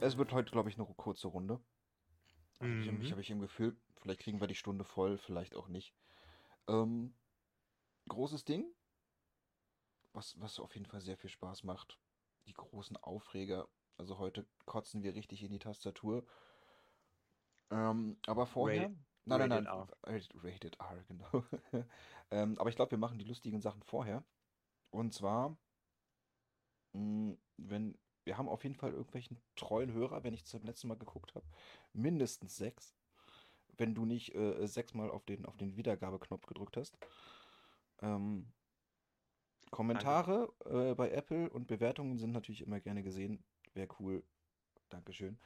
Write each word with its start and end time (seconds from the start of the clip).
Es 0.00 0.18
wird 0.18 0.32
heute, 0.32 0.50
glaube 0.52 0.68
ich, 0.68 0.78
eine 0.78 0.86
kurze 0.96 1.28
Runde. 1.28 1.58
Also 2.58 2.74
ich, 2.74 2.86
ich 2.86 3.08
Mhm. 3.08 3.10
habe 3.10 3.22
ich 3.22 3.30
im 3.30 3.40
Gefühl, 3.40 3.74
vielleicht 4.02 4.20
kriegen 4.20 4.38
wir 4.38 4.46
die 4.46 4.54
Stunde 4.54 4.84
voll, 4.84 5.16
vielleicht 5.16 5.54
auch 5.54 5.68
nicht. 5.68 5.94
Ähm, 6.68 7.16
großes 8.08 8.44
Ding, 8.44 8.66
was, 10.12 10.38
was 10.40 10.60
auf 10.60 10.74
jeden 10.74 10.86
Fall 10.86 11.00
sehr 11.00 11.16
viel 11.16 11.30
Spaß 11.30 11.64
macht. 11.64 11.98
Die 12.46 12.52
großen 12.52 12.98
Aufreger. 12.98 13.66
Also 13.96 14.18
heute 14.18 14.46
kotzen 14.66 15.02
wir 15.02 15.14
richtig 15.14 15.42
in 15.42 15.52
die 15.52 15.58
Tastatur. 15.58 16.26
Ähm, 17.70 18.18
aber 18.26 18.46
vorher. 18.46 18.82
Rated, 18.82 18.98
Nein, 19.26 19.48
nein, 19.48 19.66
Rated 19.66 19.88
nein. 20.02 20.14
R. 20.14 20.44
Rated 20.44 20.80
R, 20.80 21.04
genau. 21.08 21.44
Ähm, 22.30 22.58
aber 22.58 22.70
ich 22.70 22.76
glaube, 22.76 22.90
wir 22.92 22.98
machen 22.98 23.18
die 23.18 23.24
lustigen 23.26 23.60
Sachen 23.60 23.82
vorher. 23.82 24.24
Und 24.90 25.12
zwar, 25.12 25.56
mh, 26.92 27.36
wenn. 27.58 27.98
Wir 28.26 28.38
haben 28.38 28.48
auf 28.48 28.64
jeden 28.64 28.74
Fall 28.74 28.92
irgendwelchen 28.92 29.38
treuen 29.54 29.92
Hörer, 29.92 30.24
wenn 30.24 30.32
ich 30.32 30.46
zum 30.46 30.62
letzten 30.64 30.88
Mal 30.88 30.96
geguckt 30.96 31.34
habe. 31.34 31.46
Mindestens 31.92 32.56
sechs. 32.56 32.96
Wenn 33.76 33.94
du 33.94 34.06
nicht 34.06 34.34
äh, 34.34 34.66
sechsmal 34.66 35.10
auf 35.10 35.26
den, 35.26 35.44
auf 35.44 35.58
den 35.58 35.76
Wiedergabeknopf 35.76 36.46
gedrückt 36.46 36.76
hast. 36.78 36.96
Ähm. 38.00 38.52
Kommentare 39.70 40.52
äh, 40.66 40.94
bei 40.94 41.10
Apple 41.10 41.50
und 41.50 41.66
Bewertungen 41.66 42.16
sind 42.16 42.30
natürlich 42.30 42.62
immer 42.62 42.80
gerne 42.80 43.02
gesehen. 43.02 43.44
Wäre 43.74 43.88
cool. 43.98 44.22
Dankeschön. 44.88 45.38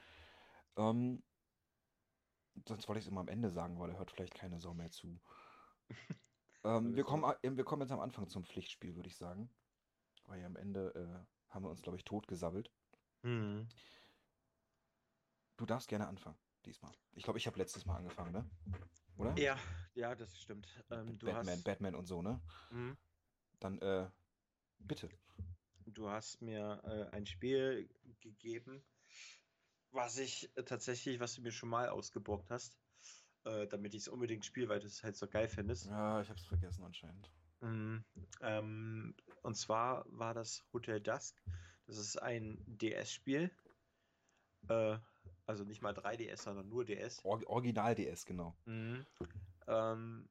Ähm, 0.77 1.23
sonst 2.67 2.89
wollte 2.89 2.99
ich 2.99 3.05
es 3.05 3.11
immer 3.11 3.21
am 3.21 3.29
Ende 3.29 3.51
sagen, 3.51 3.79
weil 3.79 3.91
er 3.91 3.99
hört 3.99 4.11
vielleicht 4.11 4.35
keine 4.35 4.61
Sau 4.61 4.75
mehr 4.75 4.91
zu. 4.91 5.21
Ähm, 6.65 6.97
wir 6.97 7.05
kommen, 7.05 7.23
wir 7.41 7.65
kommen 7.65 7.83
jetzt 7.83 7.93
am 7.93 8.01
Anfang 8.01 8.29
zum 8.29 8.45
Pflichtspiel, 8.45 8.97
würde 8.97 9.09
ich 9.09 9.17
sagen. 9.17 9.49
Weil 10.27 10.41
ja 10.41 10.47
am 10.47 10.57
Ende 10.57 10.93
äh, 10.95 11.53
haben 11.55 11.65
wir 11.65 11.71
uns, 11.71 11.83
glaube 11.83 11.97
ich, 11.97 12.05
totgesabbelt. 12.05 12.71
Mhm. 13.23 13.69
Du 15.57 15.67
darfst 15.67 15.89
gerne 15.89 16.07
anfangen, 16.09 16.37
diesmal. 16.67 16.93
Ich 17.15 17.25
glaube, 17.25 17.39
ich 17.39 17.47
habe 17.47 17.59
letztes 17.59 17.87
Mal 17.87 17.97
angefangen, 17.97 18.33
ne? 18.33 18.51
Oder? 19.17 19.37
Ja, 19.39 19.57
ja, 19.95 20.15
das 20.15 20.39
stimmt. 20.39 20.69
Ähm, 20.91 21.19
Batman, 21.19 21.47
hast, 21.47 21.65
Batman 21.65 21.95
und 21.95 22.07
so, 22.07 22.23
ne? 22.23 22.41
mhm. 22.71 22.97
Dann, 23.59 23.79
äh, 23.79 24.09
bitte. 24.79 25.09
Du 25.87 26.09
hast 26.09 26.43
mir 26.43 26.81
äh, 26.85 27.17
ein 27.17 27.27
Spiel 27.27 27.89
gegeben, 28.21 28.85
was 29.93 30.19
ich 30.19 30.51
äh, 30.57 30.63
tatsächlich, 30.63 31.21
was 31.21 31.35
du 31.35 31.43
mir 31.43 31.53
schon 31.53 31.69
mal 31.69 31.89
ausgeborgt 31.89 32.51
hast, 32.51 32.79
äh, 33.45 33.67
damit 33.67 33.95
ich 33.95 34.03
es 34.03 34.09
unbedingt 34.09 34.45
spiele, 34.45 34.69
weil 34.69 34.81
du 34.81 34.87
es 34.87 35.03
halt 35.03 35.17
so 35.17 35.27
geil 35.27 35.49
findest. 35.49 35.87
Ja, 35.87 36.21
ich 36.21 36.29
habe 36.29 36.39
es 36.39 36.47
vergessen 36.47 36.85
anscheinend. 36.85 37.31
Mhm. 37.61 38.05
Ähm, 38.41 39.15
und 39.43 39.57
zwar 39.57 40.05
war 40.09 40.35
das 40.35 40.65
Hotel 40.73 41.01
Dusk. 41.01 41.43
Das 41.87 41.97
ist 41.97 42.17
ein 42.17 42.63
DS-Spiel. 42.67 43.51
Äh, 44.69 44.99
also 45.47 45.65
nicht 45.65 45.81
mal 45.81 45.95
3DS, 45.95 46.43
sondern 46.43 46.69
nur 46.69 46.85
DS. 46.85 47.25
Or 47.25 47.41
Original 47.47 47.95
DS, 47.95 48.27
genau. 48.27 48.57
Mhm. 48.67 49.07
Ähm, 49.67 50.29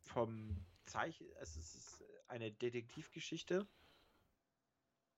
vom 0.00 0.64
Zeichen, 0.86 1.26
es 1.40 1.56
ist 1.56 2.04
eine 2.28 2.50
Detektivgeschichte 2.50 3.66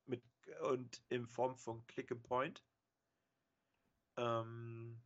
mit 0.05 0.21
und 0.63 1.01
in 1.09 1.25
Form 1.25 1.55
von 1.55 1.85
Click 1.87 2.11
and 2.11 2.23
Point. 2.23 2.63
Ähm, 4.17 5.01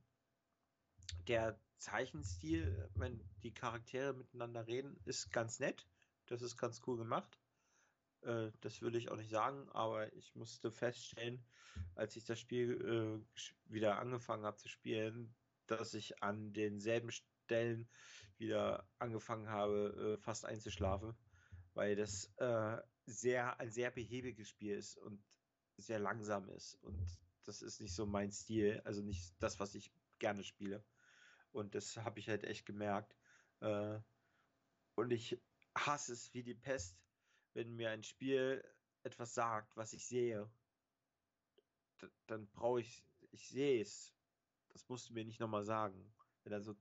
der 1.27 1.59
Zeichenstil, 1.77 2.89
wenn 2.95 3.23
die 3.43 3.53
Charaktere 3.53 4.13
miteinander 4.13 4.67
reden, 4.67 4.99
ist 5.05 5.31
ganz 5.31 5.59
nett. 5.59 5.87
Das 6.27 6.41
ist 6.41 6.57
ganz 6.57 6.81
cool 6.85 6.97
gemacht. 6.97 7.39
Äh, 8.21 8.51
das 8.61 8.81
will 8.81 8.95
ich 8.95 9.09
auch 9.09 9.15
nicht 9.15 9.29
sagen, 9.29 9.69
aber 9.69 10.11
ich 10.13 10.35
musste 10.35 10.71
feststellen, 10.71 11.43
als 11.95 12.15
ich 12.15 12.25
das 12.25 12.39
Spiel 12.39 13.23
äh, 13.25 13.41
wieder 13.71 13.99
angefangen 13.99 14.45
habe 14.45 14.57
zu 14.57 14.67
spielen, 14.67 15.33
dass 15.67 15.93
ich 15.93 16.21
an 16.21 16.53
denselben 16.53 17.11
Stellen 17.11 17.87
wieder 18.37 18.87
angefangen 18.97 19.49
habe, 19.49 20.17
äh, 20.17 20.21
fast 20.21 20.45
einzuschlafen, 20.45 21.15
weil 21.73 21.95
das 21.95 22.31
äh, 22.37 22.77
sehr 23.05 23.59
ein 23.59 23.71
sehr 23.71 23.91
behäbiges 23.91 24.49
Spiel 24.49 24.75
ist 24.75 24.97
und 24.97 25.23
sehr 25.77 25.99
langsam 25.99 26.49
ist 26.49 26.75
und 26.83 27.17
das 27.49 27.63
ist 27.63 27.81
nicht 27.81 27.95
so 27.95 28.05
mein 28.05 28.31
Stil, 28.31 28.79
also 28.85 29.01
nicht 29.01 29.33
das, 29.39 29.59
was 29.59 29.73
ich 29.73 29.91
gerne 30.19 30.43
spiele. 30.43 30.83
Und 31.51 31.73
das 31.73 31.97
habe 31.97 32.19
ich 32.19 32.29
halt 32.29 32.43
echt 32.43 32.67
gemerkt. 32.67 33.15
Äh, 33.61 33.99
und 34.93 35.11
ich 35.11 35.41
hasse 35.75 36.13
es 36.13 36.31
wie 36.35 36.43
die 36.43 36.53
Pest, 36.53 36.95
wenn 37.55 37.75
mir 37.75 37.89
ein 37.89 38.03
Spiel 38.03 38.63
etwas 39.01 39.33
sagt, 39.33 39.75
was 39.75 39.93
ich 39.93 40.05
sehe. 40.05 40.47
D 42.01 42.07
dann 42.27 42.47
brauche 42.51 42.81
ich, 42.81 43.03
ich 43.31 43.49
sehe 43.49 43.81
es. 43.81 44.13
Das 44.69 44.87
musst 44.87 45.09
du 45.09 45.13
mir 45.13 45.25
nicht 45.25 45.39
nochmal 45.39 45.63
sagen. 45.63 46.13
Wenn 46.43 46.51
dann 46.51 46.63
so 46.63 46.75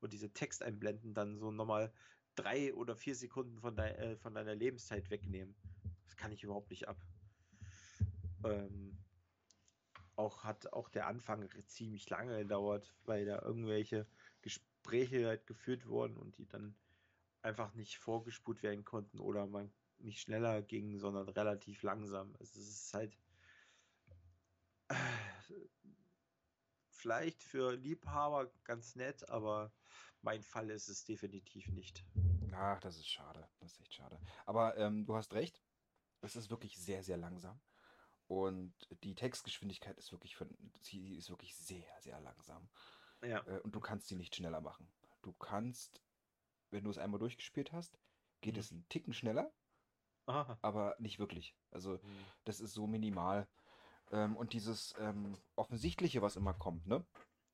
und 0.00 0.12
diese 0.14 0.32
Texteinblenden 0.32 1.12
dann 1.12 1.36
so 1.38 1.50
nochmal 1.50 1.92
drei 2.36 2.72
oder 2.72 2.96
vier 2.96 3.14
Sekunden 3.14 3.60
von, 3.60 3.76
dei 3.76 3.90
äh, 3.92 4.16
von 4.16 4.32
deiner 4.34 4.54
Lebenszeit 4.54 5.10
wegnehmen. 5.10 5.54
Das 6.04 6.16
kann 6.16 6.32
ich 6.32 6.42
überhaupt 6.42 6.70
nicht 6.70 6.88
ab. 6.88 6.96
Ähm, 8.44 8.98
auch 10.16 10.44
hat 10.44 10.72
auch 10.72 10.88
der 10.88 11.06
Anfang 11.06 11.48
ziemlich 11.66 12.08
lange 12.10 12.38
gedauert, 12.38 12.94
weil 13.04 13.24
da 13.26 13.40
irgendwelche 13.42 14.06
Gespräche 14.42 15.26
halt 15.26 15.46
geführt 15.46 15.86
wurden 15.86 16.16
und 16.16 16.38
die 16.38 16.46
dann 16.46 16.74
einfach 17.42 17.74
nicht 17.74 17.98
vorgespult 17.98 18.62
werden 18.62 18.84
konnten 18.84 19.20
oder 19.20 19.46
man 19.46 19.72
nicht 19.98 20.20
schneller 20.20 20.62
ging, 20.62 20.98
sondern 20.98 21.28
relativ 21.28 21.82
langsam. 21.82 22.34
Also 22.38 22.60
es 22.60 22.68
ist 22.68 22.94
halt 22.94 23.16
äh, 24.88 24.94
vielleicht 26.88 27.42
für 27.42 27.74
Liebhaber 27.76 28.50
ganz 28.64 28.96
nett, 28.96 29.28
aber 29.30 29.72
mein 30.22 30.42
Fall 30.42 30.70
ist 30.70 30.88
es 30.88 31.04
definitiv 31.04 31.68
nicht. 31.68 32.04
Ach, 32.52 32.80
das 32.80 32.96
ist 32.96 33.08
schade. 33.08 33.48
Das 33.60 33.72
ist 33.72 33.80
echt 33.80 33.94
schade. 33.94 34.18
Aber 34.46 34.76
ähm, 34.76 35.04
du 35.04 35.14
hast 35.14 35.34
recht. 35.34 35.62
Es 36.22 36.36
ist 36.36 36.50
wirklich 36.50 36.78
sehr, 36.78 37.02
sehr 37.02 37.16
langsam. 37.18 37.60
Und 38.28 38.74
die 39.04 39.14
Textgeschwindigkeit 39.14 39.96
ist 39.98 40.10
wirklich 40.12 40.36
von, 40.36 40.48
sie 40.80 41.16
ist 41.16 41.30
wirklich 41.30 41.54
sehr, 41.56 42.00
sehr 42.00 42.20
langsam. 42.20 42.68
Ja. 43.22 43.46
Äh, 43.46 43.60
und 43.60 43.72
du 43.72 43.80
kannst 43.80 44.08
sie 44.08 44.16
nicht 44.16 44.34
schneller 44.34 44.60
machen. 44.60 44.88
Du 45.22 45.32
kannst, 45.32 46.02
wenn 46.70 46.84
du 46.84 46.90
es 46.90 46.98
einmal 46.98 47.20
durchgespielt 47.20 47.72
hast, 47.72 47.98
geht 48.40 48.54
Mhm. 48.54 48.60
es 48.60 48.72
einen 48.72 48.88
Ticken 48.88 49.12
schneller, 49.12 49.52
Aha. 50.26 50.58
aber 50.62 50.96
nicht 50.98 51.18
wirklich. 51.18 51.54
Also 51.70 51.98
Mhm. 51.98 52.26
das 52.44 52.60
ist 52.60 52.72
so 52.74 52.86
minimal. 52.86 53.48
Ähm, 54.10 54.36
und 54.36 54.52
dieses 54.52 54.94
ähm, 54.98 55.36
Offensichtliche, 55.56 56.22
was 56.22 56.36
immer 56.36 56.54
kommt, 56.54 56.86
ne? 56.86 57.04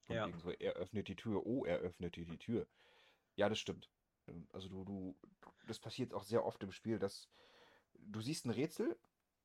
Von 0.04 0.16
Ja. 0.16 0.38
so, 0.38 0.50
er 0.50 0.72
öffnet 0.74 1.08
die 1.08 1.16
Tür, 1.16 1.46
oh, 1.46 1.64
er 1.64 1.78
öffnet 1.78 2.16
die, 2.16 2.24
die 2.24 2.38
Tür. 2.38 2.66
Ja, 3.36 3.48
das 3.48 3.58
stimmt. 3.58 3.90
Ähm, 4.26 4.48
Also 4.52 4.68
du, 4.68 4.84
du, 4.84 5.16
das 5.66 5.78
passiert 5.78 6.12
auch 6.14 6.24
sehr 6.24 6.44
oft 6.44 6.62
im 6.62 6.72
Spiel, 6.72 6.98
dass 6.98 7.28
du 7.94 8.20
siehst 8.20 8.46
ein 8.46 8.50
Rätsel. 8.50 8.98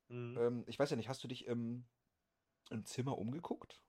Mhm. 0.10 0.38
Ähm, 0.38 0.64
ich 0.68 0.78
weiß 0.80 0.90
ja 0.90 0.96
nicht, 0.96 1.10
hast 1.10 1.24
du 1.24 1.28
dich 1.28 1.46
im, 1.46 1.86
im 2.70 2.86
Zimmer 2.86 3.18
umgeguckt? 3.18 3.82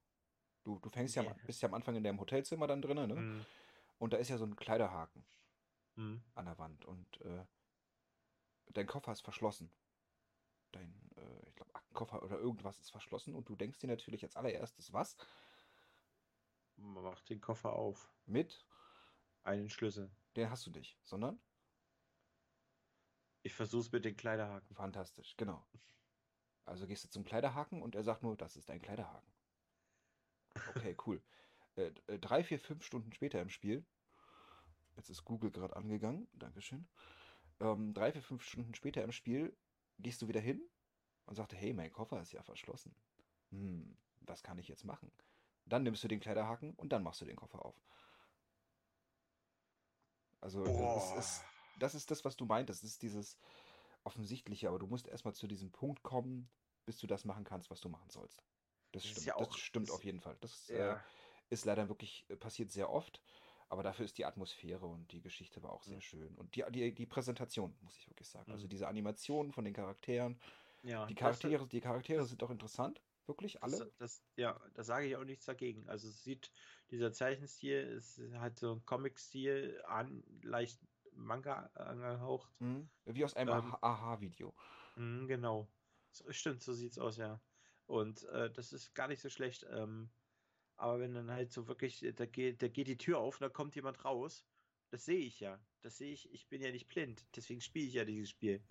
Du, 0.64 0.78
du 0.80 0.88
fängst 0.90 1.14
ja, 1.16 1.22
am- 1.22 1.28
Nee. 1.28 1.42
bist 1.46 1.62
ja 1.62 1.68
am 1.68 1.74
Anfang 1.74 1.96
in 1.96 2.02
deinem 2.04 2.20
Hotelzimmer 2.20 2.66
dann 2.66 2.82
drin, 2.82 2.96
ne? 3.08 3.14
Mhm. 3.14 3.46
Und 3.98 4.12
da 4.12 4.16
ist 4.18 4.28
ja 4.28 4.38
so 4.38 4.44
ein 4.44 4.56
Kleiderhaken 4.56 5.24
Mhm. 5.96 6.22
an 6.34 6.44
der 6.44 6.58
Wand 6.58 6.84
und 6.84 7.20
äh, 7.22 7.44
dein 8.72 8.86
Koffer 8.86 9.12
ist 9.12 9.22
verschlossen. 9.22 9.70
Dein, 10.72 10.92
äh, 11.16 11.48
ich 11.48 11.54
glaube, 11.56 11.74
Aktenkoffer 11.74 12.22
oder 12.22 12.38
irgendwas 12.38 12.78
ist 12.78 12.90
verschlossen 12.90 13.34
und 13.34 13.48
du 13.48 13.56
denkst 13.56 13.78
dir 13.78 13.88
natürlich 13.88 14.22
als 14.24 14.36
allererstes, 14.36 14.92
was? 14.92 15.16
Man 16.76 17.02
macht 17.02 17.28
den 17.30 17.40
Koffer 17.40 17.72
auf. 17.72 18.08
Mit? 18.26 18.64
Einen 19.42 19.70
Schlüssel. 19.70 20.10
Den 20.36 20.50
hast 20.50 20.66
du 20.66 20.70
nicht, 20.70 20.98
sondern? 21.02 21.40
Ich 23.42 23.54
versuch's 23.54 23.90
mit 23.90 24.04
den 24.04 24.16
Kleiderhaken. 24.16 24.76
Fantastisch, 24.76 25.36
genau. 25.36 25.66
Also 26.68 26.86
gehst 26.86 27.04
du 27.04 27.08
zum 27.08 27.24
Kleiderhaken 27.24 27.82
und 27.82 27.94
er 27.94 28.02
sagt 28.02 28.22
nur, 28.22 28.36
das 28.36 28.56
ist 28.56 28.70
ein 28.70 28.82
Kleiderhaken. 28.82 29.32
Okay, 30.76 30.96
cool. 31.06 31.22
Äh, 31.76 31.92
äh, 32.06 32.18
drei, 32.18 32.44
vier, 32.44 32.58
fünf 32.58 32.84
Stunden 32.84 33.12
später 33.12 33.40
im 33.40 33.48
Spiel, 33.48 33.84
jetzt 34.96 35.08
ist 35.08 35.24
Google 35.24 35.50
gerade 35.50 35.76
angegangen, 35.76 36.28
Dankeschön. 36.34 36.86
Ähm, 37.60 37.94
drei, 37.94 38.12
vier, 38.12 38.22
fünf 38.22 38.42
Stunden 38.42 38.74
später 38.74 39.02
im 39.02 39.12
Spiel 39.12 39.56
gehst 39.98 40.20
du 40.20 40.28
wieder 40.28 40.40
hin 40.40 40.60
und 41.24 41.36
sagst, 41.36 41.54
hey, 41.54 41.72
mein 41.72 41.90
Koffer 41.90 42.20
ist 42.20 42.32
ja 42.32 42.42
verschlossen. 42.42 42.94
Hm, 43.50 43.96
was 44.20 44.42
kann 44.42 44.58
ich 44.58 44.68
jetzt 44.68 44.84
machen? 44.84 45.10
Dann 45.64 45.82
nimmst 45.82 46.04
du 46.04 46.08
den 46.08 46.20
Kleiderhaken 46.20 46.74
und 46.74 46.90
dann 46.90 47.02
machst 47.02 47.20
du 47.20 47.24
den 47.24 47.36
Koffer 47.36 47.64
auf. 47.64 47.80
Also 50.40 50.64
das 50.64 51.16
ist, 51.16 51.44
das 51.78 51.94
ist 51.94 52.10
das, 52.10 52.24
was 52.24 52.36
du 52.36 52.44
meintest. 52.44 52.82
Das 52.82 52.90
ist 52.90 53.02
dieses 53.02 53.38
Offensichtliche, 54.04 54.68
aber 54.68 54.78
du 54.78 54.86
musst 54.86 55.06
erstmal 55.08 55.34
zu 55.34 55.46
diesem 55.46 55.72
Punkt 55.72 56.02
kommen, 56.02 56.50
bis 56.86 56.98
du 56.98 57.06
das 57.06 57.24
machen 57.24 57.44
kannst, 57.44 57.70
was 57.70 57.80
du 57.80 57.88
machen 57.88 58.10
sollst. 58.10 58.44
Das 58.92 59.02
Das 59.02 59.10
stimmt, 59.10 59.26
ja 59.26 59.34
das 59.36 59.48
auch. 59.48 59.56
stimmt 59.58 59.88
Das, 59.88 59.96
auf 59.96 60.04
jeden 60.04 60.20
Fall. 60.20 60.38
Das 60.40 60.70
äh, 60.70 60.78
ja. 60.78 61.04
ist 61.50 61.64
leider 61.64 61.88
wirklich, 61.88 62.24
äh, 62.30 62.36
passiert 62.36 62.70
sehr 62.70 62.90
oft. 62.90 63.22
Aber 63.70 63.82
dafür 63.82 64.06
ist 64.06 64.16
die 64.16 64.24
Atmosphäre 64.24 64.86
und 64.86 65.12
die 65.12 65.20
Geschichte 65.20 65.62
war 65.62 65.72
auch 65.72 65.82
sehr 65.82 65.96
Ja. 65.96 66.00
schön. 66.00 66.38
Und 66.38 66.56
die, 66.56 66.64
die, 66.70 66.94
die 66.94 67.06
Präsentation, 67.06 67.76
muss 67.82 67.98
ich 67.98 68.08
wirklich 68.08 68.28
sagen. 68.28 68.50
Also 68.50 68.64
Mhm. 68.64 68.70
diese 68.70 68.88
Animationen 68.88 69.52
von 69.52 69.64
den 69.64 69.74
Charakteren. 69.74 70.40
Ja, 70.82 71.06
Die 71.06 71.14
das- 71.14 71.20
Charaktere, 71.20 71.68
die 71.68 71.80
Charaktere 71.80 72.24
sind 72.24 72.42
auch 72.42 72.50
interessant. 72.50 73.02
Wirklich, 73.26 73.62
alle. 73.62 73.76
Das, 73.78 73.96
das, 73.98 74.26
ja, 74.36 74.58
da 74.72 74.82
sage 74.84 75.06
ich 75.06 75.16
auch 75.16 75.24
nichts 75.24 75.44
dagegen. 75.44 75.86
Also 75.88 76.08
es 76.08 76.22
sieht, 76.22 76.50
dieser 76.90 77.12
Zeichenstil 77.12 77.82
ist 77.82 78.18
halt 78.32 78.58
so 78.58 78.72
ein 78.74 78.86
Comic-Stil 78.86 79.82
an, 79.84 80.24
leicht 80.42 80.80
Manga 81.18 81.66
angehaucht. 81.74 82.50
Mhm. 82.60 82.88
Wie 83.04 83.24
aus 83.24 83.34
einem 83.34 83.50
Ähm, 83.50 83.54
Aha- 83.58 83.78
Aha-Video. 83.82 84.54
Mhm, 84.96 85.26
genau. 85.28 85.68
So, 86.10 86.30
stimmt, 86.32 86.62
so 86.62 86.72
sieht's 86.72 86.98
aus, 86.98 87.16
ja. 87.16 87.40
Und 87.86 88.24
äh, 88.24 88.50
das 88.50 88.72
ist 88.72 88.94
gar 88.94 89.08
nicht 89.08 89.20
so 89.20 89.28
schlecht. 89.28 89.66
Ähm, 89.70 90.10
aber 90.76 91.00
wenn 91.00 91.14
dann 91.14 91.30
halt 91.30 91.52
so 91.52 91.66
wirklich, 91.68 92.04
äh, 92.04 92.12
da 92.12 92.26
geht, 92.26 92.62
da 92.62 92.68
geht 92.68 92.86
die 92.86 92.96
Tür 92.98 93.18
auf 93.18 93.36
und 93.36 93.42
da 93.42 93.48
kommt 93.48 93.74
jemand 93.74 94.04
raus, 94.04 94.46
das 94.90 95.04
sehe 95.04 95.18
ich 95.18 95.40
ja. 95.40 95.58
Das 95.82 95.98
sehe 95.98 96.12
ich, 96.12 96.30
ich 96.32 96.48
bin 96.48 96.62
ja 96.62 96.70
nicht 96.70 96.88
blind, 96.88 97.24
deswegen 97.36 97.60
spiele 97.60 97.86
ich 97.86 97.94
ja 97.94 98.04
dieses 98.04 98.30
Spiel. 98.30 98.62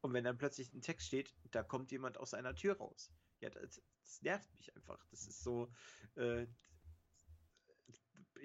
Und 0.00 0.12
wenn 0.12 0.24
dann 0.24 0.38
plötzlich 0.38 0.72
ein 0.72 0.82
Text 0.82 1.06
steht, 1.08 1.34
da 1.50 1.62
kommt 1.62 1.90
jemand 1.90 2.18
aus 2.18 2.34
einer 2.34 2.54
Tür 2.54 2.76
raus. 2.76 3.12
Ja, 3.40 3.50
das, 3.50 3.82
das 4.02 4.22
nervt 4.22 4.54
mich 4.54 4.74
einfach. 4.76 5.04
Das 5.10 5.26
ist 5.26 5.42
so, 5.42 5.68
äh, 6.14 6.46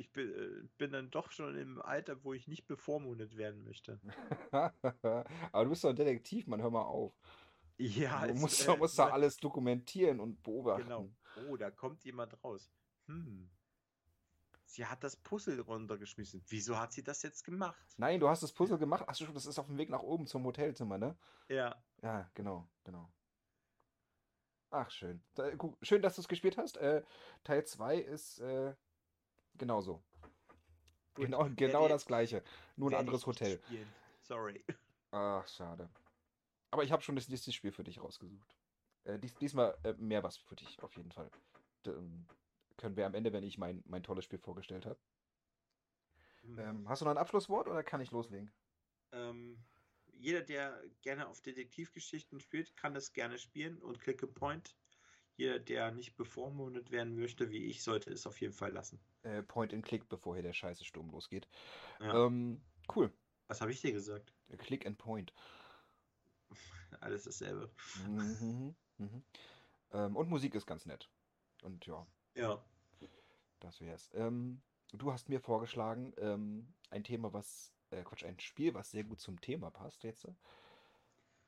ich 0.02 0.12
bin, 0.12 0.30
äh, 0.34 0.68
bin 0.78 0.92
dann 0.92 1.10
doch 1.12 1.32
schon 1.32 1.56
im 1.58 1.82
Alter, 1.82 2.24
wo 2.24 2.34
ich 2.34 2.48
nicht 2.48 2.66
bevormundet 2.68 3.38
werden 3.38 3.64
möchte. 3.64 4.00
Aber 4.52 5.64
du 5.64 5.70
bist 5.70 5.84
doch 5.84 5.92
ein 5.92 5.96
Detektiv, 5.96 6.48
man, 6.48 6.62
hör 6.62 6.72
mal 6.72 6.82
auf. 6.82 7.14
Ja, 7.78 8.28
Du 8.28 8.34
musst, 8.34 8.68
äh, 8.68 8.76
musst 8.78 8.98
da 9.00 9.08
alles 9.12 9.38
dokumentieren 9.38 10.20
und 10.20 10.42
beobachten. 10.44 10.84
Genau. 10.84 11.10
Oh, 11.48 11.56
da 11.56 11.72
kommt 11.72 12.04
jemand 12.04 12.44
raus. 12.44 12.72
Hm. 13.08 13.50
Sie 14.66 14.86
hat 14.86 15.04
das 15.04 15.16
Puzzle 15.18 15.60
runtergeschmissen. 15.60 16.44
Wieso 16.48 16.80
hat 16.80 16.94
sie 16.94 17.04
das 17.04 17.22
jetzt 17.24 17.44
gemacht? 17.44 17.86
Nein, 17.98 18.20
du 18.20 18.30
hast 18.30 18.42
das 18.42 18.54
Puzzle 18.54 18.78
gemacht. 18.78 19.04
Ach 19.08 19.16
so, 19.16 19.26
das 19.28 19.46
ist 19.46 19.60
auf 19.60 19.68
dem 19.68 19.78
Weg 19.78 19.90
nach 19.90 20.02
oben 20.02 20.28
zum 20.28 20.46
Hotelzimmer, 20.46 20.98
ne? 20.98 21.18
Ja. 21.50 21.84
Ja, 22.02 22.30
genau, 22.34 22.70
genau. 22.84 23.12
Ach, 24.70 24.90
schön. 24.90 25.22
Da, 25.36 25.54
gu- 25.56 25.76
schön, 25.82 26.02
dass 26.02 26.16
du 26.16 26.22
es 26.22 26.28
gespielt 26.30 26.58
hast. 26.58 26.78
Äh, 26.78 27.04
Teil 27.44 27.66
2 27.66 27.98
ist 27.98 28.40
äh, 28.40 28.74
genauso. 29.62 30.04
Gut. 31.14 31.26
Genau, 31.26 31.48
genau 31.56 31.88
das 31.88 32.06
gleiche. 32.06 32.44
Nur 32.76 32.92
ein 32.92 32.96
anderes 32.96 33.26
Hotel. 33.26 33.62
spielen. 33.66 33.88
Sorry. 34.24 34.64
Ach, 35.12 35.48
schade. 35.48 35.90
Aber 36.72 36.84
ich 36.84 36.92
habe 36.92 37.04
schon 37.04 37.16
das 37.16 37.30
nächste 37.30 37.52
Spiel 37.52 37.72
für 37.72 37.84
dich 37.84 38.02
rausgesucht. 38.02 38.58
Äh, 39.04 39.20
dies, 39.20 39.36
diesmal 39.36 39.78
äh, 39.84 39.94
mehr 39.94 40.24
was 40.24 40.38
für 40.38 40.56
dich, 40.56 40.82
auf 40.82 40.96
jeden 40.96 41.12
Fall. 41.12 41.30
D 41.86 41.92
ähm, 41.92 42.26
können 42.78 42.96
wir 42.96 43.06
am 43.06 43.14
Ende, 43.14 43.32
wenn 43.34 43.44
ich 43.44 43.58
mein, 43.58 43.84
mein 43.86 44.04
tolles 44.04 44.26
Spiel 44.26 44.40
vorgestellt 44.40 44.86
habe. 44.86 45.00
Ähm, 46.58 46.90
hast 46.90 47.02
du 47.02 47.06
noch 47.06 47.12
ein 47.12 47.18
Abschlusswort 47.18 47.68
oder 47.68 47.84
kann 47.84 48.02
ich 48.02 48.12
loslegen? 48.12 48.52
Ähm, 49.12 49.64
jeder, 50.14 50.42
der 50.42 50.82
gerne 51.02 51.28
auf 51.28 51.42
Detektivgeschichten 51.42 52.40
spielt, 52.40 52.76
kann 52.76 52.96
das 52.96 53.14
gerne 53.14 53.38
spielen 53.38 53.78
und 53.82 54.00
Click 54.00 54.24
a 54.24 54.28
Point. 54.28 54.76
Jeder, 55.38 55.60
der 55.60 55.92
nicht 55.92 56.16
bevormundet 56.16 56.92
werden 56.92 57.16
möchte, 57.16 57.50
wie 57.50 57.66
ich, 57.66 57.84
sollte 57.84 58.12
es 58.12 58.28
auf 58.28 58.40
jeden 58.42 58.54
Fall 58.54 58.72
lassen. 58.72 59.00
Äh, 59.24 59.44
Point 59.44 59.74
and 59.74 59.86
Click, 59.86 60.08
bevor 60.10 60.36
hier 60.36 60.44
der 60.44 60.54
scheiße 60.54 60.86
Sturm 60.86 61.10
losgeht. 61.10 61.48
Ja. 62.00 62.26
Ähm, 62.26 62.62
cool. 62.96 63.12
Was 63.48 63.62
habe 63.62 63.72
ich 63.72 63.82
dir 63.82 63.92
gesagt? 63.92 64.34
Click 64.58 64.86
and 64.86 64.98
Point. 64.98 65.34
Alles 67.02 67.24
dasselbe. 67.24 67.70
Mhm, 68.08 68.76
mhm. 68.98 69.24
Ähm, 69.92 70.16
und 70.16 70.30
Musik 70.30 70.56
ist 70.56 70.66
ganz 70.66 70.86
nett. 70.86 71.10
Und 71.64 71.86
ja, 71.86 72.06
Ja. 72.36 72.64
das 73.60 73.82
wär's. 73.82 74.10
Ähm, 74.14 74.62
du 74.92 75.12
hast 75.12 75.30
mir 75.30 75.40
vorgeschlagen, 75.40 76.14
ähm, 76.18 76.74
ein 76.90 77.04
Thema, 77.04 77.34
was, 77.34 77.74
äh, 77.92 78.04
Quatsch, 78.04 78.26
ein 78.26 78.40
Spiel, 78.40 78.74
was 78.74 78.92
sehr 78.92 79.04
gut 79.04 79.20
zum 79.20 79.40
Thema 79.42 79.70
passt 79.72 80.04
jetzt. 80.04 80.28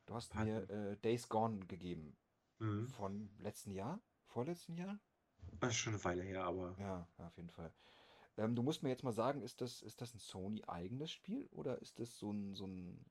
Du 0.06 0.14
hast 0.14 0.34
mir 0.34 0.68
Warte. 0.68 0.92
äh, 0.92 0.96
Days 0.98 1.28
Gone 1.28 1.60
gegeben. 1.66 2.16
Mhm. 2.64 2.88
Von 2.88 3.30
letzten 3.38 3.72
Jahr? 3.72 4.00
Vorletzten 4.26 4.74
Jahr? 4.74 4.98
Das 5.60 5.70
ist 5.70 5.76
schon 5.76 5.92
eine 5.94 6.04
Weile 6.04 6.22
her, 6.22 6.44
aber 6.44 6.74
Ja, 6.78 7.06
auf 7.18 7.36
jeden 7.36 7.50
Fall. 7.50 7.72
Ähm, 8.36 8.54
du 8.54 8.62
musst 8.62 8.82
mir 8.82 8.88
jetzt 8.88 9.04
mal 9.04 9.12
sagen, 9.12 9.42
ist 9.42 9.60
das, 9.60 9.82
ist 9.82 10.00
das 10.00 10.14
ein 10.14 10.18
Sony-eigenes 10.18 11.12
Spiel 11.12 11.46
oder 11.52 11.80
ist 11.80 11.98
das 12.00 12.18
so 12.18 12.32
ein, 12.32 12.54
so 12.54 12.66
ein, 12.66 13.04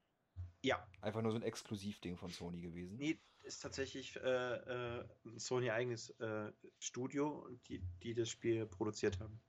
ja, 0.63 0.85
einfach 1.01 1.21
nur 1.21 1.31
so 1.31 1.37
ein 1.37 1.43
Exklusivding 1.43 2.17
von 2.17 2.31
Sony 2.31 2.61
gewesen? 2.61 2.97
Nee, 2.97 3.19
ist 3.43 3.61
tatsächlich 3.61 4.15
äh, 4.17 4.19
äh, 4.19 5.07
ein 5.25 5.39
Sony 5.39 5.69
eigenes 5.69 6.09
äh, 6.19 6.51
Studio, 6.79 7.47
die, 7.67 7.81
die 8.01 8.13
das 8.13 8.29
Spiel 8.29 8.65
produziert 8.65 9.19
haben. 9.19 9.39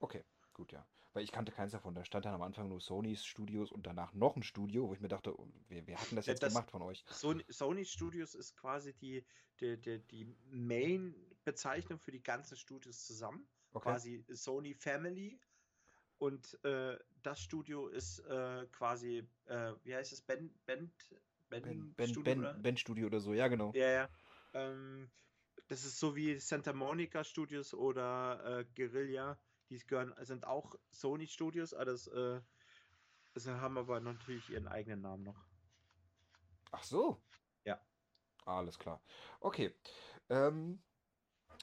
Okay, 0.00 0.24
gut, 0.52 0.72
ja. 0.72 0.86
Weil 1.14 1.24
ich 1.24 1.32
kannte 1.32 1.52
keins 1.52 1.72
davon. 1.72 1.94
Da 1.94 2.04
stand 2.04 2.26
dann 2.26 2.34
am 2.34 2.42
Anfang 2.42 2.68
nur 2.68 2.80
Sonys 2.80 3.24
Studios 3.24 3.72
und 3.72 3.86
danach 3.86 4.12
noch 4.12 4.36
ein 4.36 4.42
Studio, 4.42 4.88
wo 4.88 4.94
ich 4.94 5.00
mir 5.00 5.08
dachte, 5.08 5.38
oh, 5.38 5.48
wer, 5.68 5.86
wer 5.86 6.00
hat 6.00 6.10
denn 6.10 6.16
das 6.16 6.26
jetzt 6.26 6.42
das- 6.42 6.52
gemacht 6.52 6.70
von 6.70 6.82
euch? 6.82 7.04
Sony, 7.10 7.44
Sony 7.48 7.84
Studios 7.84 8.34
ist 8.34 8.56
quasi 8.56 8.92
die, 8.92 9.24
die, 9.60 9.80
die, 9.80 9.98
die 10.06 10.36
Main-Bezeichnung 10.50 11.98
für 11.98 12.12
die 12.12 12.22
ganzen 12.22 12.56
Studios 12.56 13.06
zusammen. 13.06 13.48
Okay. 13.72 13.90
Quasi 13.90 14.24
Sony 14.28 14.74
Family. 14.74 15.40
Und 16.18 16.58
äh, 16.64 16.98
das 17.22 17.40
Studio 17.40 17.88
ist 17.88 18.18
äh, 18.20 18.66
quasi, 18.72 19.26
äh, 19.46 19.72
wie 19.84 19.94
heißt 19.94 20.12
es, 20.12 20.20
Band, 20.20 20.52
Band, 20.66 20.92
Band, 21.48 21.64
Ben, 21.64 21.94
ben, 21.94 22.08
Studio, 22.08 22.34
ben, 22.34 22.38
oder? 22.40 22.54
ben 22.54 22.76
Studio 22.76 23.06
oder 23.06 23.20
so, 23.20 23.32
ja, 23.32 23.48
genau. 23.48 23.72
Ja, 23.74 23.88
ja. 23.88 24.08
Ähm, 24.52 25.10
das 25.68 25.84
ist 25.84 25.98
so 25.98 26.16
wie 26.16 26.38
Santa 26.40 26.72
Monica 26.72 27.22
Studios 27.24 27.72
oder 27.72 28.60
äh, 28.60 28.64
Guerilla. 28.74 29.38
Die 29.70 29.78
gehören, 29.78 30.14
sind 30.20 30.46
auch 30.46 30.74
Sony 30.90 31.26
Studios, 31.26 31.74
aber 31.74 31.86
das, 31.86 32.06
äh, 32.08 32.40
sie 33.34 33.60
haben 33.60 33.76
aber 33.78 34.00
natürlich 34.00 34.48
ihren 34.50 34.66
eigenen 34.66 35.02
Namen 35.02 35.24
noch. 35.24 35.46
Ach 36.70 36.82
so. 36.82 37.22
Ja. 37.64 37.80
Alles 38.44 38.78
klar. 38.78 39.02
Okay. 39.40 39.74
Ähm, 40.30 40.82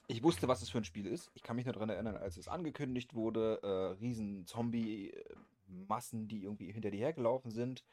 ich 0.08 0.22
wusste, 0.22 0.46
was 0.46 0.62
es 0.62 0.70
für 0.70 0.78
ein 0.78 0.84
Spiel 0.84 1.06
ist. 1.06 1.30
Ich 1.34 1.42
kann 1.42 1.56
mich 1.56 1.64
nur 1.64 1.74
daran 1.74 1.88
erinnern, 1.88 2.16
als 2.16 2.36
es 2.36 2.48
angekündigt 2.48 3.14
wurde, 3.14 3.60
äh, 3.62 3.98
riesen 4.00 4.46
Zombie-Massen, 4.46 6.28
die 6.28 6.44
irgendwie 6.44 6.70
hinter 6.70 6.90
dir 6.90 6.98
hergelaufen 6.98 7.50
sind, 7.50 7.84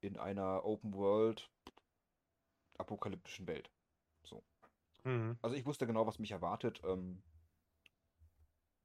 in 0.00 0.18
einer 0.18 0.64
Open 0.64 0.94
World 0.94 1.50
apokalyptischen 2.78 3.46
Welt. 3.46 3.70
So. 4.22 4.42
Also 5.42 5.56
ich 5.56 5.64
wusste 5.66 5.86
genau, 5.86 6.06
was 6.06 6.18
mich 6.18 6.32
erwartet. 6.32 6.80
Ähm, 6.84 7.22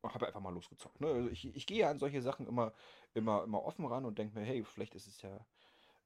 habe 0.03 0.27
einfach 0.27 0.39
mal 0.39 0.53
losgezockt. 0.53 0.99
Ne? 1.01 1.07
Also 1.07 1.29
ich, 1.29 1.45
ich 1.45 1.65
gehe 1.65 1.87
an 1.87 1.99
solche 1.99 2.21
Sachen 2.21 2.47
immer, 2.47 2.73
immer, 3.13 3.43
immer 3.43 3.63
offen 3.63 3.85
ran 3.85 4.05
und 4.05 4.17
denke 4.17 4.37
mir, 4.37 4.45
hey, 4.45 4.63
vielleicht 4.63 4.95
ist 4.95 5.07
es 5.07 5.21
ja 5.21 5.45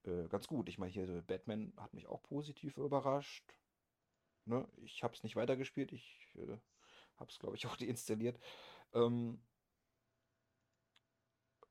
äh, 0.04 0.28
ganz 0.28 0.48
gut. 0.48 0.70
Ich 0.70 0.78
meine, 0.78 0.92
hier 0.92 1.06
so 1.08 1.22
Batman 1.22 1.74
hat 1.78 1.94
mich 1.94 2.08
auch 2.08 2.22
positiv 2.24 2.78
überrascht. 2.78 3.56
Ne? 4.46 4.68
Ich 4.84 5.04
habe 5.04 5.14
es 5.14 5.24
nicht 5.24 5.36
weitergespielt. 5.36 5.92
Ich 5.94 6.30
äh, 6.36 6.58
habe 7.18 7.32
es, 7.32 7.40
glaube 7.40 7.56
ich, 7.56 7.66
auch 7.68 7.78
deinstalliert. 7.78 8.40
Ähm, 8.94 9.42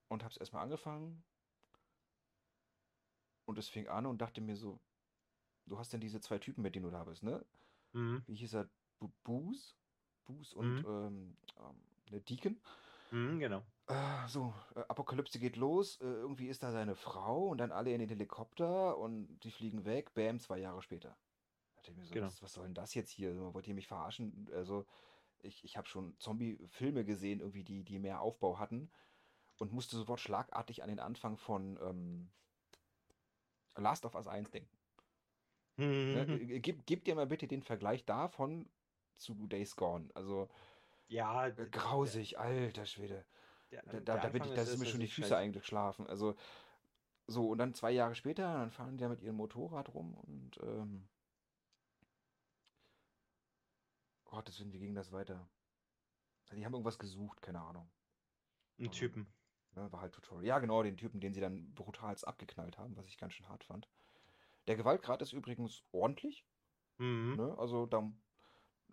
und 0.08 0.22
habe 0.22 0.32
es 0.32 0.38
erstmal 0.38 0.62
angefangen. 0.62 1.24
Und 3.46 3.58
es 3.58 3.68
fing 3.68 3.88
an 3.88 4.06
und 4.06 4.18
dachte 4.18 4.40
mir 4.40 4.56
so, 4.56 4.80
du 5.66 5.78
hast 5.78 5.92
denn 5.92 6.00
diese 6.00 6.20
zwei 6.20 6.38
Typen, 6.38 6.62
mit 6.62 6.74
denen 6.74 6.84
du 6.84 6.90
da 6.90 7.04
bist, 7.04 7.22
ne? 7.22 7.44
Mhm. 7.92 8.22
Wie 8.26 8.34
hieß 8.36 8.54
er? 8.54 8.68
Boos? 9.22 9.76
Boos 10.24 10.54
und 10.54 10.82
Mhm. 10.82 10.86
ähm, 10.86 11.36
der 12.14 12.20
Deacon. 12.22 12.60
Mhm, 13.10 13.38
genau. 13.38 13.62
Äh, 13.86 14.28
so, 14.28 14.54
äh, 14.74 14.80
Apokalypse 14.88 15.38
geht 15.38 15.56
los. 15.56 16.00
Äh, 16.00 16.04
irgendwie 16.04 16.48
ist 16.48 16.62
da 16.62 16.72
seine 16.72 16.96
Frau 16.96 17.48
und 17.48 17.58
dann 17.58 17.70
alle 17.72 17.92
in 17.92 18.00
den 18.00 18.08
Helikopter 18.08 18.96
und 18.96 19.38
die 19.40 19.50
fliegen 19.50 19.84
weg. 19.84 20.14
Bam, 20.14 20.38
zwei 20.40 20.58
Jahre 20.58 20.82
später. 20.82 21.16
Da 21.76 21.82
dachte 21.82 21.90
ich 21.92 21.96
mir 21.98 22.04
so, 22.06 22.14
Genau. 22.14 22.26
was, 22.26 22.42
was 22.42 22.52
soll 22.54 22.64
denn 22.64 22.74
das 22.74 22.94
jetzt 22.94 23.10
hier? 23.10 23.52
Wollt 23.54 23.66
ihr 23.68 23.74
mich 23.74 23.86
verarschen? 23.86 24.48
Also, 24.54 24.86
ich, 25.42 25.64
ich 25.64 25.76
habe 25.76 25.86
schon 25.86 26.18
Zombie-Filme 26.18 27.04
gesehen, 27.04 27.40
irgendwie, 27.40 27.64
die, 27.64 27.84
die 27.84 27.98
mehr 27.98 28.20
Aufbau 28.22 28.58
hatten 28.58 28.90
und 29.58 29.72
musste 29.72 29.96
sofort 29.96 30.20
schlagartig 30.20 30.82
an 30.82 30.88
den 30.88 31.00
Anfang 31.00 31.36
von 31.36 31.78
ähm, 31.82 32.30
Last 33.76 34.06
of 34.06 34.14
Us 34.14 34.26
1 34.26 34.50
denken. 34.50 34.68
Ne? 35.76 36.24
Mhm. 36.24 36.50
Äh, 36.50 36.60
Gib, 36.60 36.86
gib 36.86 37.04
dir 37.04 37.16
mal 37.16 37.26
bitte 37.26 37.48
den 37.48 37.64
Vergleich 37.64 38.04
davon 38.04 38.70
zu 39.16 39.34
Days 39.48 39.74
Gone. 39.74 40.08
Also, 40.14 40.48
Ja, 41.08 41.46
äh, 41.48 41.68
grausig, 41.70 42.38
alter 42.38 42.86
Schwede. 42.86 43.24
Der, 43.70 43.82
Da, 43.82 43.90
der 43.92 44.00
da, 44.02 44.16
da, 44.18 44.32
wird, 44.32 44.42
Anfang 44.42 44.56
da 44.56 44.62
ist- 44.62 44.68
sind 44.70 44.78
mir 44.80 44.84
ist 44.86 44.90
schon 44.92 45.00
die 45.00 45.06
Füße 45.08 45.28
scheiße. 45.28 45.36
eingeschlafen. 45.36 46.06
Also, 46.06 46.36
so, 47.26 47.48
und 47.48 47.58
dann 47.58 47.74
zwei 47.74 47.90
Jahre 47.90 48.14
später, 48.14 48.42
dann 48.58 48.70
fahren 48.70 48.96
die 48.96 49.02
da 49.02 49.08
mit 49.08 49.20
ihrem 49.22 49.36
Motorrad 49.36 49.92
rum 49.94 50.14
und, 50.14 50.58
ähm, 50.62 51.08
Gottes 54.24 54.58
Willen, 54.58 54.72
wie 54.72 54.78
ging 54.80 54.94
das 54.94 55.12
weiter? 55.12 55.48
Die 56.52 56.64
haben 56.64 56.72
irgendwas 56.72 56.98
gesucht, 56.98 57.40
keine 57.42 57.60
Ahnung. 57.60 57.90
Ein 58.78 58.90
Typen. 58.90 59.26
Ne, 59.74 59.90
war 59.92 60.00
halt 60.00 60.12
Tutorial. 60.14 60.44
Ja, 60.46 60.58
genau, 60.60 60.82
den 60.82 60.96
Typen, 60.96 61.20
den 61.20 61.34
sie 61.34 61.40
dann 61.40 61.72
brutalst 61.74 62.26
abgeknallt 62.26 62.78
haben, 62.78 62.96
was 62.96 63.06
ich 63.08 63.18
ganz 63.18 63.32
schön 63.32 63.48
hart 63.48 63.64
fand. 63.64 63.88
Der 64.66 64.76
Gewaltgrad 64.76 65.20
ist 65.22 65.32
übrigens 65.32 65.82
ordentlich. 65.92 66.44
Mhm. 66.98 67.34
Ne? 67.36 67.58
Also 67.58 67.86
da, 67.86 68.08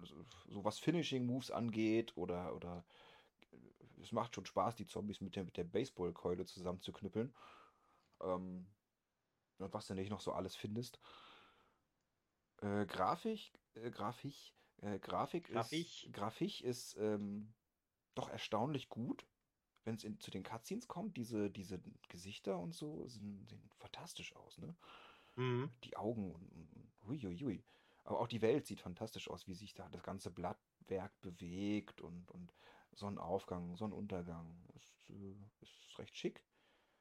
so 0.05 0.25
so 0.50 0.63
was 0.63 0.79
Finishing 0.79 1.25
Moves 1.25 1.51
angeht 1.51 2.15
oder, 2.17 2.55
oder 2.55 2.86
es 4.01 4.12
macht 4.12 4.36
schon 4.36 4.46
Spaß, 4.46 4.75
die 4.75 4.88
Zombies 4.88 5.22
mit 5.22 5.36
der, 5.36 5.43
mit 5.43 5.58
der 5.58 5.63
Baseballkeule 5.63 6.46
zusammenzuknüppeln. 6.46 7.34
Ähm, 8.22 8.67
und 9.58 9.74
was 9.74 9.88
du 9.88 9.93
nicht 9.93 10.10
noch 10.10 10.22
so 10.22 10.31
alles 10.31 10.55
findest. 10.55 11.00
Äh, 12.62 12.86
Grafik, 12.86 13.51
äh, 13.75 13.91
Grafik, 13.91 14.53
äh, 14.77 15.00
Grafik 15.00 15.48
Grafik. 15.48 16.05
ist, 16.05 16.13
Grafik 16.13 16.62
ist 16.62 16.98
ähm, 16.98 17.53
doch 18.15 18.29
erstaunlich 18.29 18.89
gut, 18.89 19.25
wenn 19.84 19.96
es 19.96 20.01
zu 20.20 20.31
den 20.31 20.43
Cutscenes 20.43 20.88
kommt. 20.88 21.17
Diese, 21.17 21.50
diese 21.50 21.79
Gesichter 22.10 22.58
und 22.58 22.74
so 22.74 23.08
sehen, 23.08 23.46
sehen 23.48 23.70
fantastisch 23.77 24.36
aus, 24.36 24.58
ne? 24.58 24.75
Mhm. 25.36 25.72
Die 25.84 25.96
Augen 25.96 26.31
und, 26.31 26.51
und 26.51 26.91
huiuiui. 27.08 27.63
Aber 28.12 28.20
auch 28.20 28.27
die 28.27 28.41
Welt 28.41 28.68
sieht 28.68 28.82
fantastisch 28.82 29.30
aus, 29.30 29.48
wie 29.48 29.53
sich 29.53 29.74
da 29.74 29.88
das 29.89 30.03
ganze 30.03 30.32
Blattwerk 30.32 31.13
bewegt 31.22 32.01
und, 32.01 32.30
und 32.32 32.53
Sonnenaufgang, 32.91 33.77
Sonnenuntergang. 33.77 34.65
Ist, 34.75 35.10
äh, 35.12 35.36
ist 35.62 35.98
recht 35.98 36.18
schick. 36.18 36.44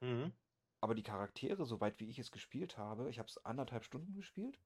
Mhm. 0.01 0.31
Aber 0.79 0.95
die 0.95 1.03
Charaktere, 1.03 1.65
soweit 1.65 1.99
wie 1.99 2.09
ich 2.09 2.19
es 2.19 2.31
gespielt 2.31 2.77
habe, 2.77 3.09
ich 3.09 3.19
habe 3.19 3.27
es 3.27 3.43
anderthalb 3.45 3.83
Stunden 3.83 4.13
gespielt. 4.13 4.59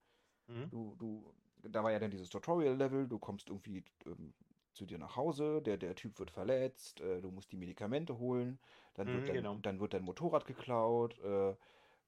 Mhm. 0.47 0.71
Du, 0.71 0.95
du, 0.97 1.33
da 1.63 1.83
war 1.83 1.91
ja 1.91 1.99
dann 1.99 2.11
dieses 2.11 2.29
Tutorial-Level, 2.29 3.07
du 3.07 3.19
kommst 3.19 3.49
irgendwie 3.49 3.83
ähm, 4.05 4.33
zu 4.73 4.85
dir 4.85 4.97
nach 4.97 5.15
Hause, 5.15 5.61
der, 5.61 5.77
der 5.77 5.95
Typ 5.95 6.19
wird 6.19 6.31
verletzt, 6.31 7.01
äh, 7.01 7.21
du 7.21 7.31
musst 7.31 7.51
die 7.51 7.57
Medikamente 7.57 8.19
holen, 8.19 8.59
dann 8.95 9.13
wird, 9.13 9.23
Mhm, 9.23 9.29
dein, 9.29 9.35
genau. 9.35 9.55
dann 9.61 9.79
wird 9.79 9.93
dein 9.93 10.03
Motorrad 10.03 10.45
geklaut, 10.45 11.19
äh, 11.19 11.55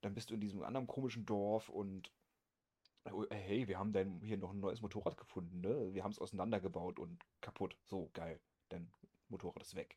dann 0.02 0.14
bist 0.14 0.30
du 0.30 0.34
in 0.34 0.40
diesem 0.40 0.62
anderen 0.62 0.86
komischen 0.86 1.26
Dorf 1.26 1.68
und 1.68 2.12
hey, 3.30 3.68
wir 3.68 3.78
haben 3.78 3.92
dein, 3.92 4.20
hier 4.20 4.38
noch 4.38 4.50
ein 4.50 4.60
neues 4.60 4.80
Motorrad 4.80 5.16
gefunden, 5.16 5.60
ne? 5.60 5.92
Wir 5.94 6.04
haben 6.04 6.12
es 6.12 6.18
auseinandergebaut 6.18 6.98
und 6.98 7.24
kaputt. 7.40 7.76
So, 7.86 8.10
geil. 8.12 8.40
Dein 8.68 8.90
Motorrad 9.28 9.62
ist 9.62 9.74
weg. 9.74 9.96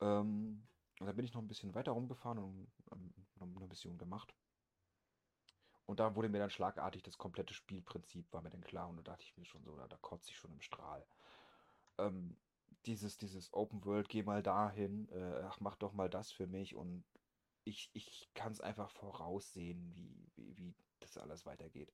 Ähm, 0.00 0.62
und 0.98 1.06
dann 1.06 1.16
bin 1.16 1.24
ich 1.24 1.32
noch 1.32 1.40
ein 1.40 1.48
bisschen 1.48 1.74
weiter 1.74 1.92
rumgefahren 1.92 2.38
und 2.38 2.68
ähm, 2.92 3.12
eine 3.56 3.66
Mission 3.66 3.98
gemacht. 3.98 4.34
Und 5.86 5.98
da 5.98 6.14
wurde 6.14 6.28
mir 6.28 6.38
dann 6.38 6.50
schlagartig 6.50 7.02
das 7.02 7.18
komplette 7.18 7.52
Spielprinzip, 7.52 8.32
war 8.32 8.42
mir 8.42 8.50
dann 8.50 8.62
klar. 8.62 8.88
Und 8.88 8.96
da 8.96 9.02
dachte 9.02 9.24
ich 9.24 9.36
mir 9.36 9.44
schon 9.44 9.64
so, 9.64 9.76
da, 9.76 9.88
da 9.88 9.96
kotze 9.96 10.30
ich 10.30 10.36
schon 10.36 10.52
im 10.52 10.60
Strahl. 10.60 11.04
Ähm, 11.98 12.36
dieses, 12.86 13.18
dieses 13.18 13.52
Open 13.52 13.84
World, 13.84 14.08
geh 14.08 14.22
mal 14.22 14.42
dahin, 14.42 15.08
äh, 15.10 15.42
ach, 15.44 15.58
mach 15.60 15.76
doch 15.76 15.92
mal 15.92 16.08
das 16.08 16.30
für 16.30 16.46
mich. 16.46 16.76
Und 16.76 17.04
ich, 17.64 17.90
ich 17.92 18.30
kann 18.34 18.52
es 18.52 18.60
einfach 18.60 18.90
voraussehen, 18.90 19.92
wie, 19.96 20.30
wie, 20.36 20.56
wie 20.58 20.74
das 21.00 21.16
alles 21.18 21.46
weitergeht. 21.46 21.92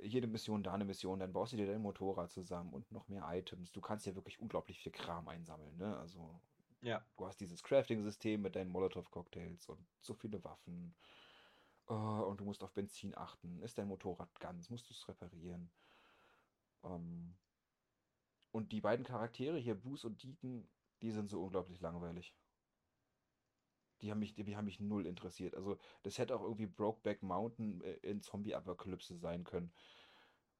Jede 0.00 0.26
Mission, 0.26 0.62
da 0.62 0.74
eine 0.74 0.84
Mission, 0.84 1.20
dann 1.20 1.32
baust 1.32 1.52
du 1.52 1.56
dir 1.56 1.66
dein 1.66 1.82
Motorrad 1.82 2.30
zusammen 2.30 2.72
und 2.72 2.90
noch 2.92 3.08
mehr 3.08 3.24
Items. 3.30 3.72
Du 3.72 3.80
kannst 3.80 4.06
ja 4.06 4.14
wirklich 4.14 4.40
unglaublich 4.40 4.78
viel 4.80 4.92
Kram 4.92 5.28
einsammeln, 5.28 5.76
ne? 5.76 5.96
Also 5.98 6.40
Ja. 6.82 7.04
Du 7.16 7.26
hast 7.26 7.40
dieses 7.40 7.62
Crafting-System 7.62 8.42
mit 8.42 8.56
deinen 8.56 8.70
Molotow-Cocktails 8.70 9.68
und 9.68 9.86
so 10.00 10.14
viele 10.14 10.42
Waffen. 10.44 10.94
Oh, 11.86 11.94
und 12.28 12.40
du 12.40 12.44
musst 12.44 12.62
auf 12.64 12.72
Benzin 12.72 13.16
achten. 13.16 13.60
Ist 13.62 13.78
dein 13.78 13.88
Motorrad 13.88 14.40
ganz? 14.40 14.70
Musst 14.70 14.88
du 14.88 14.94
es 14.94 15.08
reparieren? 15.08 15.70
Ähm, 16.84 17.34
und 18.52 18.72
die 18.72 18.80
beiden 18.80 19.04
Charaktere 19.04 19.58
hier, 19.58 19.74
Bruce 19.74 20.04
und 20.04 20.22
Deacon, 20.22 20.68
die 21.02 21.10
sind 21.10 21.28
so 21.28 21.42
unglaublich 21.42 21.80
langweilig. 21.80 22.34
Die 24.02 24.10
haben 24.10 24.18
mich, 24.18 24.34
die 24.34 24.56
haben 24.56 24.64
mich 24.64 24.80
null 24.80 25.06
interessiert. 25.06 25.54
Also, 25.54 25.78
das 26.02 26.18
hätte 26.18 26.34
auch 26.36 26.42
irgendwie 26.42 26.66
Brokeback 26.66 27.22
Mountain 27.22 27.80
äh, 27.82 27.92
in 28.02 28.20
Zombie-Apokalypse 28.20 29.16
sein 29.16 29.44
können. 29.44 29.72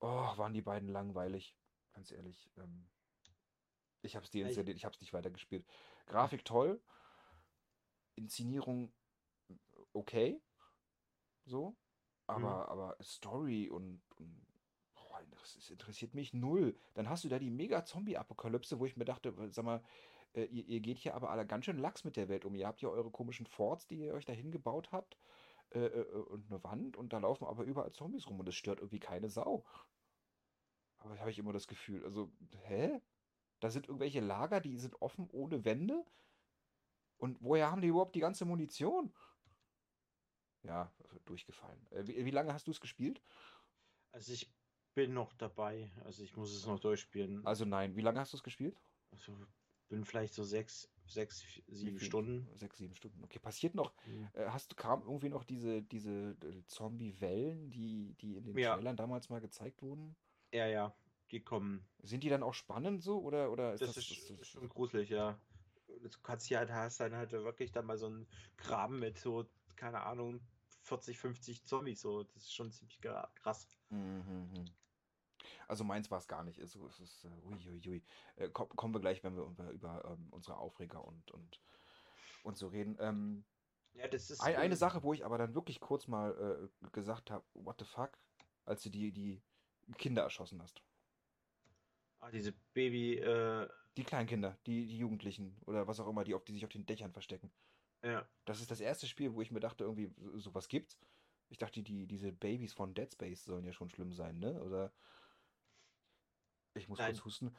Oh, 0.00 0.37
waren 0.37 0.52
die 0.52 0.62
beiden 0.62 0.88
langweilig. 0.88 1.56
Ganz 1.92 2.11
ehrlich. 2.12 2.50
Ähm, 2.56 2.88
ich 4.02 4.16
habe 4.16 4.25
es 4.25 4.30
deinstalliert, 4.30 4.76
ich 4.76 4.84
habe 4.84 4.94
es 4.94 5.00
nicht 5.00 5.12
weitergespielt. 5.12 5.66
Grafik 6.06 6.44
toll. 6.44 6.80
Inszenierung 8.14 8.92
okay. 9.92 10.40
So. 11.44 11.76
Aber, 12.26 12.68
aber 12.68 12.96
Story 13.02 13.68
und, 13.68 14.00
und 14.16 14.46
boah, 14.94 15.20
das 15.30 15.56
ist, 15.56 15.70
interessiert 15.70 16.14
mich 16.14 16.32
null. 16.32 16.76
Dann 16.94 17.08
hast 17.08 17.25
du 17.25 17.28
da 17.28 17.38
die 17.38 17.50
Mega-Zombie-Apokalypse, 17.50 18.78
wo 18.78 18.87
ich 18.87 18.96
mir 18.96 19.04
dachte, 19.04 19.34
sag 19.50 19.64
mal, 19.64 19.84
äh, 20.34 20.44
ihr, 20.44 20.64
ihr 20.66 20.80
geht 20.80 20.98
hier 20.98 21.14
aber 21.14 21.30
alle 21.30 21.46
ganz 21.46 21.64
schön 21.64 21.78
lax 21.78 22.04
mit 22.04 22.16
der 22.16 22.28
Welt 22.28 22.44
um. 22.44 22.54
Ihr 22.54 22.66
habt 22.66 22.80
ja 22.82 22.88
eure 22.88 23.10
komischen 23.10 23.46
Forts, 23.46 23.86
die 23.86 23.96
ihr 23.96 24.14
euch 24.14 24.24
da 24.24 24.32
hingebaut 24.32 24.92
habt. 24.92 25.16
Äh, 25.74 25.86
äh, 25.86 26.04
und 26.04 26.50
eine 26.50 26.62
Wand 26.64 26.96
und 26.96 27.12
da 27.12 27.18
laufen 27.18 27.46
aber 27.46 27.64
überall 27.64 27.92
Zombies 27.92 28.28
rum 28.28 28.38
und 28.38 28.46
das 28.46 28.54
stört 28.54 28.80
irgendwie 28.80 29.00
keine 29.00 29.30
Sau. 29.30 29.64
Aber 30.98 31.14
da 31.14 31.20
habe 31.20 31.30
ich 31.30 31.38
immer 31.38 31.52
das 31.52 31.66
Gefühl, 31.66 32.04
also, 32.04 32.30
hä? 32.64 33.00
Da 33.60 33.70
sind 33.70 33.86
irgendwelche 33.86 34.20
Lager, 34.20 34.60
die 34.60 34.76
sind 34.76 35.00
offen 35.00 35.28
ohne 35.30 35.64
Wände. 35.64 36.04
Und 37.16 37.38
woher 37.40 37.70
haben 37.70 37.80
die 37.80 37.88
überhaupt 37.88 38.14
die 38.14 38.20
ganze 38.20 38.44
Munition? 38.44 39.14
Ja, 40.62 40.92
durchgefallen. 41.24 41.86
Äh, 41.90 42.06
wie, 42.06 42.24
wie 42.24 42.30
lange 42.30 42.52
hast 42.52 42.66
du 42.66 42.70
es 42.70 42.80
gespielt? 42.80 43.22
Also 44.10 44.32
ich 44.32 44.52
bin 44.94 45.14
noch 45.14 45.32
dabei. 45.34 45.90
Also 46.04 46.22
ich 46.22 46.36
muss 46.36 46.54
es 46.54 46.66
noch 46.66 46.80
durchspielen. 46.80 47.46
Also 47.46 47.64
nein, 47.64 47.96
wie 47.96 48.02
lange 48.02 48.20
hast 48.20 48.32
du 48.32 48.36
es 48.36 48.42
gespielt? 48.42 48.78
Also 49.10 49.38
bin 49.92 50.06
vielleicht 50.06 50.32
so 50.32 50.42
sechs, 50.42 50.88
sechs, 51.06 51.44
sieben? 51.68 52.00
Stunden. 52.00 52.49
Sechs, 52.56 52.78
sieben 52.78 52.94
Stunden. 52.94 53.22
Okay, 53.25 53.38
passiert 53.38 53.75
noch. 53.75 53.92
Mhm. 54.06 54.28
Äh, 54.32 54.46
hast 54.49 54.72
du, 54.72 54.75
kam 54.75 55.02
irgendwie 55.02 55.28
noch 55.28 55.44
diese, 55.44 55.82
diese 55.82 56.30
äh, 56.42 56.64
Zombie-Wellen, 56.66 57.70
die, 57.70 58.14
die 58.14 58.37
in 58.37 58.44
den 58.44 58.56
Ja. 58.56 58.75
Trailern 58.75 58.96
damals 58.96 59.28
mal 59.28 59.42
gezeigt 59.42 59.82
wurden? 59.82 60.16
Ja, 60.50 60.66
ja, 60.66 60.94
die 61.30 61.40
kommen. 61.40 61.87
Sind 62.02 62.25
die 62.25 62.30
dann 62.30 62.42
auch 62.42 62.54
spannend 62.54 63.02
so 63.02 63.20
oder, 63.20 63.52
oder 63.52 63.75
ist 63.75 63.82
Das 63.82 63.94
das, 63.94 64.11
ist, 64.11 64.30
das, 64.30 64.38
das, 64.38 64.49
schon 64.49 64.68
gruselig, 64.70 65.11
ja. 65.11 65.38
Du 65.87 66.08
kannst 66.22 66.46
hier 66.46 66.58
halt, 66.58 66.70
hast 66.70 67.00
dann 67.00 67.14
halt 67.14 67.32
wirklich 67.32 67.70
dann 67.70 67.84
mal 67.84 67.99
so 67.99 68.06
einen 68.06 68.26
Graben 68.56 68.99
mit 68.99 69.18
so, 69.18 69.46
keine 69.76 70.00
Ahnung, 70.04 70.40
40, 70.84 71.18
50 71.18 71.66
Zombies, 71.66 72.00
so. 72.00 72.22
Das 72.22 72.44
ist 72.44 72.54
schon 72.54 72.72
ziemlich 72.72 72.99
krass. 73.34 73.66
Mhm, 73.90 74.22
mhm. 74.26 74.64
Also 75.68 75.85
meins 75.85 76.11
war 76.11 76.18
es 76.18 76.28
gar 76.28 76.44
nicht. 76.44 76.61
Also 76.61 76.87
es 76.87 77.00
ist, 77.00 77.25
äh, 77.25 77.28
uiuiui. 77.44 78.04
Äh, 78.37 78.49
komm, 78.52 78.68
kommen 78.71 78.94
wir 78.94 79.00
gleich, 79.00 79.23
wenn 79.25 79.37
wir 79.37 79.44
über, 79.44 79.71
über 79.71 80.04
ähm, 80.18 80.28
unsere 80.32 80.56
Aufreger 80.59 81.04
und, 81.04 81.30
und, 81.30 81.61
und 82.42 82.56
so 82.56 82.68
reden. 82.68 82.97
Ähm, 83.00 83.44
Ja, 83.94 84.09
das 84.09 84.30
ist. 84.30 84.40
ein, 84.40 84.56
eine 84.56 84.76
Sache, 84.76 85.02
wo 85.02 85.12
ich 85.14 85.25
aber 85.25 85.38
dann 85.38 85.54
wirklich 85.54 85.80
kurz 85.80 86.09
mal 86.09 86.71
äh, 86.82 86.90
gesagt 86.90 87.30
habe, 87.30 87.44
what 87.54 87.76
the 87.80 87.85
fuck, 87.87 88.18
als 88.64 88.82
du 88.82 88.90
die, 88.90 89.12
die 89.12 89.42
Kinder 89.99 90.23
erschossen 90.23 90.62
hast. 90.62 90.82
Ah, 92.21 92.30
diese 92.30 92.52
Baby, 92.73 93.18
äh, 93.18 93.68
Die 93.97 94.04
kleinen 94.04 94.26
Kinder, 94.28 94.59
die, 94.66 94.87
die 94.87 94.97
Jugendlichen 94.99 95.59
oder 95.66 95.87
was 95.87 96.00
auch 96.00 96.09
immer, 96.09 96.25
die, 96.25 96.35
auf, 96.35 96.44
die 96.44 96.52
sich 96.52 96.64
auf 96.64 96.71
den 96.71 96.87
Dächern 96.87 97.12
verstecken. 97.12 97.52
ja. 98.02 98.28
Das 98.44 98.61
ist 98.61 98.71
das 98.71 98.80
erste 98.80 99.06
Spiel, 99.06 99.35
wo 99.35 99.42
ich 99.42 99.50
mir 99.50 99.61
dachte, 99.61 99.85
irgendwie, 99.85 100.12
so- 100.16 100.38
sowas 100.38 100.68
gibt's. 100.68 100.99
Ich 101.49 101.59
dachte, 101.59 101.82
die, 101.82 102.06
diese 102.06 102.32
Babys 102.32 102.73
von 102.75 102.94
Dead 102.94 103.12
Space 103.12 103.44
sollen 103.44 103.64
ja 103.66 103.73
schon 103.73 103.90
schlimm 103.90 104.12
sein, 104.12 104.38
ne? 104.38 104.62
Oder. 104.62 104.92
Ich 106.75 106.88
muss 106.88 106.99
Nein. 106.99 107.12
kurz 107.12 107.25
husten. 107.25 107.55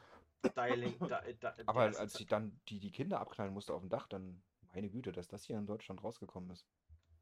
Dying, 0.56 0.96
da, 1.08 1.22
da, 1.40 1.54
Aber 1.66 1.82
als 1.82 2.18
ich 2.20 2.26
dann 2.26 2.58
die, 2.68 2.78
die 2.78 2.90
Kinder 2.92 3.20
abknallen 3.20 3.52
musste 3.54 3.72
auf 3.72 3.80
dem 3.80 3.88
Dach, 3.88 4.06
dann, 4.08 4.42
meine 4.74 4.90
Güte, 4.90 5.12
dass 5.12 5.28
das 5.28 5.44
hier 5.44 5.56
in 5.56 5.66
Deutschland 5.66 6.02
rausgekommen 6.02 6.50
ist. 6.50 6.66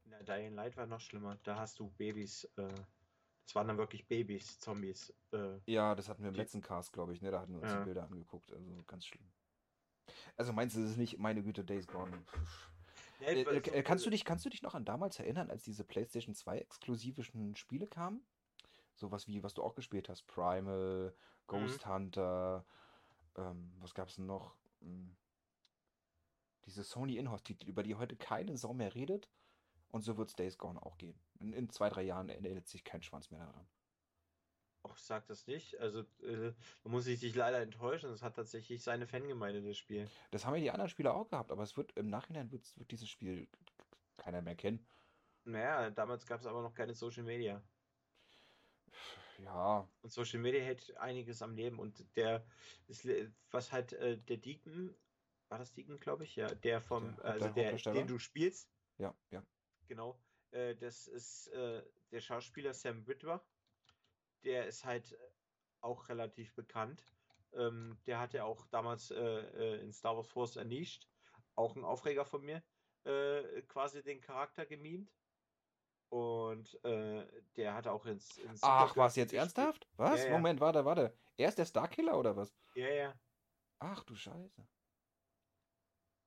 Na, 0.05 0.23
Dying 0.23 0.55
Light 0.55 0.77
war 0.77 0.87
noch 0.87 1.01
schlimmer. 1.01 1.39
Da 1.45 1.57
hast 1.57 1.79
du 1.79 1.91
Babys, 1.91 2.45
äh, 2.57 2.69
das 3.47 3.55
waren 3.55 3.69
dann 3.69 3.79
wirklich 3.79 4.07
Babys, 4.09 4.59
Zombies. 4.59 5.15
Äh, 5.33 5.59
Ja, 5.67 5.95
das 5.95 6.09
hatten 6.09 6.23
wir 6.23 6.31
im 6.31 6.35
letzten 6.35 6.61
Cast, 6.63 6.93
glaube 6.93 7.13
ich, 7.13 7.23
ne? 7.23 7.31
Da 7.31 7.41
hatten 7.41 7.53
wir 7.55 7.61
uns 7.63 7.71
Ja. 7.71 7.79
die 7.79 7.85
Bilder 7.85 8.05
angeguckt. 8.05 8.53
Also 8.53 8.83
ganz 8.87 9.07
schlimm. 9.07 9.25
Also 10.37 10.53
meinst 10.53 10.77
du, 10.77 10.81
es 10.83 10.91
ist 10.93 10.97
nicht, 10.97 11.19
meine 11.19 11.43
Güte, 11.43 11.65
Days 11.65 11.87
Gone. 11.87 12.11
ja, 13.21 13.29
Äh, 13.29 13.47
also- 13.47 13.71
äh, 13.71 13.83
kannst, 13.83 14.05
du 14.05 14.11
dich, 14.11 14.25
kannst 14.25 14.45
du 14.45 14.49
dich 14.51 14.63
noch 14.63 14.75
an 14.75 14.85
damals 14.85 15.19
erinnern, 15.21 15.51
als 15.51 15.63
diese 15.63 15.85
PlayStation 15.85 16.35
2 16.35 16.59
exklusivischen 16.59 17.55
Spiele 17.55 17.87
kamen? 17.87 18.25
Sowas 18.95 19.27
wie, 19.29 19.43
was 19.43 19.55
du 19.55 19.63
auch 19.63 19.75
gespielt 19.75 20.09
hast, 20.09 20.27
Primal, 20.27 21.15
Ghost 21.47 21.87
Hunter, 21.87 22.65
ähm, 23.37 23.73
was 23.81 23.95
gab's 23.95 24.17
denn 24.17 24.27
noch? 24.27 24.57
Hm. 24.81 25.17
Diese 26.65 26.85
Sony 26.85 27.17
In-House-Titel, 27.17 27.69
über 27.69 27.83
die 27.83 27.97
heute 27.97 28.17
keine 28.17 28.57
Sau 28.57 28.73
mehr 28.73 28.95
redet. 28.95 29.29
Und 29.91 30.03
so 30.03 30.17
wird's 30.17 30.35
Days 30.35 30.57
Gone 30.57 30.81
auch 30.81 30.97
gehen. 30.97 31.21
In, 31.39 31.53
in 31.53 31.69
zwei, 31.69 31.91
drei 31.91 32.03
Jahren 32.03 32.31
erinnert 32.31 32.67
sich 32.67 32.83
kein 32.83 33.03
Schwanz 33.03 33.31
mehr 33.31 33.41
daran. 33.45 33.69
Och, 34.85 34.97
sag 34.97 35.27
das 35.27 35.47
nicht. 35.47 35.79
Also, 35.81 36.01
äh, 36.23 36.55
muss 36.85 37.07
ich 37.07 37.21
dich 37.21 37.35
leider 37.35 37.61
enttäuschen. 37.61 38.11
Es 38.11 38.23
hat 38.23 38.35
tatsächlich 38.37 38.83
seine 38.83 39.07
Fangemeinde, 39.07 39.63
das 39.63 39.77
Spiel. 39.77 40.09
Das 40.31 40.47
haben 40.47 40.55
ja 40.55 40.61
die 40.61 40.71
anderen 40.71 40.89
Spieler 40.89 41.15
auch 41.15 41.29
gehabt, 41.29 41.53
aber 41.53 41.63
es 41.63 41.77
wird 41.77 41.97
im 41.97 42.07
Nachhinein 42.09 42.51
wird's- 42.51 42.77
wird 42.79 42.91
dieses 42.91 43.09
Spiel 43.09 43.49
keiner 44.17 44.41
mehr 44.43 44.57
kennen. 44.57 44.87
Naja, 45.45 45.91
damals 45.91 46.27
gab 46.27 46.41
es 46.41 46.47
aber 46.47 46.63
noch 46.63 46.75
keine 46.75 46.95
Social 46.95 47.25
Media. 47.25 47.63
Ja, 49.45 49.89
Und 50.03 50.13
Social 50.13 50.41
Media 50.41 50.61
hält 50.61 50.97
einiges 50.99 51.43
am 51.43 51.55
Leben. 51.55 51.79
Und 51.79 52.05
der, 52.17 52.45
ist, 52.89 53.07
was 53.51 53.73
halt 53.73 53.93
äh, 53.95 54.19
der 54.19 54.37
Deacon, 54.37 54.95
war 55.49 55.59
das 55.59 55.73
Deacon, 55.73 55.99
glaube 55.99 56.25
ich? 56.25 56.37
Ja, 56.37 56.47
der 56.47 56.81
vom, 56.81 57.17
Der 57.17 57.25
also 57.25 57.49
der 57.49 57.77
den 57.77 58.07
du 58.07 58.19
spielst, 58.19 58.71
ja, 58.99 59.15
ja. 59.31 59.45
genau. 59.87 60.21
Äh, 60.53 60.77
das 60.77 61.09
ist 61.09 61.49
äh, 61.49 61.83
der 62.11 62.21
Schauspieler 62.21 62.75
Sam 62.75 63.07
Witwer. 63.07 63.45
Der 64.45 64.67
ist 64.67 64.85
halt 64.85 65.17
auch 65.81 66.09
relativ 66.09 66.55
bekannt. 66.55 67.05
Ähm, 67.55 67.99
der 68.07 68.19
hat 68.19 68.33
ja 68.33 68.45
auch 68.45 68.67
damals 68.69 69.11
äh, 69.11 69.21
äh, 69.21 69.81
in 69.83 69.93
Star 69.93 70.17
Wars 70.17 70.29
Force 70.29 70.57
Unleashed, 70.57 71.09
auch 71.55 71.77
ein 71.77 71.85
Aufreger 71.85 72.25
von 72.25 72.43
mir, 72.43 72.63
äh, 73.05 73.63
quasi 73.63 74.03
den 74.03 74.21
Charakter 74.21 74.65
gemimt. 74.65 75.13
Und 76.13 76.79
äh, 76.85 77.27
der 77.57 77.73
hat 77.73 77.87
auch 77.87 78.05
ins. 78.05 78.37
ins 78.37 78.63
Ach, 78.63 78.95
was 78.99 79.17
jetzt 79.17 79.33
ernsthaft? 79.33 79.89
Was? 79.97 80.21
Ja, 80.21 80.27
ja. 80.27 80.33
Moment, 80.33 80.61
warte, 80.61 80.85
warte. 80.85 81.17
Er 81.39 81.49
ist 81.49 81.57
der 81.57 81.65
Starkiller 81.65 82.19
oder 82.19 82.37
was? 82.37 82.55
Ja, 82.75 82.89
ja. 82.91 83.21
Ach 83.79 84.05
du 84.05 84.15
Scheiße. 84.15 84.69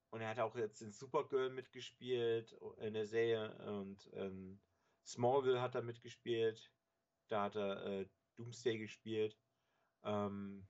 Und 0.10 0.22
er 0.22 0.30
hat 0.30 0.39
auch 0.39 0.56
jetzt 0.56 0.82
in 0.82 0.92
Supergirl 0.92 1.51
mitgespielt 1.51 2.60
in 2.80 2.96
der 2.96 3.06
Serie 3.06 3.56
und 3.80 4.10
ähm, 4.13 4.60
Smallville 5.06 5.62
hat 5.62 5.75
er 5.75 5.84
mitgespielt. 5.84 6.72
Da 7.27 7.44
hat 7.44 7.56
er 7.56 7.86
äh, 7.86 8.10
Doomsday 8.38 8.80
gespielt. 8.80 9.38
Ähm, 10.04 10.68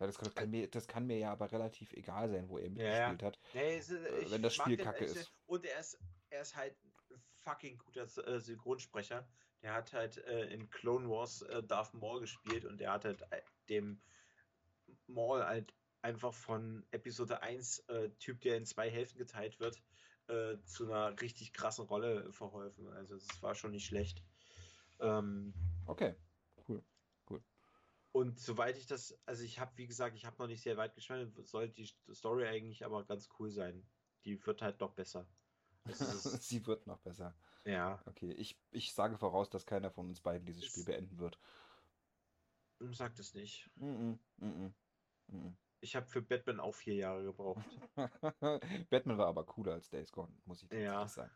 ja, 0.00 0.06
das, 0.06 0.18
kann 0.34 0.50
mir, 0.50 0.70
das 0.70 0.88
kann 0.88 1.06
mir 1.06 1.18
ja 1.18 1.32
aber 1.32 1.52
relativ 1.52 1.92
egal 1.92 2.30
sein, 2.30 2.48
wo 2.48 2.56
er 2.56 2.70
mitgespielt 2.70 3.20
ja, 3.20 3.26
hat. 3.26 3.38
Nee, 3.52 3.76
ist, 3.76 3.90
äh, 3.90 4.30
wenn 4.30 4.40
das 4.40 4.54
Spiel 4.54 4.78
kacke 4.78 5.04
ist. 5.04 5.30
Und 5.44 5.66
er 5.66 5.78
ist, 5.78 5.98
er 6.30 6.40
ist 6.40 6.56
halt 6.56 6.74
fucking 7.44 7.78
guter 7.78 8.04
äh, 8.26 8.40
Synchronsprecher. 8.40 9.26
Der 9.62 9.74
hat 9.74 9.92
halt 9.92 10.18
äh, 10.18 10.46
in 10.46 10.68
Clone 10.70 11.08
Wars 11.08 11.42
äh, 11.42 11.62
Darth 11.62 11.94
Maul 11.94 12.20
gespielt 12.20 12.64
und 12.64 12.78
der 12.78 12.92
hat 12.92 13.04
halt 13.04 13.24
dem 13.68 14.00
Maul 15.06 15.44
halt 15.44 15.74
einfach 16.02 16.34
von 16.34 16.84
Episode 16.90 17.42
1, 17.42 17.80
äh, 17.88 18.10
Typ, 18.18 18.40
der 18.42 18.56
in 18.56 18.66
zwei 18.66 18.90
Hälften 18.90 19.18
geteilt 19.18 19.60
wird, 19.60 19.82
zu 20.64 20.86
einer 20.86 21.20
richtig 21.20 21.52
krassen 21.52 21.84
Rolle 21.84 22.32
verholfen. 22.32 22.88
Also 22.88 23.14
das 23.14 23.42
war 23.42 23.54
schon 23.54 23.72
nicht 23.72 23.84
schlecht. 23.84 24.24
Ähm, 24.98 25.52
okay, 25.84 26.16
cool. 26.66 26.82
Und 28.14 28.38
soweit 28.38 28.78
ich 28.78 28.86
das, 28.86 29.18
also 29.26 29.42
ich 29.42 29.58
habe, 29.58 29.72
wie 29.74 29.88
gesagt, 29.88 30.14
ich 30.14 30.24
habe 30.24 30.36
noch 30.38 30.46
nicht 30.46 30.62
sehr 30.62 30.76
weit 30.76 30.94
geschwärmt, 30.94 31.36
soll 31.48 31.68
die 31.68 31.90
Story 32.12 32.46
eigentlich 32.46 32.84
aber 32.84 33.04
ganz 33.04 33.28
cool 33.40 33.50
sein. 33.50 33.84
Die 34.24 34.46
wird 34.46 34.62
halt 34.62 34.78
noch 34.78 34.92
besser. 34.92 35.26
Sie 36.40 36.66
wird 36.66 36.86
noch 36.86 36.98
besser. 37.00 37.34
Ja. 37.64 38.02
Okay, 38.06 38.32
ich, 38.32 38.58
ich 38.70 38.94
sage 38.94 39.16
voraus, 39.16 39.50
dass 39.50 39.66
keiner 39.66 39.90
von 39.90 40.08
uns 40.08 40.20
beiden 40.20 40.46
dieses 40.46 40.64
Spiel 40.64 40.84
beenden 40.84 41.18
wird. 41.18 41.38
Sagt 42.80 43.18
es 43.18 43.34
nicht. 43.34 43.70
Mm 43.76 44.18
-mm, 44.38 44.72
mm 45.28 45.56
ich 45.84 45.94
habe 45.94 46.06
für 46.06 46.22
Batman 46.22 46.60
auch 46.60 46.74
vier 46.74 46.94
Jahre 46.94 47.22
gebraucht. 47.22 47.62
Batman 48.90 49.18
war 49.18 49.26
aber 49.26 49.44
cooler 49.44 49.74
als 49.74 49.90
Days 49.90 50.10
Gone, 50.10 50.32
muss 50.46 50.62
ich 50.62 50.68
tatsächlich 50.70 50.90
ja. 50.90 51.06
sagen. 51.06 51.30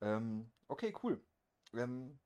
Ähm, 0.00 0.52
okay, 0.68 0.94
cool. 1.02 1.20
Ähm, 1.74 2.18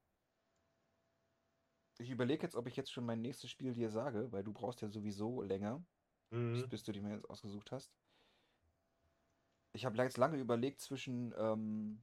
ich 1.99 2.11
überlege 2.11 2.43
jetzt, 2.43 2.57
ob 2.57 2.67
ich 2.67 2.77
jetzt 2.77 2.93
schon 2.93 3.07
mein 3.07 3.23
nächstes 3.23 3.51
Spiel 3.51 3.73
dir 3.73 3.91
sage, 3.91 4.31
weil 4.33 4.45
du 4.45 4.53
brauchst 4.53 4.83
ja 4.83 4.89
sowieso 4.89 5.41
länger, 5.41 5.83
mhm. 6.31 6.69
bis 6.69 6.83
du 6.83 6.93
die 6.93 7.01
mir 7.01 7.15
jetzt 7.15 7.29
ausgesucht 7.29 7.73
hast. 7.73 7.91
Ich 9.73 9.85
habe 9.85 9.97
jetzt 9.99 10.19
lange 10.19 10.39
überlegt 10.39 10.81
zwischen, 10.81 11.35
ähm, 11.39 12.03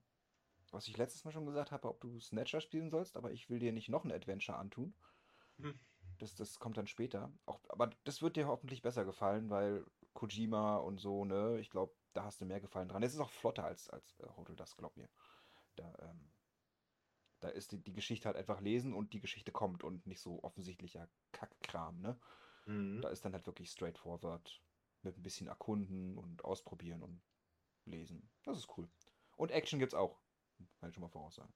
was 0.71 0.87
ich 0.87 0.97
letztes 0.97 1.25
Mal 1.25 1.31
schon 1.31 1.45
gesagt 1.45 1.71
habe, 1.71 1.87
ob 1.87 1.99
du 1.99 2.19
Snatcher 2.19 2.61
spielen 2.61 2.89
sollst, 2.89 3.17
aber 3.17 3.31
ich 3.31 3.49
will 3.49 3.59
dir 3.59 3.73
nicht 3.73 3.89
noch 3.89 4.05
ein 4.05 4.11
Adventure 4.11 4.57
antun. 4.57 4.93
Mhm. 5.57 5.79
Das, 6.19 6.35
das 6.35 6.59
kommt 6.59 6.77
dann 6.77 6.87
später. 6.87 7.31
Auch, 7.45 7.59
aber 7.69 7.91
das 8.03 8.21
wird 8.21 8.37
dir 8.37 8.47
hoffentlich 8.47 8.81
besser 8.81 9.05
gefallen, 9.05 9.49
weil 9.49 9.85
Kojima 10.13 10.77
und 10.77 10.99
so, 10.99 11.25
ne? 11.25 11.59
Ich 11.59 11.69
glaube, 11.69 11.93
da 12.13 12.23
hast 12.23 12.41
du 12.41 12.45
mehr 12.45 12.59
Gefallen 12.59 12.89
dran. 12.89 13.03
Es 13.03 13.13
ist 13.13 13.19
auch 13.19 13.29
flotter 13.29 13.65
als, 13.65 13.89
als 13.89 14.19
äh, 14.19 14.27
Hotel 14.35 14.55
das, 14.55 14.75
glaub 14.75 14.97
mir. 14.97 15.09
Da, 15.75 15.93
ähm, 16.01 16.31
da 17.39 17.49
ist 17.49 17.71
die, 17.71 17.77
die 17.77 17.93
Geschichte 17.93 18.27
halt 18.27 18.37
einfach 18.37 18.61
lesen 18.61 18.93
und 18.93 19.13
die 19.13 19.19
Geschichte 19.19 19.51
kommt 19.51 19.83
und 19.83 20.07
nicht 20.07 20.21
so 20.21 20.43
offensichtlicher 20.43 21.07
Kackkram, 21.33 22.01
ne? 22.01 22.19
Mhm. 22.65 23.01
Da 23.01 23.09
ist 23.09 23.23
dann 23.25 23.33
halt 23.33 23.45
wirklich 23.45 23.69
straightforward 23.69 24.61
mit 25.03 25.17
ein 25.17 25.23
bisschen 25.23 25.47
erkunden 25.47 26.17
und 26.17 26.43
ausprobieren 26.43 27.03
und 27.03 27.21
lesen. 27.87 28.29
Das 28.43 28.57
ist 28.57 28.67
cool. 28.77 28.89
Und 29.35 29.51
Action 29.51 29.79
gibt's 29.79 29.95
auch. 29.95 30.19
Kann 30.79 30.89
ich 30.89 30.95
schon 30.95 31.03
mal 31.03 31.09
voraussagen. 31.09 31.53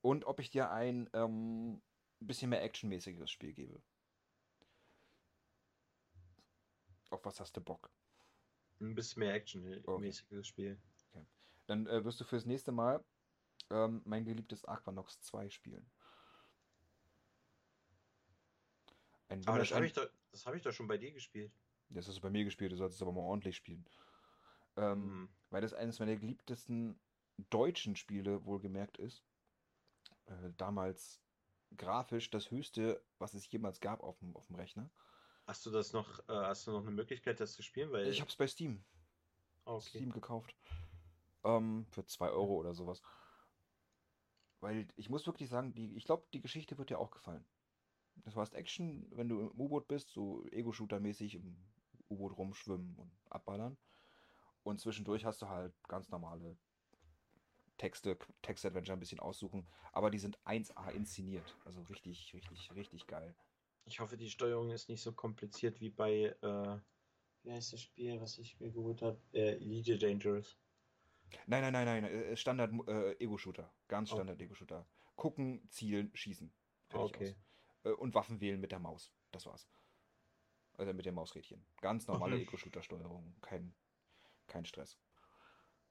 Und 0.00 0.26
ob 0.26 0.40
ich 0.40 0.50
dir 0.50 0.70
ein 0.70 1.08
ähm, 1.14 1.80
bisschen 2.20 2.50
mehr 2.50 2.62
actionmäßiges 2.62 3.30
Spiel 3.30 3.52
gebe. 3.52 3.80
Auf 7.10 7.24
was 7.24 7.40
hast 7.40 7.56
du 7.56 7.60
Bock? 7.60 7.90
Ein 8.80 8.94
bisschen 8.94 9.20
mehr 9.20 9.34
actionmäßiges 9.34 10.38
okay. 10.38 10.44
Spiel. 10.44 10.82
Okay. 11.12 11.24
Dann 11.66 11.86
äh, 11.86 12.04
wirst 12.04 12.20
du 12.20 12.24
fürs 12.24 12.44
nächste 12.44 12.72
Mal 12.72 13.02
ähm, 13.70 14.02
mein 14.04 14.24
geliebtes 14.24 14.64
Aquanox 14.64 15.20
2 15.20 15.48
spielen. 15.48 15.90
Ein 19.28 19.46
aber 19.46 19.58
das 19.58 19.72
habe 19.72 19.86
ich, 19.86 19.92
doch, 19.92 20.08
hab 20.44 20.54
ich 20.54 20.62
doch 20.62 20.72
schon 20.72 20.86
bei 20.86 20.98
dir 20.98 21.12
gespielt. 21.12 21.52
Das 21.88 22.08
hast 22.08 22.16
du 22.16 22.20
bei 22.20 22.30
mir 22.30 22.44
gespielt, 22.44 22.72
du 22.72 22.76
solltest 22.76 22.98
es 22.98 23.02
aber 23.02 23.12
mal 23.12 23.20
ordentlich 23.20 23.56
spielen. 23.56 23.86
Ähm, 24.76 25.20
mhm. 25.20 25.28
Weil 25.50 25.62
das 25.62 25.74
eines 25.74 25.98
meiner 25.98 26.16
geliebtesten 26.16 26.98
deutschen 27.50 27.96
Spiele 27.96 28.44
wohlgemerkt 28.44 28.98
ist. 28.98 29.24
Äh, 30.26 30.50
damals 30.56 31.20
grafisch 31.76 32.30
das 32.30 32.50
höchste, 32.50 33.04
was 33.18 33.34
es 33.34 33.50
jemals 33.50 33.80
gab 33.80 34.02
auf 34.02 34.18
dem, 34.18 34.34
auf 34.36 34.46
dem 34.46 34.56
Rechner. 34.56 34.90
Hast 35.46 35.66
du 35.66 35.70
das 35.70 35.92
noch, 35.92 36.20
äh, 36.28 36.32
hast 36.32 36.66
du 36.66 36.72
noch 36.72 36.82
eine 36.82 36.90
Möglichkeit, 36.90 37.40
das 37.40 37.52
zu 37.52 37.62
spielen? 37.62 37.92
Weil 37.92 38.08
ich 38.08 38.20
habe 38.20 38.30
es 38.30 38.36
bei 38.36 38.46
Steam. 38.46 38.84
Okay. 39.64 39.98
Steam 39.98 40.12
gekauft. 40.12 40.54
Ähm, 41.44 41.86
für 41.90 42.04
2 42.06 42.30
Euro 42.30 42.54
oder 42.54 42.74
sowas. 42.74 43.02
Weil 44.60 44.88
ich 44.96 45.10
muss 45.10 45.26
wirklich 45.26 45.50
sagen, 45.50 45.74
die, 45.74 45.94
ich 45.94 46.04
glaube, 46.04 46.26
die 46.32 46.40
Geschichte 46.40 46.78
wird 46.78 46.90
dir 46.90 46.98
auch 46.98 47.10
gefallen. 47.10 47.44
Das 48.16 48.36
heißt 48.36 48.54
Action, 48.54 49.06
wenn 49.10 49.28
du 49.28 49.40
im 49.40 49.60
U-Boot 49.60 49.88
bist, 49.88 50.10
so 50.10 50.46
Ego-Shooter-mäßig 50.50 51.34
im 51.34 51.56
U-Boot 52.08 52.38
rumschwimmen 52.38 52.96
und 52.96 53.12
abballern. 53.28 53.76
Und 54.64 54.80
zwischendurch 54.80 55.24
hast 55.24 55.40
du 55.42 55.48
halt 55.48 55.72
ganz 55.88 56.08
normale 56.10 56.56
Texte, 57.78 58.18
Text-Adventure 58.42 58.96
ein 58.96 59.00
bisschen 59.00 59.20
aussuchen. 59.20 59.66
Aber 59.92 60.10
die 60.10 60.18
sind 60.18 60.38
1A 60.44 60.90
inszeniert. 60.90 61.56
Also 61.64 61.82
richtig, 61.82 62.32
richtig, 62.34 62.74
richtig 62.74 63.06
geil. 63.06 63.34
Ich 63.84 64.00
hoffe, 64.00 64.16
die 64.16 64.30
Steuerung 64.30 64.70
ist 64.70 64.88
nicht 64.88 65.02
so 65.02 65.12
kompliziert 65.12 65.80
wie 65.80 65.90
bei, 65.90 66.34
äh, 66.40 66.78
wie 67.42 67.52
heißt 67.52 67.74
das 67.74 67.82
Spiel, 67.82 68.20
was 68.20 68.38
ich 68.38 68.58
mir 68.58 68.70
geholt 68.70 69.02
habe? 69.02 69.20
Äh, 69.32 69.56
Elite 69.56 69.98
Dangerous. 69.98 70.56
Nein, 71.46 71.62
nein, 71.62 71.72
nein, 71.72 72.02
nein. 72.02 72.04
Äh, 72.04 72.36
Standard 72.36 72.72
äh, 72.88 73.12
Ego-Shooter. 73.22 73.70
Ganz 73.88 74.10
oh. 74.10 74.16
Standard 74.16 74.38
oh. 74.40 74.44
Ego-Shooter. 74.44 74.86
Gucken, 75.16 75.68
zielen, 75.68 76.10
schießen. 76.14 76.50
Fertig 76.88 77.16
okay. 77.16 77.36
Aus. 77.82 77.92
Äh, 77.92 77.94
und 77.96 78.14
Waffen 78.14 78.40
wählen 78.40 78.60
mit 78.60 78.72
der 78.72 78.78
Maus. 78.78 79.12
Das 79.30 79.44
war's. 79.46 79.68
Also 80.76 80.92
mit 80.92 81.06
dem 81.06 81.14
Mausrädchen. 81.14 81.64
Ganz 81.80 82.06
normale 82.06 82.40
Ego-Shooter-Steuerung. 82.40 83.36
Kein, 83.42 83.74
kein 84.46 84.64
Stress. 84.64 84.98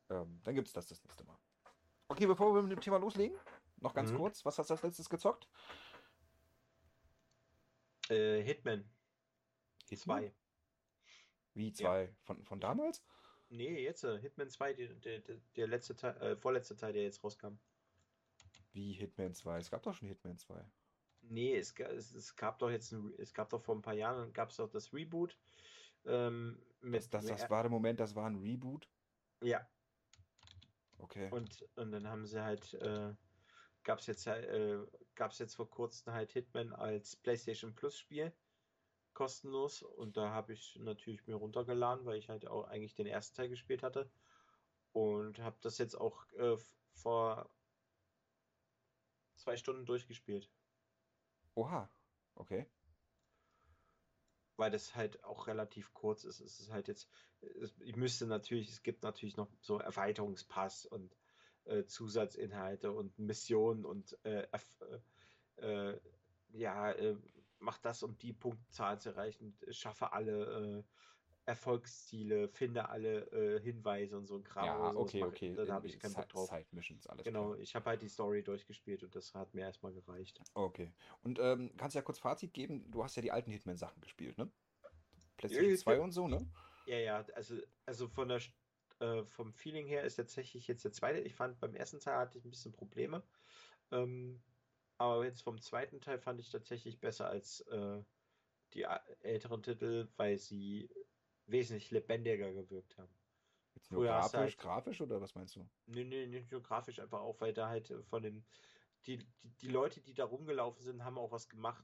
Ähm, 0.09 0.39
dann 0.43 0.55
gibt's 0.55 0.73
das 0.73 0.87
das 0.87 1.03
nächste 1.03 1.23
Mal. 1.23 1.37
Okay, 2.07 2.25
bevor 2.25 2.53
wir 2.53 2.61
mit 2.61 2.71
dem 2.71 2.81
Thema 2.81 2.97
loslegen, 2.97 3.37
noch 3.77 3.93
ganz 3.93 4.11
mhm. 4.11 4.17
kurz. 4.17 4.45
Was 4.45 4.59
hast 4.59 4.69
du 4.69 4.73
als 4.73 4.83
letztes 4.83 5.09
gezockt? 5.09 5.47
Äh, 8.09 8.41
Hitman. 8.41 8.89
Hitman? 9.89 10.19
2. 10.19 10.33
Wie 11.55 11.71
zwei? 11.71 12.03
Ja. 12.03 12.09
Von, 12.23 12.43
von 12.43 12.59
damals? 12.59 13.03
Nee, 13.49 13.83
jetzt 13.83 14.03
äh, 14.03 14.19
Hitman 14.19 14.49
2, 14.49 14.73
der, 14.73 14.87
der, 14.95 15.19
der 15.55 15.67
letzte 15.67 15.95
Teil, 15.95 16.17
äh, 16.21 16.35
vorletzte 16.35 16.75
Teil, 16.75 16.93
der 16.93 17.03
jetzt 17.03 17.23
rauskam. 17.23 17.59
Wie 18.71 18.93
Hitman 18.93 19.33
2? 19.33 19.59
Es 19.59 19.69
gab 19.69 19.83
doch 19.83 19.93
schon 19.93 20.07
Hitman 20.07 20.37
2. 20.37 20.65
Nee, 21.21 21.55
es, 21.55 21.73
es, 21.79 22.13
es 22.13 22.35
gab 22.35 22.59
doch 22.59 22.69
jetzt 22.69 22.91
ein, 22.91 23.13
es 23.17 23.33
gab 23.33 23.49
doch 23.49 23.61
vor 23.61 23.75
ein 23.75 23.81
paar 23.81 23.93
Jahren 23.93 24.33
gab 24.33 24.49
es 24.49 24.57
doch 24.57 24.69
das 24.69 24.93
Reboot. 24.93 25.37
Ähm, 26.05 26.61
das, 26.81 27.09
das, 27.09 27.25
das 27.25 27.49
war 27.49 27.63
der 27.63 27.71
Moment, 27.71 27.99
das 27.99 28.15
war 28.15 28.29
ein 28.29 28.35
Reboot? 28.35 28.89
Ja. 29.41 29.65
Okay. 30.97 31.29
Und, 31.31 31.65
und 31.75 31.91
dann 31.91 32.07
haben 32.07 32.25
sie 32.25 32.43
halt, 32.43 32.73
äh, 32.75 33.13
gab 33.83 33.99
es 33.99 34.07
jetzt, 34.07 34.27
äh, 34.27 34.79
gab's 35.15 35.39
jetzt 35.39 35.55
vor 35.55 35.69
kurzem 35.69 36.13
halt 36.13 36.31
Hitman 36.31 36.73
als 36.73 37.15
PlayStation 37.15 37.75
Plus 37.75 37.97
Spiel 37.97 38.33
kostenlos 39.13 39.83
und 39.83 40.17
da 40.17 40.31
habe 40.31 40.53
ich 40.53 40.75
natürlich 40.77 41.27
mir 41.27 41.35
runtergeladen, 41.35 42.05
weil 42.05 42.17
ich 42.17 42.29
halt 42.29 42.47
auch 42.47 42.65
eigentlich 42.65 42.95
den 42.95 43.07
ersten 43.07 43.35
Teil 43.35 43.49
gespielt 43.49 43.83
hatte 43.83 44.11
und 44.91 45.39
habe 45.39 45.57
das 45.61 45.77
jetzt 45.77 45.95
auch 45.95 46.25
äh, 46.33 46.57
vor 46.93 47.49
zwei 49.35 49.57
Stunden 49.57 49.85
durchgespielt. 49.85 50.49
Oha, 51.55 51.89
okay. 52.35 52.65
Weil 54.55 54.71
das 54.71 54.95
halt 54.95 55.23
auch 55.23 55.47
relativ 55.47 55.93
kurz 55.93 56.23
ist. 56.23 56.39
Es 56.39 56.59
ist 56.59 56.71
halt 56.71 56.87
jetzt, 56.87 57.09
ich 57.79 57.95
müsste 57.95 58.27
natürlich, 58.27 58.69
es 58.69 58.83
gibt 58.83 59.03
natürlich 59.03 59.37
noch 59.37 59.49
so 59.61 59.79
Erweiterungspass 59.79 60.85
und 60.85 61.15
äh, 61.65 61.85
Zusatzinhalte 61.85 62.91
und 62.91 63.17
Missionen 63.17 63.85
und 63.85 64.17
äh, 64.25 64.47
äh, 65.57 65.99
ja, 66.49 66.91
äh, 66.91 67.17
mach 67.59 67.77
das, 67.79 68.03
um 68.03 68.17
die 68.17 68.33
Punktzahl 68.33 68.99
zu 68.99 69.09
erreichen, 69.09 69.57
schaffe 69.69 70.13
alle 70.13 70.79
äh, 70.79 70.83
Erfolgsziele, 71.45 72.47
finde 72.47 72.87
alle 72.89 73.25
äh, 73.31 73.59
Hinweise 73.61 74.17
und 74.17 74.27
so 74.27 74.35
ein 74.35 74.43
Kram. 74.43 74.65
Ja, 74.65 74.95
okay, 74.95 75.23
okay. 75.23 75.53
Da 75.53 75.73
habe 75.73 75.87
ich 75.87 75.99
keinen 75.99 76.13
Bock 76.13 76.29
drauf. 76.29 76.49
Side-Missions, 76.49 77.07
alles 77.07 77.25
Genau, 77.25 77.49
klar. 77.49 77.59
ich 77.59 77.75
habe 77.75 77.89
halt 77.89 78.01
die 78.01 78.07
Story 78.07 78.43
durchgespielt 78.43 79.03
und 79.03 79.13
das 79.15 79.33
hat 79.33 79.53
mir 79.53 79.61
erstmal 79.61 79.93
gereicht. 79.93 80.39
Okay. 80.53 80.93
Und 81.21 81.39
ähm, 81.39 81.71
kannst 81.77 81.95
du 81.95 81.99
ja 81.99 82.03
kurz 82.03 82.19
Fazit 82.19 82.53
geben? 82.53 82.89
Du 82.91 83.03
hast 83.03 83.15
ja 83.17 83.21
die 83.21 83.31
alten 83.31 83.51
Hitman-Sachen 83.51 84.01
gespielt, 84.01 84.37
ne? 84.37 84.51
PlayStation 85.37 85.75
2 85.75 85.99
und 85.99 86.11
so, 86.11 86.27
ne? 86.27 86.49
Ja, 86.85 86.97
ja, 86.97 87.25
also, 87.33 87.57
also 87.85 88.07
von 88.07 88.29
der, 88.29 88.41
äh, 88.99 89.25
vom 89.25 89.53
Feeling 89.53 89.87
her 89.87 90.03
ist 90.03 90.15
tatsächlich 90.15 90.67
jetzt 90.67 90.85
der 90.85 90.91
zweite. 90.93 91.19
Ich 91.19 91.35
fand 91.35 91.59
beim 91.59 91.75
ersten 91.75 91.99
Teil 91.99 92.17
hatte 92.17 92.37
ich 92.37 92.45
ein 92.45 92.51
bisschen 92.51 92.71
Probleme. 92.71 93.27
Ähm, 93.91 94.41
aber 94.97 95.25
jetzt 95.25 95.41
vom 95.41 95.59
zweiten 95.59 95.99
Teil 95.99 96.19
fand 96.19 96.39
ich 96.39 96.49
tatsächlich 96.49 96.99
besser 97.01 97.27
als 97.27 97.61
äh, 97.61 98.01
die 98.73 98.83
älteren 99.21 99.61
Titel, 99.61 100.09
weil 100.15 100.37
sie 100.37 100.89
wesentlich 101.47 101.91
lebendiger 101.91 102.51
gewirkt 102.51 102.97
haben. 102.97 103.13
Jetzt 103.75 103.91
nur 103.91 104.05
grafisch, 104.05 104.33
halt, 104.39 104.57
grafisch 104.57 105.01
oder 105.01 105.19
was 105.19 105.33
meinst 105.35 105.55
du? 105.55 105.67
Nee, 105.87 106.03
nee, 106.03 106.27
nicht 106.27 106.51
nur 106.51 106.61
grafisch, 106.61 106.99
einfach 106.99 107.21
auch, 107.21 107.41
weil 107.41 107.53
da 107.53 107.69
halt 107.69 107.93
von 108.09 108.21
den, 108.21 108.45
die, 109.05 109.17
die, 109.17 109.27
die 109.61 109.67
Leute, 109.67 110.01
die 110.01 110.13
da 110.13 110.25
rumgelaufen 110.25 110.83
sind, 110.83 111.03
haben 111.03 111.17
auch 111.17 111.31
was 111.31 111.49
gemacht. 111.49 111.83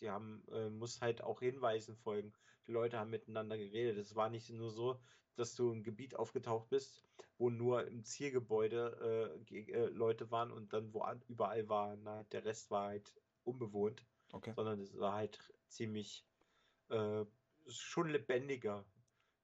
Die 0.00 0.10
haben, 0.10 0.44
äh, 0.50 0.68
muss 0.68 1.00
halt 1.00 1.22
auch 1.22 1.40
Hinweisen 1.40 1.96
folgen. 1.96 2.32
Die 2.66 2.72
Leute 2.72 2.98
haben 2.98 3.10
miteinander 3.10 3.56
geredet. 3.56 3.98
Es 3.98 4.14
war 4.14 4.28
nicht 4.28 4.50
nur 4.50 4.70
so, 4.70 5.00
dass 5.36 5.54
du 5.54 5.72
im 5.72 5.82
Gebiet 5.82 6.16
aufgetaucht 6.16 6.68
bist, 6.68 7.04
wo 7.38 7.50
nur 7.50 7.86
im 7.86 8.04
Zielgebäude 8.04 9.40
äh, 9.50 9.72
äh, 9.72 9.86
Leute 9.88 10.30
waren 10.30 10.50
und 10.50 10.72
dann 10.72 10.92
wo 10.92 11.04
überall 11.28 11.68
war, 11.68 11.96
na, 11.96 12.24
der 12.24 12.44
Rest 12.44 12.70
war 12.70 12.88
halt 12.88 13.14
unbewohnt. 13.44 14.04
Okay. 14.32 14.52
Sondern 14.54 14.80
es 14.80 14.98
war 14.98 15.14
halt 15.14 15.38
ziemlich 15.68 16.26
äh, 16.88 17.24
schon 17.68 18.08
lebendiger. 18.10 18.84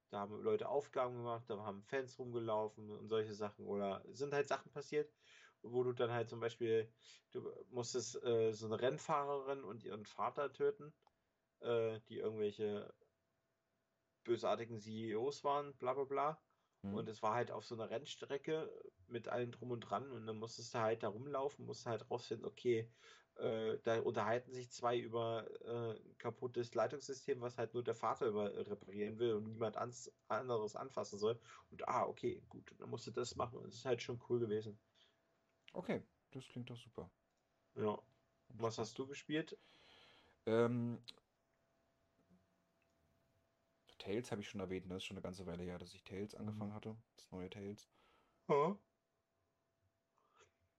Da 0.09 0.19
haben 0.19 0.41
Leute 0.41 0.69
Aufgaben 0.69 1.15
gemacht, 1.17 1.49
da 1.49 1.57
haben 1.63 1.83
Fans 1.83 2.17
rumgelaufen 2.17 2.89
und 2.89 3.09
solche 3.09 3.33
Sachen. 3.33 3.65
Oder 3.65 4.03
sind 4.11 4.33
halt 4.33 4.47
Sachen 4.47 4.71
passiert, 4.71 5.13
wo 5.61 5.83
du 5.83 5.93
dann 5.93 6.11
halt 6.11 6.29
zum 6.29 6.39
Beispiel, 6.39 6.91
du 7.31 7.51
musstest 7.69 8.21
äh, 8.23 8.51
so 8.53 8.65
eine 8.65 8.81
Rennfahrerin 8.81 9.63
und 9.63 9.83
ihren 9.83 10.05
Vater 10.05 10.51
töten, 10.51 10.93
äh, 11.59 11.99
die 12.09 12.17
irgendwelche 12.17 12.93
bösartigen 14.23 14.79
CEOs 14.79 15.43
waren, 15.43 15.77
bla 15.77 15.93
bla 15.93 16.03
bla. 16.05 16.43
Mhm. 16.81 16.95
Und 16.95 17.09
es 17.09 17.21
war 17.21 17.33
halt 17.33 17.51
auf 17.51 17.65
so 17.65 17.75
einer 17.75 17.89
Rennstrecke 17.89 18.71
mit 19.07 19.27
allen 19.27 19.51
drum 19.51 19.71
und 19.71 19.81
dran 19.81 20.11
und 20.11 20.25
dann 20.25 20.37
musstest 20.37 20.73
du 20.73 20.79
halt 20.79 21.03
da 21.03 21.09
rumlaufen, 21.09 21.65
musst 21.65 21.85
halt 21.85 22.09
rausfinden, 22.09 22.45
okay, 22.47 22.91
äh, 23.39 23.79
da 23.83 23.99
unterhalten 24.01 24.51
sich 24.51 24.69
zwei 24.71 24.97
über 24.97 25.47
äh, 25.61 25.99
ein 25.99 26.17
kaputtes 26.17 26.73
Leitungssystem, 26.73 27.41
was 27.41 27.57
halt 27.57 27.73
nur 27.73 27.83
der 27.83 27.95
Vater 27.95 28.27
über 28.27 28.53
äh, 28.53 28.61
reparieren 28.61 29.17
will 29.19 29.33
und 29.33 29.45
niemand 29.45 29.77
ans, 29.77 30.11
anderes 30.27 30.75
anfassen 30.75 31.17
soll. 31.17 31.39
Und 31.71 31.87
ah, 31.87 32.05
okay, 32.05 32.41
gut, 32.49 32.73
dann 32.77 32.89
musst 32.89 33.07
du 33.07 33.11
das 33.11 33.35
machen 33.35 33.63
es 33.65 33.75
ist 33.75 33.85
halt 33.85 34.01
schon 34.01 34.21
cool 34.29 34.39
gewesen. 34.39 34.77
Okay, 35.73 36.01
das 36.31 36.45
klingt 36.47 36.69
doch 36.69 36.77
super. 36.77 37.09
Ja. 37.75 37.97
Was 38.49 38.77
hast 38.77 38.97
du 38.97 39.05
gespielt? 39.05 39.57
Ähm, 40.45 40.99
Tales 43.99 44.31
habe 44.31 44.41
ich 44.41 44.49
schon 44.49 44.61
erwähnt, 44.61 44.85
das 44.85 44.89
ne? 44.89 44.97
ist 44.97 45.03
schon 45.05 45.17
eine 45.17 45.23
ganze 45.23 45.45
Weile 45.45 45.63
her, 45.63 45.77
dass 45.77 45.93
ich 45.93 46.03
Tales 46.03 46.33
mhm. 46.33 46.39
angefangen 46.39 46.73
hatte. 46.73 46.95
Das 47.15 47.31
neue 47.31 47.49
Tales. 47.49 47.87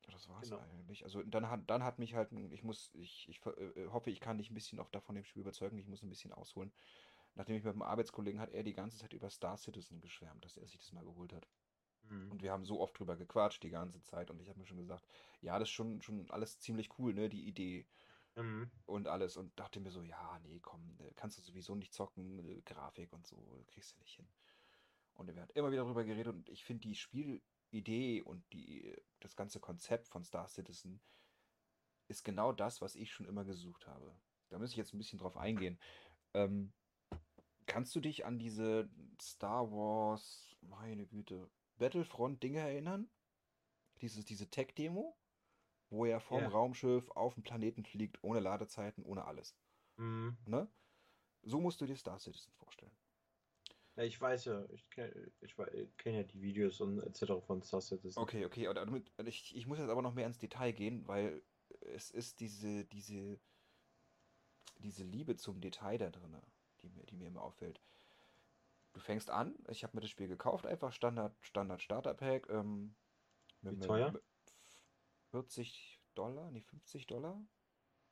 Ja. 0.06 0.12
Das 0.12 0.28
war 0.28 0.42
es 0.42 0.50
genau. 0.50 0.62
eigentlich. 0.62 1.04
Also 1.04 1.22
dann 1.22 1.48
hat, 1.48 1.68
dann 1.68 1.84
hat 1.84 1.98
mich 1.98 2.14
halt, 2.14 2.32
ich 2.32 2.62
muss, 2.62 2.90
ich, 2.94 3.28
ich 3.28 3.40
äh, 3.46 3.86
hoffe, 3.88 4.10
ich 4.10 4.20
kann 4.20 4.38
dich 4.38 4.50
ein 4.50 4.54
bisschen 4.54 4.80
auch 4.80 4.90
davon 4.90 5.14
dem 5.14 5.24
Spiel 5.24 5.42
überzeugen, 5.42 5.78
ich 5.78 5.86
muss 5.86 6.02
ein 6.02 6.10
bisschen 6.10 6.32
ausholen. 6.32 6.72
Nachdem 7.34 7.56
ich 7.56 7.64
mit 7.64 7.72
einem 7.72 7.82
Arbeitskollegen 7.82 8.40
hat 8.40 8.50
er 8.50 8.64
die 8.64 8.74
ganze 8.74 8.98
Zeit 8.98 9.12
über 9.12 9.30
Star 9.30 9.56
Citizen 9.56 10.00
geschwärmt, 10.00 10.44
dass 10.44 10.56
er 10.56 10.66
sich 10.66 10.78
das 10.78 10.92
mal 10.92 11.04
geholt 11.04 11.32
hat. 11.32 11.46
Mhm. 12.02 12.32
Und 12.32 12.42
wir 12.42 12.52
haben 12.52 12.64
so 12.64 12.80
oft 12.80 12.98
drüber 12.98 13.16
gequatscht 13.16 13.62
die 13.62 13.70
ganze 13.70 14.02
Zeit 14.02 14.30
und 14.30 14.40
ich 14.40 14.48
habe 14.48 14.58
mir 14.58 14.66
schon 14.66 14.78
gesagt, 14.78 15.06
ja, 15.40 15.58
das 15.58 15.68
ist 15.68 15.74
schon, 15.74 16.02
schon 16.02 16.28
alles 16.30 16.58
ziemlich 16.58 16.98
cool, 16.98 17.14
ne, 17.14 17.28
die 17.28 17.46
Idee. 17.46 17.86
Mhm. 18.36 18.70
Und 18.86 19.08
alles 19.08 19.36
und 19.36 19.58
dachte 19.58 19.80
mir 19.80 19.90
so, 19.90 20.02
ja, 20.02 20.38
nee, 20.40 20.60
komm, 20.60 20.96
äh, 21.00 21.12
kannst 21.14 21.38
du 21.38 21.42
sowieso 21.42 21.74
nicht 21.74 21.92
zocken, 21.92 22.38
äh, 22.38 22.62
Grafik 22.62 23.12
und 23.12 23.26
so, 23.26 23.64
kriegst 23.66 23.94
du 23.94 23.98
nicht 24.00 24.16
hin. 24.16 24.28
Und 25.14 25.28
er 25.28 25.42
hat 25.42 25.52
immer 25.52 25.70
wieder 25.70 25.82
darüber 25.82 26.04
geredet 26.04 26.34
und 26.34 26.48
ich 26.48 26.64
finde 26.64 26.82
die 26.82 26.94
Spiel, 26.94 27.42
Idee 27.70 28.22
und 28.22 28.44
die, 28.52 28.96
das 29.20 29.36
ganze 29.36 29.60
Konzept 29.60 30.08
von 30.08 30.24
Star 30.24 30.48
Citizen 30.48 31.00
ist 32.08 32.24
genau 32.24 32.52
das, 32.52 32.80
was 32.80 32.94
ich 32.96 33.12
schon 33.12 33.26
immer 33.26 33.44
gesucht 33.44 33.86
habe. 33.86 34.14
Da 34.48 34.58
muss 34.58 34.70
ich 34.70 34.76
jetzt 34.76 34.92
ein 34.92 34.98
bisschen 34.98 35.18
drauf 35.18 35.36
eingehen. 35.36 35.78
Ähm, 36.34 36.72
kannst 37.66 37.94
du 37.94 38.00
dich 38.00 38.24
an 38.24 38.38
diese 38.38 38.90
Star 39.22 39.70
Wars, 39.70 40.56
meine 40.60 41.06
Güte, 41.06 41.48
Battlefront-Dinge 41.78 42.58
erinnern? 42.58 43.08
Dieses, 44.00 44.24
diese 44.24 44.50
Tech-Demo, 44.50 45.16
wo 45.90 46.04
er 46.04 46.20
vom 46.20 46.40
yeah. 46.40 46.48
Raumschiff 46.48 47.10
auf 47.12 47.34
den 47.34 47.42
Planeten 47.42 47.84
fliegt, 47.84 48.22
ohne 48.22 48.40
Ladezeiten, 48.40 49.04
ohne 49.04 49.24
alles. 49.24 49.56
Mhm. 49.96 50.36
Ne? 50.46 50.68
So 51.42 51.60
musst 51.60 51.80
du 51.80 51.86
dir 51.86 51.96
Star 51.96 52.18
Citizen 52.18 52.52
vorstellen. 52.54 52.96
Ja, 54.00 54.06
ich 54.06 54.18
weiß 54.18 54.46
ja, 54.46 54.64
ich 54.70 54.88
kenne 54.88 55.30
ich 55.42 55.54
kenn 55.98 56.14
ja 56.14 56.22
die 56.22 56.40
Videos 56.40 56.80
und 56.80 57.00
etc. 57.00 57.44
von 57.46 57.62
Star 57.62 57.82
Citizen. 57.82 58.18
Okay, 58.18 58.46
okay, 58.46 58.66
oder 58.68 58.86
damit, 58.86 59.12
ich, 59.26 59.54
ich 59.54 59.66
muss 59.66 59.78
jetzt 59.78 59.90
aber 59.90 60.00
noch 60.00 60.14
mehr 60.14 60.26
ins 60.26 60.38
Detail 60.38 60.72
gehen, 60.72 61.06
weil 61.06 61.42
es 61.80 62.10
ist 62.10 62.40
diese, 62.40 62.86
diese, 62.86 63.38
diese 64.78 65.04
Liebe 65.04 65.36
zum 65.36 65.60
Detail 65.60 65.98
da 65.98 66.08
drin, 66.08 66.34
die 66.80 66.88
mir, 66.88 67.04
die 67.04 67.16
mir 67.16 67.28
immer 67.28 67.42
auffällt. 67.42 67.82
Du 68.94 69.00
fängst 69.00 69.28
an, 69.28 69.54
ich 69.68 69.84
habe 69.84 69.94
mir 69.94 70.00
das 70.00 70.08
Spiel 70.08 70.28
gekauft, 70.28 70.64
einfach 70.64 70.94
Standard, 70.94 71.36
Standard 71.42 71.82
Starter 71.82 72.14
Pack. 72.14 72.48
Ähm, 72.48 72.94
mit, 73.60 73.74
Wie 73.74 73.80
teuer? 73.80 74.12
Mit 74.12 74.22
40 75.32 76.00
Dollar, 76.14 76.50
nee, 76.52 76.62
50 76.62 77.06
Dollar. 77.06 77.38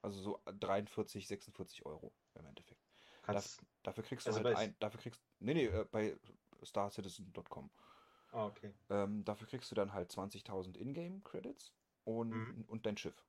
Also 0.03 0.21
so 0.21 0.43
43, 0.45 1.27
46 1.27 1.87
Euro 1.87 2.13
im 2.35 2.45
Endeffekt. 2.45 2.88
Kannst, 3.35 3.63
dafür 3.83 4.05
kriegst 4.05 4.27
du 4.27 4.31
also 4.31 4.43
halt 4.43 4.57
ein, 4.57 4.77
dafür 4.79 5.01
kriegst, 5.01 5.21
nee, 5.39 5.55
nee, 5.55 5.67
äh, 5.67 5.85
bei 5.91 6.19
starcitizen.com. 6.63 7.71
Ah, 8.33 8.47
okay. 8.47 8.75
Ähm, 8.91 9.25
dafür 9.25 9.47
kriegst 9.47 9.71
du 9.71 9.75
dann 9.75 9.93
halt 9.93 10.11
20.000 10.11 10.77
Ingame-Credits 10.77 11.73
und, 12.05 12.31
mhm. 12.31 12.65
und 12.69 12.87
dein 12.87 12.97
Schiff. 12.97 13.27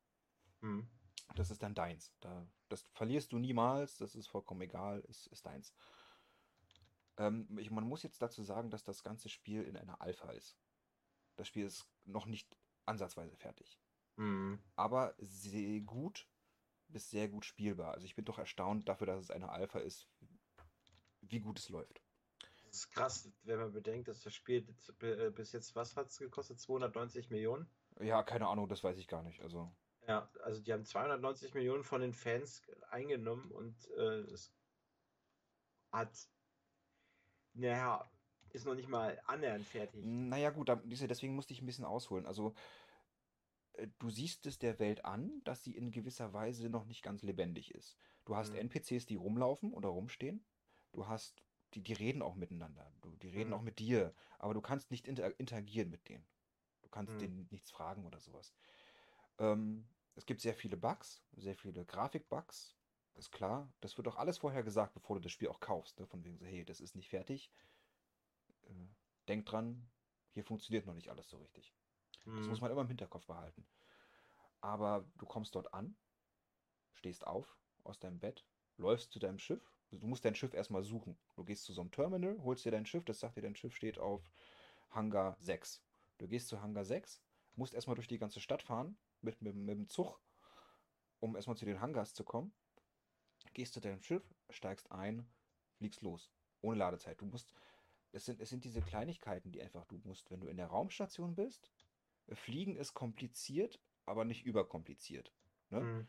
Mhm. 0.62 0.90
Das 1.36 1.52
ist 1.52 1.62
dann 1.62 1.76
deins. 1.76 2.14
Da, 2.22 2.48
das 2.70 2.88
verlierst 2.94 3.32
du 3.32 3.40
niemals, 3.40 3.98
das 3.98 4.16
ist 4.16 4.28
vollkommen 4.28 4.62
egal, 4.62 5.02
ist, 5.02 5.28
ist 5.28 5.46
deins. 5.46 5.74
Ähm, 7.18 7.58
ich, 7.58 7.70
man 7.70 7.88
muss 7.88 8.04
jetzt 8.04 8.22
dazu 8.22 8.44
sagen, 8.44 8.70
dass 8.70 8.84
das 8.84 9.04
ganze 9.04 9.30
Spiel 9.30 9.64
in 9.64 9.78
einer 9.78 10.02
Alpha 10.02 10.32
ist. 10.32 10.58
Das 11.36 11.48
Spiel 11.48 11.66
ist 11.66 11.86
noch 12.06 12.26
nicht 12.26 12.58
ansatzweise 12.86 13.36
fertig. 13.36 13.80
Mhm. 14.16 14.62
Aber 14.76 15.14
sehr 15.18 15.82
gut 15.82 16.28
bis 16.90 17.10
sehr 17.10 17.28
gut 17.28 17.46
spielbar. 17.46 17.94
Also 17.94 18.06
ich 18.06 18.16
bin 18.16 18.26
doch 18.26 18.40
erstaunt 18.40 18.90
dafür, 18.90 19.08
dass 19.08 19.24
es 19.24 19.32
eine 19.32 19.50
Alpha 19.50 19.80
ist, 19.80 20.08
wie 21.22 21.40
gut 21.40 21.60
es 21.60 21.70
läuft. 21.70 22.02
Das 22.66 22.76
ist 22.76 22.92
krass, 22.92 23.32
wenn 23.44 23.60
man 23.60 23.72
bedenkt, 23.72 24.08
dass 24.08 24.22
das 24.22 24.34
Spiel 24.34 24.68
äh, 25.02 25.32
bis 25.32 25.52
jetzt, 25.54 25.76
was 25.76 25.96
hat 25.96 26.10
es 26.10 26.20
gekostet? 26.20 26.60
290 26.60 27.30
Millionen? 27.30 27.68
Ja, 28.00 28.22
keine 28.24 28.48
Ahnung, 28.48 28.70
das 28.70 28.84
weiß 28.84 28.98
ich 28.98 29.08
gar 29.08 29.24
nicht. 29.24 29.42
Also. 29.42 29.72
Ja, 30.08 30.30
also 30.44 30.62
die 30.62 30.72
haben 30.72 30.86
290 30.86 31.54
Millionen 31.54 31.84
von 31.84 32.02
den 32.02 32.14
Fans 32.14 32.62
eingenommen 32.90 33.52
und 33.52 33.76
äh, 33.98 34.22
es 34.32 34.54
hat, 35.92 36.12
naja, 37.54 38.10
ist 38.52 38.66
noch 38.66 38.76
nicht 38.76 38.90
mal 38.90 39.20
annähernd 39.26 39.66
fertig. 39.66 40.04
Naja, 40.04 40.50
gut, 40.50 40.72
deswegen 40.86 41.36
musste 41.36 41.54
ich 41.54 41.62
ein 41.62 41.66
bisschen 41.66 41.86
ausholen. 41.86 42.26
Also 42.26 42.54
du 44.00 44.10
siehst 44.10 44.46
es 44.46 44.60
der 44.60 44.80
Welt 44.80 45.06
an, 45.06 45.42
dass 45.44 45.64
sie 45.64 45.76
in 45.76 45.92
gewisser 45.92 46.34
Weise 46.34 46.70
noch 46.70 46.86
nicht 46.86 47.02
ganz 47.04 47.22
lebendig 47.24 47.74
ist. 47.74 47.98
Du 48.26 48.36
hast 48.36 48.52
mhm. 48.52 48.70
NPCs, 48.70 49.06
die 49.06 49.16
rumlaufen 49.16 49.74
oder 49.74 49.90
rumstehen. 49.90 50.44
Du 50.92 51.08
hast, 51.08 51.42
die, 51.74 51.82
die 51.82 51.94
reden 51.94 52.22
auch 52.22 52.36
miteinander. 52.36 52.92
Du, 53.02 53.16
die 53.18 53.30
reden 53.30 53.50
mhm. 53.50 53.56
auch 53.56 53.62
mit 53.62 53.80
dir, 53.80 54.14
aber 54.38 54.54
du 54.54 54.62
kannst 54.62 54.92
nicht 54.92 55.08
inter 55.08 55.40
interagieren 55.40 55.90
mit 55.90 56.08
denen. 56.10 56.26
Du 56.82 56.90
kannst 56.90 57.14
mhm. 57.14 57.20
denen 57.20 57.48
nichts 57.52 57.72
fragen 57.72 58.06
oder 58.06 58.20
sowas. 58.20 58.54
Ähm, 59.38 59.88
es 60.16 60.26
gibt 60.26 60.42
sehr 60.42 60.56
viele 60.56 60.78
Bugs, 60.78 61.24
sehr 61.34 61.56
viele 61.56 61.86
Grafikbugs. 61.86 62.76
Ist 63.16 63.32
klar. 63.32 63.72
Das 63.82 63.98
wird 63.98 64.08
auch 64.08 64.16
alles 64.16 64.38
vorher 64.38 64.64
gesagt, 64.64 64.94
bevor 64.94 65.18
du 65.18 65.22
das 65.22 65.32
Spiel 65.32 65.50
auch 65.50 65.60
kaufst. 65.60 66.00
Ne? 66.00 66.08
Von 66.08 66.24
wegen 66.24 66.38
so, 66.38 66.46
hey, 66.46 66.64
das 66.64 66.80
ist 66.80 66.96
nicht 66.96 67.10
fertig. 67.10 67.52
Äh, 68.64 68.88
denk 69.28 69.46
dran, 69.46 69.90
hier 70.34 70.44
funktioniert 70.44 70.86
noch 70.86 70.94
nicht 70.94 71.10
alles 71.10 71.30
so 71.30 71.38
richtig. 71.38 71.74
Das 72.26 72.48
muss 72.48 72.60
mhm. 72.60 72.62
man 72.62 72.72
immer 72.72 72.82
im 72.82 72.88
Hinterkopf 72.88 73.26
behalten. 73.26 73.66
Aber 74.62 75.06
du 75.18 75.26
kommst 75.26 75.56
dort 75.56 75.74
an, 75.74 75.96
stehst 76.94 77.26
auf 77.26 77.58
aus 77.84 78.00
deinem 78.00 78.20
Bett, 78.20 78.46
läufst 78.78 79.12
zu 79.12 79.20
deinem 79.20 79.40
Schiff. 79.40 79.72
Du 79.92 80.06
musst 80.06 80.26
dein 80.26 80.36
Schiff 80.36 80.54
erstmal 80.54 80.84
suchen. 80.84 81.18
Du 81.36 81.44
gehst 81.44 81.64
zu 81.64 81.74
so 81.74 81.82
einem 81.82 81.92
Terminal, 81.92 82.38
holst 82.44 82.66
dir 82.66 82.72
dein 82.72 82.86
Schiff, 82.86 83.06
das 83.06 83.20
sagt 83.20 83.38
dir, 83.38 83.42
dein 83.42 83.56
Schiff 83.56 83.76
steht 83.76 83.98
auf 83.98 84.30
Hangar 84.92 85.36
6. 85.40 85.82
Du 86.20 86.28
gehst 86.28 86.50
zu 86.50 86.62
Hangar 86.62 86.86
6, 86.86 87.22
musst 87.56 87.74
erstmal 87.74 87.96
durch 87.96 88.08
die 88.08 88.20
ganze 88.20 88.40
Stadt 88.40 88.62
fahren 88.62 88.98
mit, 89.22 89.42
mit, 89.42 89.56
mit 89.56 89.78
dem 89.78 89.88
Zug, 89.88 90.22
um 91.20 91.36
erstmal 91.36 91.58
zu 91.58 91.66
den 91.66 91.82
Hangars 91.82 92.14
zu 92.14 92.24
kommen. 92.24 92.54
Gehst 93.54 93.74
zu 93.74 93.80
deinem 93.80 94.02
Schiff, 94.02 94.24
steigst 94.50 94.92
ein, 94.92 95.28
fliegst 95.78 96.02
los. 96.02 96.32
Ohne 96.62 96.78
Ladezeit. 96.78 97.20
Du 97.22 97.26
musst. 97.26 97.54
Es 98.12 98.26
sind, 98.26 98.42
es 98.42 98.50
sind 98.50 98.64
diese 98.64 98.82
Kleinigkeiten, 98.82 99.52
die 99.52 99.62
einfach 99.62 99.86
du 99.86 100.00
musst, 100.04 100.32
wenn 100.32 100.40
du 100.40 100.48
in 100.48 100.58
der 100.58 100.68
Raumstation 100.68 101.36
bist, 101.36 101.72
Fliegen 102.36 102.76
ist 102.76 102.94
kompliziert, 102.94 103.80
aber 104.06 104.26
nicht 104.26 104.46
überkompliziert. 104.46 105.32
Ne? 105.70 105.82
Mhm. 105.82 106.08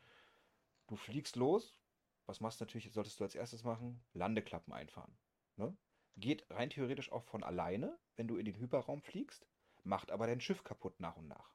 Du 0.87 0.97
fliegst 0.97 1.37
los, 1.37 1.79
was 2.27 2.41
machst 2.41 2.61
du 2.61 2.65
natürlich, 2.65 2.93
solltest 2.93 3.21
du 3.21 3.25
als 3.25 3.35
erstes 3.35 3.65
machen? 3.65 4.03
Landeklappen 4.13 4.73
einfahren. 4.73 5.17
Ne? 5.57 5.77
Geht 6.17 6.45
rein 6.51 6.71
theoretisch 6.71 7.13
auch 7.13 7.25
von 7.25 7.43
alleine, 7.43 7.99
wenn 8.17 8.29
du 8.29 8.37
in 8.37 8.45
den 8.45 8.57
Hyperraum 8.57 9.03
fliegst, 9.03 9.47
macht 9.85 10.11
aber 10.11 10.27
dein 10.27 10.41
Schiff 10.41 10.65
kaputt 10.65 11.01
nach 11.01 11.17
und 11.17 11.29
nach. 11.29 11.55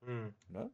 Mhm. 0.00 0.34
Ne? 0.48 0.70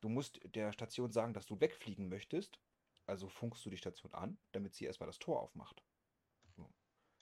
Du 0.00 0.08
musst 0.08 0.40
der 0.54 0.72
Station 0.72 1.12
sagen, 1.12 1.34
dass 1.34 1.46
du 1.46 1.60
wegfliegen 1.60 2.08
möchtest, 2.08 2.58
also 3.06 3.28
funkst 3.28 3.64
du 3.64 3.70
die 3.70 3.76
Station 3.76 4.14
an, 4.14 4.38
damit 4.52 4.74
sie 4.74 4.84
erstmal 4.84 5.08
das 5.08 5.18
Tor 5.18 5.40
aufmacht. 5.40 5.82
So. 6.56 6.70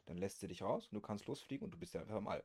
Dann 0.06 0.16
lässt 0.16 0.40
sie 0.40 0.48
dich 0.48 0.62
raus 0.62 0.88
und 0.88 0.94
du 0.94 1.00
kannst 1.00 1.26
losfliegen 1.26 1.64
und 1.64 1.72
du 1.72 1.78
bist 1.78 1.94
ja 1.94 2.00
einfach 2.00 2.16
im 2.16 2.28
All. 2.28 2.44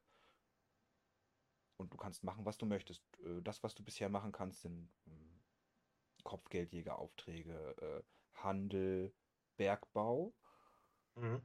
Und 1.78 1.94
du 1.94 1.98
kannst 1.98 2.24
machen, 2.24 2.46
was 2.46 2.58
du 2.58 2.66
möchtest. 2.66 3.04
Äh, 3.20 3.42
Das, 3.42 3.64
was 3.64 3.76
du 3.76 3.84
bisher 3.84 4.10
machen 4.10 4.32
kannst, 4.32 4.62
sind 4.62 4.90
hm, 5.06 5.44
Kopfgeldjägeraufträge, 6.24 7.76
äh, 7.82 8.04
Handel, 8.40 9.14
Bergbau. 9.58 10.34
Mhm. 11.16 11.42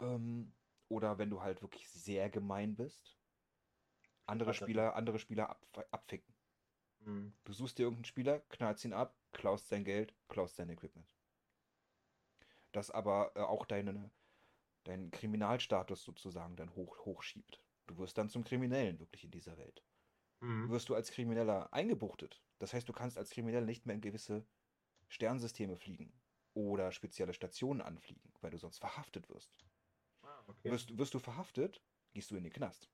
Ähm, 0.00 0.54
oder 0.88 1.18
wenn 1.18 1.28
du 1.30 1.42
halt 1.42 1.60
wirklich 1.62 1.88
sehr 1.90 2.30
gemein 2.30 2.76
bist, 2.76 3.18
andere 4.26 4.50
Rattata. 4.50 4.64
Spieler, 4.64 4.94
andere 4.94 5.18
Spieler 5.18 5.50
ab, 5.50 5.88
abficken. 5.90 6.34
Mhm. 7.00 7.32
Du 7.44 7.54
suchst 7.54 7.78
dir 7.78 7.84
irgendeinen 7.84 8.04
Spieler, 8.04 8.40
knallst 8.50 8.84
ihn 8.84 8.92
ab, 8.92 9.16
klaust 9.32 9.68
sein 9.68 9.84
Geld, 9.84 10.14
klaust 10.28 10.56
sein 10.56 10.68
Equipment. 10.68 11.08
Das 12.70 12.92
aber 12.92 13.32
äh, 13.34 13.40
auch 13.40 13.66
deine, 13.66 14.12
deinen 14.84 15.10
Kriminalstatus 15.10 16.04
sozusagen 16.04 16.56
dann 16.56 16.74
hoch, 16.76 16.98
hochschiebt. 17.04 17.65
Du 17.86 17.96
wirst 17.98 18.18
dann 18.18 18.28
zum 18.28 18.44
Kriminellen 18.44 18.98
wirklich 18.98 19.24
in 19.24 19.30
dieser 19.30 19.56
Welt. 19.58 19.82
Mhm. 20.40 20.68
Wirst 20.70 20.88
du 20.88 20.94
als 20.94 21.10
Krimineller 21.10 21.72
eingebuchtet. 21.72 22.42
Das 22.58 22.72
heißt, 22.72 22.88
du 22.88 22.92
kannst 22.92 23.18
als 23.18 23.30
Krimineller 23.30 23.66
nicht 23.66 23.86
mehr 23.86 23.94
in 23.94 24.00
gewisse 24.00 24.46
Sternsysteme 25.08 25.76
fliegen 25.76 26.12
oder 26.54 26.90
spezielle 26.90 27.34
Stationen 27.34 27.80
anfliegen, 27.80 28.32
weil 28.40 28.50
du 28.50 28.58
sonst 28.58 28.78
verhaftet 28.78 29.28
wirst. 29.28 29.54
Ah, 30.22 30.42
okay. 30.46 30.70
Wirst, 30.70 30.96
wirst 30.96 31.14
du 31.14 31.18
verhaftet, 31.18 31.82
gehst 32.12 32.30
du 32.30 32.36
in 32.36 32.44
den 32.44 32.52
Knast. 32.52 32.90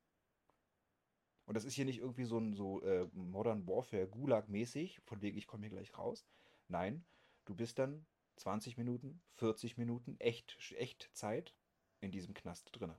Und 1.47 1.55
das 1.55 1.65
ist 1.65 1.75
hier 1.75 1.85
nicht 1.85 1.99
irgendwie 1.99 2.25
so 2.25 2.39
ein 2.39 2.55
so 2.55 2.83
äh, 2.83 3.09
Modern 3.13 3.67
Warfare 3.67 4.07
Gulag-mäßig, 4.07 5.01
von 5.05 5.23
wegen 5.23 5.37
ich 5.37 5.47
komme 5.47 5.63
hier 5.63 5.77
gleich 5.77 5.97
raus. 5.97 6.25
Nein, 6.69 7.05
du 7.45 7.55
bist 7.55 7.79
dann 7.79 8.07
20 8.37 8.77
Minuten, 8.79 9.21
40 9.35 9.77
Minuten 9.77 10.17
echt, 10.19 10.59
echt 10.77 11.11
Zeit 11.13 11.55
in 12.01 12.11
diesem 12.11 12.35
Knast 12.35 12.71
drinne 12.73 12.99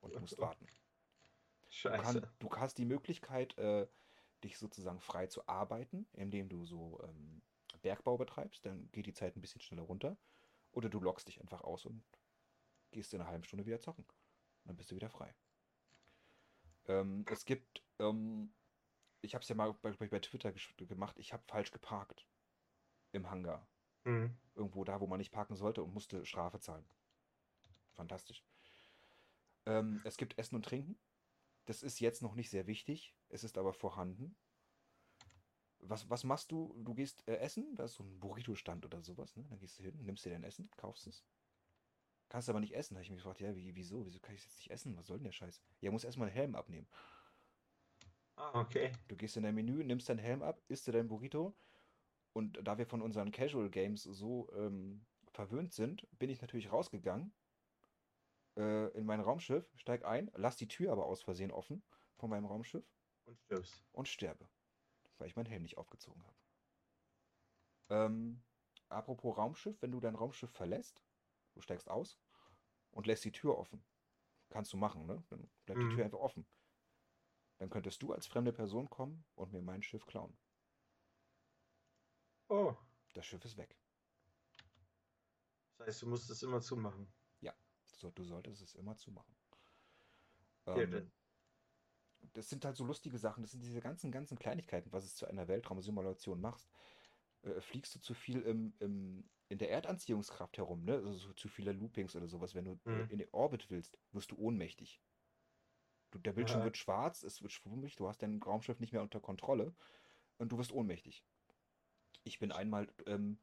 und 0.00 0.18
musst 0.20 0.38
warten. 0.38 0.66
Du, 1.70 1.74
Scheiße. 1.76 2.20
kann, 2.20 2.30
du 2.40 2.50
hast 2.56 2.78
die 2.78 2.84
Möglichkeit, 2.84 3.56
äh, 3.58 3.86
dich 4.42 4.58
sozusagen 4.58 5.00
frei 5.00 5.26
zu 5.26 5.46
arbeiten, 5.48 6.06
indem 6.12 6.48
du 6.48 6.64
so 6.64 7.00
ähm, 7.02 7.42
Bergbau 7.80 8.16
betreibst, 8.16 8.64
dann 8.66 8.90
geht 8.92 9.06
die 9.06 9.12
Zeit 9.12 9.36
ein 9.36 9.40
bisschen 9.40 9.60
schneller 9.60 9.82
runter. 9.82 10.16
Oder 10.72 10.88
du 10.88 11.00
loggst 11.00 11.28
dich 11.28 11.40
einfach 11.40 11.62
aus 11.62 11.86
und 11.86 12.02
gehst 12.90 13.12
in 13.14 13.20
einer 13.20 13.30
halben 13.30 13.44
Stunde 13.44 13.66
wieder 13.66 13.80
zocken. 13.80 14.04
Und 14.04 14.68
dann 14.68 14.76
bist 14.76 14.90
du 14.90 14.96
wieder 14.96 15.10
frei. 15.10 15.34
Ähm, 16.86 17.24
es 17.28 17.44
gibt, 17.44 17.82
ähm, 17.98 18.52
ich 19.20 19.34
habe 19.34 19.42
es 19.42 19.48
ja 19.48 19.54
mal 19.54 19.74
bei, 19.74 19.92
bei, 19.92 20.18
Twitter 20.18 20.52
gemacht, 20.52 21.18
ich 21.18 21.32
habe 21.32 21.42
falsch 21.46 21.70
geparkt 21.70 22.26
im 23.12 23.30
Hangar. 23.30 23.66
Mhm. 24.04 24.36
Irgendwo 24.54 24.84
da, 24.84 25.00
wo 25.00 25.06
man 25.06 25.18
nicht 25.18 25.32
parken 25.32 25.56
sollte 25.56 25.82
und 25.82 25.92
musste 25.92 26.24
Strafe 26.24 26.60
zahlen. 26.60 26.84
Fantastisch. 27.94 28.44
Ähm, 29.66 30.00
es 30.04 30.16
gibt 30.16 30.38
Essen 30.38 30.56
und 30.56 30.64
Trinken. 30.64 30.98
Das 31.70 31.84
ist 31.84 32.00
jetzt 32.00 32.20
noch 32.20 32.34
nicht 32.34 32.50
sehr 32.50 32.66
wichtig, 32.66 33.14
es 33.28 33.44
ist 33.44 33.56
aber 33.56 33.72
vorhanden. 33.72 34.34
Was, 35.78 36.10
was 36.10 36.24
machst 36.24 36.50
du? 36.50 36.74
Du 36.82 36.94
gehst 36.94 37.22
äh, 37.28 37.36
essen, 37.36 37.76
da 37.76 37.84
ist 37.84 37.94
so 37.94 38.02
ein 38.02 38.18
Burrito-Stand 38.18 38.84
oder 38.84 39.00
sowas, 39.04 39.36
ne? 39.36 39.44
Dann 39.48 39.60
gehst 39.60 39.78
du 39.78 39.84
hin, 39.84 39.96
nimmst 40.02 40.24
dir 40.24 40.30
dein 40.30 40.42
Essen, 40.42 40.68
kaufst 40.76 41.06
es. 41.06 41.24
Kannst 42.28 42.48
aber 42.48 42.58
nicht 42.58 42.74
essen. 42.74 42.94
Da 42.94 42.98
habe 42.98 43.04
ich 43.04 43.10
mich 43.10 43.20
gefragt, 43.20 43.40
ja, 43.40 43.54
wie, 43.54 43.76
wieso? 43.76 44.04
Wieso 44.04 44.18
kann 44.18 44.34
ich 44.34 44.42
jetzt 44.42 44.56
nicht 44.56 44.72
essen? 44.72 44.96
Was 44.96 45.06
soll 45.06 45.18
denn 45.18 45.26
der 45.26 45.32
Scheiß? 45.32 45.62
Ja, 45.80 45.92
muss 45.92 46.02
erstmal 46.02 46.28
den 46.28 46.34
Helm 46.34 46.56
abnehmen. 46.56 46.88
Ah, 48.34 48.62
okay. 48.62 48.90
Du 49.06 49.14
gehst 49.14 49.36
in 49.36 49.44
dein 49.44 49.54
Menü, 49.54 49.84
nimmst 49.84 50.08
deinen 50.08 50.18
Helm 50.18 50.42
ab, 50.42 50.60
isst 50.66 50.88
dir 50.88 50.92
dein 50.92 51.06
Burrito. 51.06 51.54
Und 52.32 52.58
da 52.66 52.78
wir 52.78 52.86
von 52.86 53.00
unseren 53.00 53.30
Casual 53.30 53.70
Games 53.70 54.02
so 54.02 54.50
ähm, 54.56 55.06
verwöhnt 55.28 55.72
sind, 55.72 56.08
bin 56.18 56.30
ich 56.30 56.40
natürlich 56.40 56.72
rausgegangen 56.72 57.32
äh, 58.56 58.88
in 58.96 59.06
mein 59.06 59.20
Raumschiff, 59.20 59.70
steig 59.76 60.04
ein, 60.04 60.30
lass 60.34 60.56
die 60.56 60.68
Tür 60.68 60.92
aber 60.92 61.06
aus 61.06 61.22
Versehen 61.22 61.50
offen 61.52 61.84
von 62.16 62.30
meinem 62.30 62.46
Raumschiff 62.46 62.86
Und 63.24 63.38
stirbst. 63.40 63.82
und 63.92 64.08
sterbe, 64.08 64.50
weil 65.18 65.28
ich 65.28 65.36
meinen 65.36 65.46
Helm 65.46 65.62
nicht 65.62 65.78
aufgezogen 65.78 66.24
habe. 66.26 66.36
Ähm, 67.90 68.42
apropos 68.88 69.36
Raumschiff, 69.36 69.82
wenn 69.82 69.92
du 69.92 70.00
dein 70.00 70.14
Raumschiff 70.14 70.50
verlässt, 70.50 71.04
du 71.54 71.60
steigst 71.60 71.88
aus 71.90 72.18
und 72.92 73.06
lässt 73.06 73.24
die 73.24 73.32
Tür 73.32 73.58
offen. 73.58 73.84
Kannst 74.50 74.72
du 74.72 74.78
machen, 74.78 75.06
ne? 75.06 75.24
Dann 75.30 75.50
bleibt 75.66 75.82
die 75.82 75.88
Mhm. 75.88 75.90
Tür 75.90 76.04
einfach 76.04 76.18
offen. 76.20 76.48
Dann 77.58 77.70
könntest 77.70 78.02
du 78.02 78.12
als 78.12 78.26
fremde 78.26 78.52
Person 78.52 78.90
kommen 78.90 79.24
und 79.36 79.52
mir 79.52 79.62
mein 79.62 79.84
Schiff 79.84 80.04
klauen. 80.04 80.36
Oh. 82.50 82.76
Das 83.14 83.24
Schiff 83.24 83.44
ist 83.44 83.56
weg. 83.56 83.78
Das 85.78 85.88
heißt, 85.88 86.02
du 86.02 86.06
musst 86.06 86.30
es 86.30 86.44
immer 86.44 86.60
zumachen. 86.60 87.12
So, 88.00 88.10
du 88.10 88.24
solltest 88.24 88.62
es 88.62 88.74
immer 88.74 88.96
zumachen. 88.96 89.36
Ähm, 90.66 91.12
das 92.32 92.48
sind 92.48 92.64
halt 92.64 92.76
so 92.76 92.84
lustige 92.84 93.18
Sachen. 93.18 93.42
Das 93.42 93.50
sind 93.52 93.62
diese 93.62 93.80
ganzen, 93.80 94.10
ganzen 94.10 94.38
Kleinigkeiten, 94.38 94.92
was 94.92 95.04
es 95.04 95.16
zu 95.16 95.26
einer 95.26 95.48
Weltraumsimulation 95.48 96.40
machst. 96.40 96.70
Äh, 97.42 97.60
fliegst 97.60 97.94
du 97.94 98.00
zu 98.00 98.14
viel 98.14 98.42
im, 98.42 98.74
im, 98.80 99.28
in 99.48 99.58
der 99.58 99.70
Erdanziehungskraft 99.70 100.56
herum, 100.58 100.84
ne? 100.84 100.94
Also 100.94 101.12
so 101.12 101.32
zu 101.34 101.48
viele 101.48 101.72
Loopings 101.72 102.16
oder 102.16 102.26
sowas. 102.26 102.54
Wenn 102.54 102.64
du 102.64 102.80
äh, 102.90 103.02
Mhm. 103.02 103.10
in 103.12 103.18
den 103.18 103.28
Orbit 103.32 103.70
willst, 103.70 103.98
wirst 104.12 104.30
du 104.30 104.36
ohnmächtig. 104.38 105.02
Du, 106.10 106.18
der 106.18 106.32
Bildschirm 106.32 106.62
Ja. 106.62 106.64
wird 106.64 106.76
schwarz, 106.76 107.22
es 107.22 107.42
wird 107.42 107.52
schwummrig, 107.52 107.96
du 107.96 108.08
hast 108.08 108.22
dein 108.22 108.42
Raumschiff 108.42 108.80
nicht 108.80 108.92
mehr 108.92 109.02
unter 109.02 109.20
Kontrolle 109.20 109.74
und 110.38 110.50
du 110.52 110.58
wirst 110.58 110.72
ohnmächtig. 110.72 111.24
Ich 112.24 112.38
bin 112.38 112.50
einmal 112.52 112.92
ähm, 113.06 113.38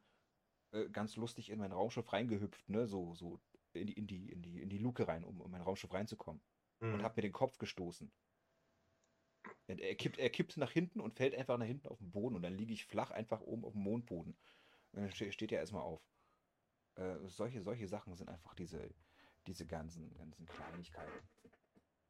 äh, 0.71 0.89
ganz 0.89 1.15
lustig 1.15 1.49
in 1.49 1.59
mein 1.59 1.71
Raumschiff 1.71 2.11
reingehüpft, 2.13 2.69
ne? 2.69 2.87
So, 2.87 3.13
so 3.15 3.39
in 3.79 3.87
die, 3.87 3.93
in 3.93 4.07
die, 4.07 4.29
in 4.31 4.41
die, 4.41 4.61
in 4.61 4.69
die 4.69 4.77
Luke 4.77 5.07
rein, 5.07 5.23
um 5.23 5.41
in 5.41 5.51
mein 5.51 5.61
Raumschiff 5.61 5.93
reinzukommen 5.93 6.41
und 6.91 6.99
Mhm. 6.99 7.03
habe 7.03 7.15
mir 7.17 7.23
den 7.23 7.33
Kopf 7.33 7.57
gestoßen. 7.57 8.11
Und 9.67 9.79
Er 9.81 9.95
kippt, 9.95 10.17
er 10.17 10.29
kippt 10.29 10.57
nach 10.57 10.71
hinten 10.71 10.99
und 10.99 11.13
fällt 11.13 11.35
einfach 11.35 11.57
nach 11.57 11.65
hinten 11.65 11.87
auf 11.87 11.99
den 11.99 12.11
Boden 12.11 12.35
und 12.35 12.41
dann 12.41 12.57
liege 12.57 12.73
ich 12.73 12.85
flach 12.85 13.11
einfach 13.11 13.41
oben 13.41 13.65
auf 13.65 13.73
dem 13.73 13.83
Mondboden. 13.83 14.33
Und 14.93 15.01
dann 15.01 15.11
ste- 15.11 15.31
steht 15.31 15.51
er 15.51 15.59
erstmal 15.59 15.83
auf. 15.83 16.01
Äh, 16.95 17.17
solche, 17.27 17.61
solche 17.61 17.87
Sachen 17.87 18.15
sind 18.15 18.29
einfach 18.29 18.55
diese, 18.55 18.93
diese 19.47 19.65
ganzen, 19.67 20.13
ganzen 20.15 20.45
Kleinigkeiten, 20.47 21.29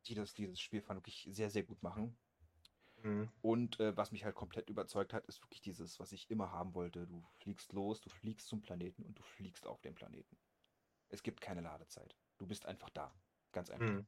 die 0.08 0.16
das, 0.16 0.34
dieses 0.34 0.60
Spiel 0.60 0.82
fand 0.82 1.00
wirklich 1.00 1.28
sehr, 1.32 1.50
sehr 1.52 1.64
gut 1.64 1.84
machen. 1.84 2.18
Mhm. 3.04 3.30
Und 3.42 3.80
äh, 3.80 3.98
was 3.98 4.12
mich 4.12 4.26
halt 4.26 4.36
komplett 4.36 4.70
überzeugt 4.70 5.12
hat, 5.14 5.26
ist 5.26 5.42
wirklich 5.44 5.62
dieses, 5.62 6.00
was 6.00 6.12
ich 6.12 6.30
immer 6.30 6.52
haben 6.52 6.76
wollte. 6.76 7.08
Du 7.08 7.24
fliegst 7.40 7.74
los, 7.74 8.00
du 8.02 8.10
fliegst 8.10 8.48
zum 8.48 8.62
Planeten 8.62 9.04
und 9.04 9.18
du 9.18 9.24
fliegst 9.24 9.66
auf 9.66 9.82
den 9.82 9.96
Planeten. 9.96 10.38
Es 11.10 11.24
gibt 11.24 11.42
keine 11.42 11.62
Ladezeit. 11.62 12.16
Du 12.38 12.46
bist 12.48 12.66
einfach 12.66 12.90
da. 12.90 13.14
Ganz 13.52 13.70
einfach. 13.70 13.88
Mhm. 13.88 14.08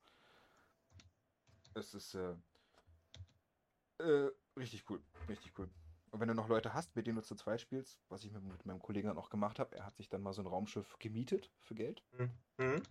Es 1.74 1.94
ist 1.94 2.16
äh, 2.16 2.36
äh, 4.00 4.32
richtig 4.58 4.90
cool. 4.90 5.02
Richtig 5.28 5.58
cool. 5.58 5.70
Und 6.12 6.20
wenn 6.20 6.28
du 6.28 6.34
noch 6.34 6.48
Leute 6.48 6.74
hast, 6.74 6.96
mit 6.96 7.06
denen 7.06 7.18
du 7.18 7.22
zu 7.22 7.36
zweit 7.36 7.62
spielst, 7.62 8.00
was 8.10 8.24
ich 8.24 8.32
mit, 8.32 8.44
mit 8.44 8.66
meinem 8.66 8.82
Kollegen 8.82 9.08
dann 9.08 9.18
auch 9.18 9.30
gemacht 9.30 9.60
habe, 9.60 9.76
er 9.76 9.86
hat 9.86 9.96
sich 9.96 10.10
dann 10.10 10.22
mal 10.22 10.34
so 10.34 10.42
ein 10.42 10.48
Raumschiff 10.48 10.98
gemietet 11.00 11.52
für 11.60 11.76
Geld. 11.76 12.04
Mhm. 12.58 12.82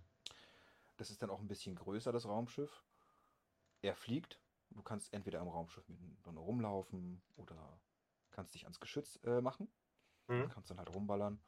Das 0.97 1.11
ist 1.11 1.23
dann 1.23 1.31
auch 1.31 1.41
ein 1.41 1.49
bisschen 1.49 1.75
größer, 1.75 2.13
das 2.13 2.27
Raumschiff. 2.27 2.85
Er 3.83 3.95
fliegt. 3.95 4.41
Du 4.71 4.83
kannst 4.83 5.13
entweder 5.13 5.41
am 5.41 5.49
Raumschiff 5.49 5.89
mit 5.89 5.99
rumlaufen 6.27 7.23
oder 7.37 7.81
kannst 8.31 8.55
dich 8.55 8.65
ans 8.65 8.81
Geschütz 8.81 9.19
äh, 9.25 9.41
machen. 9.41 9.69
Mhm. 10.29 10.49
Kannst 10.51 10.71
dann 10.71 10.79
halt 10.79 10.95
rumballern. 10.95 11.41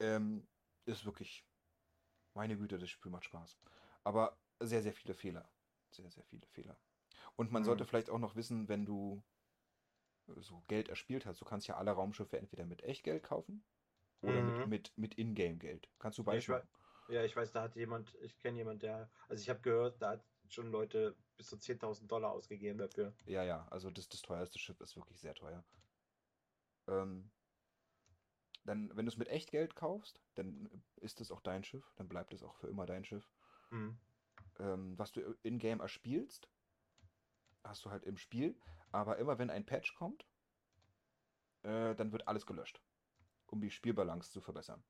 Ähm, 0.00 0.46
ist 0.86 1.04
wirklich, 1.04 1.46
meine 2.34 2.56
Güte, 2.58 2.78
das 2.78 2.90
Spiel 2.90 3.10
macht 3.12 3.24
Spaß. 3.24 3.58
Aber 4.04 4.38
sehr, 4.60 4.82
sehr 4.82 4.92
viele 4.94 5.14
Fehler. 5.14 5.50
Sehr, 5.90 6.10
sehr 6.10 6.24
viele 6.24 6.46
Fehler. 6.46 6.78
Und 7.36 7.52
man 7.52 7.62
Mhm. 7.62 7.66
sollte 7.66 7.84
vielleicht 7.86 8.10
auch 8.10 8.18
noch 8.18 8.36
wissen, 8.36 8.68
wenn 8.68 8.86
du 8.86 9.22
so 10.36 10.62
Geld 10.68 10.88
erspielt 10.88 11.26
hast, 11.26 11.40
du 11.40 11.44
kannst 11.44 11.66
ja 11.66 11.76
alle 11.76 11.92
Raumschiffe 11.92 12.38
entweder 12.38 12.66
mit 12.66 12.82
Echtgeld 12.82 13.22
kaufen 13.22 13.64
oder 14.20 14.42
mit, 14.42 14.64
Mhm. 14.64 14.66
mit, 14.66 14.92
mit 14.96 15.18
Ingame-Geld. 15.18 15.90
Kannst 15.98 16.18
du 16.18 16.24
machen. 16.24 16.62
Ja, 17.08 17.22
ich 17.24 17.36
weiß, 17.36 17.52
da 17.52 17.62
hat 17.62 17.76
jemand, 17.76 18.14
ich 18.22 18.38
kenne 18.38 18.56
jemand, 18.58 18.82
der, 18.82 19.10
also 19.28 19.42
ich 19.42 19.50
habe 19.50 19.60
gehört, 19.60 20.00
da 20.00 20.10
hat 20.12 20.24
schon 20.48 20.70
Leute 20.70 21.16
bis 21.36 21.48
zu 21.48 21.58
10.000 21.58 22.10
Dollar 22.10 22.32
ausgegeben 22.32 22.78
dafür. 22.78 23.12
Ja, 23.26 23.42
ja, 23.44 23.66
also 23.70 23.90
das, 23.90 24.08
das 24.08 24.22
teuerste 24.22 24.58
Schiff 24.58 24.80
ist 24.80 24.96
wirklich 24.96 25.20
sehr 25.20 25.34
teuer. 25.34 25.62
Ähm, 26.88 27.30
dann, 28.64 28.90
wenn 28.96 29.04
du 29.06 29.10
es 29.10 29.16
mit 29.16 29.28
Echtgeld 29.28 29.74
kaufst, 29.76 30.20
dann 30.34 30.82
ist 30.96 31.20
es 31.20 31.30
auch 31.30 31.40
dein 31.40 31.64
Schiff, 31.64 31.92
dann 31.96 32.08
bleibt 32.08 32.32
es 32.32 32.42
auch 32.42 32.54
für 32.56 32.68
immer 32.68 32.86
dein 32.86 33.04
Schiff. 33.04 33.30
Mhm. 33.70 33.98
ähm, 34.58 34.98
was 34.98 35.12
du 35.12 35.20
in-game 35.42 35.80
erspielst, 35.80 36.48
hast 37.64 37.84
du 37.84 37.90
halt 37.90 38.04
im 38.04 38.16
Spiel, 38.16 38.56
aber 38.92 39.16
immer 39.18 39.38
wenn 39.38 39.50
ein 39.50 39.64
Patch 39.66 39.94
kommt, 39.94 40.26
äh, 41.62 41.94
dann 41.94 42.12
wird 42.12 42.28
alles 42.28 42.46
gelöscht. 42.46 42.80
um 43.48 43.60
die 43.60 43.70
Spielbalance 43.70 44.32
zu 44.32 44.40
verbessern. 44.40 44.82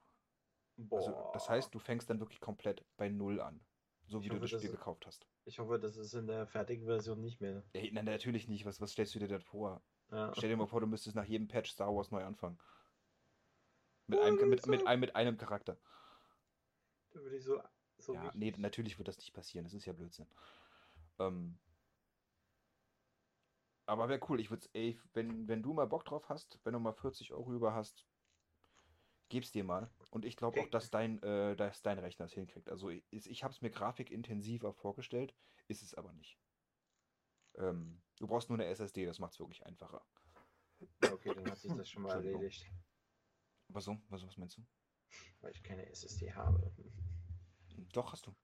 Boah. 0.77 0.97
Also, 0.99 1.31
das 1.35 1.51
heißt, 1.51 1.75
du 1.75 1.79
fängst 1.79 2.09
dann 2.09 2.19
wirklich 2.21 2.41
komplett 2.41 2.83
bei 2.97 3.11
Null 3.11 3.41
an. 3.41 3.61
So 4.07 4.21
wie 4.21 4.25
Ich 4.25 4.31
du 4.31 4.37
hoffe, 4.37 4.43
das 4.43 4.51
das 4.53 4.61
Spiel 4.63 4.71
ist- 4.73 4.79
gekauft 4.79 5.07
hast. 5.07 5.27
Ich 5.45 5.59
hoffe, 5.59 5.79
das 5.79 5.97
ist 5.99 6.15
in 6.15 6.27
der 6.27 6.47
fertigen 6.47 6.87
Version 6.87 7.21
nicht 7.21 7.41
mehr. 7.43 7.63
Ey, 7.75 7.91
nein, 7.93 8.07
natürlich 8.07 8.49
nicht. 8.49 8.65
Was, 8.65 8.81
was 8.81 8.93
stellst 8.93 9.15
du 9.15 9.19
dir 9.19 9.29
denn 9.29 9.43
vor? 9.43 9.83
Ja. 10.11 10.33
Stell 10.35 10.49
dir 10.49 10.57
mal 10.57 10.67
vor, 10.67 10.81
du 10.81 10.87
müsstest 10.87 11.15
nach 11.17 11.27
jedem 11.27 11.47
Patch 11.49 11.73
Star 11.73 11.95
Wars 11.95 12.11
neu 12.11 12.25
anfangen. 12.25 12.59
Mit 14.07 14.21
einem, 14.21 14.49
mit, 14.49 14.67
mit, 14.67 14.87
einem, 14.87 15.01
mit 15.01 15.17
einem 15.17 15.37
Charakter. 15.37 15.79
Da 17.11 17.21
würde 17.21 17.37
ich 17.37 17.45
so. 17.45 17.61
so 17.99 18.15
Ja, 18.15 18.31
nee, 18.35 18.53
natürlich 18.57 18.99
wird 18.99 19.09
das 19.09 19.19
nicht 19.19 19.33
passieren. 19.33 19.65
Das 19.65 19.75
ist 19.75 19.87
ja 19.87 19.93
Blödsinn. 19.93 20.27
Ähm, 21.19 21.59
aber 23.87 24.09
wäre 24.09 24.21
cool. 24.29 24.41
Ich 24.41 24.51
würde 24.51 24.69
ey, 24.73 25.01
wenn, 25.13 25.49
wenn 25.49 25.63
du 25.63 25.73
mal 25.73 25.87
Bock 25.87 26.05
drauf 26.05 26.29
hast, 26.29 26.59
wenn 26.65 26.73
du 26.73 26.81
mal 26.81 26.93
40 26.93 27.33
Euro 27.33 27.53
über 27.53 27.75
hast, 27.75 28.07
gib's 29.29 29.53
dir 29.53 29.65
mal. 29.65 29.91
Und 30.11 30.25
ich 30.25 30.37
glaube 30.37 30.61
auch, 30.61 30.69
dass 30.69 30.91
dein, 30.91 31.23
äh, 31.23 31.57
dass 31.57 31.83
dein 31.83 31.99
Rechner 31.99 32.27
es 32.27 32.33
hinkriegt. 32.33 32.69
Also 32.69 32.91
ich, 32.91 33.03
ich 33.11 33.45
habe 33.45 33.53
es 33.53 33.63
mir 33.63 33.71
grafikintensiver 33.71 34.73
vorgestellt, 34.73 35.35
ist 35.69 35.83
es 35.83 35.95
aber 35.95 36.13
nicht. 36.13 36.39
Ähm, 37.57 38.03
du 38.19 38.27
brauchst 38.27 38.49
nur 38.49 38.59
eine 38.59 38.67
SSD, 38.67 39.07
das 39.07 39.19
macht 39.19 39.33
es 39.33 39.41
wirklich 39.41 39.65
einfacher. 39.67 40.05
Okay, 41.01 41.35
dann 41.35 41.51
hat 41.51 41.59
sich 41.59 41.73
das 41.73 41.89
schon 41.89 42.03
mal 42.03 42.13
erledigt. 42.13 42.67
Was 43.69 43.85
so? 43.85 43.97
Was, 44.09 44.25
was 44.27 44.37
meinst 44.37 44.57
du? 44.59 44.63
Weil 45.41 45.53
ich 45.53 45.63
keine 45.63 45.87
SSD 45.91 46.33
habe. 46.33 46.73
Doch, 47.93 48.13
hast 48.13 48.27
du. 48.27 48.35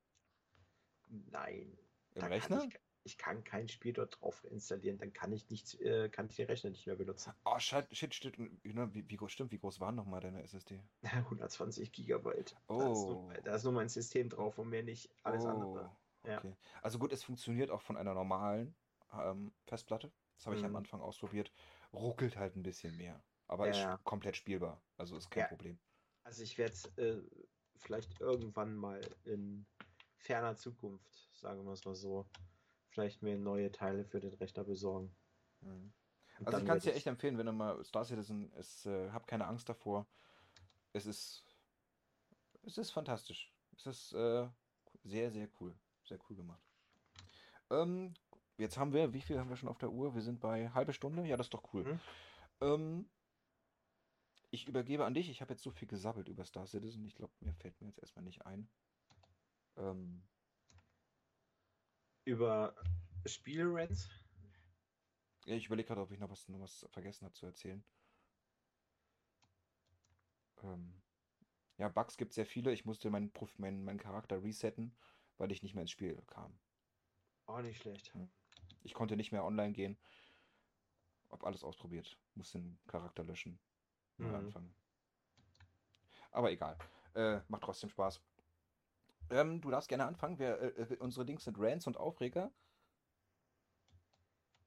Nein. 1.09 1.76
Im 2.14 2.24
Rechner? 2.24 2.59
Kann 2.59 2.68
ich, 2.68 2.78
ich 3.02 3.18
kann 3.18 3.44
kein 3.44 3.68
Spiel 3.68 3.92
dort 3.92 4.20
drauf 4.20 4.44
installieren, 4.44 4.98
dann 4.98 5.12
kann 5.12 5.33
ich 5.33 5.48
nichts, 5.48 5.74
äh, 5.74 6.09
kann 6.11 6.26
ich 6.26 6.37
den 6.37 6.46
Rechner 6.46 6.70
nicht 6.70 6.87
mehr 6.87 6.96
benutzen. 6.96 7.33
Oh, 7.44 7.59
shit, 7.59 7.87
shit, 7.96 8.14
shit. 8.14 8.38
Wie, 8.38 9.09
wie 9.09 9.16
groß, 9.16 9.33
stimmt, 9.33 9.52
wie 9.52 9.59
groß 9.59 9.80
war 9.80 9.92
nochmal 9.92 10.20
deine 10.20 10.42
SSD? 10.42 10.83
120 11.02 11.92
Gigabyte. 11.92 12.56
Da, 12.68 12.74
ist 12.92 12.98
Oh. 12.98 13.12
nur, 13.12 13.35
da 13.42 13.54
ist 13.54 13.64
nur 13.64 13.72
mein 13.72 13.88
System 13.88 14.28
drauf 14.28 14.59
und 14.59 14.68
mehr 14.68 14.83
nicht 14.83 15.11
alles 15.22 15.44
andere. 15.46 15.96
Ja. 16.26 16.38
Okay. 16.38 16.54
Also 16.83 16.98
gut, 16.98 17.12
es 17.12 17.24
funktioniert 17.24 17.70
auch 17.70 17.80
von 17.80 17.96
einer 17.96 18.12
normalen 18.14 18.74
ähm, 19.14 19.52
Festplatte. 19.66 20.12
Das 20.37 20.46
habe 20.46 20.56
ich 20.56 20.64
am 20.64 20.70
Mhm. 20.72 20.76
Anfang 20.76 21.00
ausprobiert. 21.00 21.50
Ruckelt 21.92 22.37
halt 22.37 22.56
ein 22.56 22.62
bisschen 22.62 22.96
mehr. 22.96 23.22
Aber 23.51 23.69
ist 23.69 23.79
Ja. 23.79 23.97
komplett 24.05 24.37
spielbar. 24.37 24.81
Also 24.97 25.17
ist 25.17 25.29
kein 25.29 25.43
Ja. 25.43 25.49
Problem. 25.49 25.77
Also 26.23 26.45
ich 26.45 26.57
werde 26.57 26.77
äh, 27.03 27.21
vielleicht 27.75 28.21
irgendwann 28.21 28.77
mal 28.77 29.01
in 29.25 29.67
ferner 30.19 30.55
Zukunft, 30.55 31.29
sagen 31.33 31.65
wir 31.65 31.73
es 31.73 31.85
mal 31.85 31.97
so, 31.97 32.29
vielleicht 32.91 33.23
mir 33.23 33.37
neue 33.37 33.73
Teile 33.73 34.05
für 34.05 34.21
den 34.21 34.35
Rechner 34.35 34.63
besorgen. 34.63 35.17
Mhm. 35.63 35.93
Also 36.45 36.59
ich 36.61 36.65
kann 36.65 36.77
es 36.77 36.85
dir 36.85 36.95
echt 36.95 37.09
empfehlen, 37.09 37.39
wenn 37.39 37.47
du 37.47 37.53
mal 37.53 37.83
Star 37.85 38.05
Citizen, 38.05 38.53
es, 38.53 38.87
äh, 38.87 39.11
hab 39.11 39.27
keine 39.27 39.49
Angst 39.49 39.69
davor. 39.69 40.07
Es 40.93 41.07
ist, 41.07 41.45
es 42.63 42.79
ist 42.79 42.93
fantastisch. 42.93 43.53
Es 43.77 43.87
ist 43.87 44.13
äh, 44.13 44.49
sehr, 45.03 45.33
sehr 45.33 45.49
cool. 45.61 45.77
Sehr 46.05 46.21
cool 46.29 46.37
gemacht. 46.37 46.63
Ähm, 47.71 48.15
jetzt 48.59 48.79
haben 48.79 48.93
wir, 48.93 49.13
wie 49.13 49.21
viel 49.21 49.41
haben 49.41 49.51
wir 49.51 49.57
schon 49.57 49.69
auf 49.69 49.79
der 49.79 49.91
Uhr? 49.91 50.15
Wir 50.15 50.23
sind 50.23 50.39
bei 50.39 50.71
halbe 50.71 50.93
Stunde. 50.93 51.27
Ja, 51.27 51.37
das 51.37 51.47
ist 51.47 51.55
doch 51.55 51.75
cool. 51.75 51.83
Mhm. 51.83 52.01
Ähm, 52.61 53.11
ich 54.51 54.67
übergebe 54.67 55.05
an 55.05 55.15
dich. 55.15 55.31
Ich 55.31 55.41
habe 55.41 55.53
jetzt 55.53 55.63
so 55.63 55.71
viel 55.71 55.89
gesabbelt 55.89 56.29
über 56.29 56.45
Star 56.45 56.67
Citizen. 56.67 57.05
Ich 57.05 57.15
glaube, 57.15 57.33
mir 57.41 57.55
fällt 57.55 57.81
mir 57.81 57.89
jetzt 57.89 58.01
erstmal 58.01 58.25
nicht 58.25 58.45
ein. 58.47 58.69
Ähm, 59.77 60.23
über 62.25 62.75
Spielrents. 63.27 64.09
ja, 65.47 65.55
ich 65.55 65.67
überlege 65.67 65.89
gerade, 65.89 66.01
ob 66.01 66.11
ich 66.11 66.19
noch 66.19 66.31
was, 66.31 66.49
noch 66.49 66.61
was 66.61 66.87
vergessen 66.91 67.25
habe 67.25 67.35
zu 67.35 67.47
erzählen. 67.47 67.85
Ähm, 70.63 71.01
ja, 71.79 71.89
Bugs 71.89 72.17
gibt 72.17 72.33
es 72.33 72.35
sehr 72.35 72.47
viele. 72.47 72.73
Ich 72.73 72.85
musste 72.85 73.09
meinen, 73.11 73.33
meinen, 73.57 73.85
meinen 73.85 73.99
Charakter 73.99 74.43
resetten, 74.43 74.95
weil 75.39 75.53
ich 75.53 75.63
nicht 75.63 75.75
mehr 75.75 75.83
ins 75.83 75.91
Spiel 75.91 76.21
kam. 76.27 76.59
Auch 77.47 77.63
nicht 77.63 77.81
schlecht. 77.81 78.13
Hm. 78.15 78.31
Ich 78.83 78.95
konnte 78.95 79.17
nicht 79.17 79.33
mehr 79.33 79.45
online 79.45 79.73
gehen. 79.73 79.99
Hab 81.31 81.45
alles 81.45 81.65
ausprobiert. 81.65 82.19
Musste 82.35 82.59
den 82.59 82.79
Charakter 82.87 83.25
löschen. 83.25 83.59
Mhm. 84.28 84.35
anfangen. 84.35 84.74
Aber 86.33 86.50
egal. 86.50 86.76
Äh, 87.14 87.40
macht 87.48 87.62
trotzdem 87.62 87.90
Spaß. 87.90 88.20
Ähm, 89.30 89.61
du 89.61 89.70
darfst 89.70 89.88
gerne 89.88 90.06
anfangen. 90.06 90.38
Wir, 90.38 90.59
äh, 90.61 90.94
äh, 90.94 90.96
unsere 90.98 91.24
Dings 91.24 91.44
sind 91.44 91.59
Rants 91.59 91.87
und 91.87 91.96
Aufreger. 91.96 92.50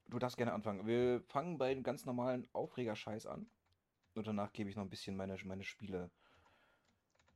Du 0.07 0.19
darfst 0.19 0.37
gerne 0.37 0.53
anfangen. 0.53 0.85
Wir 0.85 1.21
fangen 1.21 1.57
bei 1.57 1.73
dem 1.73 1.83
ganz 1.83 2.05
normalen 2.05 2.47
Aufregerscheiß 2.53 3.25
an. 3.25 3.49
Und 4.15 4.27
danach 4.27 4.53
gebe 4.53 4.69
ich 4.69 4.75
noch 4.75 4.83
ein 4.83 4.89
bisschen 4.89 5.15
meine, 5.15 5.37
meine 5.43 5.63
Spiele 5.63 6.11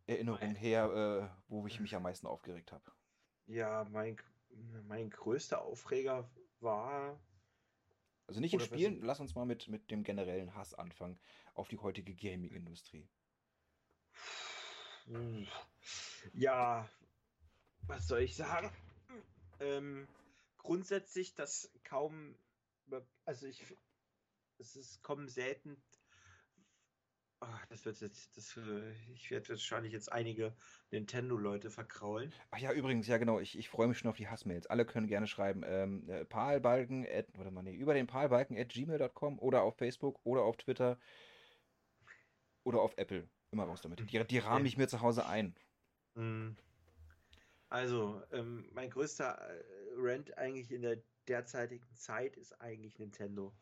Erinnerungen 0.06 0.56
her, 0.56 1.32
äh, 1.32 1.52
wo 1.52 1.66
ich 1.68 1.80
mich 1.80 1.96
am 1.96 2.04
meisten 2.04 2.28
aufgeregt 2.28 2.72
habe. 2.72 2.92
Ja, 3.48 3.86
mein, 3.92 4.18
mein 4.88 5.10
größter 5.10 5.62
Aufreger 5.62 6.30
war. 6.60 7.20
Also 8.28 8.42
nicht 8.42 8.54
in 8.54 8.60
Spielen, 8.60 8.96
besser- 8.96 9.06
lass 9.06 9.20
uns 9.22 9.36
mal 9.36 9.46
mit, 9.46 9.68
mit 9.70 9.90
dem 9.90 10.04
generellen 10.04 10.54
Hass 10.54 10.74
anfangen 10.74 11.18
auf 11.54 11.70
die 11.70 11.78
heutige 11.78 12.14
Gaming-Industrie. 12.14 13.08
Ja, 16.34 16.90
was 17.88 18.08
soll 18.08 18.22
ich 18.22 18.36
sagen? 18.36 18.70
Ähm, 19.62 20.08
grundsätzlich, 20.58 21.34
dass 21.36 21.72
kaum. 21.84 22.36
Also 23.26 23.48
ich. 23.48 23.64
Es 24.60 24.76
ist 24.76 25.02
kommen 25.04 25.30
selten. 25.30 25.82
Ah, 27.40 27.60
das 27.70 27.86
wird 27.86 28.00
jetzt. 28.02 28.36
Das, 28.36 28.58
äh, 28.58 28.92
ich 29.14 29.30
werde 29.30 29.50
wahrscheinlich 29.50 29.94
jetzt 29.94 30.12
einige 30.12 30.56
Nintendo-Leute 30.90 31.70
verkraulen. 31.70 32.34
Ach 32.50 32.58
ja, 32.58 32.72
übrigens, 32.72 33.06
ja 33.08 33.18
genau, 33.18 33.40
ich, 33.40 33.58
ich 33.58 33.70
freue 33.70 33.88
mich 33.88 34.00
schon 34.00 34.10
auf 34.10 34.18
die 34.18 34.28
Hassmails. 34.28 34.66
Alle 34.68 34.86
können 34.86 35.08
gerne 35.08 35.28
schreiben. 35.28 35.64
Ähm, 35.64 36.10
äh, 36.10 36.26
Palbalken 36.26 37.06
at, 37.06 37.28
warte 37.38 37.52
mal, 37.52 37.62
nee, 37.62 37.76
über 37.76 37.94
den 37.94 38.08
Palbalken 38.08 38.58
at 38.58 38.70
gmail.com 38.70 39.38
oder 39.38 39.62
auf 39.62 39.78
Facebook 39.78 40.20
oder 40.24 40.42
auf 40.42 40.58
Twitter 40.58 40.98
oder 42.64 42.82
auf 42.82 42.98
Apple. 42.98 43.30
Immer 43.52 43.66
raus 43.66 43.82
damit. 43.82 44.00
Die, 44.00 44.26
die 44.26 44.40
rahme 44.40 44.68
ich 44.68 44.78
mir 44.78 44.88
zu 44.88 45.02
Hause 45.02 45.28
ein. 45.28 45.56
Mm. 46.16 46.56
Also, 47.70 48.24
ähm, 48.32 48.68
mein 48.74 48.90
größter 48.90 49.38
äh, 49.38 49.64
Rant 49.96 50.38
eigentlich 50.38 50.72
in 50.72 50.82
der 50.82 50.98
derzeitigen 51.28 51.94
Zeit 51.96 52.36
ist 52.36 52.60
eigentlich 52.62 52.98
Nintendo. 52.98 53.54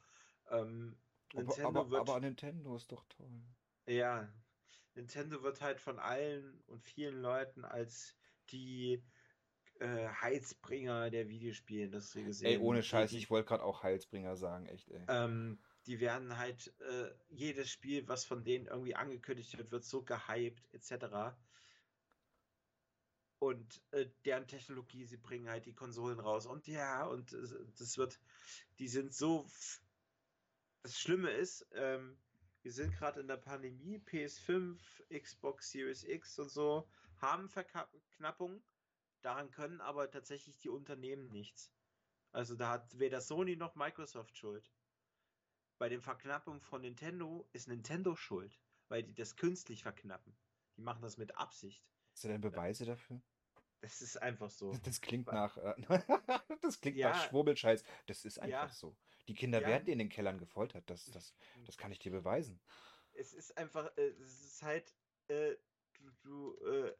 Ähm, 0.49 0.95
Aber, 1.33 1.41
Nintendo 1.41 1.67
aber, 1.67 1.89
wird, 1.89 2.01
aber 2.01 2.19
Nintendo 2.19 2.75
ist 2.75 2.91
doch 2.91 3.03
toll. 3.09 3.41
Ja, 3.87 4.31
Nintendo 4.95 5.43
wird 5.43 5.61
halt 5.61 5.79
von 5.79 5.99
allen 5.99 6.61
und 6.67 6.83
vielen 6.83 7.21
Leuten 7.21 7.65
als 7.65 8.15
die 8.49 9.03
äh, 9.79 10.07
Heilsbringer 10.07 11.09
der 11.09 11.27
Videospielindustrie 11.27 12.23
gesehen. 12.23 12.47
Ey, 12.47 12.57
ohne 12.57 12.81
Scheiß, 12.81 13.11
ich 13.13 13.29
wollte 13.29 13.49
gerade 13.49 13.63
auch 13.63 13.83
Heilsbringer 13.83 14.37
sagen, 14.37 14.67
echt, 14.67 14.89
ey. 14.89 15.03
ähm, 15.07 15.59
die 15.85 15.99
werden 15.99 16.37
halt, 16.37 16.73
äh, 16.79 17.11
jedes 17.29 17.69
Spiel, 17.69 18.07
was 18.07 18.25
von 18.25 18.43
denen 18.43 18.67
irgendwie 18.67 18.95
angekündigt 18.95 19.57
wird, 19.57 19.71
wird 19.71 19.83
so 19.83 20.01
gehypt, 20.01 20.73
etc. 20.73 21.35
Und 23.39 23.81
äh, 23.91 24.07
deren 24.23 24.47
Technologie, 24.47 25.05
sie 25.05 25.17
bringen 25.17 25.49
halt 25.49 25.65
die 25.65 25.75
Konsolen 25.75 26.19
raus. 26.19 26.45
Und 26.45 26.67
ja, 26.67 27.05
und 27.05 27.33
äh, 27.33 27.47
das 27.77 27.97
wird, 27.97 28.19
die 28.79 28.87
sind 28.87 29.13
so. 29.13 29.45
Das 30.83 30.99
Schlimme 30.99 31.31
ist, 31.31 31.67
ähm, 31.73 32.17
wir 32.65 32.71
sind 32.71 32.95
gerade 32.97 33.19
in 33.19 33.27
der 33.27 33.37
Pandemie, 33.37 33.99
PS5, 33.99 34.79
Xbox 35.21 35.69
Series 35.69 36.03
X 36.03 36.39
und 36.39 36.49
so 36.49 36.89
haben 37.21 37.47
Verknappungen. 37.47 38.63
Daran 39.21 39.51
können 39.51 39.81
aber 39.81 40.09
tatsächlich 40.09 40.57
die 40.57 40.69
Unternehmen 40.69 41.29
nichts. 41.29 41.71
Also 42.31 42.55
da 42.55 42.71
hat 42.71 42.97
weder 42.97 43.21
Sony 43.21 43.55
noch 43.55 43.75
Microsoft 43.75 44.35
Schuld. 44.35 44.73
Bei 45.77 45.89
den 45.89 46.01
Verknappungen 46.01 46.59
von 46.59 46.81
Nintendo 46.81 47.47
ist 47.53 47.67
Nintendo 47.67 48.15
schuld, 48.15 48.59
weil 48.87 49.03
die 49.03 49.13
das 49.13 49.35
künstlich 49.35 49.83
verknappen. 49.83 50.35
Die 50.75 50.81
machen 50.81 51.03
das 51.03 51.17
mit 51.17 51.37
Absicht. 51.37 51.87
Hast 52.13 52.23
du 52.23 52.29
denn 52.29 52.41
Beweise 52.41 52.85
dafür? 52.85 53.21
Das 53.81 54.01
ist 54.01 54.19
einfach 54.19 54.49
so. 54.49 54.75
Das 54.83 55.01
klingt 55.01 55.27
nach, 55.27 55.55
äh, 55.57 55.75
das 56.63 56.81
klingt 56.81 56.97
Ja. 56.97 57.09
nach 57.09 57.29
Schwurbelscheiß. 57.29 57.83
Das 58.07 58.25
ist 58.25 58.39
einfach 58.39 58.69
Ja. 58.69 58.73
so. 58.73 58.97
Die 59.27 59.33
Kinder 59.33 59.61
Ja. 59.61 59.67
werden 59.67 59.87
in 59.87 59.99
den 59.99 60.09
Kellern 60.09 60.37
gefoltert. 60.37 60.89
Das, 60.89 61.05
das, 61.05 61.35
das 61.65 61.77
kann 61.77 61.91
ich 61.91 61.99
dir 61.99 62.11
beweisen. 62.11 62.59
Es 63.13 63.33
ist 63.33 63.57
einfach, 63.57 63.95
äh, 63.97 64.09
es 64.09 64.41
ist 64.43 64.61
halt, 64.63 64.93
äh, 65.27 65.55
du, 65.93 66.11
du 66.21 66.65
äh, 66.65 66.95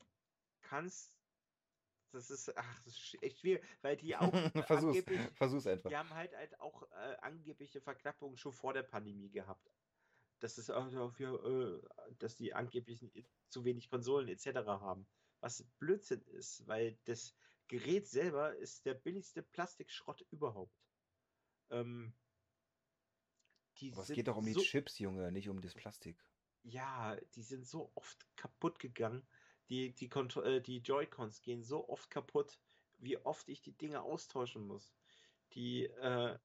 kannst, 0.62 1.20
das 2.12 2.32
ist, 2.32 2.56
ach, 2.58 2.80
das 2.86 2.94
ist 2.98 3.22
echt 3.22 3.40
schwierig, 3.40 3.64
weil 3.82 3.98
die 3.98 4.16
auch 4.16 4.34
äh, 4.34 4.64
Versuch's, 4.66 5.04
versuch's 5.36 5.68
einfach. 5.68 5.90
die 5.90 5.96
haben 5.98 6.10
halt 6.14 6.36
halt 6.36 6.60
auch 6.60 6.84
äh, 6.92 7.16
angebliche 7.22 7.82
Verknappungen 7.82 8.38
schon 8.38 8.54
vor 8.54 8.74
der 8.74 8.84
Pandemie 8.84 9.30
gehabt. 9.30 9.70
Das 10.40 10.58
ist 10.58 10.70
auch 10.70 10.88
so 10.90 11.10
für, 11.10 11.84
äh, 11.84 12.16
dass 12.20 12.36
die 12.36 12.54
angeblich 12.54 13.06
zu 13.50 13.66
wenig 13.66 13.90
Konsolen 13.90 14.30
etc. 14.30 14.80
haben. 14.80 15.08
Was 15.42 15.64
Blödsinn 15.80 16.22
ist, 16.22 16.66
weil 16.68 16.98
das 17.06 17.36
Gerät 17.68 18.08
selber 18.08 18.56
ist 18.56 18.86
der 18.86 18.94
billigste 18.94 19.42
Plastikschrott 19.44 20.22
überhaupt. 20.32 20.85
Ähm, 21.70 22.13
die 23.78 23.91
Aber 23.91 24.03
es 24.03 24.09
geht 24.09 24.28
doch 24.28 24.38
um 24.38 24.45
die 24.45 24.53
so, 24.53 24.61
Chips, 24.61 24.99
Junge, 24.99 25.32
nicht 25.32 25.49
um 25.49 25.61
das 25.61 25.74
Plastik. 25.74 26.18
Ja, 26.63 27.16
die 27.36 27.43
sind 27.43 27.68
so 27.68 27.91
oft 27.95 28.26
kaputt 28.36 28.80
gegangen. 28.80 29.28
Die, 29.70 29.93
die, 29.93 30.09
Contro 30.09 30.41
äh, 30.41 30.61
die 30.61 30.78
Joy-Cons 30.78 31.41
gehen 31.41 31.63
so 31.63 31.89
oft 31.89 32.09
kaputt, 32.09 32.59
wie 32.97 33.18
oft 33.18 33.49
ich 33.49 33.61
die 33.61 33.78
Dinge 33.78 34.01
austauschen 34.01 34.66
muss. 34.66 34.93
Die 35.53 35.86
äh, 35.86 36.38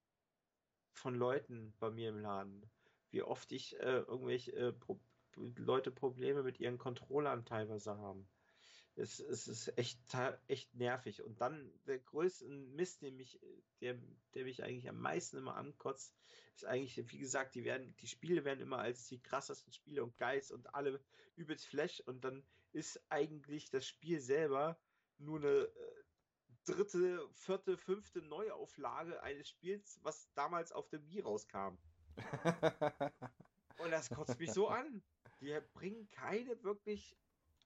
von 0.92 1.14
Leuten 1.14 1.74
bei 1.78 1.90
mir 1.90 2.10
im 2.10 2.18
Laden. 2.18 2.70
Wie 3.10 3.22
oft 3.22 3.52
ich 3.52 3.78
äh, 3.80 4.00
irgendwelche 4.00 4.52
äh, 4.52 4.72
Pro 4.72 5.00
Leute 5.36 5.92
Probleme 5.92 6.42
mit 6.42 6.58
ihren 6.58 6.76
Controllern 6.76 7.44
teilweise 7.44 7.96
haben. 7.96 8.28
Es, 8.96 9.20
es 9.20 9.48
ist 9.48 9.78
echt, 9.78 9.98
echt 10.48 10.74
nervig. 10.74 11.22
Und 11.22 11.40
dann 11.40 11.72
der 11.86 11.98
größte 11.98 12.48
Mist, 12.48 13.02
den 13.02 13.16
mich, 13.16 13.40
der, 13.80 13.98
der 14.34 14.44
mich 14.44 14.62
eigentlich 14.62 14.88
am 14.88 15.00
meisten 15.00 15.38
immer 15.38 15.56
ankotzt, 15.56 16.14
ist 16.54 16.64
eigentlich, 16.64 16.96
wie 17.10 17.18
gesagt, 17.18 17.54
die 17.54 17.64
werden, 17.64 17.94
die 17.96 18.06
Spiele 18.06 18.44
werden 18.44 18.60
immer 18.60 18.78
als 18.78 19.06
die 19.06 19.22
krassesten 19.22 19.72
Spiele 19.72 20.02
und 20.02 20.16
geilst 20.16 20.52
und 20.52 20.74
alle 20.74 21.02
übelst 21.36 21.66
Flash 21.66 22.00
und 22.00 22.24
dann 22.24 22.44
ist 22.72 23.00
eigentlich 23.08 23.70
das 23.70 23.86
Spiel 23.86 24.20
selber 24.20 24.78
nur 25.18 25.38
eine 25.38 25.48
äh, 25.48 26.04
dritte, 26.64 27.28
vierte, 27.32 27.76
fünfte 27.76 28.20
Neuauflage 28.22 29.22
eines 29.22 29.48
Spiels, 29.48 29.98
was 30.02 30.30
damals 30.34 30.72
auf 30.72 30.88
der 30.88 31.02
Wii 31.04 31.20
rauskam. 31.20 31.78
und 33.78 33.90
das 33.90 34.10
kotzt 34.10 34.38
mich 34.38 34.52
so 34.52 34.68
an. 34.68 35.02
Die 35.40 35.58
bringen 35.72 36.06
keine 36.08 36.62
wirklich 36.62 37.16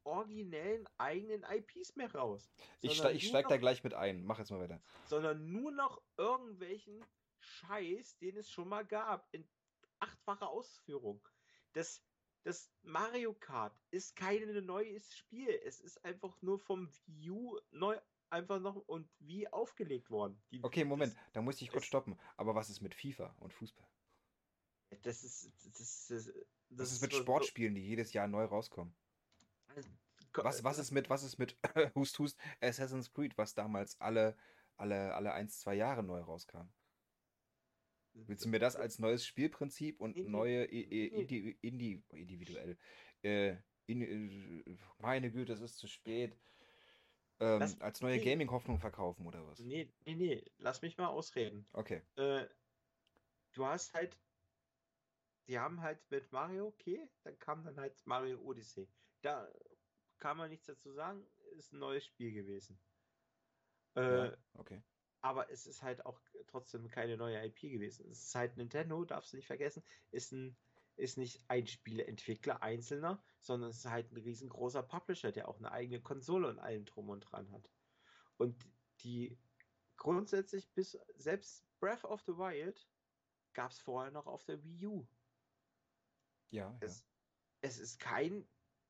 originellen 0.05 0.87
eigenen 0.99 1.45
IPs 1.45 1.97
mehr 1.97 2.13
raus. 2.15 2.53
Ich, 2.81 2.97
ste 2.97 3.11
ich 3.13 3.27
steig 3.27 3.49
da 3.49 3.57
gleich 3.57 3.83
mit 3.85 3.95
ein. 3.95 4.25
Mach 4.25 4.39
jetzt 4.39 4.51
mal 4.51 4.61
weiter. 4.61 4.81
Sondern 5.07 5.51
nur 5.51 5.73
noch 5.73 6.03
irgendwelchen 6.17 7.05
Scheiß, 7.41 8.19
den 8.19 8.37
es 8.37 8.51
schon 8.51 8.69
mal 8.69 8.85
gab, 8.85 9.29
in 9.33 9.47
achtfacher 10.01 10.49
Ausführung. 10.49 11.27
Das, 11.73 12.03
das 12.45 12.71
Mario 12.83 13.35
Kart 13.35 13.77
ist 13.91 14.17
kein 14.17 14.65
neues 14.65 15.15
Spiel. 15.15 15.49
Es 15.65 15.81
ist 15.81 16.05
einfach 16.05 16.41
nur 16.43 16.59
vom 16.59 16.91
Wii 17.07 17.31
U 17.31 17.59
neu 17.71 17.99
einfach 18.31 18.61
noch 18.61 18.77
und 18.77 19.09
wie 19.21 19.49
aufgelegt 19.49 20.11
worden. 20.11 20.43
Die, 20.51 20.63
okay, 20.63 20.85
Moment, 20.85 21.15
das, 21.15 21.33
da 21.33 21.43
muss 21.43 21.61
ich 21.63 21.71
kurz 21.71 21.85
stoppen. 21.85 22.19
Aber 22.37 22.55
was 22.55 22.69
ist 22.69 22.81
mit 22.81 22.95
FIFA 22.95 23.35
und 23.39 23.53
Fußball? 23.53 23.89
Das 25.03 25.25
ist. 25.25 25.51
Das, 25.65 25.81
ist, 25.81 26.11
das, 26.11 26.33
das 26.71 26.93
ist 26.93 27.03
mit 27.03 27.15
Sportspielen, 27.15 27.75
die 27.75 27.83
jedes 27.83 28.13
Jahr 28.13 28.29
neu 28.29 28.45
rauskommen. 28.45 28.95
Was, 30.35 30.65
was 30.65 30.79
ist 30.79 30.91
mit, 30.91 31.09
was 31.11 31.23
ist 31.23 31.39
mit 31.39 31.57
Hust 31.95 32.19
Hust 32.19 32.39
Assassin's 32.61 33.13
Creed, 33.13 33.37
was 33.39 33.55
damals 33.55 34.01
alle, 34.01 34.37
alle, 34.77 35.15
alle 35.15 35.33
ein, 35.33 35.49
zwei 35.49 35.75
Jahre 35.75 36.03
neu 36.03 36.21
rauskam? 36.21 36.69
Willst 38.15 38.45
du 38.45 38.49
mir 38.49 38.61
das 38.61 38.77
als 38.77 38.99
neues 38.99 39.27
Spielprinzip 39.27 40.01
und 40.01 40.17
neue 40.29 40.65
indi, 40.65 41.59
indi, 41.61 42.03
individuell? 42.11 42.79
Äh, 43.23 43.57
in, 43.87 44.03
äh, 44.03 44.79
meine 44.99 45.31
Güte, 45.31 45.53
es 45.53 45.61
ist 45.61 45.79
zu 45.79 45.89
spät. 45.89 46.37
Ähm, 47.41 47.59
lass, 47.59 47.81
als 47.81 48.01
neue 48.01 48.17
nee, 48.17 48.25
Gaming-Hoffnung 48.25 48.79
verkaufen 48.79 49.27
oder 49.27 49.45
was? 49.47 49.59
Nee, 49.59 49.93
nee, 50.07 50.15
nee, 50.15 50.45
lass 50.59 50.81
mich 50.83 50.97
mal 50.97 51.09
ausreden. 51.09 51.67
Okay. 51.73 52.03
Äh, 52.15 52.47
du 53.53 53.67
hast 53.67 53.93
halt, 53.95 54.17
die 55.49 55.59
haben 55.59 55.81
halt 55.81 55.99
mit 56.11 56.31
Mario, 56.31 56.69
okay, 56.69 57.09
dann 57.25 57.37
kam 57.41 57.65
dann 57.65 57.79
halt 57.79 58.01
Mario 58.07 58.41
Odyssey. 58.41 58.89
Da 59.25 59.51
kann 60.19 60.37
man 60.37 60.51
nichts 60.51 60.67
dazu 60.67 60.93
sagen, 60.93 61.27
ist 61.57 61.73
ein 61.73 61.79
neues 61.79 62.05
Spiel 62.05 62.31
gewesen. 62.33 62.79
Äh, 63.97 64.27
ja, 64.27 64.37
okay. 64.53 64.83
Aber 65.23 65.51
es 65.51 65.67
ist 65.67 65.83
halt 65.83 66.05
auch 66.05 66.21
trotzdem 66.47 66.91
keine 66.91 67.17
neue 67.17 67.43
IP 67.47 67.61
gewesen. 67.61 68.07
Es 68.11 68.23
ist 68.23 68.35
halt 68.35 68.59
Nintendo, 68.59 69.03
darfst 69.07 69.33
du 69.33 69.39
nicht 69.39 69.47
vergessen, 69.47 69.83
ist 70.11 70.33
ein 70.33 70.55
ist 70.97 71.19
nicht 71.19 71.43
ein 71.49 71.67
Spieleentwickler 71.67 72.63
einzelner, 72.63 73.21
sondern 73.41 73.71
es 73.71 73.79
ist 73.79 73.91
halt 73.91 74.13
ein 74.13 74.19
riesengroßer 74.19 74.83
Publisher, 74.83 75.33
der 75.33 75.49
auch 75.49 75.59
eine 75.59 75.73
eigene 75.73 76.01
Konsole 76.01 76.47
und 76.47 76.61
allem 76.61 76.85
drum 76.85 77.09
und 77.09 77.21
dran 77.21 77.51
hat. 77.51 77.69
Und 78.37 78.69
die 79.01 79.37
grundsätzlich 79.97 80.71
bis 80.75 80.97
selbst 81.17 81.67
Breath 81.81 82.05
of 82.05 82.23
the 82.27 82.37
Wild 82.37 82.89
gab 83.55 83.73
es 83.73 83.81
vorher 83.81 84.13
noch 84.13 84.27
auf 84.27 84.45
der 84.45 84.63
Wii 84.63 84.87
U. 84.87 85.09
Ja, 86.51 86.77
es, 86.81 87.01
ja. 87.01 87.07
es 87.63 87.79
ist 87.79 87.99
kein 87.99 88.47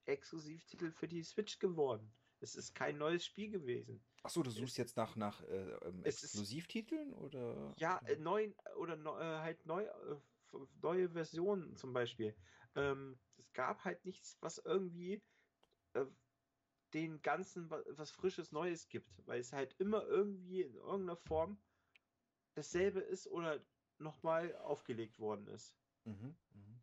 Exklusivtitel 0.06 0.90
für 0.90 1.08
die 1.08 1.22
Switch 1.22 1.58
geworden. 1.58 2.12
Es 2.40 2.54
ist 2.54 2.74
kein 2.74 2.98
neues 2.98 3.24
Spiel 3.24 3.50
gewesen. 3.50 4.04
Achso, 4.22 4.42
du 4.42 4.50
suchst 4.50 4.72
es, 4.72 4.76
jetzt 4.76 4.96
nach, 4.96 5.16
nach 5.16 5.42
äh, 5.42 5.72
ähm, 5.86 6.04
Exklusivtiteln 6.04 7.12
ist, 7.12 7.18
oder? 7.18 7.74
Ja, 7.78 7.98
äh, 8.06 8.16
neuen 8.16 8.54
oder 8.76 8.96
äh, 8.96 9.40
halt 9.40 9.64
neu, 9.66 9.84
äh, 9.84 10.16
neue 10.82 11.10
Versionen 11.10 11.76
zum 11.76 11.92
Beispiel. 11.92 12.36
Ähm, 12.74 13.18
es 13.38 13.52
gab 13.52 13.84
halt 13.84 14.04
nichts, 14.04 14.36
was 14.40 14.58
irgendwie 14.58 15.22
äh, 15.94 16.06
den 16.92 17.22
ganzen 17.22 17.70
was 17.70 18.10
Frisches 18.10 18.52
Neues 18.52 18.88
gibt, 18.88 19.10
weil 19.26 19.40
es 19.40 19.52
halt 19.52 19.74
immer 19.78 20.04
irgendwie 20.04 20.62
in 20.62 20.74
irgendeiner 20.74 21.16
Form 21.16 21.58
dasselbe 22.54 23.00
ist 23.00 23.26
oder 23.26 23.60
nochmal 23.98 24.54
aufgelegt 24.56 25.18
worden 25.18 25.48
ist. 25.48 25.76
Mhm, 26.04 26.36
mh. 26.50 26.80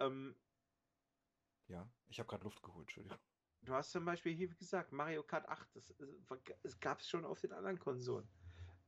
ähm, 0.00 0.36
ja, 1.68 1.88
ich 2.08 2.18
habe 2.18 2.28
gerade 2.28 2.44
Luft 2.44 2.62
geholt, 2.62 2.84
Entschuldigung. 2.84 3.18
Du 3.62 3.72
hast 3.72 3.92
zum 3.92 4.04
Beispiel 4.04 4.34
hier 4.34 4.48
gesagt, 4.48 4.92
Mario 4.92 5.22
Kart 5.22 5.48
8, 5.48 5.74
das, 5.74 5.90
äh, 5.90 6.06
das 6.62 6.78
gab 6.80 7.00
es 7.00 7.08
schon 7.08 7.24
auf 7.24 7.40
den 7.40 7.52
anderen 7.52 7.78
Konsolen. 7.78 8.28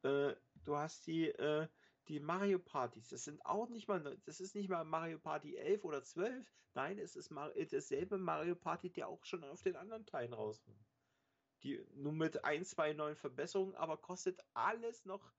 Äh, 0.03 0.35
du 0.65 0.77
hast 0.77 1.07
die, 1.07 1.29
äh, 1.29 1.67
die 2.09 2.21
Mario 2.21 2.59
Partys, 2.59 3.09
das 3.09 3.25
sind 3.25 3.45
auch 3.45 3.69
nicht 3.69 3.89
mal, 3.89 4.19
das 4.25 4.41
ist 4.41 4.55
nicht 4.55 4.69
mal 4.69 4.85
Mario 4.85 5.19
Party 5.19 5.57
11 5.57 5.85
oder 5.85 6.05
12, 6.05 6.47
nein, 6.75 6.99
es 6.99 7.17
ist 7.17 7.31
Mar 7.31 7.53
dasselbe 7.71 8.19
Mario 8.19 8.55
Party, 8.55 8.91
der 8.91 9.09
auch 9.09 9.25
schon 9.25 9.43
auf 9.45 9.63
den 9.63 9.77
anderen 9.77 10.05
Teilen 10.07 10.35
rauskommt. 10.35 10.87
Die 11.63 11.85
nur 11.95 12.13
mit 12.13 12.45
ein, 12.45 12.65
zwei 12.65 12.93
neuen 12.93 13.17
Verbesserungen, 13.17 13.75
aber 13.77 13.97
kostet 13.97 14.41
alles 14.53 15.07
noch. 15.07 15.33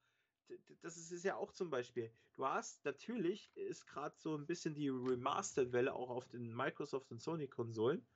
Das 0.82 0.98
ist 0.98 1.24
ja 1.24 1.36
auch 1.36 1.52
zum 1.52 1.70
Beispiel. 1.70 2.12
Du 2.34 2.46
hast 2.46 2.86
natürlich, 2.86 3.56
ist 3.56 3.86
gerade 3.88 4.16
so 4.18 4.36
ein 4.36 4.46
bisschen 4.46 4.76
die 4.76 4.90
Remastered-Welle 4.90 5.94
auch 5.94 6.10
auf 6.10 6.28
den 6.28 6.56
Microsoft 6.56 7.12
und 7.12 7.22
Sony-Konsolen, 7.22 8.08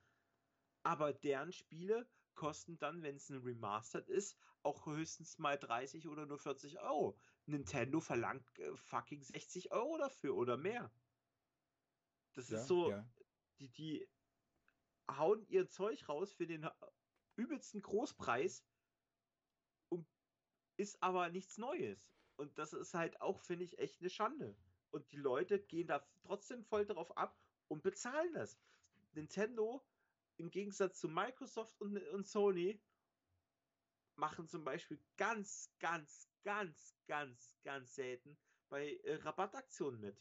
aber 0.82 1.12
deren 1.12 1.52
Spiele 1.52 2.08
kosten 2.34 2.78
dann, 2.78 3.02
wenn 3.02 3.16
es 3.16 3.28
ein 3.28 3.42
Remastered 3.42 4.08
ist, 4.08 4.36
auch 4.62 4.86
höchstens 4.86 5.38
mal 5.38 5.58
30 5.58 6.08
oder 6.08 6.26
nur 6.26 6.38
40 6.38 6.78
Euro. 6.80 7.18
Nintendo 7.46 8.00
verlangt 8.00 8.46
äh, 8.58 8.76
fucking 8.76 9.22
60 9.22 9.72
Euro 9.72 9.98
dafür 9.98 10.34
oder 10.36 10.56
mehr. 10.56 10.90
Das 12.34 12.48
ja, 12.48 12.58
ist 12.58 12.68
so, 12.68 12.90
ja. 12.90 13.06
die, 13.58 13.68
die 13.68 14.08
hauen 15.10 15.44
ihr 15.48 15.68
Zeug 15.68 16.08
raus 16.08 16.32
für 16.32 16.46
den 16.46 16.68
übelsten 17.36 17.82
Großpreis 17.82 18.64
und 19.88 20.06
ist 20.76 21.02
aber 21.02 21.28
nichts 21.30 21.58
Neues. 21.58 22.12
Und 22.36 22.58
das 22.58 22.72
ist 22.72 22.94
halt 22.94 23.20
auch, 23.20 23.40
finde 23.40 23.64
ich, 23.64 23.78
echt 23.78 24.00
eine 24.00 24.10
Schande. 24.10 24.56
Und 24.90 25.10
die 25.12 25.16
Leute 25.16 25.58
gehen 25.58 25.86
da 25.86 26.06
trotzdem 26.22 26.64
voll 26.64 26.86
drauf 26.86 27.16
ab 27.16 27.38
und 27.68 27.82
bezahlen 27.82 28.32
das. 28.34 28.58
Nintendo, 29.12 29.84
im 30.36 30.50
Gegensatz 30.50 30.98
zu 30.98 31.08
Microsoft 31.08 31.80
und, 31.80 31.98
und 32.12 32.26
Sony, 32.26 32.80
machen 34.16 34.48
zum 34.48 34.64
Beispiel 34.64 35.02
ganz, 35.16 35.70
ganz, 35.78 36.28
ganz, 36.42 36.94
ganz, 37.06 37.56
ganz 37.62 37.94
selten 37.94 38.36
bei 38.68 38.96
äh, 39.04 39.14
Rabattaktionen 39.16 40.00
mit. 40.00 40.20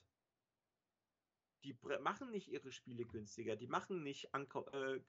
Die 1.64 1.78
machen 2.02 2.32
nicht 2.32 2.48
ihre 2.48 2.72
Spiele 2.72 3.06
günstiger, 3.06 3.56
die 3.56 3.68
machen 3.68 4.02
nicht 4.02 4.34
Anko 4.34 4.68
äh, 4.72 5.02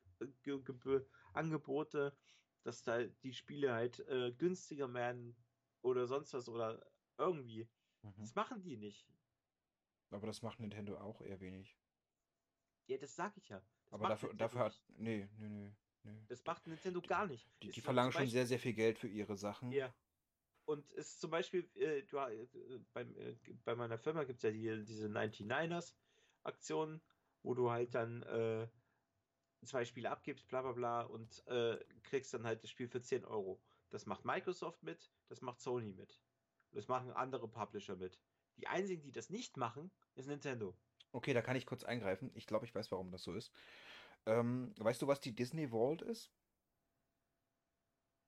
Angebote, 1.33 2.15
dass 2.63 2.83
da 2.83 3.03
die 3.05 3.33
Spiele 3.33 3.73
halt 3.73 4.01
äh, 4.09 4.33
günstiger 4.33 4.93
werden 4.93 5.35
oder 5.81 6.07
sonst 6.07 6.35
was 6.35 6.49
oder 6.49 6.85
irgendwie. 7.23 7.69
Mhm. 8.03 8.15
Das 8.19 8.35
machen 8.35 8.63
die 8.63 8.77
nicht. 8.77 9.07
Aber 10.11 10.27
das 10.27 10.43
macht 10.43 10.61
Nintendo 10.61 10.99
auch 10.99 11.21
eher 11.23 11.41
wenig. 11.41 11.79
Ja, 12.87 12.99
das 12.99 13.15
sag 13.17 13.37
ich 13.37 13.49
ja. 13.49 13.59
Das 13.59 13.93
Aber 13.93 14.09
dafür, 14.09 14.35
dafür 14.35 14.61
hat. 14.61 14.83
Nee, 14.97 15.29
nee, 15.39 15.49
nee. 15.49 15.73
Nee. 16.05 16.25
Das 16.29 16.45
macht 16.45 16.67
Nintendo 16.67 17.01
gar 17.01 17.27
nicht. 17.27 17.49
Die, 17.63 17.71
die 17.71 17.81
verlangen 17.81 18.13
schon 18.13 18.27
sehr, 18.27 18.47
sehr 18.47 18.59
viel 18.59 18.73
Geld 18.73 18.99
für 18.99 19.09
ihre 19.09 19.37
Sachen. 19.37 19.71
Ja. 19.71 19.95
Und 20.65 20.93
es 20.93 21.13
ist 21.13 21.21
zum 21.21 21.31
Beispiel, 21.31 21.69
äh, 21.75 22.03
du, 22.03 22.19
äh, 22.19 22.47
beim, 22.93 23.17
äh, 23.17 23.37
bei 23.65 23.75
meiner 23.75 23.99
Firma 23.99 24.25
gibt 24.25 24.39
es 24.39 24.43
ja 24.43 24.51
die, 24.51 24.85
diese 24.85 25.07
99ers-Aktionen, 25.09 27.01
wo 27.43 27.55
du 27.55 27.71
halt 27.71 27.95
dann 27.95 28.23
äh, 28.23 28.69
zwei 29.65 29.85
Spiele 29.85 30.11
abgibst, 30.11 30.49
bla 30.49 30.63
bla 30.63 30.73
bla, 30.73 31.03
und 31.03 31.47
äh, 31.47 31.79
kriegst 32.03 32.35
dann 32.35 32.47
halt 32.47 32.63
das 32.63 32.71
Spiel 32.71 32.89
für 32.89 33.03
10 33.03 33.25
Euro. 33.25 33.61
Das 33.91 34.07
macht 34.07 34.25
Microsoft 34.25 34.83
mit, 34.83 35.13
das 35.29 35.41
macht 35.41 35.61
Sony 35.61 35.93
mit. 35.93 36.21
Das 36.73 36.89
machen 36.89 37.11
andere 37.13 37.49
Publisher 37.49 37.97
mit. 37.97 38.19
Die 38.57 38.67
einzigen, 38.67 39.03
die 39.03 39.13
das 39.13 39.31
nicht 39.31 39.57
machen, 39.57 39.91
ist 40.15 40.27
Nintendo. 40.27 40.75
Okay, 41.13 41.35
da 41.35 41.43
kann 41.43 41.57
ich 41.57 41.67
kurz 41.67 41.85
eingreifen. 41.85 42.31
Ich 42.35 42.47
glaube, 42.47 42.65
ich 42.65 42.75
weiß, 42.75 42.91
warum 42.91 43.11
das 43.11 43.23
so 43.23 43.35
ist. 43.35 43.53
Ähm, 44.27 44.75
weißt 44.79 45.03
du, 45.03 45.07
was 45.07 45.21
die 45.21 45.35
Disney 45.35 45.69
Vault 45.69 46.03
ist? 46.03 46.33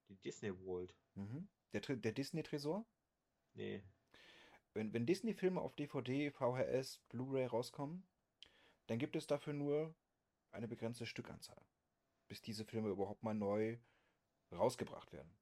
Die 0.08 0.16
Disney 0.16 0.52
Vault? 0.52 0.94
Mhm. 1.14 1.48
Der, 1.72 1.80
der 1.80 2.12
Disney-Tresor? 2.12 2.84
Nee. 3.54 3.82
Wenn, 4.74 4.92
wenn 4.92 5.06
Disney-Filme 5.06 5.60
auf 5.60 5.74
DVD, 5.76 6.30
VHS, 6.30 6.98
Blu-ray 7.08 7.46
rauskommen, 7.46 8.06
dann 8.86 8.98
gibt 8.98 9.16
es 9.16 9.26
dafür 9.26 9.52
nur 9.52 9.94
eine 10.50 10.68
begrenzte 10.68 11.06
Stückanzahl, 11.06 11.64
bis 12.28 12.42
diese 12.42 12.64
Filme 12.64 12.90
überhaupt 12.90 13.22
mal 13.22 13.34
neu 13.34 13.78
rausgebracht 14.52 15.12
werden. 15.12 15.34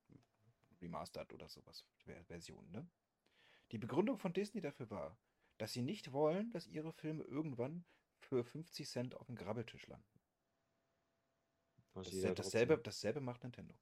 Remastered 0.82 1.32
oder 1.32 1.48
sowas, 1.48 1.86
Version, 2.26 2.70
ne? 2.70 2.88
Die 3.70 3.78
Begründung 3.78 4.18
von 4.18 4.32
Disney 4.32 4.60
dafür 4.60 4.90
war, 4.90 5.18
dass 5.56 5.72
sie 5.72 5.82
nicht 5.82 6.12
wollen, 6.12 6.50
dass 6.50 6.66
ihre 6.66 6.92
Filme 6.92 7.24
irgendwann 7.24 7.84
für 8.18 8.44
50 8.44 8.88
Cent 8.88 9.14
auf 9.14 9.26
dem 9.26 9.36
Grabbeltisch 9.36 9.86
landen. 9.86 10.20
Dasselbe, 11.94 12.34
dasselbe, 12.34 12.78
dasselbe 12.78 13.20
macht 13.20 13.42
Nintendo. 13.42 13.74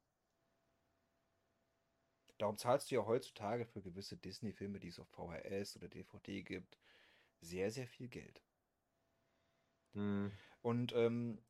Darum 2.39 2.57
zahlst 2.57 2.91
du 2.91 2.95
ja 2.97 3.05
heutzutage 3.05 3.67
für 3.67 3.83
gewisse 3.83 4.17
Disney-Filme, 4.17 4.81
die 4.81 4.89
es 4.89 4.99
auf 4.99 5.09
VHS 5.11 5.77
oder 5.77 5.89
DVD 5.89 6.43
gibt, 6.43 6.79
sehr, 7.41 7.71
sehr 7.71 7.87
viel 7.87 8.09
Geld. 8.09 8.43
Hm. 9.93 10.33
Und 10.63 10.93
ähm, 10.95 11.43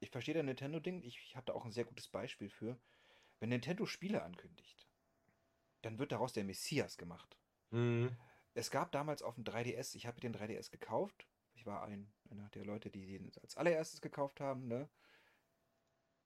ich 0.00 0.10
verstehe 0.10 0.34
das 0.34 0.44
Nintendo-Ding. 0.44 1.02
Ich, 1.02 1.18
ich 1.18 1.36
habe 1.36 1.46
da 1.46 1.52
auch 1.52 1.64
ein 1.64 1.72
sehr 1.72 1.84
gutes 1.84 2.08
Beispiel 2.08 2.48
für. 2.48 2.80
Wenn 3.38 3.50
Nintendo 3.50 3.86
Spiele 3.86 4.22
ankündigt, 4.22 4.81
dann 5.82 5.98
wird 5.98 6.12
daraus 6.12 6.32
der 6.32 6.44
Messias 6.44 6.96
gemacht. 6.96 7.36
Hm. 7.70 8.16
Es 8.54 8.70
gab 8.70 8.92
damals 8.92 9.22
auf 9.22 9.34
dem 9.34 9.44
3DS, 9.44 9.94
ich 9.96 10.06
habe 10.06 10.20
den 10.20 10.34
3DS 10.34 10.70
gekauft. 10.70 11.26
Ich 11.54 11.66
war 11.66 11.82
ein, 11.84 12.12
einer 12.30 12.48
der 12.50 12.64
Leute, 12.64 12.90
die 12.90 13.06
den 13.06 13.30
als 13.42 13.56
allererstes 13.56 14.00
gekauft 14.00 14.40
haben. 14.40 14.66
Ne? 14.66 14.88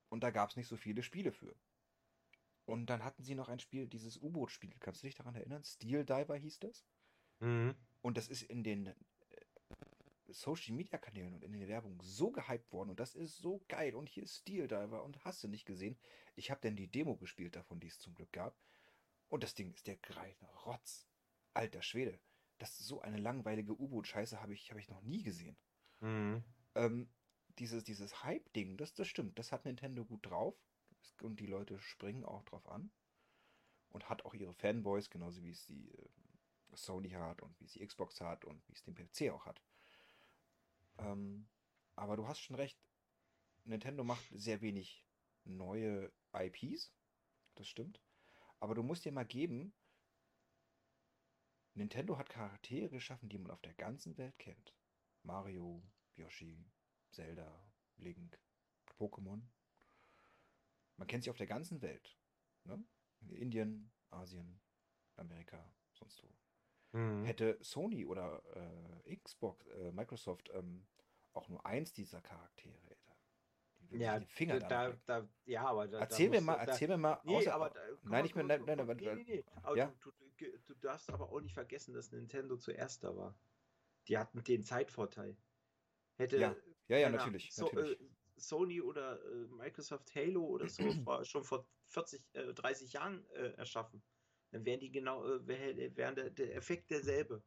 Und 0.09 0.23
da 0.23 0.31
gab 0.31 0.51
es 0.51 0.57
nicht 0.57 0.69
so 0.69 0.77
viele 0.77 1.03
Spiele 1.03 1.33
für. 1.33 1.55
Und 2.65 2.87
dann 2.87 3.05
hatten 3.05 3.23
sie 3.23 3.35
noch 3.35 3.49
ein 3.49 3.61
Spiel, 3.61 3.87
dieses 3.87 4.21
U-Boot-Spiel. 4.21 4.75
Kannst 4.81 5.03
du 5.03 5.07
dich 5.07 5.15
daran 5.15 5.37
erinnern? 5.37 5.63
Steel 5.63 6.05
Diver 6.05 6.37
hieß 6.37 6.59
das. 6.61 6.85
Mhm. 7.41 7.75
Und 8.03 8.17
das 8.17 8.29
ist 8.29 8.43
in 8.43 8.65
den 8.65 8.93
Social 10.29 10.75
Media 10.75 10.99
Kanälen 10.99 11.35
und 11.35 11.45
in 11.45 11.53
den 11.53 11.69
Werbungen 11.69 12.01
so 12.01 12.31
gehypt 12.31 12.73
worden 12.73 12.91
und 12.91 13.01
das 13.01 13.15
ist 13.15 13.39
so 13.39 13.63
geil 13.69 13.95
und 13.95 14.09
hier 14.09 14.25
ist 14.25 14.39
Steel 14.39 14.67
Diver 14.69 15.03
und 15.05 15.25
hast 15.25 15.43
du 15.43 15.49
nicht 15.49 15.65
gesehen. 15.65 15.97
Ich 16.35 16.51
habe 16.51 16.61
dann 16.63 16.77
die 16.77 16.89
Demo 16.89 17.17
gespielt 17.17 17.57
davon, 17.57 17.81
die 17.81 17.87
es 17.87 17.99
zum 17.99 18.15
Glück 18.15 18.33
gab. 18.33 18.57
Und 19.29 19.43
das 19.43 19.55
Ding 19.55 19.73
ist 19.73 19.87
der 19.87 19.97
greine 19.97 20.49
Rotz. 20.65 21.07
Alter 21.55 21.83
Schwede. 21.83 22.21
Das 22.59 22.81
ist 22.81 22.87
so 22.87 23.01
eine 23.01 23.19
langweilige 23.19 23.79
U-Boot-Scheiße 23.79 24.41
habe 24.41 24.55
ich, 24.55 24.71
hab 24.71 24.79
ich 24.79 24.89
noch 24.89 25.03
nie 25.03 25.23
gesehen. 25.23 25.57
Mhm. 26.01 26.45
Ähm, 26.75 27.09
dieses, 27.59 27.85
dieses 27.85 28.23
Hype-Ding, 28.23 28.77
das, 28.77 28.95
das 28.95 29.09
stimmt. 29.09 29.39
Das 29.39 29.53
hat 29.53 29.65
Nintendo 29.65 30.05
gut 30.05 30.25
drauf. 30.25 30.55
Und 31.23 31.41
die 31.41 31.47
Leute 31.47 31.79
springen 31.81 32.25
auch 32.25 32.45
drauf 32.45 32.69
an. 32.69 32.91
Und 33.91 34.09
hat 34.09 34.25
auch 34.25 34.35
ihre 34.35 34.53
Fanboys, 34.53 35.11
genauso 35.11 35.43
wie 35.43 35.51
es 35.51 35.65
die 35.67 35.91
äh, 35.91 36.09
Sony 36.75 37.11
hat 37.11 37.43
und 37.43 37.59
wie 37.61 37.65
es 37.65 37.73
die 37.73 37.87
Xbox 37.87 38.21
hat 38.21 38.45
und 38.45 38.67
wie 38.69 38.73
es 38.73 38.83
den 38.83 38.95
PC 38.95 39.33
auch 39.33 39.47
hat. 39.47 39.63
Ähm, 40.99 41.49
aber 41.95 42.17
du 42.17 42.27
hast 42.27 42.41
schon 42.41 42.57
recht. 42.57 42.79
Nintendo 43.65 44.05
macht 44.05 44.25
sehr 44.31 44.61
wenig 44.61 45.05
neue 45.45 46.13
IPs. 46.35 46.93
Das 47.55 47.67
stimmt. 47.67 48.01
Aber 48.61 48.75
du 48.75 48.83
musst 48.83 49.05
dir 49.05 49.13
mal 49.13 49.27
geben, 49.27 49.75
Nintendo 51.75 52.17
hat 52.17 52.31
Charaktere 52.31 52.89
geschaffen, 52.89 53.29
die 53.29 53.39
man 53.39 53.51
auf 53.51 53.61
der 53.61 53.75
ganzen 53.75 54.17
Welt 54.17 54.39
kennt. 54.39 54.75
Mario, 55.23 55.83
Yoshi, 56.15 56.65
Zelda, 57.11 57.63
Link, 57.97 58.41
Pokémon. 58.99 59.43
Man 60.97 61.07
kennt 61.07 61.25
sie 61.25 61.31
auf 61.31 61.37
der 61.37 61.47
ganzen 61.47 61.83
Welt. 61.83 62.17
Ne? 62.65 62.83
In 63.21 63.31
Indien, 63.31 63.93
Asien, 64.11 64.61
Amerika, 65.17 65.71
sonst 65.93 66.23
wo. 66.23 66.99
Mhm. 66.99 67.25
Hätte 67.25 67.59
Sony 67.61 68.07
oder 68.07 68.43
äh, 69.05 69.17
Xbox, 69.17 69.67
äh, 69.67 69.93
Microsoft 69.93 70.49
ähm, 70.55 70.87
auch 71.35 71.49
nur 71.49 71.65
eins 71.67 71.93
dieser 71.93 72.23
Charaktere, 72.23 72.96
da, 73.91 73.97
die 73.97 74.03
Ja, 74.03 74.19
den 74.19 74.29
Finger 74.29 74.61
da, 74.61 74.69
da, 74.69 74.97
da, 75.07 75.29
ja, 75.45 75.65
aber 75.65 75.89
da, 75.89 76.01
Erzähl 76.01 76.27
da 76.27 76.33
mir 76.33 76.41
mal, 76.41 76.57
da, 76.57 76.73
erzähl 76.73 76.89
mir 76.89 76.99
mal, 76.99 77.21
Nee, 77.25 77.37
außer, 77.37 77.55
aber 77.55 77.71
da, 77.71 77.81
komm 78.03 78.11
nein, 78.11 78.25
ich 78.27 78.33
komm, 78.33 78.47
nein, 78.47 78.65
nein, 78.65 78.79
komm, 78.79 78.91
aber, 78.91 78.95
nee, 78.95 79.15
nee, 79.15 79.25
nee. 79.25 79.45
Aber 79.63 79.77
ja? 79.77 79.93
du, 80.01 80.11
du, 80.39 80.59
du 80.67 80.75
darfst 80.75 81.11
aber 81.11 81.31
auch 81.31 81.41
nicht 81.41 81.55
vergessen, 81.55 81.95
dass 81.95 82.13
Nintendo 82.13 82.57
zuerst 82.57 83.05
da 83.05 83.17
war. 83.17 83.35
Die 84.09 84.19
hatten 84.19 84.43
den 84.45 84.63
Zeitvorteil. 84.63 85.37
Hätte 86.17 86.39
Ja, 86.39 86.57
ja, 86.89 86.99
ja, 86.99 87.11
natürlich, 87.11 87.53
So, 87.53 87.65
natürlich. 87.65 88.01
Äh, 88.01 88.05
Sony 88.39 88.81
oder 88.81 89.21
äh, 89.25 89.47
Microsoft 89.47 90.15
Halo 90.15 90.45
oder 90.45 90.69
so 90.69 90.83
vor, 91.05 91.25
schon 91.25 91.45
vor 91.45 91.67
40, 91.89 92.23
äh, 92.35 92.53
30 92.53 92.93
Jahren 92.93 93.25
äh, 93.31 93.53
erschaffen, 93.53 94.03
dann 94.51 94.65
wären 94.65 94.81
die 94.81 94.91
genau, 94.91 95.25
äh, 95.27 95.47
wär, 95.47 95.97
wären 95.97 96.15
der, 96.15 96.31
der 96.31 96.55
Effekt 96.55 96.91
derselbe. 96.91 97.43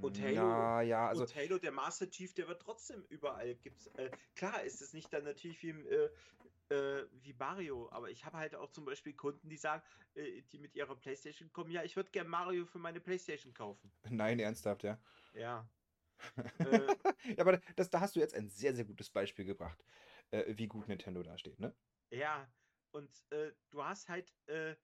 Und 0.00 0.20
Halo- 0.20 0.34
Ja, 0.34 0.82
ja, 0.82 1.08
also, 1.08 1.24
und 1.24 1.34
Halo, 1.34 1.58
der 1.58 1.72
Master 1.72 2.10
Chief, 2.10 2.34
der 2.34 2.48
wird 2.48 2.62
trotzdem 2.62 3.04
überall 3.08 3.56
gibt's. 3.56 3.86
Äh, 3.88 4.10
klar 4.34 4.62
ist 4.62 4.82
es 4.82 4.92
nicht 4.92 5.12
dann 5.12 5.24
natürlich 5.24 5.62
wie, 5.62 5.70
äh, 5.70 6.10
äh, 6.70 7.08
wie 7.12 7.32
Mario, 7.34 7.90
aber 7.92 8.10
ich 8.10 8.24
habe 8.24 8.38
halt 8.38 8.54
auch 8.54 8.70
zum 8.70 8.84
Beispiel 8.84 9.14
Kunden, 9.16 9.48
die 9.48 9.56
sagen, 9.56 9.84
äh, 10.14 10.42
die 10.42 10.58
mit 10.58 10.74
ihrer 10.74 10.96
Playstation 10.98 11.52
kommen, 11.52 11.70
ja, 11.70 11.82
ich 11.84 11.96
würde 11.96 12.10
gerne 12.10 12.28
Mario 12.30 12.66
für 12.66 12.78
meine 12.78 13.00
Playstation 13.00 13.54
kaufen. 13.54 13.92
nein, 14.10 14.38
ernsthaft, 14.40 14.84
ja. 14.84 15.00
Ja. 15.32 15.70
äh, 16.62 16.96
Ja, 17.36 17.38
aber 17.40 17.58
das, 17.76 17.90
da 17.90 18.00
hast 18.00 18.16
du 18.16 18.20
jetzt 18.20 18.34
ein 18.34 18.48
sehr, 18.48 18.74
sehr 18.74 18.84
gutes 18.84 19.10
Beispiel 19.10 19.44
gebracht, 19.44 19.84
äh, 20.30 20.54
wie 20.56 20.68
gut 20.68 20.88
Nintendo 20.88 21.22
da 21.22 21.38
steht, 21.38 21.60
ne? 21.60 21.76
ja, 22.10 22.52
und 22.92 23.24
du 23.70 23.84
hast 23.84 24.08
halt, 24.08 24.36
äh, 24.46 24.76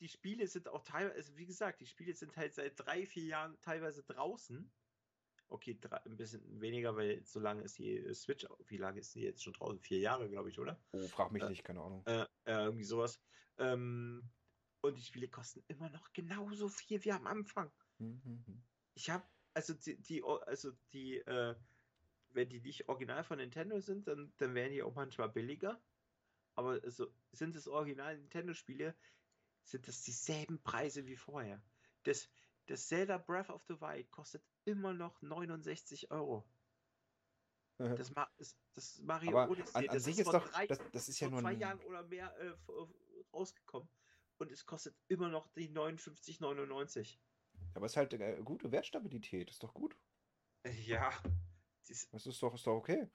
die 0.00 0.08
Spiele 0.08 0.46
sind 0.46 0.68
auch 0.68 0.82
teilweise, 0.82 1.16
also 1.16 1.36
wie 1.36 1.46
gesagt, 1.46 1.80
die 1.80 1.86
Spiele 1.86 2.14
sind 2.14 2.36
halt 2.36 2.54
seit 2.54 2.78
drei, 2.78 3.06
vier 3.06 3.24
Jahren 3.24 3.60
teilweise 3.60 4.02
draußen. 4.04 4.70
Okay, 5.48 5.78
drei, 5.80 5.96
ein 6.04 6.16
bisschen 6.16 6.60
weniger, 6.60 6.94
weil 6.96 7.24
so 7.24 7.40
lange 7.40 7.62
ist 7.62 7.78
die 7.78 7.96
äh, 7.96 8.14
Switch, 8.14 8.46
wie 8.66 8.76
lange 8.76 9.00
ist 9.00 9.14
die 9.14 9.22
jetzt 9.22 9.42
schon 9.42 9.54
draußen? 9.54 9.80
Vier 9.80 9.98
Jahre, 9.98 10.28
glaube 10.28 10.50
ich, 10.50 10.58
oder? 10.58 10.78
Oh, 10.92 11.08
frag 11.08 11.32
mich 11.32 11.42
Äh, 11.42 11.50
nicht, 11.50 11.64
keine 11.64 11.80
Ahnung. 11.80 12.02
Äh, 12.06 12.22
äh, 12.44 12.64
irgendwie 12.64 12.84
sowas. 12.84 13.18
Ähm, 13.56 14.22
und 14.82 14.98
die 14.98 15.02
Spiele 15.02 15.28
kosten 15.28 15.64
immer 15.68 15.88
noch 15.90 16.12
genauso 16.12 16.68
viel 16.68 17.02
wie 17.04 17.12
am 17.12 17.26
Anfang. 17.26 17.72
Hm, 17.98 18.20
hm, 18.22 18.44
hm. 18.46 18.62
Ich 18.94 19.10
habe, 19.10 19.24
also 19.54 19.74
die, 19.74 19.96
die, 20.00 20.22
also 20.22 20.72
die, 20.92 21.16
äh, 21.18 21.56
wenn 22.30 22.48
die 22.48 22.60
nicht 22.60 22.88
original 22.88 23.24
von 23.24 23.38
Nintendo 23.38 23.80
sind, 23.80 24.06
dann, 24.06 24.32
dann 24.36 24.54
wären 24.54 24.72
die 24.72 24.82
auch 24.82 24.94
manchmal 24.94 25.30
billiger. 25.30 25.80
Aber 26.54 26.80
also, 26.82 27.06
sind 27.32 27.56
es 27.56 27.68
original 27.68 28.18
Nintendo-Spiele, 28.18 28.94
sind 29.70 29.86
das 29.88 30.02
dieselben 30.02 30.62
Preise 30.62 31.06
wie 31.06 31.16
vorher. 31.16 31.62
Das, 32.04 32.28
das 32.66 32.86
Zelda 32.86 33.18
Breath 33.18 33.50
of 33.50 33.62
the 33.68 33.80
Wild 33.80 34.10
kostet 34.10 34.42
immer 34.64 34.94
noch 34.94 35.20
69 35.22 36.10
Euro. 36.10 36.48
Das, 37.78 38.12
Ma 38.12 38.28
das, 38.36 38.56
das 38.74 38.98
Mario 39.02 39.38
Aber 39.38 39.52
Odyssey, 39.52 39.76
an, 39.76 39.88
an 39.88 39.94
das 39.94 40.04
sich 40.04 40.18
ist 40.18 40.26
doch, 40.26 40.48
drei, 40.48 40.66
das, 40.66 40.80
das 40.92 41.08
ist 41.08 41.20
ja 41.20 41.30
nur 41.30 41.40
zwei 41.40 41.50
ein, 41.50 41.60
Jahren 41.60 41.80
oder 41.82 42.02
mehr 42.02 42.36
äh, 42.38 42.52
rausgekommen. 43.32 43.88
Und 44.38 44.50
es 44.50 44.66
kostet 44.66 44.96
immer 45.06 45.28
noch 45.28 45.46
die 45.54 45.70
59,99. 45.70 47.18
aber 47.74 47.86
es 47.86 47.92
ist 47.92 47.96
halt 47.96 48.12
äh, 48.14 48.40
gute 48.44 48.72
Wertstabilität, 48.72 49.50
ist 49.50 49.62
doch 49.62 49.74
gut. 49.74 49.96
Ja. 50.86 51.10
Das, 51.86 52.08
Das 52.10 52.26
ist 52.26 52.42
doch, 52.42 52.54
ist 52.54 52.66
doch 52.66 52.74
okay. 52.74 53.08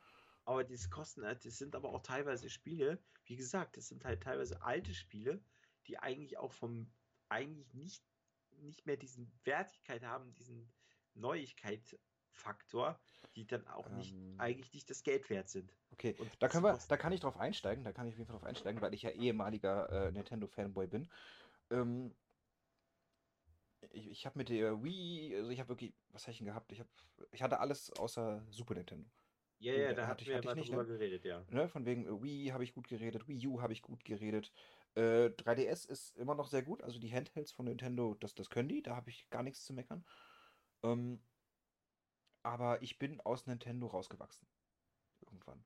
aber 0.45 0.63
diese 0.63 0.89
Kosten, 0.89 1.23
äh, 1.23 1.37
das 1.37 1.57
sind 1.57 1.75
aber 1.75 1.89
auch 1.89 2.01
teilweise 2.01 2.49
Spiele, 2.49 3.03
wie 3.25 3.35
gesagt, 3.35 3.77
das 3.77 3.89
sind 3.89 4.05
halt 4.05 4.23
teilweise 4.23 4.61
alte 4.61 4.93
Spiele, 4.93 5.43
die 5.87 5.97
eigentlich 5.97 6.37
auch 6.37 6.51
vom, 6.51 6.87
eigentlich 7.29 7.73
nicht, 7.73 8.03
nicht 8.51 8.85
mehr 8.85 8.97
diesen 8.97 9.31
Wertigkeit 9.43 10.03
haben, 10.03 10.33
diesen 10.33 10.71
Neuigkeitsfaktor, 11.13 12.99
die 13.35 13.45
dann 13.47 13.67
auch 13.67 13.89
nicht, 13.89 14.13
Ähm. 14.13 14.35
eigentlich 14.37 14.73
nicht 14.73 14.89
das 14.89 15.03
Geld 15.03 15.29
wert 15.29 15.49
sind. 15.49 15.71
Okay, 15.91 16.15
Und 16.17 16.41
da 16.41 16.47
können 16.47 16.63
wir, 16.63 16.77
da 16.87 16.97
kann 16.97 17.13
ich 17.13 17.19
drauf 17.19 17.37
einsteigen, 17.37 17.83
da 17.83 17.91
kann 17.91 18.07
ich 18.07 18.13
auf 18.13 18.17
jeden 18.17 18.27
Fall 18.27 18.37
drauf 18.39 18.47
einsteigen, 18.47 18.81
weil 18.81 18.93
ich 18.93 19.03
ja 19.03 19.11
ehemaliger 19.11 19.89
äh, 20.07 20.11
Nintendo-Fanboy 20.11 20.87
bin. 20.87 21.07
Ähm, 21.69 22.11
ich 23.91 24.09
ich 24.09 24.25
habe 24.25 24.37
mit 24.39 24.49
der 24.49 24.83
Wii, 24.83 25.35
also 25.35 25.49
ich 25.49 25.59
habe 25.59 25.69
wirklich, 25.69 25.93
was 26.09 26.23
habe 26.23 26.31
ich 26.31 26.37
denn 26.39 26.47
gehabt? 26.47 26.71
Ich, 26.71 26.79
hab, 26.79 26.87
ich 27.31 27.41
hatte 27.43 27.59
alles 27.59 27.91
außer 27.91 28.45
Super 28.49 28.73
Nintendo. 28.75 29.09
Ja, 29.59 29.73
Ja, 29.73 29.79
ja, 29.79 29.93
hatte 29.93 29.97
da 29.97 30.07
ich- 30.07 30.07
hatte 30.33 30.47
ich 30.47 30.55
nicht, 30.55 30.69
drüber 30.69 30.85
ne? 30.85 30.87
geredet, 30.87 31.25
ja. 31.25 31.45
Ne? 31.49 31.67
Von 31.69 31.85
wegen 31.85 32.21
Wii 32.23 32.47
habe 32.49 32.63
ich 32.63 32.73
gut 32.73 32.87
geredet, 32.87 33.27
Wii 33.27 33.47
U 33.47 33.61
habe 33.61 33.73
ich 33.73 33.81
gut 33.81 34.03
geredet. 34.05 34.51
Äh, 34.95 35.31
3DS 35.31 35.85
ist 35.85 36.17
immer 36.17 36.35
noch 36.35 36.47
sehr 36.47 36.63
gut, 36.63 36.83
also 36.83 36.99
die 36.99 37.11
Handhelds 37.11 37.51
von 37.51 37.65
Nintendo, 37.65 38.13
das, 38.15 38.35
das 38.35 38.49
können 38.49 38.69
die, 38.69 38.81
da 38.83 38.95
habe 38.95 39.09
ich 39.09 39.29
gar 39.29 39.43
nichts 39.43 39.65
zu 39.65 39.73
meckern. 39.73 40.05
Ähm, 40.83 41.25
aber 42.43 42.81
ich 42.81 42.99
bin 42.99 43.21
aus 43.21 43.47
Nintendo 43.47 43.87
rausgewachsen. 43.87 44.47
Irgendwann. 45.21 45.65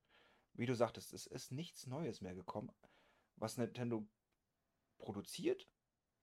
Wie 0.54 0.66
du 0.66 0.76
sagtest, 0.76 1.14
es 1.14 1.28
ist 1.28 1.52
nichts 1.52 1.88
Neues 1.88 2.22
mehr 2.22 2.36
gekommen. 2.36 2.72
Was 3.36 3.58
Nintendo 3.58 4.08
produziert 4.98 5.70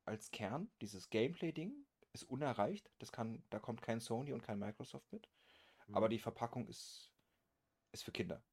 als 0.05 0.31
Kern, 0.31 0.73
dieses 0.81 1.11
Gameplay-Ding, 1.11 1.87
ist 2.13 2.25
unerreicht. 2.25 2.93
Das 2.99 3.13
kann, 3.13 3.45
da 3.51 3.59
kommt 3.59 3.83
kein 3.83 4.01
Sony 4.01 4.33
und 4.33 4.43
kein 4.43 4.59
Microsoft 4.59 5.13
mit. 5.13 5.29
Aber 5.93 6.09
Mhm. 6.09 6.11
die 6.11 6.19
Verpackung 6.19 6.67
ist, 6.69 7.13
ist 7.93 8.05
für 8.05 8.13
Kinder. 8.13 8.45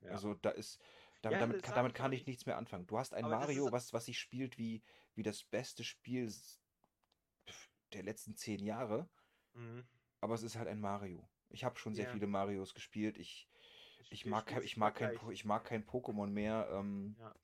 Ja. 0.00 0.10
Also 0.12 0.34
da 0.34 0.50
ist, 0.50 0.82
damit, 1.22 1.40
Ja, 1.40 1.46
damit, 1.46 1.68
damit 1.68 1.92
ich 1.92 1.96
kann 1.96 2.12
ich 2.12 2.26
nichts 2.26 2.46
mehr 2.46 2.56
anfangen. 2.56 2.86
Du 2.86 2.98
hast 2.98 3.12
ein 3.14 3.24
Aber 3.24 3.38
Mario, 3.40 3.70
was, 3.72 3.92
was 3.92 4.06
sich 4.06 4.18
spielt 4.18 4.58
wie, 4.58 4.82
wie 5.14 5.22
das 5.22 5.44
beste 5.44 5.84
Spiel 5.84 6.32
der 7.92 8.02
letzten 8.02 8.36
zehn 8.36 8.64
Jahre. 8.64 9.08
Mhm. 9.52 9.84
aber 10.20 10.34
es 10.34 10.42
ist 10.44 10.54
halt 10.56 10.68
ein 10.68 10.80
Mario. 10.80 11.28
Ich 11.48 11.64
habe 11.64 11.76
schon 11.78 11.94
sehr 11.94 12.04
Ja. 12.06 12.12
viele 12.12 12.28
Marios 12.28 12.72
gespielt. 12.74 13.18
Ich, 13.18 13.48
ich 14.10 14.20
spiel- 14.20 14.30
mag, 14.30 14.50
ich 14.62 14.76
mag 14.76 14.94
kein, 14.94 15.18
ich 15.30 15.44
mag 15.44 15.64
kein 15.64 15.84
Pokémon 15.84 16.28
mehr. 16.28 16.68
Ähm, 16.72 17.16
Ja. 17.18 17.34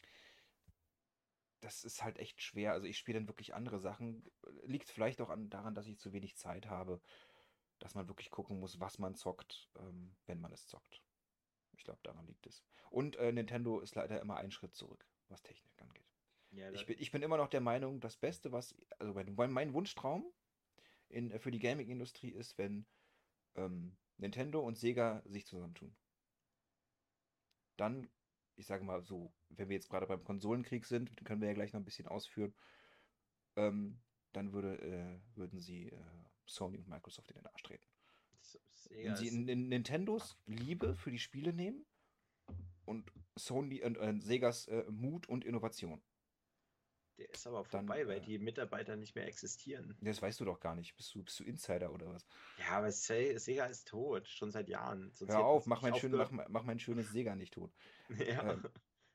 Das 1.63 1.83
ist 1.85 2.05
halt 2.05 2.19
echt 2.19 2.41
schwer. 2.43 2.73
Also 2.73 2.87
ich 2.87 2.97
spiele 2.99 3.19
dann 3.19 3.29
wirklich 3.29 3.55
andere 3.55 3.81
Sachen. 3.81 4.31
Liegt 4.63 4.89
vielleicht 4.89 5.21
auch 5.21 5.31
an, 5.31 5.49
daran, 5.51 5.75
dass 5.75 5.87
ich 5.87 5.99
zu 5.99 6.13
wenig 6.13 6.37
Zeit 6.37 6.67
habe, 6.67 7.01
dass 7.81 7.95
man 7.95 8.07
wirklich 8.09 8.31
gucken 8.31 8.61
muss, 8.61 8.79
was 8.79 8.99
man 8.99 9.15
zockt, 9.17 9.69
ähm, 9.79 10.15
wenn 10.27 10.41
man 10.41 10.53
es 10.53 10.67
zockt. 10.69 11.03
Ich 11.77 11.85
glaube, 11.85 12.01
daran 12.03 12.27
liegt 12.27 12.47
es. 12.47 12.65
Und 12.91 13.17
äh, 13.17 13.33
Nintendo 13.33 13.81
ist 13.81 13.95
leider 13.95 14.21
immer 14.21 14.37
einen 14.37 14.51
Schritt 14.51 14.75
zurück, 14.75 15.07
was 15.29 15.43
Technik 15.43 15.81
angeht. 15.81 16.07
Ja, 16.51 16.71
Ich 16.73 16.87
bin, 16.87 16.97
ich 16.99 17.11
bin 17.11 17.23
immer 17.23 17.37
noch 17.37 17.49
der 17.49 17.61
Meinung, 17.61 18.01
das 18.01 18.17
Beste, 18.17 18.53
was, 18.53 18.75
also 18.99 19.13
mein, 19.15 19.53
mein- 19.53 19.75
Wunschtraum 19.75 20.33
in, 21.09 21.31
äh, 21.31 21.39
für 21.39 21.51
die 21.51 21.59
Gaming-Industrie 21.59 22.31
ist, 22.31 22.57
wenn 22.59 22.87
ähm, 23.55 23.97
Nintendo 24.17 24.61
und 24.61 24.79
Sega 24.79 25.23
sich 25.27 25.47
zusammentun. 25.47 25.95
Dann, 27.77 28.09
ich 28.57 28.67
sage 28.67 28.85
mal 28.85 29.03
so, 29.03 29.35
wenn 29.51 29.69
wir 29.69 29.77
jetzt 29.77 29.91
gerade 29.91 30.07
beim 30.07 30.25
Konsolenkrieg 30.25 30.87
sind, 30.87 31.11
den 31.19 31.25
können 31.25 31.41
wir 31.41 31.49
ja 31.49 31.55
gleich 31.55 31.73
noch 31.73 31.81
ein 31.81 31.85
bisschen 31.85 32.09
ausführen, 32.09 32.55
ähm, 33.57 33.99
dann 34.33 34.53
würde, 34.53 34.79
äh, 34.81 35.37
würden 35.37 35.59
sie 35.61 35.89
äh, 35.89 36.01
Sony 36.47 36.79
und 36.79 36.89
Microsoft 36.89 37.31
in 37.33 37.37
den 37.37 37.47
Arsch 37.47 37.63
treten. 37.63 37.87
Sega 38.89 39.17
sie 39.17 39.27
ist- 39.27 39.35
N- 39.35 39.49
N- 39.49 39.69
Nintendos 39.69 40.37
Liebe 40.47 40.95
für 40.95 41.11
die 41.11 41.19
Spiele 41.19 41.53
nehmen 41.53 41.85
und 42.85 43.11
Sony 43.37 43.83
und 43.83 43.97
äh, 43.99 44.19
Segas 44.21 44.67
äh, 44.69 44.85
Mut 44.91 45.29
und 45.29 45.45
Innovation. 45.45 46.03
Der 47.19 47.31
ist 47.31 47.47
aber 47.47 47.65
Dann, 47.71 47.87
vorbei, 47.87 48.07
weil 48.07 48.19
äh, 48.19 48.21
die 48.21 48.39
Mitarbeiter 48.39 48.95
nicht 48.97 49.15
mehr 49.15 49.27
existieren. 49.27 49.97
Das 50.03 50.21
weißt 50.21 50.39
du 50.41 50.45
doch 50.45 50.61
gar 50.61 50.75
nicht. 50.75 50.95
Bist 50.97 51.15
du, 51.15 51.23
bist 51.23 51.41
du 51.41 51.45
Insider 51.45 51.93
oder 51.93 52.13
was? 52.13 52.27
Ja, 52.59 52.79
aber 52.79 52.93
Se- 52.93 53.39
Sega 53.39 53.65
ist 53.67 53.89
tot, 53.89 54.29
schon 54.29 54.51
seit 54.51 54.69
Jahren. 54.69 55.11
Sonst 55.13 55.33
Hör 55.33 55.47
auf, 55.47 55.67
mach 55.67 55.81
mein, 55.81 55.95
schön, 55.95 56.13
mach, 56.13 56.31
mach 56.31 56.63
mein 56.65 56.79
schönes 56.79 57.11
Sega 57.11 57.35
nicht 57.35 57.55
tot. 57.55 57.73
Ja, 58.19 58.53
ähm, 58.53 58.63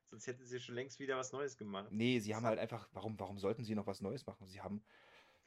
sonst 0.10 0.26
hätten 0.26 0.46
sie 0.46 0.60
schon 0.60 0.76
längst 0.76 1.00
wieder 1.00 1.16
was 1.16 1.32
Neues 1.32 1.58
gemacht. 1.58 1.92
Nee, 1.92 2.20
sie 2.20 2.36
haben 2.36 2.46
halt 2.46 2.60
einfach, 2.60 2.90
warum, 2.92 3.20
warum 3.20 3.38
sollten 3.38 3.64
sie 3.64 3.76
noch 3.76 3.86
was 3.88 4.02
Neues 4.02 4.26
machen? 4.26 4.48
Sie 4.48 4.62
haben, 4.62 4.84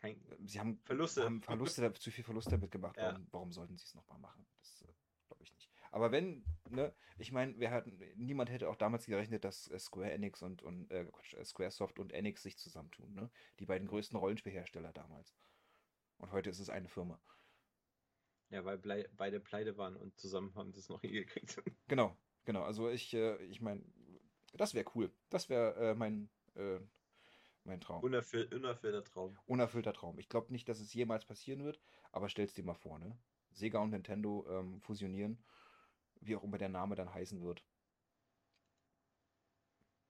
Kein, 0.05 0.21
sie 0.47 0.61
haben 0.61 0.79
Verluste. 0.85 1.25
haben 1.25 1.41
Verluste, 1.43 1.93
zu 1.95 2.11
viel 2.11 2.25
Verluste 2.25 2.51
damit 2.51 2.71
gemacht. 2.71 2.97
Ja. 2.99 3.13
Warum, 3.13 3.27
warum 3.31 3.53
sollten 3.53 3.77
sie 3.79 3.85
es 3.85 3.95
nochmal 3.95 4.19
machen? 4.19 4.47
Das 4.61 4.83
äh, 4.83 4.93
glaube 5.29 5.43
ich 5.45 5.53
nicht. 5.55 5.71
Aber 5.93 6.13
wenn, 6.13 6.45
ne, 6.69 6.93
ich 7.19 7.33
meine, 7.33 7.59
wir 7.59 7.71
hatten, 7.71 7.99
niemand 8.17 8.51
hätte 8.51 8.69
auch 8.69 8.77
damals 8.77 9.07
gerechnet, 9.07 9.45
dass 9.45 9.71
äh, 9.71 9.79
Square 9.79 10.11
Enix 10.13 10.43
und, 10.43 10.63
und 10.63 10.91
äh, 10.91 11.07
äh, 11.37 11.45
Squaresoft 11.45 11.99
und 11.99 12.13
Enix 12.13 12.43
sich 12.43 12.59
zusammentun, 12.59 13.15
ne? 13.15 13.31
Die 13.61 13.67
beiden 13.67 13.87
größten 13.89 14.19
Rollenspielhersteller 14.19 14.93
damals. 14.93 15.35
Und 16.19 16.33
heute 16.33 16.51
ist 16.51 16.59
es 16.59 16.69
eine 16.69 16.89
Firma. 16.89 17.19
ja, 18.51 18.65
weil 18.65 18.77
blei- 18.79 19.09
beide 19.17 19.41
pleite 19.41 19.77
waren 19.79 19.97
und 19.97 20.19
zusammen 20.19 20.55
haben 20.55 20.73
das 20.73 20.89
noch 20.89 21.01
hingekriegt. 21.03 21.63
Genau, 21.89 22.17
genau. 22.45 22.63
Also 22.65 22.91
ich, 22.91 23.15
äh, 23.15 23.37
ich 23.47 23.61
meine, 23.61 23.83
das 24.53 24.75
wäre 24.75 24.85
cool. 24.95 25.11
Das 25.31 25.49
wäre 25.49 25.75
äh, 25.77 25.95
mein, 25.95 26.29
äh, 26.57 26.79
mein 27.65 27.81
Traum. 27.81 28.03
Unerfüll 28.03 28.49
unerfüllter 28.55 29.05
Traum. 29.05 29.37
Unerfüllter 29.47 29.93
Traum. 29.93 30.19
Ich 30.19 30.29
glaube 30.29 30.53
nicht, 30.53 30.69
dass 30.69 30.81
es 30.81 30.93
jemals 30.95 31.25
passieren 31.25 31.65
wird, 31.65 31.81
aber 32.13 32.29
stell's 32.29 32.55
dir 32.55 32.65
mal 32.65 32.75
vor, 32.75 32.99
ne? 32.99 33.19
Sega 33.51 33.79
und 33.81 33.91
Nintendo 33.91 34.47
ähm, 34.49 34.81
fusionieren, 34.81 35.45
wie 36.21 36.37
auch 36.37 36.43
immer 36.45 36.59
der 36.59 36.69
Name 36.69 36.95
dann 36.95 37.13
heißen 37.13 37.41
wird. 37.43 37.65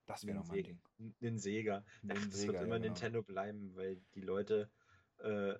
Das 0.05 0.25
wäre 0.25 0.35
Nen 0.35 0.43
noch 0.43 0.47
mein 0.47 0.57
Sega. 0.57 0.69
Ding. 0.69 0.81
N- 0.97 1.15
Nen 1.19 1.37
Sega. 1.39 1.85
Ach, 2.07 2.25
das 2.27 2.31
Sega, 2.31 2.53
wird 2.53 2.61
ja, 2.61 2.63
immer 2.63 2.75
genau. 2.77 2.93
Nintendo 2.93 3.23
bleiben, 3.23 3.75
weil 3.75 3.97
die 4.15 4.21
Leute, 4.21 4.71
äh, 5.17 5.55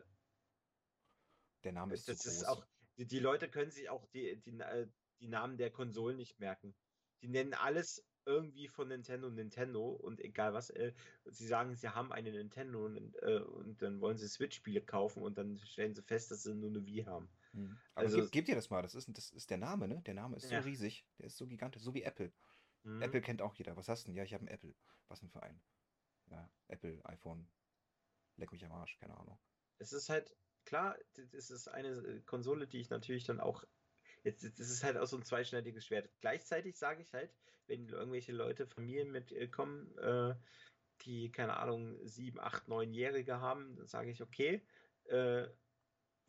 Der 1.64 1.72
Name 1.72 1.92
das 1.92 2.06
ist 2.06 2.22
zu 2.22 2.30
ist 2.30 2.46
groß. 2.46 2.48
auch, 2.48 2.66
die, 2.98 3.08
die 3.08 3.20
Leute 3.20 3.50
können 3.50 3.72
sich 3.72 3.90
auch 3.90 4.06
die, 4.08 4.40
die, 4.42 4.52
äh, 4.60 4.88
die 5.20 5.28
Namen 5.28 5.58
der 5.58 5.72
Konsolen 5.72 6.18
nicht 6.18 6.40
merken. 6.40 6.76
Die 7.22 7.28
nennen 7.28 7.54
alles 7.54 8.06
irgendwie 8.26 8.68
von 8.68 8.88
Nintendo 8.88 9.30
Nintendo 9.30 9.90
und 9.90 10.20
egal 10.20 10.54
was, 10.54 10.70
äh, 10.72 10.94
sie 11.26 11.48
sagen, 11.48 11.76
sie 11.76 11.90
haben 11.90 12.12
eine 12.12 12.32
Nintendo 12.32 12.86
und, 12.86 13.16
äh, 13.22 13.40
und 13.40 13.82
dann 13.82 14.02
wollen 14.02 14.18
sie 14.18 14.28
Switch-Spiele 14.28 14.82
kaufen 14.82 15.22
und 15.24 15.38
dann 15.38 15.58
stellen 15.60 15.94
sie 15.94 16.02
fest, 16.04 16.32
dass 16.32 16.44
sie 16.44 16.54
nur 16.56 16.70
eine 16.70 16.86
Wii 16.86 17.04
haben. 17.04 17.30
Hm. 17.52 17.78
Aber 17.94 18.06
also- 18.06 18.22
gib, 18.22 18.32
gib 18.32 18.46
dir 18.46 18.56
das 18.56 18.70
mal, 18.70 18.82
das 18.82 18.96
ist, 18.96 19.10
das 19.16 19.32
ist 19.32 19.50
der 19.50 19.58
Name, 19.58 19.88
ne? 19.88 20.02
Der 20.06 20.14
Name 20.14 20.36
ist 20.38 20.50
Ja. 20.52 20.62
so 20.62 20.68
riesig, 20.68 21.06
der 21.20 21.28
ist 21.28 21.38
so 21.38 21.48
gigantisch, 21.48 21.84
so 21.84 21.94
wie 21.94 22.04
Apple. 22.04 22.32
Mhm. 22.84 23.02
Apple 23.02 23.22
kennt 23.22 23.42
auch 23.42 23.56
jeder. 23.56 23.76
Was 23.78 23.88
hast 23.90 24.04
du 24.04 24.08
denn? 24.08 24.16
Ja, 24.16 24.24
ich 24.24 24.34
habe 24.34 24.42
einen 24.42 24.54
Apple. 24.54 24.76
Was 25.08 25.20
denn 25.20 25.30
für 25.30 25.42
einen? 25.42 25.62
Ja, 26.30 26.50
Apple, 26.68 27.00
iPhone. 27.06 27.48
Leck 28.38 28.52
mich 28.52 28.66
am 28.66 28.72
Arsch, 28.72 28.98
keine 28.98 29.18
Ahnung. 29.18 29.40
Es 29.78 29.94
ist 29.94 30.10
halt, 30.10 30.36
klar, 30.66 30.98
das 31.32 31.50
ist 31.50 31.68
eine 31.68 31.90
äh, 31.90 32.22
Konsole, 32.22 32.68
die 32.68 32.80
ich 32.80 32.90
natürlich 32.90 33.24
dann 33.24 33.40
auch. 33.40 33.64
Jetzt, 34.26 34.44
das 34.44 34.72
ist 34.72 34.84
halt 34.84 34.98
auch 34.98 35.06
so 35.06 35.18
ein 35.18 35.24
zweischneidiges 35.24 35.86
Schwert. 35.86 36.10
Gleichzeitig 36.20 36.78
sage 36.78 37.04
ich 37.04 37.14
halt, 37.14 37.32
wenn 37.68 37.88
irgendwelche 37.88 38.32
Leute, 38.32 38.66
Familien 38.66 39.12
mitkommen, 39.12 39.96
äh, 40.00 40.36
die, 41.02 41.32
keine 41.32 41.58
Ahnung, 41.58 42.08
sieben, 42.08 42.40
acht, 42.40 42.68
neunjährige 42.68 43.40
haben, 43.40 43.76
dann 43.76 43.88
sage 43.88 44.10
ich, 44.10 44.24
okay, 44.24 44.68
äh, 45.06 45.48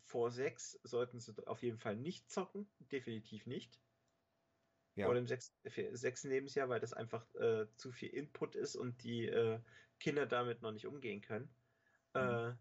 vor 0.04 0.30
sechs 0.30 0.72
sollten 0.84 1.20
sie 1.20 1.34
auf 1.46 1.62
jeden 1.62 1.78
Fall 1.78 1.96
nicht 1.96 2.30
zocken, 2.30 2.68
definitiv 2.92 3.46
nicht. 3.46 3.80
Ja, 4.94 5.06
Vor 5.06 5.14
dem 5.14 5.26
sechs, 5.26 5.54
sechsten 5.64 6.28
Lebensjahr, 6.28 6.68
weil 6.68 6.80
das 6.80 6.92
einfach 6.92 7.34
äh, 7.34 7.66
zu 7.76 7.92
viel 7.92 8.10
Input 8.10 8.56
ist 8.56 8.76
und 8.76 9.02
die 9.04 9.26
äh, 9.26 9.58
Kinder 10.00 10.26
damit 10.26 10.60
noch 10.60 10.72
nicht 10.72 10.86
umgehen 10.86 11.22
können. 11.22 11.48
Mhm. 12.14 12.20
Äh, 12.20 12.54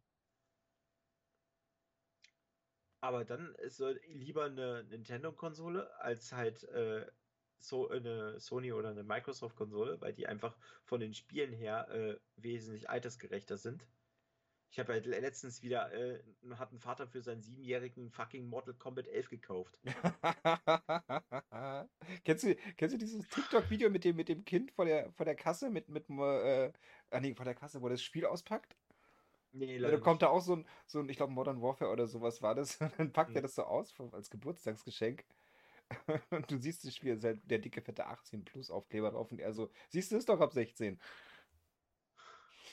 aber 3.05 3.25
dann 3.25 3.55
ist 3.55 3.79
lieber 4.07 4.45
eine 4.45 4.83
Nintendo-Konsole 4.85 5.97
als 5.99 6.31
halt 6.33 6.63
äh, 6.65 7.07
so 7.57 7.89
eine 7.89 8.39
Sony 8.39 8.73
oder 8.73 8.89
eine 8.89 9.03
Microsoft-Konsole, 9.03 10.01
weil 10.01 10.13
die 10.13 10.27
einfach 10.27 10.57
von 10.83 10.99
den 10.99 11.13
Spielen 11.13 11.53
her 11.53 11.89
äh, 11.89 12.19
wesentlich 12.35 12.89
altersgerechter 12.89 13.57
sind. 13.57 13.87
Ich 14.71 14.79
habe 14.79 14.93
halt 14.93 15.05
le- 15.05 15.19
letztens 15.19 15.61
wieder, 15.63 15.91
äh, 15.93 16.23
hat 16.55 16.71
ein 16.73 16.79
Vater 16.79 17.07
für 17.07 17.21
seinen 17.21 17.41
siebenjährigen 17.41 18.11
fucking 18.11 18.47
Mortal 18.47 18.73
Kombat 18.75 19.07
11 19.07 19.29
gekauft. 19.29 19.79
kennst 22.23 22.43
du, 22.43 22.55
kennst 22.77 22.93
du 22.95 22.97
dieses 22.97 23.27
TikTok-Video 23.29 23.89
mit 23.89 24.03
dem, 24.03 24.15
mit 24.15 24.29
dem 24.29 24.45
Kind 24.45 24.71
vor 24.71 24.85
der, 24.85 25.11
vor 25.13 25.25
der 25.25 25.35
Kasse, 25.35 25.69
mit, 25.69 25.89
mit, 25.89 26.09
äh, 26.09 26.71
ah 27.09 27.19
nee, 27.19 27.35
vor 27.35 27.45
der 27.45 27.55
Kasse, 27.55 27.81
wo 27.81 27.89
das 27.89 28.03
Spiel 28.03 28.25
auspackt? 28.25 28.75
Nee, 29.57 29.77
Ja, 29.77 29.81
leider 29.81 29.97
da 29.97 29.99
kommt 29.99 30.21
da 30.21 30.27
auch 30.29 30.41
so 30.41 30.55
ein, 30.57 30.67
so 30.87 30.99
ein, 30.99 31.09
ich 31.09 31.17
glaube, 31.17 31.31
Modern 31.33 31.61
Warfare 31.61 31.91
oder 31.91 32.07
sowas 32.07 32.41
war 32.41 32.55
das. 32.55 32.79
Und 32.81 32.97
dann 32.99 33.11
packt 33.13 33.35
er 33.35 33.41
Mhm. 33.41 33.43
das 33.43 33.55
so 33.55 33.63
aus 33.63 33.93
als 34.13 34.29
Geburtstagsgeschenk. 34.29 35.25
Und 36.31 36.51
du 36.51 36.57
siehst 36.59 36.85
das 36.85 36.95
Spiel, 36.95 37.15
ist 37.15 37.23
halt 37.23 37.49
der 37.49 37.59
dicke, 37.59 37.81
fette 37.81 38.07
18 38.07 38.43
Plus 38.45 38.69
Aufkleber 38.71 39.11
drauf 39.11 39.31
und 39.31 39.39
er 39.39 39.53
so, 39.53 39.71
siehst 39.89 40.11
du, 40.11 40.17
ist 40.17 40.29
doch 40.29 40.39
ab 40.41 40.53
16. 40.53 40.99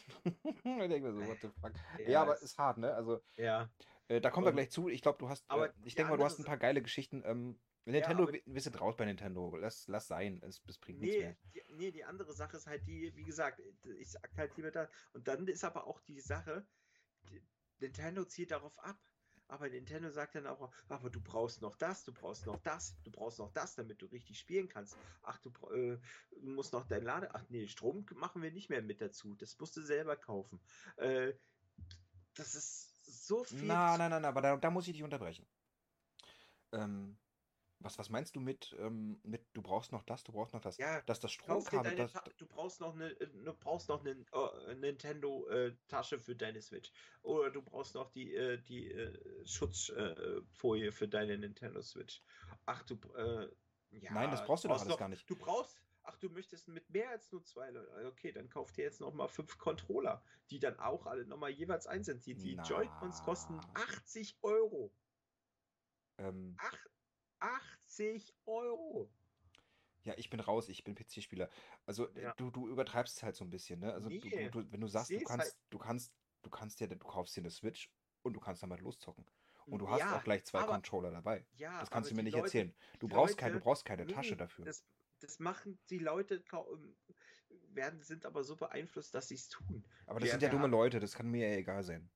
ich 0.25 0.63
denke 0.65 1.01
mir 1.03 1.13
so, 1.15 1.25
what 1.27 1.41
the 1.43 1.49
fuck. 1.61 1.73
Ja, 1.99 2.23
aber 2.23 2.35
es- 2.35 2.43
ist 2.43 2.59
hart, 2.59 2.79
ne? 2.79 2.95
Also, 2.95 3.21
ja. 3.37 3.71
äh, 4.09 4.21
da 4.21 4.31
kommen 4.31 4.47
wir 4.47 4.53
gleich 4.53 4.71
zu. 4.71 4.89
Ich 4.89 5.03
glaube, 5.03 5.19
du 5.19 5.29
hast, 5.29 5.45
Aber 5.49 5.69
äh, 5.69 5.73
ich 5.85 5.95
denke 5.95 6.11
mal, 6.11 6.17
du 6.17 6.25
hast 6.25 6.39
ein 6.39 6.45
paar 6.45 6.59
geile 6.59 6.83
Geschichten. 6.83 7.23
Ähm, 7.25 7.57
Ja, 7.57 7.72
Nintendo, 7.85 8.23
aber- 8.25 8.39
wir, 8.45 8.61
sind 8.61 8.81
raus 8.81 8.97
bei 8.97 9.05
Nintendo. 9.05 9.57
Lass, 9.57 9.89
lass 9.89 10.07
sein, 10.07 10.41
es, 10.43 10.63
es 10.69 10.79
bringt 10.79 11.01
nichts 11.01 11.17
Nee 11.17 11.23
mehr. 11.23 11.37
die, 11.55 11.63
nee, 11.75 11.91
die 11.91 12.05
andere 12.05 12.33
Sache 12.33 12.57
ist 12.57 12.67
halt 12.67 12.87
die, 12.87 13.15
wie 13.17 13.25
gesagt, 13.25 13.61
ich 13.99 14.11
sag 14.11 14.31
halt 14.37 14.57
lieber 14.57 14.71
da. 14.71 14.89
Und 15.13 15.27
dann 15.27 15.47
ist 15.49 15.65
aber 15.65 15.87
auch 15.87 16.01
die 16.01 16.21
Sache, 16.21 16.67
die, 17.31 17.43
Nintendo 17.81 18.25
zielt 18.25 18.53
darauf 18.53 18.79
ab. 18.79 18.99
Aber 19.49 19.69
Nintendo 19.69 20.09
sagt 20.09 20.35
dann 20.35 20.47
auch, 20.47 20.73
aber 20.89 21.11
du 21.11 21.21
brauchst 21.21 21.61
noch 21.61 21.77
das, 21.77 22.05
du 22.05 22.13
brauchst 22.15 22.47
noch 22.47 22.59
das, 22.61 22.97
du 23.03 23.11
brauchst 23.11 23.39
noch 23.39 23.53
das, 23.53 23.75
damit 23.75 24.01
du 24.01 24.07
richtig 24.07 24.39
spielen 24.39 24.67
kannst. 24.67 24.97
Ach, 25.21 25.39
du, 25.41 25.51
äh, 25.75 25.99
musst 26.41 26.73
noch 26.73 26.87
dein 26.87 27.03
Lade. 27.03 27.35
Ach 27.35 27.45
nee, 27.51 27.67
Strom 27.67 28.07
machen 28.15 28.41
wir 28.41 28.51
nicht 28.51 28.71
mehr 28.71 28.81
mit 28.81 29.03
dazu. 29.03 29.35
Das 29.35 29.59
musst 29.59 29.77
du 29.77 29.83
selber 29.83 30.17
kaufen. 30.17 30.59
Äh, 30.97 31.35
das 32.35 32.55
ist 32.55 33.05
so 33.27 33.45
viel. 33.45 33.65
Na, 33.65 33.99
na, 33.99 34.09
na, 34.09 34.27
aber 34.27 34.41
da, 34.41 34.57
da 34.57 34.71
muss 34.71 34.87
ich 34.87 34.95
dich 34.95 35.03
unterbrechen. 35.03 35.47
Ähm, 36.73 37.19
was, 37.85 37.99
was 37.99 38.09
meinst 38.11 38.37
du 38.37 38.41
mit, 38.41 38.75
ähm, 38.79 39.21
mit, 39.23 39.47
du 39.53 39.63
brauchst 39.63 39.93
noch 39.93 40.03
das, 40.05 40.25
du 40.25 40.33
brauchst 40.33 40.55
noch 40.55 40.61
das? 40.61 40.79
Ja, 40.79 41.01
Dass 41.03 41.21
das 41.21 41.33
Stromkabel, 41.33 41.95
das, 41.97 42.13
du 42.39 42.47
brauchst 42.47 42.81
noch 42.81 42.95
eine, 42.95 43.11
äh, 43.21 43.27
du 43.27 43.53
brauchst 43.55 43.89
noch 43.89 44.01
eine 44.05 44.11
äh, 44.11 44.75
Nintendo-Tasche 44.75 46.19
für 46.19 46.37
deine 46.37 46.61
Switch. 46.61 46.93
Oder 47.23 47.51
du 47.51 47.63
brauchst 47.63 47.95
noch 47.95 48.11
die, 48.11 48.35
äh, 48.35 48.59
die 48.63 48.91
äh, 48.91 49.47
Schutzfolie 49.47 50.93
für 50.93 51.09
deine 51.09 51.39
Nintendo 51.39 51.83
Switch. 51.83 52.23
Ach 52.67 52.83
du, 52.85 52.95
äh, 53.15 53.49
ja. 53.91 54.13
Nein, 54.13 54.31
das 54.31 54.45
brauchst 54.47 54.65
du 54.65 54.69
doch 54.69 54.77
alles 54.77 54.89
noch- 54.89 54.99
gar 54.99 55.09
nicht. 55.09 55.29
Du 55.29 55.37
brauchst, 55.37 55.79
ach 56.05 56.17
du 56.19 56.29
möchtest 56.31 56.69
mit 56.69 56.89
mehr 56.91 57.11
als 57.11 57.31
nur 57.33 57.45
zwei 57.45 57.71
Leuten. 57.71 58.07
Okay, 58.07 58.33
dann 58.33 58.49
kauf 58.49 58.73
dir 58.73 58.85
jetzt 58.85 59.01
noch 59.01 59.13
mal 59.13 59.29
fünf 59.29 59.59
Controller, 59.59 60.23
die 60.51 60.59
dann 60.59 60.79
auch 60.79 61.07
alle 61.07 61.27
noch 61.27 61.39
mal 61.39 61.51
jeweils 61.51 61.87
eins 61.87 62.07
sind. 62.07 62.25
Die, 62.27 62.35
die. 62.35 62.55
Joy-Cons 62.55 63.23
kosten 63.23 63.61
80 63.75 64.39
Euro. 64.43 64.91
ähm, 66.19 66.57
Ach, 66.59 66.79
80 67.43 68.35
Euro. 68.47 69.11
ja, 70.05 70.15
ich 70.17 70.31
bin 70.31 70.41
raus, 70.41 70.69
ich 70.69 70.83
bin 70.85 70.95
PC-Spieler. 70.95 71.49
Also, 71.87 72.09
äh, 72.15 72.23
Ja. 72.23 72.35
du, 72.35 72.51
du 72.51 72.69
übertreibst 72.69 73.17
es 73.19 73.23
halt 73.23 73.37
so 73.37 73.45
ein 73.45 73.51
bisschen, 73.51 73.81
ne? 73.81 73.93
Also, 73.93 74.09
Nee, 74.09 74.49
du, 74.51 74.63
du, 74.63 74.73
wenn 74.73 74.81
du 74.81 74.87
sagst, 74.89 75.11
du 75.11 75.21
kannst, 75.21 75.47
halt- 75.47 75.57
du 75.71 75.79
kannst, 75.79 76.15
du 76.43 76.51
kannst 76.51 76.81
dir, 76.81 76.89
du 76.89 76.97
kaufst 76.99 77.37
dir 77.37 77.41
eine 77.43 77.51
Switch 77.51 77.91
und 78.23 78.33
du 78.35 78.41
kannst 78.41 78.63
damit 78.63 78.81
loszocken. 78.81 79.25
Und 79.67 79.79
du 79.79 79.85
Ja, 79.87 79.93
hast 79.93 80.01
Ja, 80.01 80.19
auch 80.19 80.25
gleich 80.25 80.45
zwei 80.45 80.61
aber- 80.61 80.73
Controller 80.73 81.11
dabei. 81.13 81.47
Ja, 81.55 81.79
Das 81.81 81.91
kannst 81.91 82.11
du 82.11 82.15
mir 82.17 82.25
nicht 82.25 82.33
Leute, 82.35 82.47
erzählen. 82.47 82.75
Du 82.99 83.07
brauchst, 83.09 83.39
keine, 83.39 83.53
du 83.53 83.59
Leute- 83.59 83.65
brauchst 83.65 83.85
keine 83.85 84.05
nee, 84.05 84.13
Tasche 84.13 84.37
dafür. 84.37 84.65
Das, 84.65 84.85
das 85.21 85.39
machen 85.39 85.79
die 85.89 85.99
Leute, 85.99 86.43
ähm, 86.53 86.97
werden, 87.69 88.03
sind 88.03 88.27
aber 88.27 88.43
so 88.43 88.57
beeinflusst, 88.57 89.15
dass 89.15 89.29
sie 89.29 89.37
es 89.37 89.49
tun. 89.49 89.85
Aber 90.07 90.19
das 90.19 90.27
wir- 90.27 90.31
sind 90.33 90.43
ja 90.43 90.49
dumme 90.49 90.65
haben- 90.65 90.71
Leute, 90.73 90.99
das 90.99 91.15
kann 91.15 91.31
mir 91.31 91.49
ja 91.49 91.57
egal 91.57 91.85
sein. 91.85 92.11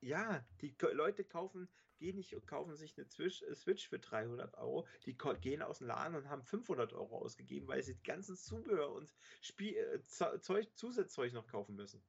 Ja, 0.00 0.46
die 0.60 0.76
Leute 0.92 1.24
kaufen, 1.24 1.68
gehen 1.96 2.16
nicht 2.16 2.34
und 2.34 2.46
kaufen 2.46 2.74
sich 2.76 2.96
eine 2.96 3.06
Switch, 3.06 3.42
äh, 3.42 3.54
Switch 3.54 3.88
für 3.88 3.98
300 3.98 4.54
Euro. 4.54 4.86
Die 5.06 5.16
gehen 5.40 5.62
aus 5.62 5.78
dem 5.78 5.86
Laden 5.88 6.14
und 6.16 6.28
haben 6.28 6.42
500 6.42 6.92
Euro 6.92 7.18
ausgegeben, 7.18 7.66
weil 7.68 7.82
sie 7.82 7.94
die 7.94 8.02
ganzen 8.02 8.36
Zubehör 8.36 8.92
und 8.92 9.14
Spiel, 9.40 9.76
äh, 9.76 10.02
Ze- 10.02 10.40
Zeug, 10.40 10.68
Zusatzzeug 10.76 11.32
noch 11.32 11.46
kaufen 11.46 11.74
müssen. 11.76 12.04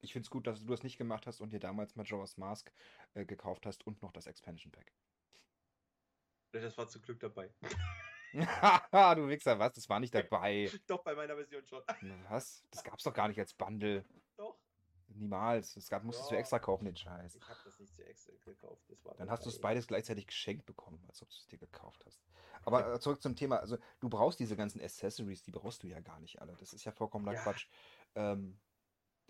Ich 0.00 0.12
finde 0.12 0.26
es 0.26 0.30
gut, 0.30 0.46
dass 0.46 0.60
du 0.60 0.66
das 0.66 0.82
nicht 0.82 0.98
gemacht 0.98 1.26
hast 1.26 1.40
und 1.40 1.52
dir 1.52 1.58
damals 1.60 1.96
Majora's 1.96 2.36
Mask 2.36 2.72
äh, 3.14 3.24
gekauft 3.24 3.66
hast 3.66 3.86
und 3.86 4.02
noch 4.02 4.12
das 4.12 4.26
Expansion 4.26 4.70
Pack. 4.70 4.92
Das 6.52 6.76
war 6.78 6.88
zum 6.88 7.02
Glück 7.02 7.20
dabei. 7.20 7.52
Haha, 8.34 9.14
du 9.14 9.28
Wichser, 9.28 9.58
was? 9.58 9.72
Das 9.74 9.88
war 9.88 10.00
nicht 10.00 10.14
dabei. 10.14 10.70
Doch, 10.86 11.02
bei 11.02 11.14
meiner 11.14 11.34
Version 11.34 11.66
schon. 11.66 11.82
Was? 12.28 12.64
Das 12.70 12.84
gab's 12.84 13.04
doch 13.04 13.12
gar 13.14 13.28
nicht 13.28 13.38
als 13.38 13.54
Bundle. 13.54 14.04
Niemals. 15.18 15.74
Das 15.74 15.88
gab, 15.88 16.04
musstest 16.04 16.30
du 16.30 16.34
Ja. 16.34 16.40
extra 16.40 16.58
kaufen, 16.58 16.84
den 16.84 16.96
Scheiß. 16.96 17.34
Ich 17.36 17.48
habe 17.48 17.58
das 17.64 17.78
nicht 17.78 17.94
zu 17.94 18.04
extra 18.06 18.32
gekauft. 18.44 18.82
Das 18.88 19.04
war 19.04 19.14
Dann 19.14 19.30
hast 19.30 19.44
du 19.44 19.50
es 19.50 19.60
beides 19.60 19.86
gleichzeitig 19.86 20.26
geschenkt 20.26 20.66
bekommen, 20.66 21.02
als 21.08 21.22
ob 21.22 21.28
du 21.28 21.36
es 21.36 21.46
dir 21.46 21.58
gekauft 21.58 22.04
hast. 22.06 22.20
Aber 22.64 22.94
äh, 22.94 23.00
zurück 23.00 23.22
zum 23.22 23.36
Thema. 23.36 23.58
Also, 23.58 23.78
du 24.00 24.08
brauchst 24.08 24.40
diese 24.40 24.56
ganzen 24.56 24.80
Accessories, 24.80 25.42
die 25.42 25.52
brauchst 25.52 25.82
du 25.82 25.86
ja 25.86 26.00
gar 26.00 26.20
nicht 26.20 26.40
alle. 26.40 26.54
Das 26.56 26.72
ist 26.72 26.84
ja 26.84 26.92
vollkommener 26.92 27.34
Ja. 27.34 27.42
Quatsch. 27.42 27.68
Ähm, 28.14 28.58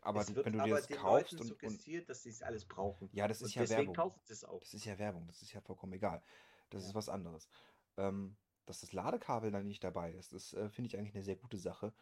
aber 0.02 0.20
Es 0.20 0.26
du, 0.28 0.44
wenn 0.44 0.52
du 0.52 0.62
dir 0.62 0.74
das 0.74 0.88
kaufst 0.88 1.32
Leuten 1.32 1.50
und, 1.50 1.62
und. 1.62 1.70
suggestiert, 1.70 2.08
dass 2.08 2.22
sie 2.22 2.30
es 2.30 2.42
alles 2.42 2.64
brauchen. 2.64 3.08
Ja, 3.12 3.26
das 3.28 3.38
ist 3.38 3.48
Und 3.48 3.54
ja 3.56 3.62
deswegen 3.62 3.80
Werbung. 3.92 3.94
kaufen 3.96 4.20
sie 4.24 4.32
es 4.32 4.44
auch. 4.44 4.60
Das 4.60 4.74
ist 4.74 4.84
ja 4.84 4.98
Werbung, 4.98 5.26
das 5.26 5.42
ist 5.42 5.52
ja 5.52 5.60
vollkommen 5.60 5.92
egal. 5.94 6.22
Das 6.70 6.82
ist 6.82 6.90
Ja. 6.90 6.94
was 6.94 7.08
anderes. 7.08 7.48
Ähm, 7.96 8.36
dass 8.66 8.80
das 8.80 8.92
Ladekabel 8.92 9.50
dann 9.50 9.66
nicht 9.66 9.82
dabei 9.84 10.12
ist, 10.12 10.32
das 10.32 10.52
äh, 10.52 10.68
finde 10.70 10.88
ich 10.88 10.96
eigentlich 10.98 11.14
eine 11.14 11.24
sehr 11.24 11.36
gute 11.36 11.56
Sache. 11.56 11.92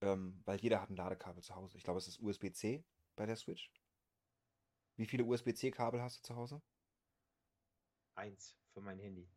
Ähm, 0.00 0.42
weil 0.44 0.60
jeder 0.60 0.80
hat 0.80 0.90
ein 0.90 0.96
Ladekabel 0.96 1.42
zu 1.42 1.54
Hause. 1.54 1.76
Ich 1.78 1.84
glaube, 1.84 1.98
es 1.98 2.08
ist 2.08 2.20
USB-C 2.20 2.84
bei 3.16 3.26
der 3.26 3.36
Switch. 3.36 3.70
Wie 4.96 5.06
viele 5.06 5.24
USB-C-Kabel 5.24 6.00
hast 6.02 6.18
du 6.18 6.22
zu 6.22 6.36
Hause? 6.36 6.62
Eins 8.14 8.56
für 8.72 8.80
mein 8.80 8.98
Handy. 8.98 9.28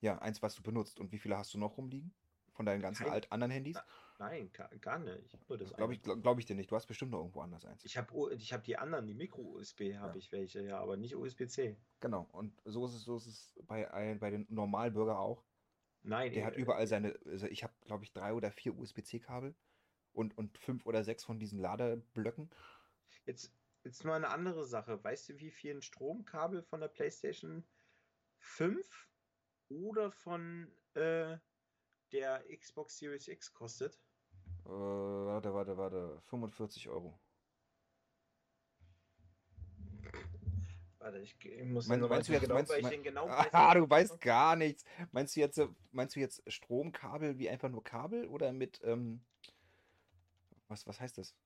Ja, 0.00 0.18
eins, 0.18 0.42
was 0.42 0.54
du 0.54 0.62
benutzt. 0.62 0.98
Und 1.00 1.12
wie 1.12 1.18
viele 1.18 1.36
hast 1.36 1.54
du 1.54 1.58
noch 1.58 1.76
rumliegen? 1.76 2.14
Von 2.52 2.66
deinen 2.66 2.82
ganzen 2.82 3.04
Kein- 3.04 3.12
alt 3.12 3.30
anderen 3.32 3.52
Handys? 3.52 3.78
Nein, 4.18 4.50
gar, 4.80 4.98
nicht. 4.98 5.26
Ich 5.26 5.32
habe 5.32 5.44
nur 5.48 5.58
das 5.58 5.68
Glaube 5.68 5.84
eine. 5.84 5.92
ich, 5.94 6.02
glaub, 6.02 6.20
glaub 6.22 6.38
ich 6.40 6.46
dir 6.46 6.56
nicht. 6.56 6.70
Du 6.70 6.74
hast 6.74 6.86
bestimmt 6.86 7.12
noch 7.12 7.18
irgendwo 7.18 7.40
anders 7.40 7.64
eins. 7.64 7.84
Ich 7.84 7.96
habe 7.96 8.34
ich 8.34 8.52
hab 8.52 8.64
die 8.64 8.76
anderen, 8.76 9.06
die 9.06 9.14
Micro-USB 9.14 9.96
habe 9.96 10.12
Ja. 10.12 10.14
ich 10.16 10.32
welche, 10.32 10.62
ja, 10.62 10.80
aber 10.80 10.96
nicht 10.96 11.14
USB-C. 11.14 11.76
Genau. 12.00 12.26
Und 12.32 12.60
so 12.64 12.86
ist 12.86 12.94
es, 12.94 13.04
so 13.04 13.16
ist 13.16 13.26
es 13.26 13.58
bei, 13.64 14.16
bei 14.18 14.30
den 14.30 14.46
Normalbürger 14.50 15.20
auch. 15.20 15.44
Nein, 16.02 16.32
Der 16.32 16.42
äh, 16.42 16.46
hat 16.46 16.56
überall 16.56 16.86
seine, 16.88 17.16
also 17.26 17.46
ich 17.46 17.62
habe, 17.62 17.72
glaube 17.82 18.02
ich, 18.02 18.12
drei 18.12 18.32
oder 18.32 18.50
vier 18.50 18.76
USB-C-Kabel 18.76 19.54
und, 20.12 20.36
und 20.36 20.58
fünf 20.58 20.84
oder 20.86 21.04
sechs 21.04 21.22
von 21.24 21.38
diesen 21.38 21.60
Ladeblöcken. 21.60 22.50
Jetzt, 23.28 23.52
jetzt 23.84 24.04
mal 24.06 24.14
eine 24.16 24.28
andere 24.30 24.64
Sache. 24.64 25.04
Weißt 25.04 25.28
du, 25.28 25.38
wie 25.38 25.50
viel 25.50 25.74
ein 25.76 25.82
Stromkabel 25.82 26.62
von 26.62 26.80
der 26.80 26.88
PlayStation 26.88 27.62
5 28.38 29.06
oder 29.68 30.10
von 30.10 30.72
äh, 30.94 31.36
der 32.10 32.42
Xbox 32.56 32.96
Series 32.96 33.28
X 33.28 33.52
kostet? 33.52 34.00
Äh, 34.64 34.70
warte, 34.70 35.52
warte, 35.52 35.76
warte. 35.76 36.22
45 36.30 36.88
Euro. 36.88 37.20
Warte, 40.98 41.18
ich, 41.18 41.36
ich 41.44 41.64
muss 41.66 41.86
Mein- 41.86 42.00
meinst 42.00 42.30
du 42.30 42.32
jetzt- 42.32 42.42
genau, 42.42 42.54
meinst- 42.54 42.70
weil 42.72 42.78
ich 42.78 42.82
mein- 42.84 42.92
den 42.92 43.02
genau 43.02 43.26
Ah, 43.52 43.74
du 43.74 43.88
weißt 43.90 44.22
gar 44.22 44.56
nichts. 44.56 44.84
Meinst 45.12 45.36
du 45.36 45.40
jetzt, 45.40 45.60
meinst 45.92 46.16
du 46.16 46.20
jetzt 46.20 46.42
Stromkabel 46.50 47.36
wie 47.38 47.50
einfach 47.50 47.68
nur 47.68 47.84
Kabel 47.84 48.26
oder 48.26 48.54
mit, 48.54 48.80
ähm, 48.84 49.20
was, 50.68 50.86
was 50.86 50.98
heißt 50.98 51.18
das? 51.18 51.36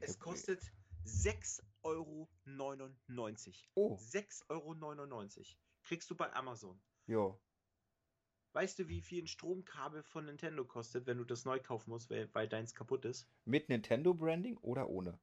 Es 0.00 0.18
kostet 0.18 0.60
6,99 1.04 1.62
Euro. 1.82 2.28
Oh, 3.74 3.96
6,99 3.96 4.48
Euro. 4.48 5.46
Kriegst 5.82 6.10
du 6.10 6.16
bei 6.16 6.32
Amazon. 6.32 6.80
jo. 7.06 7.40
Weißt 8.52 8.80
du, 8.80 8.88
wie 8.88 9.00
viel 9.00 9.22
ein 9.22 9.28
Stromkabel 9.28 10.02
von 10.02 10.24
Nintendo 10.24 10.64
kostet, 10.64 11.06
wenn 11.06 11.18
du 11.18 11.24
das 11.24 11.44
neu 11.44 11.60
kaufen 11.60 11.90
musst, 11.90 12.10
weil, 12.10 12.28
weil 12.34 12.48
deins 12.48 12.74
kaputt 12.74 13.04
ist? 13.04 13.28
Mit 13.44 13.68
Nintendo-Branding 13.68 14.56
oder 14.58 14.88
ohne? 14.88 15.20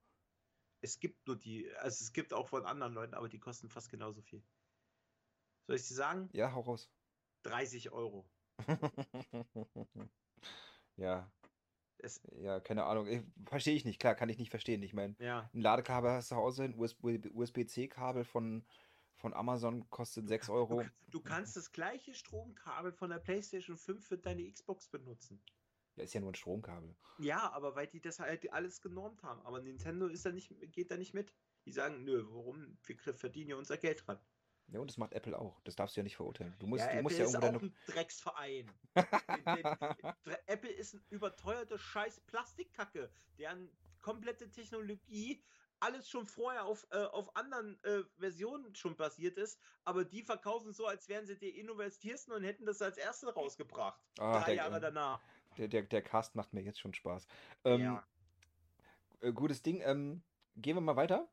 Es 0.79 0.97
gibt 0.99 1.27
nur 1.27 1.35
die, 1.35 1.69
also 1.77 2.03
es 2.03 2.13
gibt 2.13 2.31
auch 2.31 2.47
von 2.47 2.65
anderen 2.65 2.93
Leuten, 2.93 3.15
aber 3.15 3.27
die 3.27 3.39
kosten 3.39 3.67
fast 3.67 3.89
genauso 3.89 4.21
viel. 4.21 4.41
Soll 5.65 5.75
ich 5.75 5.87
dir 5.87 5.95
sagen? 5.95 6.29
Ja, 6.31 6.53
hau 6.53 6.61
raus. 6.61 6.89
30 7.43 7.91
Euro. 7.91 8.29
ja, 10.95 11.29
Es, 11.99 12.21
ja, 12.41 12.59
keine 12.59 12.83
Ahnung. 12.85 13.07
Ich- 13.07 13.23
Verstehe 13.45 13.75
ich 13.75 13.85
nicht. 13.85 13.99
Klar, 13.99 14.15
kann 14.15 14.29
ich 14.29 14.37
nicht 14.37 14.49
verstehen. 14.51 14.83
Ich 14.83 14.93
meine, 14.93 15.15
ja. 15.19 15.49
ein 15.53 15.61
Ladekabel 15.61 16.11
hast 16.11 16.31
du 16.31 16.35
zu 16.35 16.41
Hause, 16.41 16.63
ein 16.63 16.75
USB 16.77 17.19
USB-C-Kabel 17.33 18.23
von, 18.23 18.65
von 19.15 19.33
Amazon 19.33 19.89
kostet 19.89 20.27
6 20.27 20.47
Du, 20.47 20.53
Euro. 20.53 20.83
du 21.07 21.21
kannst 21.21 21.55
das 21.55 21.71
gleiche 21.71 22.13
Stromkabel 22.13 22.91
von 22.91 23.09
der 23.09 23.17
PlayStation 23.19 23.77
5 23.77 24.05
für 24.05 24.17
deine 24.17 24.49
Xbox 24.51 24.87
benutzen. 24.89 25.41
Ja, 25.95 26.03
ist 26.03 26.13
ja 26.13 26.21
nur 26.21 26.31
ein 26.31 26.35
Stromkabel. 26.35 26.95
Ja, 27.17 27.51
aber 27.51 27.75
weil 27.75 27.87
die 27.87 27.99
das 27.99 28.19
halt 28.19 28.51
alles 28.53 28.81
genormt 28.81 29.23
haben. 29.23 29.41
Aber 29.41 29.59
Nintendo 29.61 30.05
ist 30.07 30.25
da 30.25 30.31
nicht, 30.31 30.53
geht 30.71 30.91
da 30.91 30.97
nicht 30.97 31.15
mit. 31.15 31.33
Die 31.65 31.71
sagen, 31.71 32.03
nö, 32.03 32.23
warum? 32.29 32.77
Wir 32.85 33.15
verdienen 33.15 33.49
ja 33.49 33.55
unser 33.55 33.77
Geld 33.77 34.05
dran. 34.05 34.19
Ja, 34.69 34.79
und 34.81 34.89
das 34.89 34.97
macht 34.97 35.13
Apple 35.13 35.37
auch. 35.37 35.59
Das 35.63 35.75
darfst 35.75 35.95
du 35.95 36.01
ja 36.01 36.03
nicht 36.03 36.17
verurteilen. 36.17 36.53
Du 36.59 36.67
musst, 36.67 36.81
ja, 36.81 36.87
du 36.87 36.91
Apple 36.91 37.03
musst 37.03 37.17
ja 37.17 37.25
ist 37.25 37.33
irgendwo 37.33 37.57
auch 37.57 37.61
ein 37.61 37.75
Drecksverein. 37.87 38.71
Apple 40.45 40.71
ist 40.71 40.95
ein 40.95 41.03
überteuerte 41.09 41.79
scheiß 41.79 42.19
Plastikkacke, 42.21 43.09
deren 43.37 43.69
komplette 44.01 44.49
Technologie 44.51 45.41
alles 45.79 46.09
schon 46.09 46.25
vorher 46.25 46.65
auf, 46.65 46.87
äh, 46.91 46.97
auf 46.97 47.35
anderen 47.35 47.81
äh, 47.83 48.03
Versionen 48.17 48.73
schon 48.75 48.95
basiert 48.95 49.37
ist, 49.37 49.59
aber 49.83 50.05
die 50.05 50.23
verkaufen 50.23 50.73
so, 50.73 50.87
als 50.87 51.07
wären 51.07 51.25
sie 51.25 51.37
die 51.37 51.49
innovatiersten 51.49 52.33
und 52.33 52.43
hätten 52.43 52.65
das 52.65 52.81
als 52.81 52.97
erste 52.97 53.33
rausgebracht. 53.33 54.01
Ah, 54.17 54.39
drei 54.39 54.45
der, 54.47 54.55
Jahre 54.55 54.79
danach. 54.79 55.21
der, 55.57 55.67
der, 55.67 55.83
der 55.83 56.01
Cast 56.01 56.35
macht 56.35 56.53
mir 56.53 56.61
jetzt 56.61 56.79
schon 56.79 56.93
Spaß. 56.93 57.27
Ähm, 57.63 57.81
ja. 57.81 58.07
äh, 59.21 59.31
gutes 59.31 59.61
Ding. 59.61 59.81
Ähm, 59.81 60.23
gehen 60.55 60.75
wir 60.75 60.81
mal 60.81 60.95
weiter. 60.95 61.27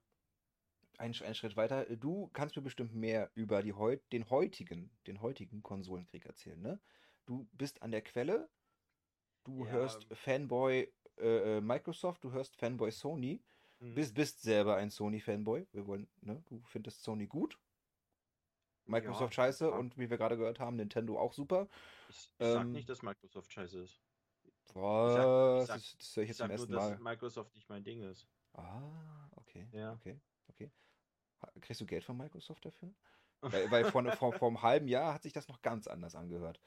Ein, 0.99 1.13
Sch- 1.13 1.25
einen 1.25 1.35
Schritt 1.35 1.57
weiter. 1.57 1.85
Du 1.97 2.29
kannst 2.33 2.55
mir 2.57 2.63
bestimmt 2.63 2.95
mehr 2.95 3.31
über 3.35 3.63
die 3.63 3.73
heut, 3.73 4.01
den 4.13 4.31
heutigen, 4.31 4.91
den 5.07 5.21
heutigen 5.21 5.63
Konsolenkrieg 5.63 6.25
erzählen, 6.27 6.61
ne? 6.61 6.81
Du 7.27 7.49
bist 7.53 7.83
an 7.83 7.91
der 7.91 8.03
Quelle. 8.03 8.49
Du 9.45 9.65
Ja. 9.65 9.73
hörst 9.73 10.07
Fanboy 10.13 10.93
äh, 11.19 11.57
äh, 11.59 11.61
Microsoft, 11.61 12.23
du 12.25 12.33
hörst 12.33 12.57
Fanboy 12.57 12.91
Sony. 12.91 13.43
Hm. 13.81 13.95
Bist, 13.95 14.15
bist 14.15 14.43
selber 14.43 14.77
ein 14.77 14.91
Sony-Fanboy. 14.91 15.67
Wir 15.73 15.87
wollen, 15.87 16.09
ne? 16.21 16.43
Du 16.49 16.63
findest 16.67 17.03
Sony 17.03 17.27
gut. 17.27 17.59
Microsoft 18.87 19.33
Ja, 19.37 19.45
scheiße 19.45 19.67
ja. 19.69 19.77
und 19.77 19.99
wie 19.99 20.11
wir 20.11 20.19
gerade 20.19 20.37
gehört 20.37 20.61
haben, 20.61 20.77
Nintendo 20.77 21.19
auch 21.19 21.33
super. 21.33 21.69
Ich, 22.09 22.17
ich 22.17 22.33
sag 22.39 22.63
ähm, 22.63 22.73
nicht, 22.73 22.89
dass 22.89 23.03
Microsoft 23.03 23.53
scheiße 23.53 23.81
ist. 23.81 24.01
Was? 24.75 25.67
sag- 25.67 25.77
das, 25.77 25.97
das 25.99 26.17
höre 26.17 26.23
ich 26.25 26.31
Ich 26.31 26.39
jetzt 26.39 26.39
zum 26.39 26.49
sag 26.49 26.49
nur, 26.49 26.53
ersten 26.59 26.73
dass 26.73 26.91
Mal. 26.91 26.99
Microsoft 27.13 27.55
nicht 27.55 27.69
mein 27.69 27.83
Ding 27.85 28.03
ist. 28.03 28.29
Ah, 28.53 29.29
okay. 29.37 29.67
Ja. 29.73 29.93
Okay, 29.95 30.21
okay. 30.55 30.71
Kriegst 31.61 31.81
du 31.81 31.87
Geld 31.87 32.05
von 32.05 32.17
Microsoft 32.17 32.65
dafür? 32.65 32.95
Weil, 33.41 33.71
weil 33.71 33.85
vor, 33.91 34.03
vor, 34.13 34.33
vor 34.33 34.49
einem 34.49 34.63
halben 34.63 34.89
Jahr 34.89 35.13
hat 35.13 35.23
sich 35.23 35.33
das 35.35 35.49
noch 35.49 35.61
ganz 35.61 35.87
anders 35.87 36.15
angehört. 36.15 36.61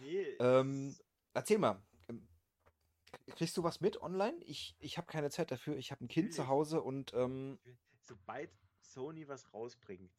Nee, 0.00 0.36
Ähm, 0.38 0.94
Erzähl 1.36 1.58
mal, 1.58 1.82
ähm, 2.08 2.26
kriegst 3.36 3.58
du 3.58 3.62
was 3.62 3.82
mit 3.82 4.00
online? 4.00 4.42
Ich, 4.44 4.74
ich 4.78 4.96
habe 4.96 5.06
keine 5.06 5.28
Zeit 5.28 5.50
dafür. 5.50 5.76
Ich 5.76 5.90
habe 5.90 6.02
ein 6.02 6.08
Kind 6.08 6.32
zu. 6.32 6.48
Hause 6.48 6.80
und 6.80 7.12
ähm, 7.12 7.58
sobald 8.00 8.50
Sony 8.80 9.28
was 9.28 9.52
rausbringt, 9.52 10.10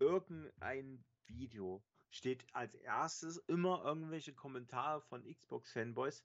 irgendein 0.00 1.04
Video, 1.26 1.80
steht 2.10 2.44
als 2.52 2.74
erstes 2.74 3.36
immer 3.46 3.84
irgendwelche 3.84 4.34
Kommentare 4.34 5.00
von 5.00 5.22
Xbox-Fanboys. 5.22 6.24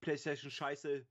PlayStation 0.00 0.50
scheiße, 0.50 1.06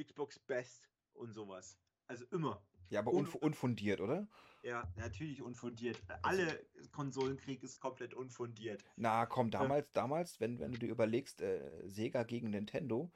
Xbox 0.00 0.38
best 0.38 0.88
und 1.14 1.32
sowas. 1.32 1.76
Also 2.06 2.26
immer. 2.26 2.64
Ja, 2.90 3.00
aber 3.00 3.12
unf 3.12 3.34
unfundiert, 3.34 4.00
oder? 4.00 4.26
Ja, 4.62 4.88
natürlich 4.96 5.42
unfundiert. 5.42 5.98
Alle 6.22 6.66
Konsolenkrieg 6.92 7.62
ist 7.62 7.80
komplett 7.80 8.14
unfundiert. 8.14 8.82
Na, 8.96 9.26
komm, 9.26 9.50
damals, 9.50 9.92
damals, 9.92 10.40
wenn, 10.40 10.58
wenn 10.58 10.72
du 10.72 10.78
dir 10.78 10.90
überlegst, 10.90 11.40
äh, 11.40 11.88
Sega 11.88 12.24
gegen 12.24 12.50
Nintendo, 12.50 13.10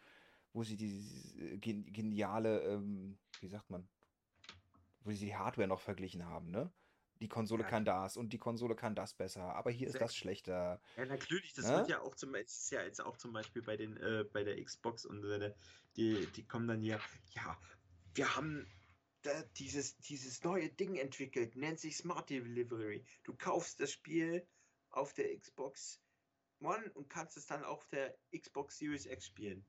wo 0.52 0.62
sie 0.62 0.76
die 0.76 1.58
gen 1.60 1.92
geniale, 1.92 2.62
ähm, 2.62 3.18
wie 3.40 3.48
sagt 3.48 3.70
man, 3.70 3.88
wo 5.02 5.10
sie 5.10 5.26
die 5.26 5.34
Hardware 5.36 5.68
noch 5.68 5.80
verglichen 5.80 6.24
haben, 6.26 6.50
ne? 6.50 6.70
Die 7.20 7.28
Konsole 7.28 7.64
Ja. 7.64 7.68
kann 7.68 7.84
das 7.84 8.16
und 8.16 8.32
die 8.32 8.38
Konsole 8.38 8.76
kann 8.76 8.94
das 8.94 9.12
besser, 9.14 9.54
aber 9.54 9.70
hier 9.70 9.88
ist 9.88 10.00
das 10.00 10.14
schlechter. 10.16 10.80
Ja, 10.96 11.04
natürlich, 11.04 11.52
das 11.52 11.66
Ja? 11.66 11.78
wird 11.78 11.90
ja 11.90 12.00
auch 12.00 12.14
zum 12.14 12.32
Beispiel, 12.32 12.46
ist 12.46 12.70
ja 12.70 12.82
jetzt 12.82 13.00
auch 13.00 13.16
zum 13.16 13.32
Beispiel 13.32 13.62
bei 13.62 13.76
den, 13.76 13.96
äh, 13.98 14.24
bei 14.32 14.42
der 14.42 14.62
Xbox 14.62 15.04
und 15.04 15.22
äh, 15.24 15.52
die, 15.96 16.26
die 16.34 16.46
kommen 16.46 16.66
dann 16.66 16.80
hier, 16.80 16.98
ja, 17.34 17.58
wir 18.14 18.36
haben 18.36 18.66
dieses, 19.56 19.98
dieses 19.98 20.42
neue 20.44 20.68
Ding 20.70 20.96
entwickelt, 20.96 21.56
nennt 21.56 21.78
sich 21.78 21.96
Smart 21.96 22.30
Delivery. 22.30 23.04
Du 23.24 23.34
kaufst 23.36 23.80
das 23.80 23.92
Spiel 23.92 24.46
auf 24.90 25.12
der 25.14 25.36
Xbox 25.38 26.00
One 26.60 26.90
und 26.94 27.08
kannst 27.08 27.36
es 27.36 27.46
dann 27.46 27.64
auf 27.64 27.86
der 27.88 28.16
Xbox 28.36 28.78
Series 28.78 29.06
X 29.06 29.26
spielen. 29.26 29.64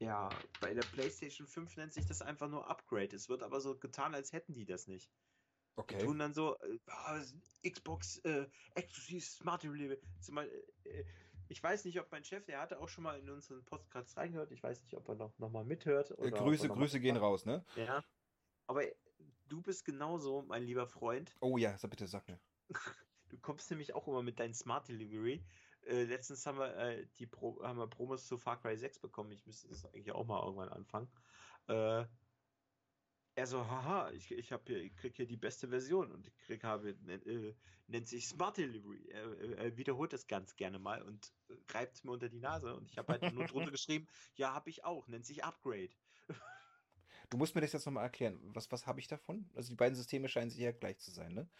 Ja, 0.00 0.28
bei 0.60 0.74
der 0.74 0.82
PlayStation 0.82 1.46
5 1.46 1.76
nennt 1.76 1.92
sich 1.92 2.06
das 2.06 2.22
einfach 2.22 2.48
nur 2.48 2.68
Upgrade. 2.68 3.16
Es 3.16 3.28
wird 3.28 3.42
aber 3.42 3.60
so 3.60 3.76
getan, 3.76 4.14
als 4.14 4.32
hätten 4.32 4.52
die 4.52 4.64
das 4.64 4.86
nicht. 4.86 5.10
Die 5.10 5.80
Okay. 5.80 5.98
tun 5.98 6.18
dann 6.18 6.34
so, 6.34 6.58
äh, 6.58 6.78
ah, 6.86 7.20
Xbox 7.68 8.18
äh, 8.18 8.48
exklusiv 8.74 9.24
Smart 9.24 9.62
Delivery. 9.62 10.00
Zumal, 10.20 10.48
äh, 10.84 11.04
ich 11.48 11.62
weiß 11.62 11.84
nicht, 11.84 11.98
ob 12.00 12.10
mein 12.12 12.24
Chef, 12.24 12.44
der 12.44 12.60
hatte 12.60 12.78
auch 12.80 12.88
schon 12.88 13.04
mal 13.04 13.18
in 13.18 13.30
unseren 13.30 13.64
Podcast 13.64 14.16
reingehört. 14.16 14.50
Ich 14.52 14.62
weiß 14.62 14.82
nicht, 14.82 14.94
ob 14.94 15.08
er 15.08 15.14
noch, 15.14 15.36
noch 15.38 15.50
mal 15.50 15.64
mithört. 15.64 16.10
Äh, 16.18 16.30
Grüße, 16.30 16.68
Grüße 16.68 17.00
gehen 17.00 17.16
raus, 17.16 17.44
ne? 17.44 17.64
Ja. 17.76 18.04
Aber 18.68 18.82
du 19.48 19.62
bist 19.62 19.84
genauso, 19.84 20.42
mein 20.42 20.62
lieber 20.62 20.86
Freund. 20.86 21.34
Oh 21.40 21.56
ja, 21.58 21.76
sag 21.78 21.90
bitte, 21.90 22.06
sag 22.06 22.28
mir. 22.28 22.38
Du 23.30 23.38
kommst 23.38 23.70
nämlich 23.70 23.94
auch 23.94 24.06
immer 24.06 24.22
mit 24.22 24.38
deinen 24.38 24.54
Smart 24.54 24.88
Delivery. 24.88 25.42
Äh, 25.86 26.04
letztens 26.04 26.46
haben 26.46 26.58
wir, 26.58 26.76
äh, 26.76 27.06
die 27.18 27.26
Pro 27.26 27.62
haben 27.62 27.78
wir 27.78 27.88
Promos 27.88 28.26
zu 28.26 28.36
Far 28.36 28.60
Cry 28.60 28.76
6 28.76 29.00
bekommen. 29.00 29.32
Ich 29.32 29.46
müsste 29.46 29.68
das 29.68 29.84
eigentlich 29.86 30.12
auch 30.12 30.26
mal 30.26 30.42
irgendwann 30.44 30.68
anfangen. 30.68 31.10
Äh, 31.66 32.06
er 33.34 33.46
so, 33.46 33.64
haha, 33.64 34.10
ich, 34.10 34.32
ich, 34.32 34.48
hier, 34.48 34.82
ich 34.82 34.96
krieg 34.96 35.14
hier 35.16 35.26
die 35.26 35.36
beste 35.36 35.68
Version 35.68 36.10
und 36.10 36.26
ich 36.26 36.36
krieg, 36.38 36.64
habe, 36.64 36.90
äh, 36.90 37.54
nennt 37.86 38.08
sich 38.08 38.26
Smart 38.26 38.56
Delivery. 38.56 39.08
Er, 39.10 39.38
er- 39.38 39.58
er 39.58 39.76
wiederholt 39.76 40.12
das 40.12 40.26
ganz 40.26 40.56
gerne 40.56 40.78
mal 40.78 41.02
und 41.02 41.32
äh, 41.48 41.54
reibt 41.72 41.94
es 41.94 42.04
mir 42.04 42.12
unter 42.12 42.28
die 42.28 42.40
Nase 42.40 42.74
und 42.74 42.90
ich 42.90 42.98
habe 42.98 43.12
halt 43.12 43.32
nur 43.32 43.46
drunter 43.46 43.70
geschrieben, 43.70 44.08
ja, 44.34 44.52
habe 44.52 44.68
ich 44.70 44.84
auch, 44.84 45.06
nennt 45.06 45.24
sich 45.24 45.44
Upgrade. 45.44 45.90
Du 47.30 47.36
musst 47.36 47.54
mir 47.54 47.60
das 47.60 47.72
jetzt 47.72 47.84
nochmal 47.86 48.04
erklären. 48.04 48.40
Was, 48.54 48.70
was 48.72 48.86
habe 48.86 49.00
ich 49.00 49.06
davon? 49.06 49.50
Also 49.54 49.70
die 49.70 49.76
beiden 49.76 49.94
Systeme 49.96 50.28
scheinen 50.28 50.50
sich 50.50 50.60
ja 50.60 50.72
gleich 50.72 50.98
zu 50.98 51.10
sein, 51.10 51.34
ne? 51.34 51.50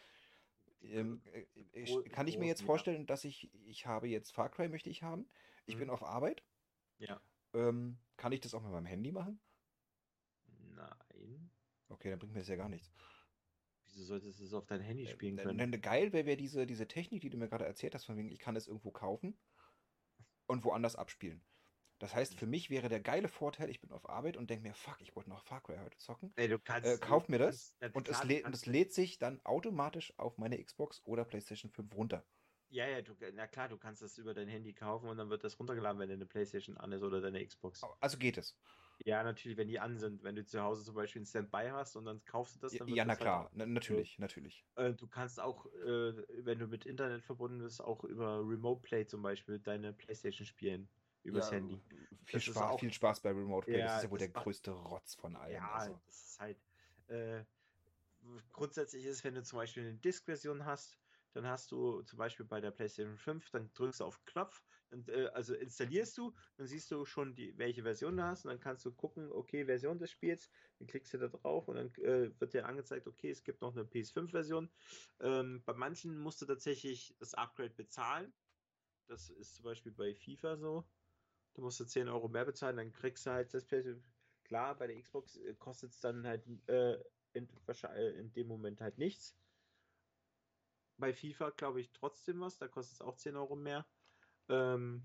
Ähm, 0.81 1.23
äh, 1.33 1.47
ich, 1.73 1.91
Gro- 1.91 2.03
kann 2.05 2.27
ich 2.29 2.39
mir 2.39 2.47
jetzt 2.47 2.63
vorstellen, 2.63 3.07
dass 3.07 3.25
ich, 3.25 3.53
ich 3.55 3.87
habe 3.87 4.09
jetzt 4.09 4.33
Far 4.33 4.51
Cry 4.51 4.69
möchte 4.69 4.91
ich 4.91 5.03
haben. 5.03 5.31
Ich 5.67 5.77
Mhm. 5.77 5.81
bin 5.81 5.91
auf 5.91 6.03
Arbeit. 6.03 6.45
Ja. 6.99 7.21
Ähm, 7.55 7.99
kann 8.17 8.33
ich 8.33 8.41
das 8.41 8.55
auch 8.55 8.63
mit 8.63 8.73
meinem 8.73 8.87
Handy 8.87 9.13
machen? 9.13 9.43
Nein. 10.75 11.51
Okay, 11.89 12.11
dann 12.11 12.19
bringt 12.19 12.33
mir 12.35 12.41
das 12.41 12.49
ja 12.49 12.57
gar 12.57 12.69
nichts. 12.69 12.91
Wieso 13.83 14.05
solltest 14.05 14.39
du 14.39 14.45
es 14.45 14.53
auf 14.55 14.67
dein 14.67 14.81
Handy 14.81 15.07
Äh, 15.07 15.13
spielen 15.15 15.37
äh, 15.37 15.45
können? 15.45 15.67
ne, 15.67 15.81
geil 15.81 16.13
wäre 16.13 16.27
wär 16.27 16.37
diese, 16.37 16.67
diese 16.67 16.87
Technik, 16.89 17.21
die 17.23 17.31
du 17.31 17.37
mir 17.39 17.49
gerade 17.49 17.65
erzählt 17.67 17.95
hast, 17.95 18.05
von 18.05 18.17
wegen, 18.17 18.31
ich 18.31 18.39
kann 18.39 18.55
es 18.57 18.67
irgendwo 18.69 18.91
kaufen 18.93 19.39
und 20.47 20.65
woanders 20.65 20.97
abspielen. 20.97 21.45
Das 21.99 22.15
heißt, 22.15 22.35
für 22.35 22.47
mich 22.47 22.71
wäre 22.71 22.89
der 22.89 23.01
geile 23.01 23.29
Vorteil, 23.29 23.71
ich 23.71 23.81
bin 23.81 23.91
auf 23.93 24.09
Arbeit 24.09 24.37
und 24.37 24.51
denke 24.51 24.69
mir, 24.69 24.75
fuck, 24.75 25.01
ich 25.01 25.17
wollte 25.17 25.31
noch 25.31 25.45
Far 25.45 25.63
Cry 25.63 25.79
heute 25.79 25.99
zocken. 25.99 26.33
Ey, 26.37 26.49
du 26.49 26.59
kannst, 26.59 26.95
Äh, 26.95 26.99
kauf 26.99 27.29
mir 27.29 27.39
das 27.39 27.75
kannst- 27.81 27.97
und 27.97 28.09
es, 28.09 28.17
klar, 28.17 28.23
du 28.23 28.29
lä 28.29 28.37
und 28.39 28.43
kannst- 28.45 28.63
es 28.63 28.67
lädt 28.67 28.93
sich 28.93 29.19
dann 29.19 29.41
automatisch 29.45 30.17
auf 30.19 30.39
meine 30.39 30.63
Xbox 30.63 31.03
oder 31.05 31.25
PlayStation 31.25 31.71
5 31.73 31.95
runter. 31.95 32.25
Ja, 32.71 32.87
ja, 32.87 33.01
du, 33.01 33.15
na 33.33 33.47
klar, 33.47 33.69
du 33.69 33.79
kannst 33.79 34.03
das 34.03 34.19
über 34.19 34.35
dein 34.35 34.47
Handy 34.47 34.75
kaufen 34.75 35.09
und 35.09 35.17
dann 35.17 35.31
wird 35.31 35.43
das 35.43 35.59
runtergeladen, 35.59 35.99
wenn 36.01 36.11
deine 36.11 36.27
Playstation 36.27 36.77
an 36.77 36.93
ist 36.93 37.03
oder 37.03 37.21
deine 37.23 37.45
Xbox. 37.45 37.83
Also 38.01 38.19
geht 38.19 38.37
es. 38.37 38.59
Ja, 39.05 39.23
natürlich, 39.23 39.57
wenn 39.57 39.69
die 39.69 39.81
an 39.81 39.97
sind. 39.99 40.23
Wenn 40.23 40.37
du 40.37 40.45
zu 40.45 40.61
Hause 40.63 40.85
zum 40.85 40.95
Beispiel 40.95 41.23
ein 41.23 41.27
Standby 41.27 41.69
hast 41.71 41.97
und 41.97 42.05
dann 42.05 42.25
kaufst 42.25 42.57
du 42.57 42.61
das, 42.61 42.73
Ja, 42.75 42.81
dann 42.81 42.89
wird 42.89 42.97
ja, 42.99 43.05
na 43.07 43.13
halt 43.13 43.21
klar, 43.23 43.47
auch- 43.47 43.51
na, 43.55 43.65
natürlich, 43.67 44.19
natürlich. 44.19 44.67
Äh, 44.77 44.95
du 44.95 45.09
kannst 45.09 45.41
auch, 45.41 45.67
äh, 45.67 46.25
wenn 46.45 46.59
du 46.59 46.67
mit 46.67 46.87
Internet 46.87 47.23
verbunden 47.23 47.59
bist, 47.61 47.81
auch 47.83 48.05
über 48.05 48.41
Remote 48.41 48.83
Play 48.83 49.07
zum 49.07 49.23
Beispiel 49.23 49.59
deine 49.61 49.93
Playstation 49.93 50.47
spielen. 50.47 50.91
Übers 51.29 51.51
Ja, 51.51 51.57
Handy. 51.57 51.81
Viel 52.25 52.41
Das 52.41 52.45
Spaß, 52.45 52.57
auch- 52.73 52.81
viel 52.81 52.93
Spaß 52.93 53.21
bei 53.21 53.31
Remote 53.31 53.67
Play. 53.67 53.83
das 53.83 53.91
Ja, 53.91 53.97
ist 53.99 54.03
ja 54.05 54.11
wohl 54.11 54.19
das 54.19 54.29
der 54.29 54.35
macht- 54.35 54.45
größte 54.45 54.71
Rotz 54.71 55.15
von 55.15 55.37
allen. 55.37 55.53
Ja, 55.55 55.73
also. 55.73 56.01
das 56.07 56.23
ist 56.23 56.41
halt. 56.41 56.59
Äh, 57.09 57.45
grundsätzlich 58.53 59.05
ist, 59.05 59.25
wenn 59.25 59.35
du 59.35 59.43
zum 59.43 59.59
Beispiel 59.59 59.83
eine 59.85 59.95
Disk-Version 59.95 60.65
hast, 60.65 60.99
dann 61.33 61.47
hast 61.47 61.71
du 61.71 62.03
zum 62.03 62.19
Beispiel 62.19 62.45
bei 62.47 62.61
der 62.61 62.71
PlayStation 62.71 63.17
5, 63.17 63.51
dann 63.51 63.71
drückst 63.75 64.01
du 64.01 64.05
auf 64.05 64.25
Knopf, 64.25 64.63
und, 64.91 65.09
äh, 65.11 65.27
also 65.35 65.55
installierst 65.55 66.17
du, 66.19 66.35
dann 66.57 66.67
siehst 66.67 66.91
du 66.91 67.05
schon, 67.05 67.35
die, 67.35 67.57
welche 67.59 67.83
Version 67.83 68.17
du 68.17 68.25
hast, 68.25 68.45
und 68.45 68.51
dann 68.51 68.61
kannst 68.61 68.85
du 68.87 68.93
gucken, 68.93 69.31
okay, 69.31 69.67
Version 69.67 69.99
des 69.99 70.11
Spiels, 70.11 70.51
dann 70.79 70.89
klickst 70.89 71.13
du 71.15 71.19
da 71.19 71.29
drauf 71.29 71.69
und 71.69 71.77
dann 71.77 71.95
äh, 71.97 72.31
wird 72.41 72.55
dir 72.55 72.67
angezeigt, 72.67 73.07
okay, 73.07 73.31
es 73.31 73.45
gibt 73.45 73.61
noch 73.61 73.73
eine 73.77 73.85
PS5-Version. 73.85 74.71
Ähm, 75.21 75.63
bei 75.65 75.75
manchen 75.75 76.19
musst 76.19 76.41
du 76.43 76.47
tatsächlich 76.47 77.15
das 77.19 77.35
Upgrade 77.35 77.75
bezahlen. 77.75 78.33
Das 79.07 79.29
ist 79.31 79.55
zum 79.57 79.65
Beispiel 79.65 79.93
bei 79.93 80.15
FIFA 80.15 80.57
so. 80.57 80.85
Du 81.59 81.65
musst 81.65 81.81
du 81.81 81.85
10 81.85 82.09
Euro 82.09 82.29
mehr 82.29 82.45
bezahlen, 82.45 82.77
dann 82.77 82.93
kriegst 82.93 83.27
du 83.27 83.33
halt 83.33 83.53
das 83.53 83.67
PS5. 83.67 84.01
Klar, 84.45 84.77
bei 84.79 84.87
der 84.87 85.03
Xbox 85.03 85.41
kostet 85.59 85.91
es 85.91 85.99
dann 85.99 86.25
halt 86.25 86.47
äh, 86.69 87.03
in, 87.33 87.49
wahrscheinlich 87.67 88.15
in 88.15 88.33
dem 88.33 88.47
Moment 88.47 88.81
halt 88.81 88.97
nichts. 88.97 89.37
Bei 90.99 91.13
FIFA 91.13 91.51
glaube 91.51 91.81
ich 91.81 91.91
trotzdem 91.91 92.39
was, 92.39 92.59
da 92.59 92.69
kostet 92.69 92.95
es 92.95 93.01
auch 93.01 93.17
10 93.17 93.35
Euro 93.35 93.57
mehr. 93.57 93.85
Ähm, 94.49 95.03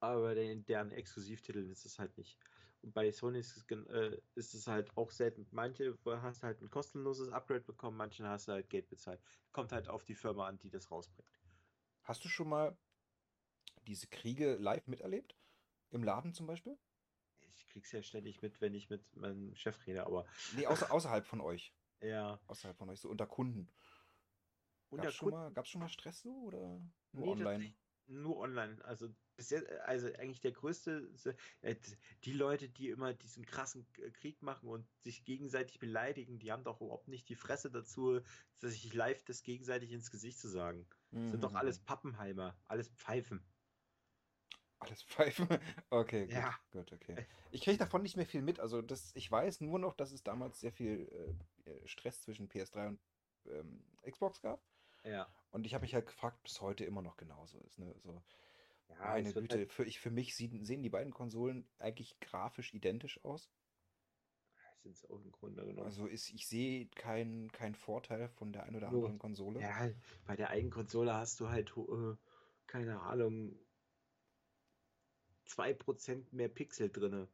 aber 0.00 0.34
den, 0.34 0.66
deren 0.66 0.90
Exklusivtiteln 0.90 1.70
ist 1.70 1.86
es 1.86 1.98
halt 1.98 2.18
nicht. 2.18 2.38
Und 2.82 2.92
bei 2.92 3.10
Sony 3.10 3.38
ist 3.38 3.56
es, 3.56 3.64
äh, 3.88 4.20
ist 4.34 4.52
es 4.52 4.66
halt 4.66 4.94
auch 4.98 5.10
selten. 5.10 5.48
Manche 5.52 5.98
hast 6.04 6.42
halt 6.42 6.60
ein 6.60 6.68
kostenloses 6.68 7.30
Upgrade 7.30 7.64
bekommen, 7.64 7.96
manche 7.96 8.28
hast 8.28 8.48
du 8.48 8.52
halt 8.52 8.68
Geld 8.68 8.90
bezahlt. 8.90 9.22
Kommt 9.52 9.72
halt 9.72 9.88
auf 9.88 10.04
die 10.04 10.14
Firma 10.14 10.46
an, 10.46 10.58
die 10.58 10.68
das 10.68 10.90
rausbringt. 10.90 11.30
Hast 12.02 12.22
du 12.26 12.28
schon 12.28 12.50
mal 12.50 12.76
diese 13.88 14.06
Kriege 14.06 14.54
live 14.56 14.86
miterlebt? 14.86 15.34
Im 15.90 16.04
Laden 16.04 16.34
zum 16.34 16.46
Beispiel? 16.46 16.76
Ich 17.48 17.66
krieg's 17.68 17.92
ja 17.92 18.02
ständig 18.02 18.42
mit, 18.42 18.60
wenn 18.60 18.74
ich 18.74 18.90
mit 18.90 19.16
meinem 19.16 19.54
Chef 19.54 19.86
rede, 19.86 20.04
aber 20.04 20.26
Nee, 20.56 20.66
außer, 20.66 20.90
außerhalb 20.92 21.26
von 21.26 21.40
euch. 21.40 21.72
ja. 22.00 22.38
Außerhalb 22.46 22.76
von 22.76 22.88
euch, 22.90 23.00
so 23.00 23.08
unter 23.08 23.26
Kunden. 23.26 23.66
Und 24.90 25.02
Gab's 25.02 25.14
schon, 25.14 25.30
mal, 25.30 25.52
gab's 25.52 25.68
schon 25.68 25.80
mal 25.80 25.88
Stress 25.88 26.20
so 26.22 26.30
oder 26.30 26.80
nur 27.12 27.26
Nee, 27.26 27.32
online? 27.32 27.74
Nur 28.10 28.38
online. 28.38 28.82
Also 28.84 29.14
bis 29.36 29.50
jetzt, 29.50 29.70
also 29.70 30.06
eigentlich 30.06 30.40
der 30.40 30.52
größte, 30.52 31.12
äh, 31.60 31.76
die 32.24 32.32
Leute, 32.32 32.70
die 32.70 32.88
immer 32.88 33.12
diesen 33.12 33.44
krassen 33.44 33.86
K- 33.92 34.10
Krieg 34.10 34.40
machen 34.42 34.68
und 34.68 34.86
sich 35.02 35.24
gegenseitig 35.26 35.78
beleidigen, 35.78 36.38
die 36.38 36.50
haben 36.50 36.64
doch 36.64 36.80
überhaupt 36.80 37.08
nicht 37.08 37.28
die 37.28 37.34
Fresse 37.36 37.70
dazu, 37.70 38.20
sich 38.62 38.92
live 38.94 39.22
das 39.24 39.42
gegenseitig 39.42 39.92
ins 39.92 40.10
Gesicht 40.10 40.38
zu 40.38 40.48
sagen. 40.48 40.88
Sind 41.26 41.44
doch 41.44 41.52
Mhm. 41.52 41.56
alles 41.56 41.80
Pappenheimer, 41.80 42.58
alles 42.66 42.88
Pfeifen. 42.88 43.44
Alles 44.80 45.02
pfeifen? 45.02 45.48
Okay, 45.90 46.26
gut, 46.26 46.32
Ja. 46.34 46.54
gut, 46.70 46.92
okay. 46.92 47.26
Ich 47.50 47.62
kriege 47.62 47.78
davon 47.78 48.02
nicht 48.02 48.16
mehr 48.16 48.26
viel 48.26 48.42
mit. 48.42 48.60
Also 48.60 48.80
das, 48.82 49.10
ich 49.14 49.30
weiß 49.30 49.60
nur 49.60 49.78
noch, 49.78 49.94
dass 49.94 50.12
es 50.12 50.22
damals 50.22 50.60
sehr 50.60 50.72
viel 50.72 51.36
äh, 51.64 51.86
Stress 51.88 52.20
zwischen 52.22 52.48
PS3 52.48 52.88
und 52.88 53.00
ähm, 53.46 53.84
Xbox 54.08 54.40
gab. 54.40 54.62
Ja. 55.04 55.26
Und 55.50 55.66
ich 55.66 55.74
habe 55.74 55.82
mich 55.82 55.94
halt 55.94 56.06
gefragt, 56.06 56.42
bis 56.42 56.60
heute 56.60 56.84
immer 56.84 57.02
noch 57.02 57.16
genauso 57.16 57.58
ist. 57.60 57.78
Ne? 57.78 57.94
So, 58.02 58.22
Ja, 58.90 58.96
meine 59.00 59.28
es 59.28 59.34
wird 59.34 59.44
Güte, 59.48 59.58
halt, 59.58 59.72
für, 59.72 59.84
ich, 59.84 59.98
für 59.98 60.10
mich 60.10 60.36
sehen, 60.36 60.64
sehen 60.64 60.82
die 60.82 60.90
beiden 60.90 61.12
Konsolen 61.12 61.66
eigentlich 61.78 62.18
grafisch 62.20 62.72
identisch 62.74 63.22
aus. 63.24 63.50
sind's 64.76 65.04
auch 65.10 65.20
im 65.24 65.32
Grunde 65.32 65.64
genommen. 65.64 65.86
Also 65.86 66.06
ist, 66.06 66.30
ich 66.30 66.46
sehe 66.46 66.86
keinen 66.88 67.50
keinen 67.50 67.74
Vorteil 67.74 68.28
von 68.28 68.52
der 68.52 68.64
einen 68.64 68.76
oder 68.76 68.90
Nur- 68.90 68.98
anderen 69.00 69.18
Konsole. 69.18 69.60
Ja, 69.60 69.88
bei 70.26 70.36
der 70.36 70.50
eigenen 70.50 70.70
Konsole 70.70 71.14
hast 71.14 71.40
du 71.40 71.48
halt, 71.48 71.72
äh, 71.76 72.14
keine 72.66 73.00
Ahnung, 73.00 73.58
2% 75.48 76.32
mehr 76.32 76.48
Pixel 76.48 76.90
drinne. 76.90 77.28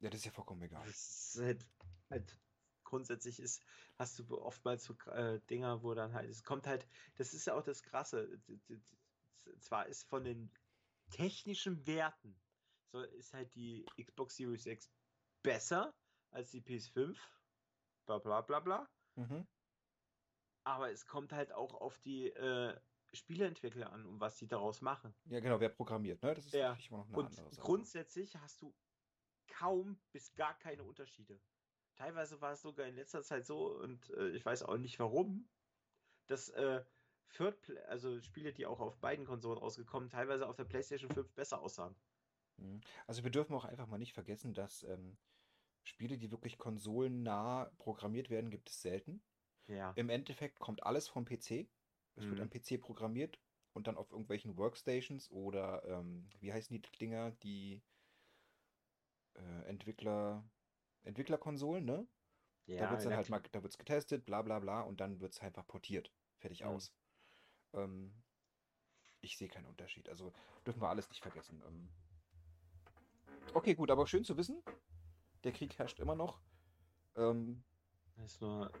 Ja, 0.00 0.10
das 0.10 0.20
ist 0.20 0.26
ja 0.26 0.32
vollkommen 0.32 0.62
egal. 0.62 0.86
Das 0.86 1.34
ist 1.34 1.40
halt, 1.40 1.66
halt 2.10 2.38
grundsätzlich 2.84 3.40
ist, 3.40 3.62
hast 3.98 4.18
du 4.18 4.38
oftmals 4.40 4.84
so 4.84 4.94
äh, 5.10 5.40
Dinger, 5.50 5.82
wo 5.82 5.94
dann 5.94 6.12
halt, 6.12 6.30
es 6.30 6.44
kommt 6.44 6.66
halt, 6.66 6.86
das 7.16 7.34
ist 7.34 7.46
ja 7.46 7.54
auch 7.54 7.64
das 7.64 7.82
Krasse. 7.82 8.28
Zwar 9.60 9.86
ist 9.86 10.04
von 10.04 10.24
den 10.24 10.50
technischen 11.10 11.86
Werten, 11.86 12.34
so 12.92 13.02
ist 13.02 13.34
halt 13.34 13.54
die 13.54 13.84
Xbox 14.00 14.36
Series 14.36 14.66
X 14.66 14.90
besser 15.42 15.94
als 16.30 16.50
die 16.50 16.60
PS5, 16.60 17.18
bla 18.06 18.18
bla 18.18 18.40
bla 18.42 18.60
bla, 18.60 18.88
Mhm. 19.16 19.46
aber 20.64 20.90
es 20.92 21.06
kommt 21.06 21.32
halt 21.32 21.52
auch 21.52 21.74
auf 21.74 21.98
die 21.98 22.28
äh, 22.28 22.78
Spieleentwickler 23.12 23.92
an 23.92 24.06
und 24.06 24.20
was 24.20 24.36
die 24.36 24.46
daraus 24.46 24.80
machen. 24.80 25.14
Ja, 25.26 25.40
genau, 25.40 25.60
wer 25.60 25.68
programmiert, 25.68 26.22
ne? 26.22 26.34
Das 26.34 26.46
ist 26.46 26.54
Ja, 26.54 26.70
natürlich 26.70 26.90
immer 26.90 26.98
noch 26.98 27.08
eine 27.08 27.16
Und 27.16 27.26
andere 27.26 27.50
Sache. 27.50 27.66
grundsätzlich 27.66 28.36
hast 28.36 28.60
du 28.62 28.74
kaum 29.48 29.98
bis 30.12 30.34
gar 30.34 30.58
keine 30.58 30.84
Unterschiede. 30.84 31.40
Teilweise 31.96 32.40
war 32.40 32.52
es 32.52 32.62
sogar 32.62 32.86
in 32.86 32.94
letzter 32.94 33.22
Zeit 33.22 33.46
so, 33.46 33.72
und 33.78 34.10
äh, 34.10 34.28
ich 34.30 34.44
weiß 34.44 34.62
auch 34.62 34.76
nicht 34.76 34.98
warum, 34.98 35.48
dass 36.26 36.50
äh, 36.50 36.84
Third 37.30 37.76
also 37.88 38.20
Spiele, 38.20 38.52
die 38.52 38.66
auch 38.66 38.80
auf 38.80 38.98
beiden 38.98 39.24
Konsolen 39.26 39.58
rausgekommen, 39.58 40.08
teilweise 40.08 40.46
auf 40.46 40.56
der 40.56 40.64
PlayStation 40.64 41.10
5 41.10 41.32
besser 41.34 41.60
aussahen. 41.60 41.94
Mhm. 42.56 42.80
Also 43.06 43.24
wir 43.24 43.30
dürfen 43.30 43.54
auch 43.54 43.64
einfach 43.64 43.86
mal 43.86 43.98
nicht 43.98 44.12
vergessen, 44.12 44.54
dass 44.54 44.82
ähm, 44.84 45.16
Spiele, 45.84 46.18
die 46.18 46.30
wirklich 46.30 46.58
konsolennah 46.58 47.70
programmiert 47.78 48.30
werden, 48.30 48.50
gibt 48.50 48.70
es 48.70 48.82
selten. 48.82 49.22
Ja. 49.66 49.92
Im 49.96 50.08
Endeffekt 50.08 50.58
kommt 50.58 50.82
alles 50.82 51.08
vom 51.08 51.24
PC. 51.24 51.68
Es 52.18 52.28
wird 52.30 52.40
Mhm. 52.40 52.44
am 52.44 52.50
PC 52.50 52.78
programmiert 52.80 53.38
und 53.72 53.86
dann 53.86 53.96
auf 53.96 54.10
irgendwelchen 54.10 54.56
Workstations 54.56 55.30
oder 55.30 55.84
ähm, 55.84 56.28
wie 56.40 56.52
heißen 56.52 56.74
die 56.74 56.82
Dinger, 56.98 57.30
die 57.42 57.80
äh, 59.34 59.62
Entwickler 59.68 60.44
Entwicklerkonsolen, 61.04 61.84
ne? 61.84 62.06
da 62.66 62.90
wird 62.90 62.98
es 62.98 63.04
dann 63.04 63.14
halt 63.16 63.28
mal, 63.30 63.42
da 63.52 63.62
wird's 63.62 63.78
getestet, 63.78 64.26
bla 64.26 64.42
bla 64.42 64.58
bla, 64.58 64.82
und 64.82 65.00
dann 65.00 65.20
wird 65.20 65.32
es 65.32 65.40
einfach 65.40 65.66
portiert. 65.66 66.12
Fertig 66.38 66.62
Mhm. 66.64 66.68
aus. 66.68 66.92
Ähm, 67.72 68.12
ich 69.20 69.36
sehe 69.38 69.48
keinen 69.48 69.66
Unterschied. 69.66 70.08
Also 70.08 70.32
dürfen 70.66 70.82
wir 70.82 70.88
alles 70.88 71.08
nicht 71.08 71.22
vergessen. 71.22 71.62
Ähm, 71.66 71.88
okay, 73.54 73.74
gut, 73.74 73.90
aber 73.90 74.06
schön 74.06 74.24
zu 74.24 74.36
wissen. 74.36 74.62
Der 75.44 75.52
Krieg 75.52 75.78
herrscht 75.78 75.98
immer 76.00 76.14
noch. 76.14 76.40
Ähm, 77.16 77.64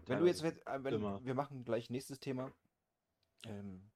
wenn 0.06 0.18
du 0.18 0.26
jetzt, 0.26 0.42
teilweise- 0.42 0.84
wenn, 0.84 1.24
wir 1.24 1.34
machen 1.34 1.64
gleich 1.64 1.88
nächstes 1.90 2.20
Thema. 2.20 2.52
Ähm, 3.44 3.90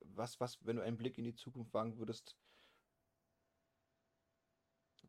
was, 0.00 0.40
was, 0.40 0.64
wenn 0.64 0.76
du 0.76 0.82
einen 0.82 0.96
Blick 0.96 1.18
in 1.18 1.24
die 1.24 1.34
Zukunft 1.34 1.72
wagen 1.74 1.98
würdest, 1.98 2.36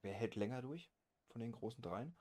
wer 0.01 0.13
hält 0.13 0.35
länger 0.35 0.61
durch 0.61 0.91
von 1.29 1.41
den 1.41 1.51
großen 1.51 1.81
dreien? 1.81 2.15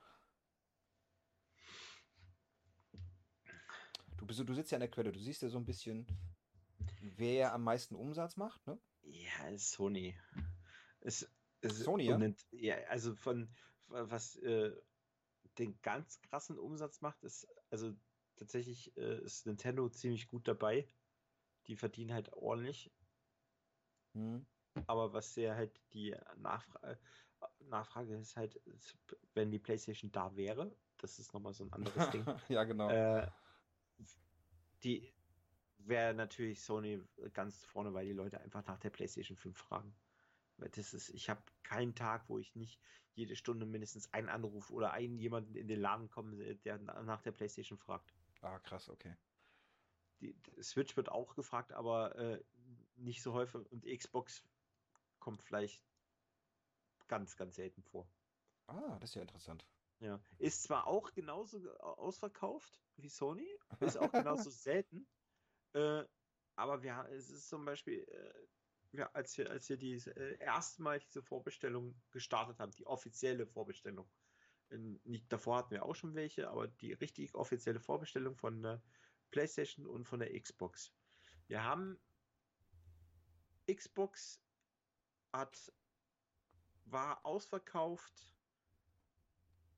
Du, 4.17 4.25
bist, 4.25 4.39
du 4.39 4.53
sitzt 4.53 4.71
ja 4.71 4.77
an 4.77 4.81
der 4.81 4.91
Quelle, 4.91 5.11
du 5.11 5.19
siehst 5.19 5.41
ja 5.41 5.49
so 5.49 5.57
ein 5.57 5.65
bisschen, 5.65 6.07
wer 7.01 7.53
am 7.53 7.63
meisten 7.63 7.95
Umsatz 7.95 8.35
macht, 8.35 8.65
ne? 8.65 8.79
Ja, 9.03 9.47
ist 9.49 9.71
Sony. 9.71 10.17
Es, 11.01 11.29
es, 11.61 11.79
Sony, 11.79 12.05
ja? 12.05 12.19
ja? 12.51 12.75
Also 12.89 13.15
von 13.15 13.49
was 13.87 14.35
äh, 14.37 14.75
den 15.57 15.79
ganz 15.81 16.19
krassen 16.21 16.57
Umsatz 16.57 17.01
macht, 17.01 17.23
ist 17.23 17.47
also 17.69 17.93
tatsächlich 18.35 18.95
äh, 18.97 19.23
ist 19.23 19.45
Nintendo 19.45 19.89
ziemlich 19.89 20.27
gut 20.27 20.47
dabei. 20.47 20.87
Die 21.67 21.75
verdienen 21.75 22.13
halt 22.13 22.33
ordentlich. 22.33 22.91
Hm. 24.13 24.45
Aber 24.87 25.13
was 25.13 25.33
sehr 25.33 25.55
halt 25.55 25.71
die 25.93 26.15
Nachfrage, 26.37 26.97
Nachfrage 27.59 28.15
ist 28.15 28.35
halt, 28.37 28.59
wenn 29.33 29.51
die 29.51 29.59
PlayStation 29.59 30.11
da 30.11 30.35
wäre, 30.35 30.71
das 30.97 31.19
ist 31.19 31.33
nochmal 31.33 31.53
so 31.53 31.65
ein 31.65 31.73
anderes 31.73 32.09
Ding. 32.11 32.25
ja, 32.49 32.63
genau. 32.63 32.89
Äh, 32.89 33.27
die 34.83 35.13
wäre 35.79 36.13
natürlich 36.13 36.61
Sony 36.61 37.01
ganz 37.33 37.65
vorne, 37.65 37.93
weil 37.93 38.05
die 38.05 38.13
Leute 38.13 38.39
einfach 38.41 38.65
nach 38.65 38.79
der 38.79 38.89
PlayStation 38.89 39.37
5 39.37 39.57
fragen. 39.57 39.93
Weil 40.57 40.69
das 40.69 40.93
ist, 40.93 41.09
ich 41.09 41.29
habe 41.29 41.41
keinen 41.63 41.95
Tag, 41.95 42.29
wo 42.29 42.39
ich 42.39 42.55
nicht 42.55 42.81
jede 43.15 43.35
Stunde 43.35 43.65
mindestens 43.65 44.13
einen 44.13 44.29
Anruf 44.29 44.71
oder 44.71 44.91
einen 44.91 45.19
jemanden 45.19 45.55
in 45.55 45.67
den 45.67 45.79
Laden 45.79 46.09
kommen, 46.09 46.35
sehe, 46.35 46.55
der 46.55 46.79
na- 46.79 47.03
nach 47.03 47.21
der 47.21 47.31
PlayStation 47.31 47.77
fragt. 47.77 48.13
ah, 48.41 48.59
krass, 48.59 48.89
okay. 48.89 49.15
Die, 50.21 50.35
Switch 50.61 50.95
wird 50.97 51.09
auch 51.09 51.35
gefragt, 51.35 51.71
aber 51.73 52.15
äh, 52.15 52.43
nicht 52.95 53.21
so 53.21 53.33
häufig 53.33 53.71
und 53.71 53.85
Xbox 53.85 54.43
kommt 55.19 55.43
vielleicht 55.43 55.83
ganz, 57.07 57.35
ganz 57.35 57.55
selten 57.55 57.83
vor. 57.83 58.09
Ah, 58.67 58.97
das 58.99 59.11
ist 59.11 59.15
ja 59.15 59.21
interessant. 59.21 59.65
Ja. 59.99 60.19
Ist 60.37 60.63
zwar 60.63 60.87
auch 60.87 61.13
genauso 61.13 61.61
ge- 61.61 61.75
ausverkauft 61.77 62.79
wie 62.97 63.09
Sony, 63.09 63.47
ist 63.79 63.97
auch 63.97 64.11
genauso 64.11 64.49
selten, 64.51 65.07
äh, 65.73 66.03
aber 66.55 66.81
wir, 66.81 67.07
es 67.11 67.29
ist 67.29 67.49
zum 67.49 67.65
Beispiel, 67.65 68.03
äh, 68.03 68.47
wir, 68.91 69.15
als 69.15 69.37
wir, 69.37 69.49
als 69.49 69.69
wir 69.69 69.77
die 69.77 69.93
äh, 69.93 70.37
erste 70.39 70.81
Mal 70.81 70.99
diese 70.99 71.21
Vorbestellung 71.21 71.99
gestartet 72.11 72.59
haben, 72.59 72.71
die 72.71 72.85
offizielle 72.87 73.45
Vorbestellung, 73.45 74.09
in, 74.69 74.99
nicht, 75.03 75.31
davor 75.31 75.57
hatten 75.57 75.71
wir 75.71 75.85
auch 75.85 75.95
schon 75.95 76.15
welche, 76.15 76.49
aber 76.49 76.67
die 76.67 76.93
richtig 76.93 77.33
offizielle 77.35 77.79
Vorbestellung 77.79 78.35
von 78.35 78.61
der 78.61 78.81
PlayStation 79.31 79.85
und 79.85 80.05
von 80.05 80.19
der 80.19 80.39
Xbox. 80.39 80.91
Wir 81.47 81.63
haben 81.63 81.99
Xbox 83.71 84.41
hat 85.33 85.71
war 86.85 87.25
ausverkauft 87.25 88.33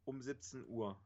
um 0.05 0.21
17 0.21 0.65
Uhr 0.67 0.99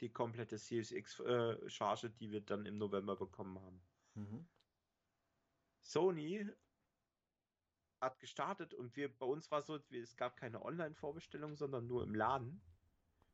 die 0.00 0.10
komplette 0.10 0.58
Series 0.58 0.90
X 0.90 1.20
äh, 1.20 1.68
Charge, 1.68 2.10
die 2.10 2.30
wir 2.30 2.40
dann 2.40 2.66
im 2.66 2.78
November 2.78 3.16
bekommen 3.16 3.60
haben. 3.60 3.82
Mhm. 4.14 4.48
Sony 5.82 6.50
hat 8.00 8.18
gestartet 8.18 8.74
und 8.74 8.96
wir 8.96 9.16
bei 9.16 9.26
uns 9.26 9.50
war 9.50 9.62
so, 9.62 9.76
es 9.90 10.16
gab 10.16 10.36
keine 10.36 10.64
Online-Vorbestellung, 10.64 11.54
sondern 11.54 11.86
nur 11.86 12.02
im 12.02 12.14
Laden. 12.14 12.60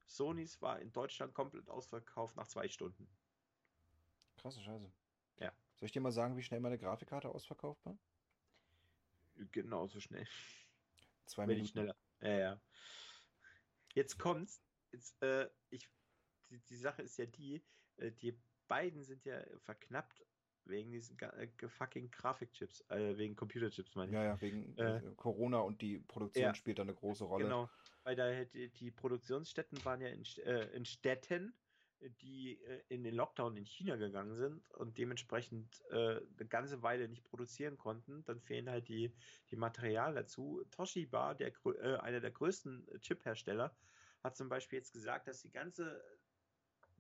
Sonys 0.07 0.61
war 0.61 0.81
in 0.81 0.93
Deutschland 0.93 1.35
komplett 1.35 1.69
ausverkauft 1.69 2.37
nach 2.37 2.47
zwei 2.47 2.69
Stunden. 2.69 3.09
Krasse 4.39 4.61
Scheiße. 4.63 4.91
Ja. 5.41 5.53
Soll 5.77 5.87
ich 5.87 5.93
dir 5.93 6.01
mal 6.01 6.13
sagen, 6.13 6.37
wie 6.37 6.43
schnell 6.43 6.61
meine 6.61 6.79
Grafikkarte 6.79 7.29
ausverkauft 7.29 7.85
war? 7.85 7.99
Genauso 9.53 10.01
schnell. 10.01 10.27
Zwei 11.27 11.43
Wenn 11.43 11.57
Minuten. 11.57 11.69
schneller. 11.69 11.97
Ja, 12.21 12.39
ja. 12.39 12.61
Jetzt 13.95 14.19
kommt's. 14.19 14.63
Jetzt, 14.91 15.21
äh, 15.23 15.49
ich, 15.71 15.89
die, 16.49 16.59
die 16.61 16.77
Sache 16.77 17.03
ist 17.03 17.19
ja 17.19 17.27
die, 17.27 17.63
äh, 17.99 18.11
die 18.11 18.37
beiden 18.67 19.05
sind 19.05 19.25
ja 19.25 19.43
verknappt 19.61 20.25
wegen 20.65 20.91
diesen 20.91 21.19
äh, 21.19 21.49
fucking 21.69 22.11
Grafikchips, 22.11 22.85
äh, 22.91 23.17
wegen 23.17 23.37
Computerchips, 23.37 23.95
meine 23.95 24.11
ich. 24.11 24.15
Ja, 24.15 24.25
ja, 24.25 24.41
wegen 24.41 24.77
Äh, 24.77 24.99
äh, 24.99 25.15
Corona 25.17 25.59
und 25.61 25.81
die 25.81 25.99
Produktion 26.01 26.45
ja. 26.45 26.55
spielt 26.55 26.79
da 26.79 26.83
eine 26.83 26.95
große 26.95 27.25
Rolle. 27.25 27.45
Genau, 27.45 27.71
weil 28.03 28.17
da 28.17 28.25
halt 28.25 28.53
die, 28.55 28.69
die 28.71 28.91
Produktionsstätten 28.91 29.85
waren 29.85 30.01
ja 30.01 30.09
in, 30.09 30.25
in 30.73 30.85
Städten, 30.85 31.55
die 32.23 32.61
äh, 32.63 32.83
in 32.89 33.03
den 33.03 33.15
Lockdown 33.15 33.57
in 33.57 33.65
China 33.65 33.97
gegangen 33.97 34.37
sind 34.37 34.71
und 34.73 34.99
dementsprechend 34.99 35.83
äh, 35.91 36.17
eine 36.17 36.49
ganze 36.49 36.83
Weile 36.83 37.09
nicht 37.09 37.25
produzieren 37.25 37.77
konnten. 37.77 38.25
Dann 38.25 38.41
fehlen 38.41 38.69
halt 38.69 38.89
die, 38.89 39.15
die 39.51 39.57
Materialien 39.57 40.17
dazu. 40.17 40.65
Toshiba, 40.71 41.35
der, 41.35 41.53
äh, 41.65 41.97
einer 41.99 42.21
der 42.21 42.31
größten 42.31 42.87
Chip-Hersteller, 43.01 43.77
hat 44.23 44.37
zum 44.37 44.49
Beispiel 44.49 44.79
jetzt 44.79 44.93
gesagt, 44.93 45.29
dass 45.29 45.41
die 45.41 45.51
ganze, 45.51 46.03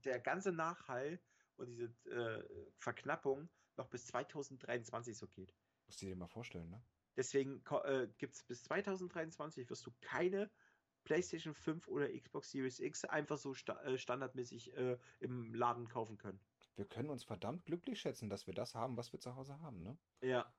der 0.04 0.20
ganze 0.20 0.52
Nachhall 0.52 1.20
und 1.56 1.66
diese 1.66 1.86
äh, 2.10 2.44
Verknappung 2.78 3.48
noch 3.76 3.88
bis 3.88 4.06
2023 4.06 5.16
so 5.16 5.26
geht. 5.26 5.54
Musst 5.86 6.02
du 6.02 6.06
dir 6.06 6.16
mal 6.16 6.28
vorstellen, 6.28 6.70
ne? 6.70 6.82
Deswegen 7.16 7.64
äh, 7.82 8.06
gibt 8.18 8.36
es 8.36 8.44
bis 8.44 8.62
2023 8.62 9.68
wirst 9.68 9.84
du 9.84 9.90
keine 10.00 10.48
PlayStation 11.08 11.54
5 11.54 11.88
oder 11.88 12.06
Xbox 12.12 12.50
Series 12.50 12.80
X 12.80 13.04
einfach 13.06 13.38
so 13.38 13.54
sta 13.54 13.82
äh, 13.82 13.96
standardmäßig 13.98 14.74
äh, 14.74 14.98
im 15.20 15.54
Laden 15.54 15.88
kaufen 15.88 16.18
können. 16.18 16.44
Wir 16.76 16.86
können 16.88 17.10
uns 17.10 17.24
verdammt 17.24 17.66
glücklich 17.66 18.00
schätzen, 18.00 18.30
dass 18.30 18.46
wir 18.46 18.54
das 18.54 18.74
haben, 18.74 18.96
was 18.96 19.12
wir 19.12 19.20
zu 19.20 19.34
Hause 19.34 19.60
haben, 19.60 19.82
ne? 19.82 19.98
Ja. 20.22 20.54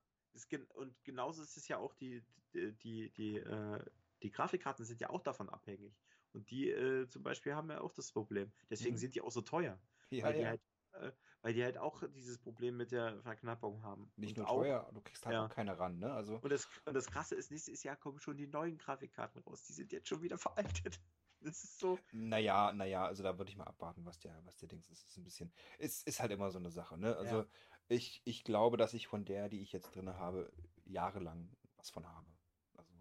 Gen 0.50 0.66
und 0.68 1.04
genauso 1.04 1.41
ist 1.41 1.58
es 1.58 1.68
ja 1.68 1.78
auch, 1.80 1.93
die, 1.95 2.24
die, 2.54 2.78
die, 2.78 3.12
die, 3.12 3.38
äh, 3.38 3.84
die 4.22 4.32
Grafikkarten 4.32 4.86
sind 4.86 5.02
ja 5.02 5.10
auch 5.10 5.22
davon 5.22 5.50
abhängig. 5.50 6.00
Und 6.32 6.52
die 6.52 6.70
äh, 6.70 7.08
zum 7.08 7.24
Beispiel 7.24 7.56
haben 7.56 7.70
ja 7.72 7.82
auch 7.82 7.93
das 7.93 8.12
Problem. 8.12 8.54
Deswegen 8.70 8.95
Mhm. 8.95 8.97
sind 8.97 9.16
die 9.16 9.22
auch 9.22 9.32
so 9.32 9.41
teuer. 9.41 9.82
Ja, 10.12 10.24
weil, 10.24 10.34
Die 10.34 10.41
ja. 10.41 10.47
halt, 10.47 10.62
äh, 10.93 11.12
weil 11.42 11.54
die 11.54 11.64
halt 11.64 11.78
auch 11.78 12.04
dieses 12.10 12.38
Problem 12.38 12.78
mit 12.78 12.92
der 12.92 13.22
Verknappung 13.22 13.82
haben. 13.84 14.12
Nicht 14.18 14.38
und 14.38 14.44
nur 14.44 14.50
auch, 14.50 14.62
teuer, 14.62 14.90
du 14.94 15.02
kriegst 15.02 15.26
halt 15.26 15.36
Ja. 15.36 15.46
auch 15.46 15.50
keine 15.50 15.78
ran, 15.80 16.00
ne? 16.00 16.12
Also, 16.14 16.36
Und 16.36 16.52
das, 16.52 16.68
und 16.86 16.94
das 16.94 17.08
Krasse 17.08 17.36
ist, 17.36 17.52
nächstes 17.52 17.84
Jahr 17.84 17.96
kommen 17.96 18.20
schon 18.20 18.38
die 18.38 18.48
neuen 18.48 18.78
Grafikkarten 18.78 19.42
raus. 19.42 19.64
Die 19.64 19.74
sind 19.74 19.92
jetzt 19.92 20.08
schon 20.08 20.22
wieder 20.22 20.38
veraltet. 20.88 21.00
Das 21.42 21.64
ist 21.64 21.80
so. 21.80 21.98
naja, 22.12 22.74
naja, 22.74 23.06
also 23.06 23.24
da 23.24 23.38
würde 23.38 23.50
ich 23.50 23.58
mal 23.58 23.64
abwarten, 23.64 24.06
was 24.06 24.20
der, 24.20 24.44
was 24.46 24.58
der 24.58 24.68
Dings 24.68 24.90
ist. 24.90 25.06
Ist 25.08 25.18
ein 25.18 25.24
bisschen, 25.24 25.54
ist, 25.78 26.06
ist 26.06 26.20
halt 26.20 26.32
immer 26.32 26.52
so 26.52 26.60
eine 26.60 26.70
Sache, 26.72 26.98
ne? 26.98 27.16
Also 27.16 27.38
Ja. 27.38 27.48
ich, 27.88 28.22
ich 28.26 28.44
glaube, 28.44 28.76
dass 28.78 28.94
ich 28.94 29.08
von 29.08 29.24
der, 29.26 29.48
die 29.48 29.62
ich 29.62 29.72
jetzt 29.72 29.96
drin 29.96 30.10
habe, 30.10 30.52
jahrelang 30.84 31.56
was 31.78 31.90
von 31.90 32.06
habe. 32.08 32.28
Also 32.76 32.94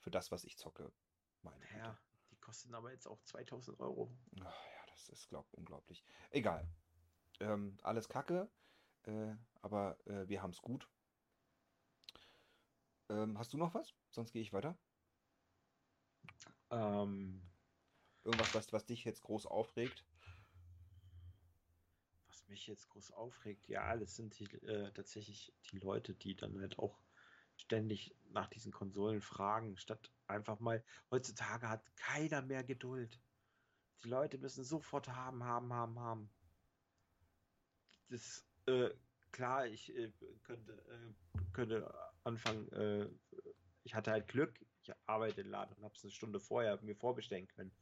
für 0.00 0.10
das, 0.10 0.32
was 0.32 0.44
ich 0.44 0.58
zocke, 0.58 0.92
meine 1.42 1.66
Güte. 1.68 1.76
Ja, 1.78 1.98
die 2.32 2.36
kosten 2.36 2.74
aber 2.74 2.90
jetzt 2.90 3.06
auch 3.06 3.22
2000 3.22 3.78
Euro. 3.78 4.10
Ach, 4.40 4.64
ja, 4.64 4.86
das 4.88 5.08
ist 5.08 5.28
glaub, 5.28 5.52
unglaublich. 5.52 6.04
Egal. 6.30 6.68
Ähm, 7.40 7.76
alles 7.82 8.08
Kacke, 8.08 8.48
äh, 9.04 9.34
aber 9.62 9.98
äh, 10.06 10.28
wir 10.28 10.42
haben 10.42 10.50
es 10.50 10.62
gut. 10.62 10.88
Ähm, 13.08 13.38
hast 13.38 13.52
du 13.52 13.58
noch 13.58 13.74
was? 13.74 13.92
Sonst 14.10 14.32
gehe 14.32 14.42
ich 14.42 14.52
weiter. 14.52 14.76
Ähm, 16.70 17.42
Irgendwas, 18.24 18.54
was, 18.54 18.72
was 18.72 18.86
dich 18.86 19.04
jetzt 19.04 19.22
groß 19.22 19.46
aufregt? 19.46 20.02
was 22.34 22.48
mich 22.48 22.66
jetzt 22.66 22.88
groß 22.88 23.12
aufregt, 23.12 23.68
ja, 23.68 23.96
das 23.96 24.16
sind 24.16 24.36
die, 24.38 24.44
äh, 24.66 24.90
tatsächlich 24.92 25.52
die 25.70 25.78
Leute, 25.78 26.14
die 26.14 26.34
dann 26.34 26.58
halt 26.60 26.78
auch 26.80 26.98
ständig 27.56 28.16
nach 28.30 28.48
diesen 28.48 28.72
Konsolen 28.72 29.20
fragen, 29.20 29.76
statt 29.76 30.10
einfach 30.26 30.58
mal, 30.58 30.82
heutzutage 31.10 31.68
hat 31.68 31.94
keiner 31.96 32.42
mehr 32.42 32.64
Geduld. 32.64 33.20
Die 34.02 34.08
Leute 34.08 34.38
müssen 34.38 34.64
sofort 34.64 35.08
haben, 35.08 35.44
haben, 35.44 35.72
haben, 35.72 36.00
haben. 36.00 36.30
Das, 38.08 38.44
äh, 38.66 38.90
klar, 39.32 39.66
ich 39.66 39.94
äh, 39.96 40.12
könnte, 40.44 40.72
äh, 40.72 41.38
könnte 41.52 41.94
anfangen, 42.24 42.70
äh, 42.72 43.08
ich 43.84 43.94
hatte 43.94 44.10
halt 44.10 44.28
Glück, 44.28 44.64
ich 44.82 44.92
arbeite 45.06 45.40
im 45.40 45.50
Laden 45.50 45.76
und 45.76 45.84
habe 45.84 45.94
es 45.94 46.04
eine 46.04 46.10
Stunde 46.10 46.40
vorher 46.40 46.80
mir 46.82 46.96
vorbestellen 46.96 47.48
können. 47.48 47.72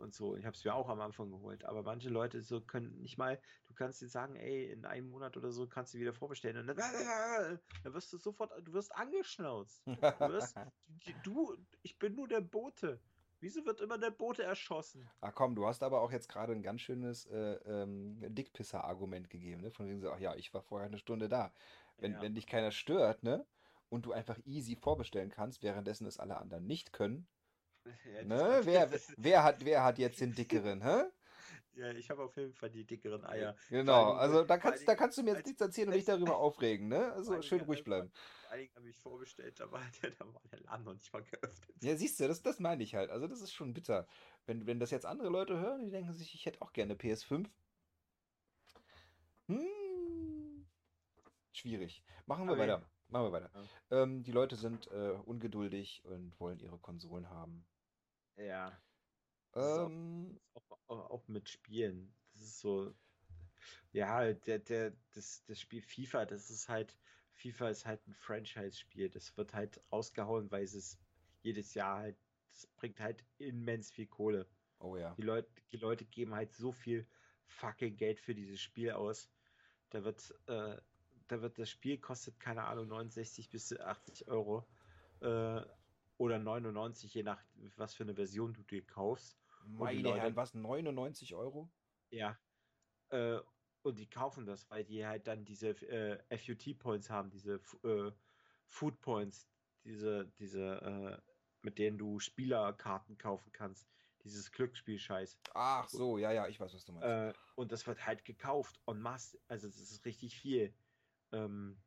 Und 0.00 0.14
so, 0.14 0.34
ich 0.34 0.46
habe 0.46 0.56
es 0.56 0.64
mir 0.64 0.74
auch 0.74 0.88
am 0.88 1.00
Anfang 1.00 1.30
geholt. 1.30 1.64
Aber 1.64 1.82
manche 1.82 2.08
Leute 2.08 2.40
so 2.40 2.60
können 2.60 3.00
nicht 3.02 3.18
mal, 3.18 3.40
du 3.68 3.74
kannst 3.74 4.00
dir 4.00 4.08
sagen, 4.08 4.34
ey, 4.36 4.70
in 4.70 4.86
einem 4.86 5.10
Monat 5.10 5.36
oder 5.36 5.52
so 5.52 5.66
kannst 5.66 5.92
du 5.92 5.98
wieder 5.98 6.14
vorbestellen. 6.14 6.56
Und 6.56 6.66
dann, 6.68 6.76
dann 7.84 7.94
wirst 7.94 8.12
du 8.12 8.18
sofort, 8.18 8.50
du 8.66 8.72
wirst 8.72 8.94
angeschnauzt. 8.94 9.86
Du 9.86 10.28
wirst, 10.28 10.56
du, 11.22 11.56
ich 11.82 11.98
bin 11.98 12.14
nur 12.14 12.28
der 12.28 12.40
Bote. 12.40 12.98
Wieso 13.40 13.64
wird 13.64 13.80
immer 13.80 13.98
der 13.98 14.10
Bote 14.10 14.42
erschossen? 14.42 15.10
Ah 15.20 15.32
komm, 15.32 15.54
du 15.54 15.66
hast 15.66 15.82
aber 15.82 16.00
auch 16.00 16.12
jetzt 16.12 16.28
gerade 16.28 16.52
ein 16.52 16.62
ganz 16.62 16.80
schönes 16.82 17.26
äh, 17.26 17.54
ähm, 17.66 18.18
Dickpisser-Argument 18.34 19.28
gegeben, 19.30 19.60
ne? 19.62 19.70
Von 19.70 19.86
wegen 19.86 20.00
so, 20.00 20.10
ach 20.12 20.18
ja, 20.20 20.34
ich 20.34 20.52
war 20.54 20.62
vorher 20.62 20.86
eine 20.88 20.98
Stunde 20.98 21.28
da. 21.28 21.52
Wenn, 21.98 22.12
Ja. 22.12 22.20
wenn 22.20 22.34
dich 22.34 22.46
keiner 22.46 22.70
stört, 22.70 23.22
ne? 23.22 23.46
Und 23.88 24.06
du 24.06 24.12
einfach 24.12 24.38
easy 24.44 24.76
vorbestellen 24.76 25.30
kannst, 25.30 25.62
währenddessen 25.62 26.06
es 26.06 26.18
alle 26.18 26.36
anderen 26.38 26.66
nicht 26.66 26.92
können, 26.92 27.28
Ja, 28.04 28.22
ne? 28.24 28.60
Wer, 28.64 28.90
wer, 29.16 29.42
hat, 29.44 29.64
wer 29.64 29.84
hat 29.84 29.98
jetzt 29.98 30.20
den 30.20 30.34
dickeren, 30.34 30.82
hä? 30.82 31.04
Ja, 31.74 31.92
ich 31.92 32.10
habe 32.10 32.22
auf 32.22 32.36
jeden 32.36 32.52
Fall 32.52 32.70
die 32.70 32.84
dickeren 32.84 33.24
Eier. 33.24 33.56
Genau, 33.70 34.12
also 34.12 34.42
da 34.44 34.58
vor 34.58 34.70
kannst, 34.70 34.88
da 34.88 34.94
kannst 34.94 35.16
du 35.18 35.22
mir 35.22 35.34
jetzt 35.34 35.46
nichts 35.46 35.60
erzählen 35.60 35.88
und 35.88 35.94
letztes- 35.94 36.14
darüber 36.16 36.36
aufregen, 36.38 36.88
ne? 36.88 37.12
Also 37.12 37.40
schön 37.42 37.60
ruhig 37.62 37.84
bleiben. 37.84 38.10
Vor 38.10 38.50
allen 38.50 38.60
Dingen 38.62 38.74
habe 38.74 38.88
ich 38.88 38.96
vorbestellt, 38.98 39.60
da 39.60 39.70
war 39.70 39.80
der, 40.02 40.10
da 40.10 40.26
war 40.26 40.42
der 40.50 40.60
Laden 40.60 40.84
noch 40.84 40.94
nicht 40.94 41.12
mal 41.12 41.22
geöffnet. 41.22 41.76
Ja, 41.82 41.96
siehst 41.96 42.18
du, 42.18 42.26
das, 42.28 42.42
das 42.42 42.58
meine 42.58 42.82
ich 42.82 42.94
halt. 42.94 43.10
Also 43.10 43.26
das 43.28 43.40
ist 43.40 43.52
schon 43.52 43.72
bitter. 43.72 44.06
Wenn, 44.46 44.66
wenn 44.66 44.80
das 44.80 44.90
jetzt 44.90 45.06
andere 45.06 45.28
Leute 45.28 45.58
hören, 45.60 45.84
die 45.84 45.90
denken 45.90 46.12
sich, 46.12 46.34
ich 46.34 46.44
hätte 46.44 46.60
auch 46.60 46.72
gerne 46.72 46.94
PS5. 46.94 47.48
Hm. 49.46 50.66
Schwierig. 51.52 52.04
Machen 52.26 52.46
wir 52.46 52.52
Aber 52.52 52.62
weiter. 52.62 52.90
Machen 53.08 53.26
wir 53.26 53.32
weiter. 53.32 53.50
Ja. 53.90 54.02
Ähm, 54.02 54.22
die 54.22 54.32
Leute 54.32 54.56
sind 54.56 54.86
äh, 54.92 55.10
ungeduldig 55.24 56.02
und 56.04 56.38
wollen 56.38 56.58
ihre 56.60 56.78
Konsolen 56.78 57.28
haben. 57.28 57.66
Ja. 58.36 58.72
Ähm, 59.54 60.38
Auch, 60.54 60.78
auch, 60.88 61.10
auch 61.10 61.28
mit 61.28 61.48
Spielen. 61.48 62.12
Das 62.32 62.42
ist 62.42 62.60
so. 62.60 62.94
Ja, 63.92 64.32
der, 64.32 64.58
der, 64.60 64.92
das, 65.12 65.44
das 65.44 65.60
Spiel 65.60 65.82
FIFA, 65.82 66.26
das 66.26 66.50
ist 66.50 66.68
halt. 66.68 66.96
FIFA 67.32 67.70
ist 67.70 67.86
halt 67.86 68.06
ein 68.06 68.14
Franchise-Spiel. 68.14 69.08
Das 69.08 69.36
wird 69.36 69.54
halt 69.54 69.80
rausgehauen, 69.90 70.50
weil 70.50 70.62
es 70.64 70.74
ist 70.74 70.98
jedes 71.42 71.74
Jahr 71.74 71.98
halt. 71.98 72.16
Das 72.48 72.66
bringt 72.76 73.00
halt 73.00 73.24
immens 73.38 73.90
viel 73.90 74.06
Kohle. 74.06 74.46
oh 74.78 74.96
ja. 74.96 75.14
Die 75.14 75.22
Leute, 75.22 75.48
die 75.72 75.78
Leute 75.78 76.04
geben 76.04 76.34
halt 76.34 76.52
so 76.52 76.72
viel 76.72 77.06
fucking 77.46 77.96
Geld 77.96 78.20
für 78.20 78.34
dieses 78.34 78.60
Spiel 78.60 78.90
aus. 78.92 79.30
Da 79.90 80.04
wird, 80.04 80.34
äh, 80.46 80.76
da 81.28 81.42
wird 81.42 81.58
das 81.58 81.70
Spiel 81.70 81.98
kostet, 81.98 82.38
keine 82.38 82.64
Ahnung, 82.64 82.88
69 82.88 83.48
bis 83.48 83.72
80 83.78 84.28
Euro. 84.28 84.66
Äh, 85.20 85.62
oder 86.18 86.38
99, 86.38 87.14
je 87.14 87.22
nach 87.22 87.42
was 87.76 87.94
für 87.94 88.02
eine 88.02 88.14
Version 88.14 88.52
du 88.52 88.62
dir 88.62 88.86
kaufst. 88.86 89.39
Meine 89.64 90.00
Leute- 90.00 90.20
Herren, 90.20 90.36
was? 90.36 90.54
99 90.54 91.34
Euro? 91.34 91.70
Ja. 92.10 92.38
Äh, 93.10 93.38
und 93.82 93.98
die 93.98 94.08
kaufen 94.08 94.46
das, 94.46 94.68
weil 94.70 94.84
die 94.84 95.06
halt 95.06 95.26
dann 95.26 95.44
diese 95.44 95.70
äh, 95.70 96.38
FUT-Points 96.38 97.08
haben, 97.10 97.30
diese 97.30 97.60
äh, 97.82 98.12
Food 98.66 99.00
Points, 99.00 99.48
diese, 99.84 100.26
diese, 100.38 100.80
äh, 100.82 101.30
mit 101.62 101.78
denen 101.78 101.98
du 101.98 102.18
Spielerkarten 102.20 103.16
kaufen 103.18 103.52
kannst. 103.52 103.88
Dieses 104.22 104.52
Glücksspiel-Scheiß. 104.52 105.38
Ach 105.54 105.88
so, 105.88 106.18
ja, 106.18 106.30
ja, 106.30 106.46
ich 106.46 106.60
weiß, 106.60 106.74
was 106.74 106.84
du 106.84 106.92
meinst. 106.92 107.08
Äh, 107.08 107.32
und 107.54 107.72
das 107.72 107.86
wird 107.86 108.04
halt 108.06 108.24
gekauft 108.26 108.78
en 108.86 109.00
masse. 109.00 109.38
Also 109.48 109.66
das 109.66 109.78
ist 109.78 110.04
richtig 110.04 110.38
viel. 110.38 110.74
Ähm, 111.32 111.80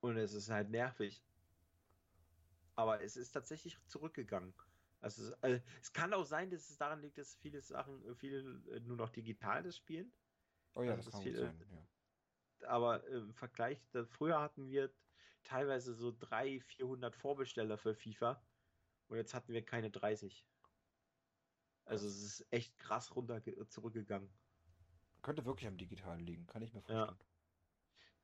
und 0.00 0.16
es 0.16 0.32
ist 0.32 0.50
halt 0.50 0.70
nervig. 0.70 1.22
Aber 2.74 3.02
es 3.02 3.16
ist 3.16 3.30
tatsächlich 3.32 3.78
zurückgegangen. 3.86 4.52
Also 5.00 5.24
es, 5.24 5.32
also 5.42 5.64
es 5.80 5.92
kann 5.92 6.12
auch 6.14 6.24
sein, 6.24 6.50
dass 6.50 6.68
es 6.70 6.76
daran 6.78 7.00
liegt, 7.02 7.18
dass 7.18 7.34
viele 7.34 7.60
Sachen, 7.62 8.04
äh, 8.06 8.14
viele 8.14 8.40
äh, 8.76 8.80
nur 8.80 8.96
noch 8.96 9.10
digital 9.10 9.62
das 9.62 9.76
spielen. 9.76 10.14
oh 10.74 10.82
ja, 10.82 10.92
also 10.92 11.04
das 11.04 11.10
kann 11.10 11.24
gut 11.24 11.36
viel- 11.36 11.36
sein. 11.36 11.66
Ja. 11.70 11.88
Aber 12.68 13.06
im 13.06 13.34
Vergleich, 13.34 13.88
da, 13.90 14.04
früher 14.06 14.40
hatten 14.40 14.68
wir 14.68 14.94
teilweise 15.44 15.94
so 15.94 16.12
300, 16.16 16.62
400 16.64 17.16
Vorbesteller 17.16 17.78
für 17.78 17.94
FIFA. 17.94 18.46
Und 19.08 19.16
jetzt 19.16 19.34
hatten 19.34 19.52
wir 19.52 19.64
keine 19.64 19.90
30. 19.90 20.48
Also 21.84 22.06
es 22.08 22.22
ist 22.22 22.52
echt 22.52 22.78
krass 22.78 23.14
runter 23.16 23.42
zurückgegangen. 23.68 24.38
Könnte 25.22 25.46
wirklich 25.46 25.66
am 25.66 25.78
Digitalen 25.78 26.20
liegen, 26.20 26.46
kann 26.46 26.60
ich 26.62 26.74
mir 26.74 26.82
Ja. 26.86 27.06
vorstellen. 27.06 27.20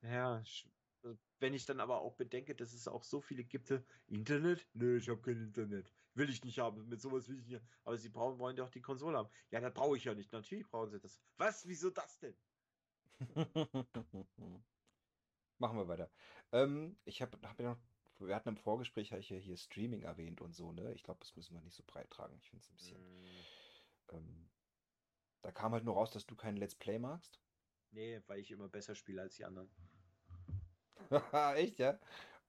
Ja, 0.01 0.39
sch- 0.41 0.71
äh, 1.03 1.17
wenn 1.39 1.55
ich 1.55 1.67
dann 1.67 1.81
aber 1.81 2.01
auch 2.01 2.17
bedenke, 2.17 2.55
dass 2.55 2.73
es 2.73 2.89
auch 2.89 3.05
so 3.05 3.21
viele 3.21 3.45
gibt, 3.45 3.71
äh, 3.71 3.85
Internet? 4.07 4.69
Nö, 4.75 4.99
ich 4.99 5.09
habe 5.09 5.21
kein 5.23 5.39
Internet. 5.43 5.93
Will 6.17 6.31
ich 6.31 6.43
nicht 6.45 6.59
haben, 6.59 6.89
mit 6.89 7.01
sowas 7.01 7.29
will 7.29 7.39
ich 7.39 7.47
nicht. 7.47 7.63
Aber 7.85 7.97
sie 7.97 8.09
brauchen, 8.09 8.39
wollen 8.41 8.57
doch 8.57 8.71
die 8.71 8.81
Konsole 8.83 9.19
haben. 9.19 9.31
Ja, 9.51 9.61
das 9.61 9.73
brauche 9.75 9.97
ich 9.97 10.05
ja 10.05 10.15
nicht. 10.15 10.33
Natürlich 10.33 10.67
brauchen 10.69 10.91
sie 10.91 11.01
das. 11.01 11.21
Was? 11.37 11.67
Wieso 11.69 11.91
das 11.91 12.19
denn? 12.19 12.37
Machen 15.59 15.79
wir 15.79 15.89
weiter. 15.89 16.11
Ähm, 16.53 16.99
ich 17.05 17.23
habe 17.23 17.39
hab 17.47 17.61
ja 17.61 17.71
noch, 17.75 17.79
wir 18.27 18.35
hatten 18.35 18.51
im 18.51 18.57
Vorgespräch 18.57 19.13
ich 19.13 19.31
ja 19.31 19.37
hier 19.37 19.57
Streaming 19.57 20.03
erwähnt 20.03 20.41
und 20.41 20.55
so, 20.55 20.73
ne? 20.73 20.93
Ich 20.95 21.03
glaube, 21.03 21.21
das 21.21 21.37
müssen 21.37 21.55
wir 21.55 21.63
nicht 21.63 21.77
so 21.77 21.83
breit 21.87 22.11
tragen. 22.11 22.37
Ich 22.41 22.51
finde 22.51 22.65
es 22.65 22.71
ein 22.71 22.77
bisschen. 22.77 22.99
Mm, 22.99 23.45
Ähm, 24.13 24.51
da 25.43 25.53
kam 25.53 25.73
halt 25.73 25.85
nur 25.85 25.95
raus, 25.95 26.11
dass 26.11 26.27
du 26.27 26.37
kein 26.37 26.57
Let's 26.57 26.75
Play 26.75 26.99
magst. 26.99 27.41
Nee, 27.93 28.21
weil 28.27 28.41
ich 28.41 28.51
immer 28.51 28.69
besser 28.69 28.95
spiele 28.95 29.23
als 29.23 29.37
die 29.37 29.45
anderen. 29.45 29.71
Echt, 31.57 31.79
ja? 31.79 31.99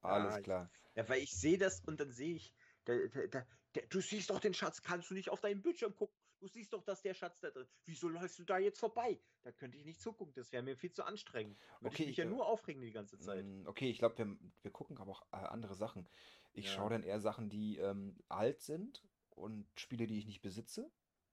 Alles 0.01 0.33
Ja, 0.33 0.37
ich- 0.39 0.43
klar. 0.43 0.69
Ja, 0.95 1.07
weil 1.09 1.21
ich 1.21 1.31
sehe 1.31 1.57
das 1.59 1.81
und 1.85 1.99
dann 1.99 2.11
sehe 2.11 2.35
ich, 2.35 2.56
da, 2.87 3.27
da, 3.27 3.45
der, 3.75 3.85
du 3.87 3.99
siehst 4.01 4.29
doch 4.29 4.39
den 4.39 4.53
Schatz, 4.53 4.81
kannst 4.81 5.09
du 5.09 5.13
nicht 5.13 5.29
auf 5.29 5.41
deinen 5.41 5.61
Bildschirm 5.61 5.95
gucken. 5.95 6.15
Du 6.39 6.47
siehst 6.47 6.71
doch, 6.71 6.83
dass 6.83 7.01
der 7.01 7.13
Schatz 7.15 7.39
da 7.39 7.49
drin 7.49 7.67
Wieso 7.85 8.07
läufst 8.09 8.37
du 8.39 8.43
da 8.43 8.59
jetzt 8.59 8.79
vorbei? 8.79 9.19
Da 9.41 9.51
könnte 9.51 9.77
ich 9.77 9.85
nicht 9.85 9.99
zugucken, 9.99 10.33
das 10.35 10.51
wäre 10.51 10.63
mir 10.63 10.77
viel 10.77 10.91
zu 10.91 11.03
anstrengend. 11.03 11.57
Würde 11.81 11.87
Okay, 11.87 12.03
ich 12.03 12.07
mich 12.09 12.17
ja 12.17 12.25
äh, 12.25 12.29
nur 12.29 12.45
aufregen 12.45 12.81
die 12.81 12.91
ganze 12.91 13.19
Zeit. 13.19 13.43
Mm, 13.43 13.67
Okay, 13.67 13.89
ich 13.89 13.97
glaube, 13.97 14.17
wir, 14.17 14.37
wir 14.61 14.71
gucken 14.71 14.97
aber 14.97 15.11
auch 15.11 15.21
äh, 15.31 15.37
andere 15.37 15.75
Sachen. 15.75 16.07
Ich 16.53 16.65
Ja. 16.67 16.73
schaue 16.73 16.91
dann 16.91 17.03
eher 17.03 17.19
Sachen, 17.19 17.49
die 17.49 17.77
ähm, 17.77 18.15
alt 18.29 18.61
sind 18.61 19.03
und 19.31 19.67
Spiele, 19.79 20.07
die 20.07 20.17
ich 20.17 20.25
nicht 20.25 20.41
besitze, 20.41 20.91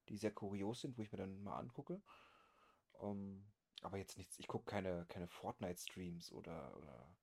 die 0.09 0.17
sehr 0.17 0.31
kurios 0.31 0.81
sind, 0.81 0.97
wo 0.97 1.01
ich 1.03 1.11
mir 1.11 1.17
dann 1.17 1.41
mal 1.43 1.57
angucke. 1.57 2.01
Ähm, 3.01 3.43
aber 3.81 3.97
jetzt 3.97 4.17
nichts, 4.17 4.39
ich 4.39 4.47
gucke 4.47 4.65
keine, 4.65 5.05
keine 5.07 5.27
Fortnite-Streams 5.27 6.31
oder, 6.31 6.75
oder 6.77 7.15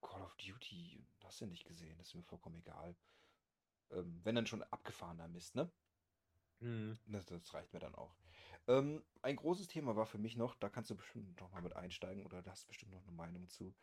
Call 0.00 0.22
of 0.22 0.34
Duty, 0.36 1.06
hast 1.24 1.40
du 1.40 1.46
nicht 1.46 1.64
gesehen, 1.66 1.98
das 1.98 2.08
ist 2.08 2.14
mir 2.14 2.22
vollkommen 2.22 2.56
egal. 2.56 2.96
Ähm, 3.92 4.20
wenn 4.24 4.34
dann 4.34 4.46
schon 4.46 4.62
abgefahrener 4.64 5.28
Mist, 5.28 5.54
ne? 5.54 5.70
Hm. 6.60 6.98
Das, 7.06 7.26
das 7.26 7.54
reicht 7.54 7.72
mir 7.72 7.80
dann 7.80 7.94
auch. 7.94 8.14
Ähm, 8.68 9.02
ein 9.22 9.36
großes 9.36 9.68
Thema 9.68 9.96
war 9.96 10.06
für 10.06 10.18
mich 10.18 10.36
noch, 10.36 10.54
da 10.56 10.68
kannst 10.68 10.90
du 10.90 10.96
bestimmt 10.96 11.40
noch 11.40 11.52
mal 11.52 11.62
mit 11.62 11.76
einsteigen 11.76 12.24
oder 12.24 12.42
da 12.42 12.50
hast 12.50 12.64
du 12.64 12.68
bestimmt 12.68 12.92
noch 12.92 13.02
eine 13.02 13.12
Meinung 13.12 13.48
zu, 13.48 13.74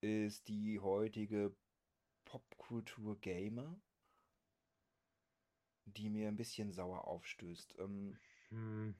ist 0.00 0.48
die 0.48 0.78
heutige 0.78 1.54
Popkultur 2.24 3.18
Gamer, 3.20 3.80
die 5.86 6.08
mir 6.08 6.28
ein 6.28 6.36
bisschen 6.36 6.72
sauer 6.72 7.06
aufstößt. 7.06 7.76
Ähm, 7.78 8.16
Hm. 8.50 8.94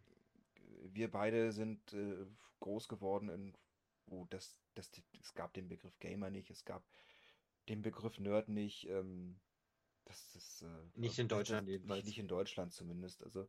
wir 0.92 1.10
beide 1.10 1.52
sind 1.52 1.92
äh, 1.92 2.26
groß 2.60 2.88
geworden 2.88 3.28
in, 3.28 3.56
wo 4.06 4.24
das, 4.26 4.56
das, 4.74 4.90
es 5.20 5.34
gab 5.34 5.52
den 5.54 5.68
Begriff 5.68 5.98
Gamer 6.00 6.30
nicht, 6.30 6.50
es 6.50 6.64
gab 6.64 6.84
den 7.68 7.82
Begriff 7.82 8.18
Nerd 8.18 8.48
nicht. 8.48 8.88
Ähm, 8.88 9.40
das 10.04 10.34
ist 10.34 10.62
äh, 10.62 10.66
Nicht 10.96 11.18
in 11.18 11.28
Deutschland 11.28 11.68
das, 11.68 11.72
jedenfalls. 11.72 12.04
Nicht, 12.04 12.18
in 12.18 12.28
Deutschland 12.28 12.72
zumindest. 12.72 13.22
Also 13.22 13.48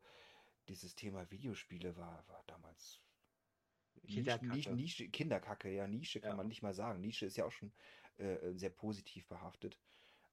dieses 0.68 0.94
Thema 0.94 1.30
Videospiele 1.30 1.96
war, 1.96 2.26
war 2.28 2.42
damals 2.46 3.00
Kinderkacke. 4.06 4.54
Nische, 4.54 4.72
Nische, 4.72 5.08
Kinderkacke, 5.08 5.70
ja, 5.70 5.86
Nische 5.86 6.20
kann 6.20 6.30
Ja. 6.30 6.36
man 6.36 6.48
nicht 6.48 6.62
mal 6.62 6.74
sagen. 6.74 7.00
Nische 7.00 7.26
ist 7.26 7.36
ja 7.36 7.44
auch 7.44 7.52
schon 7.52 7.72
äh, 8.16 8.52
sehr 8.54 8.70
positiv 8.70 9.26
behaftet. 9.28 9.78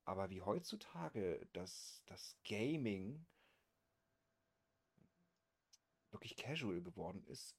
Aber 0.03 0.29
wie 0.29 0.41
heutzutage 0.41 1.47
das, 1.53 2.03
das 2.05 2.37
Gaming 2.43 3.25
wirklich 6.11 6.35
casual 6.35 6.81
geworden 6.81 7.23
ist, 7.27 7.55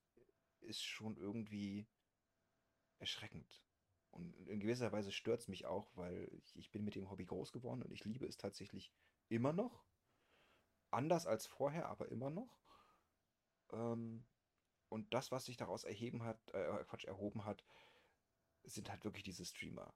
ist 0.61 0.83
schon 0.83 1.17
irgendwie 1.17 1.87
erschreckend. 2.99 3.65
Und 4.13 4.35
in 4.47 4.61
gewisser 4.61 4.93
Weise 4.93 5.11
stört 5.11 5.41
es 5.41 5.49
mich 5.49 5.65
auch, 5.67 5.91
weil 5.97 6.29
ich, 6.33 6.57
ich 6.57 6.71
bin 6.71 6.85
mit 6.85 6.95
dem 6.95 7.11
Hobby 7.11 7.25
groß 7.25 7.51
geworden 7.51 7.83
und 7.83 7.91
ich 7.93 8.05
liebe 8.05 8.27
es 8.27 8.37
tatsächlich 8.37 8.93
immer 9.29 9.53
noch. 9.53 9.85
Anders 10.91 11.27
als 11.27 11.47
vorher, 11.47 11.89
aber 11.89 12.11
immer 12.11 12.29
noch. 12.29 12.61
Ähm, 13.73 14.25
und 14.91 15.13
das, 15.15 15.33
was 15.33 15.47
sich 15.47 15.57
daraus 15.57 15.85
erheben 15.85 16.23
hat, 16.23 16.39
äh, 16.53 16.85
Quatsch, 16.85 17.07
erhoben 17.07 17.47
hat, 17.47 17.65
sind 18.65 18.91
halt 18.91 19.05
wirklich 19.05 19.25
diese 19.25 19.47
Streamer. 19.47 19.95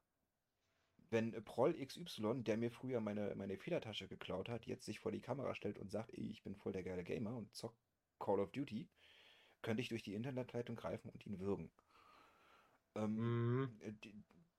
Wenn 1.11 1.45
Proll 1.45 1.75
XY, 1.75 2.43
der 2.43 2.57
mir 2.57 2.71
früher 2.71 3.01
meine, 3.01 3.35
meine 3.37 3.59
Federtasche 3.59 4.09
geklaut 4.09 4.49
hat, 4.49 4.65
jetzt 4.65 4.87
sich 4.87 4.99
vor 4.99 5.13
die 5.13 5.21
Kamera 5.21 5.55
stellt 5.55 5.79
und 5.79 5.91
sagt, 5.91 6.15
ey, 6.15 6.31
ich 6.31 6.43
bin 6.43 6.57
voll 6.57 6.73
der 6.73 6.83
geile 6.83 7.05
Gamer 7.05 7.37
und 7.37 7.55
zock 7.55 7.77
Call 8.19 8.41
of 8.41 8.51
Duty, 8.53 8.89
könnte 9.61 9.83
ich 9.83 9.91
durch 9.91 10.03
die 10.03 10.15
Internetleitung 10.15 10.75
greifen 10.75 11.11
und 11.11 11.27
ihn 11.27 11.39
würgen. 11.39 11.71
Ähm, 12.97 13.17
Mhm. 13.17 13.79
äh, 13.81 13.93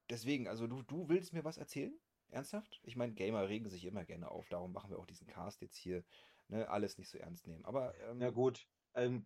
deswegen, 0.09 0.47
also 0.47 0.67
du, 0.67 0.83
du 0.83 1.09
willst 1.09 1.33
mir 1.33 1.43
was 1.43 1.57
erzählen? 1.57 1.93
Ernsthaft? 2.29 2.81
Ich 2.83 2.95
meine, 2.95 3.13
Gamer 3.13 3.47
regen 3.47 3.69
sich 3.69 3.85
immer 3.85 4.05
gerne 4.05 4.29
auf, 4.29 4.49
darum 4.49 4.73
machen 4.73 4.89
wir 4.89 4.99
auch 4.99 5.05
diesen 5.05 5.27
Cast 5.27 5.61
jetzt 5.61 5.77
hier. 5.77 6.03
Ne? 6.49 6.69
Alles 6.69 6.97
nicht 6.97 7.09
so 7.09 7.17
ernst 7.17 7.47
nehmen. 7.47 7.65
Aber 7.65 7.93
ähm, 7.99 8.17
Na 8.19 8.29
gut, 8.29 8.67
Ähm, 8.93 9.23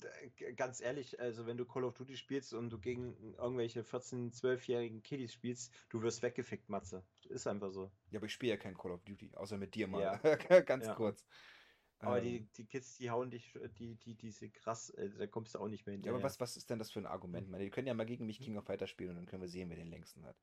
ganz 0.56 0.82
ehrlich, 0.82 1.20
also 1.20 1.46
wenn 1.46 1.58
du 1.58 1.66
Call 1.66 1.86
of 1.86 1.94
Duty 1.94 2.18
spielst 2.18 2.54
und 2.54 2.70
du 2.70 2.80
gegen 2.80 3.34
irgendwelche 3.36 3.84
14-, 3.84 4.32
12-jährigen 4.32 5.02
Kiddies 5.02 5.34
spielst, 5.34 5.74
du 5.90 6.02
wirst 6.02 6.22
weggefickt, 6.24 6.70
Matze. 6.70 7.04
Ist 7.30 7.48
einfach 7.48 7.72
so. 7.72 7.90
Ja, 8.12 8.20
aber 8.20 8.26
ich 8.26 8.34
spiele 8.34 8.52
ja 8.52 8.58
kein 8.58 8.76
Call 8.78 8.92
of 8.92 9.04
Duty, 9.04 9.32
außer 9.36 9.58
mit 9.58 9.76
dir 9.76 9.88
mal. 9.88 10.02
Ja. 10.02 10.18
Ganz 10.66 10.88
Ja. 10.88 10.96
kurz. 10.96 11.26
Aber 12.02 12.20
Ähm, 12.20 12.22
die, 12.22 12.52
die 12.52 12.66
Kids, 12.66 12.98
die 12.98 13.12
hauen 13.12 13.30
dich, 13.32 13.54
die, 13.78 13.96
die, 13.98 14.16
die 14.16 14.32
sind 14.32 14.54
krass, 14.54 14.90
äh, 14.92 15.10
da 15.12 15.28
kommst 15.28 15.56
du 15.56 15.60
auch 15.60 15.68
nicht 15.68 15.86
mehr 15.86 15.94
Ja, 16.04 16.12
hinterher. 16.12 16.12
aber 16.12 16.24
was, 16.24 16.40
was 16.40 16.58
ist 16.58 16.70
denn 16.70 16.80
das 16.80 16.92
für 16.92 17.00
ein 17.00 17.06
Argument? 17.06 17.46
Ich 17.46 17.52
meine, 17.52 17.64
die 17.64 17.70
können 17.70 17.88
ja 17.88 17.94
mal 17.94 18.06
gegen 18.06 18.26
mich 18.26 18.40
King 18.40 18.58
of 18.58 18.66
Fighters 18.66 18.90
spielen 18.90 19.12
und 19.12 19.16
dann 19.18 19.26
können 19.28 19.42
wir 19.42 19.50
sehen, 19.50 19.70
wer 19.70 19.78
den 19.78 19.88
längsten 19.88 20.26
hat. 20.26 20.42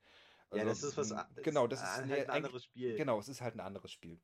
ja, 0.53 0.65
Also, 0.65 0.65
das 0.65 0.83
ist 0.83 0.97
was 0.97 1.11
m, 1.11 1.19
a- 1.19 1.31
Genau, 1.43 1.67
das 1.67 1.83
ist 1.83 1.99
halt 1.99 2.25
ein 2.29 2.31
anderes 2.31 2.65
Spiel. 2.65 2.97
Genau, 2.97 3.19
es 3.19 3.29
ist 3.29 3.41
halt 3.41 3.55
ein 3.55 3.61
anderes 3.61 3.93
Spiel. 3.93 4.21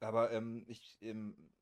Aber 0.00 0.32
ähm, 0.32 0.64
ich, 0.68 0.98
ähm, 1.02 1.54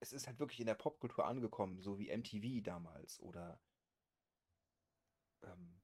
es 0.00 0.12
ist 0.12 0.26
halt 0.26 0.38
wirklich 0.38 0.60
in 0.60 0.66
der 0.66 0.74
Popkultur 0.74 1.24
angekommen, 1.26 1.80
so 1.80 1.98
wie 1.98 2.08
MTV 2.10 2.62
damals 2.62 3.20
oder 3.20 3.62
ähm, 5.42 5.82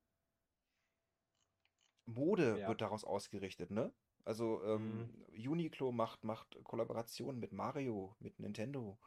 Mode 2.07 2.57
Ja. 2.59 2.67
wird 2.67 2.81
daraus 2.81 3.05
ausgerichtet, 3.05 3.71
ne? 3.71 3.95
Also 4.29 4.63
ähm, 4.63 5.09
Uniqlo 5.33 5.91
macht, 5.91 6.23
macht 6.23 6.63
Kollaborationen 6.63 7.41
mit 7.41 7.53
Mario, 7.53 8.15
mit 8.21 8.39
Nintendo, 8.39 8.99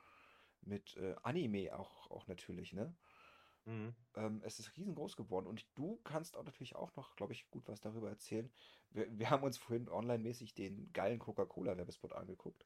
mit 0.62 0.98
äh, 0.98 1.14
Anime 1.22 1.78
auch, 1.78 2.10
auch 2.10 2.26
natürlich, 2.26 2.74
ne? 2.74 2.96
Mhm. 3.66 3.94
Ähm, 4.16 4.42
es 4.44 4.58
ist 4.58 4.76
riesengroß 4.76 5.16
geworden 5.16 5.46
und 5.46 5.68
du 5.76 6.02
kannst 6.04 6.36
auch 6.36 6.44
natürlich 6.44 6.76
auch 6.76 6.96
noch, 6.96 7.16
glaube 7.16 7.34
ich, 7.34 7.48
gut 7.52 7.68
was 7.68 7.80
darüber 7.80 8.10
erzählen. 8.10 8.52
Wir, 8.90 9.16
wir 9.16 9.30
haben 9.30 9.44
uns 9.44 9.60
vorhin 9.60 9.88
online-mäßig 9.90 10.56
den 10.56 10.92
geilen 10.92 11.20
Coca-Cola-Werbespot 11.20 12.14
angeguckt, 12.14 12.66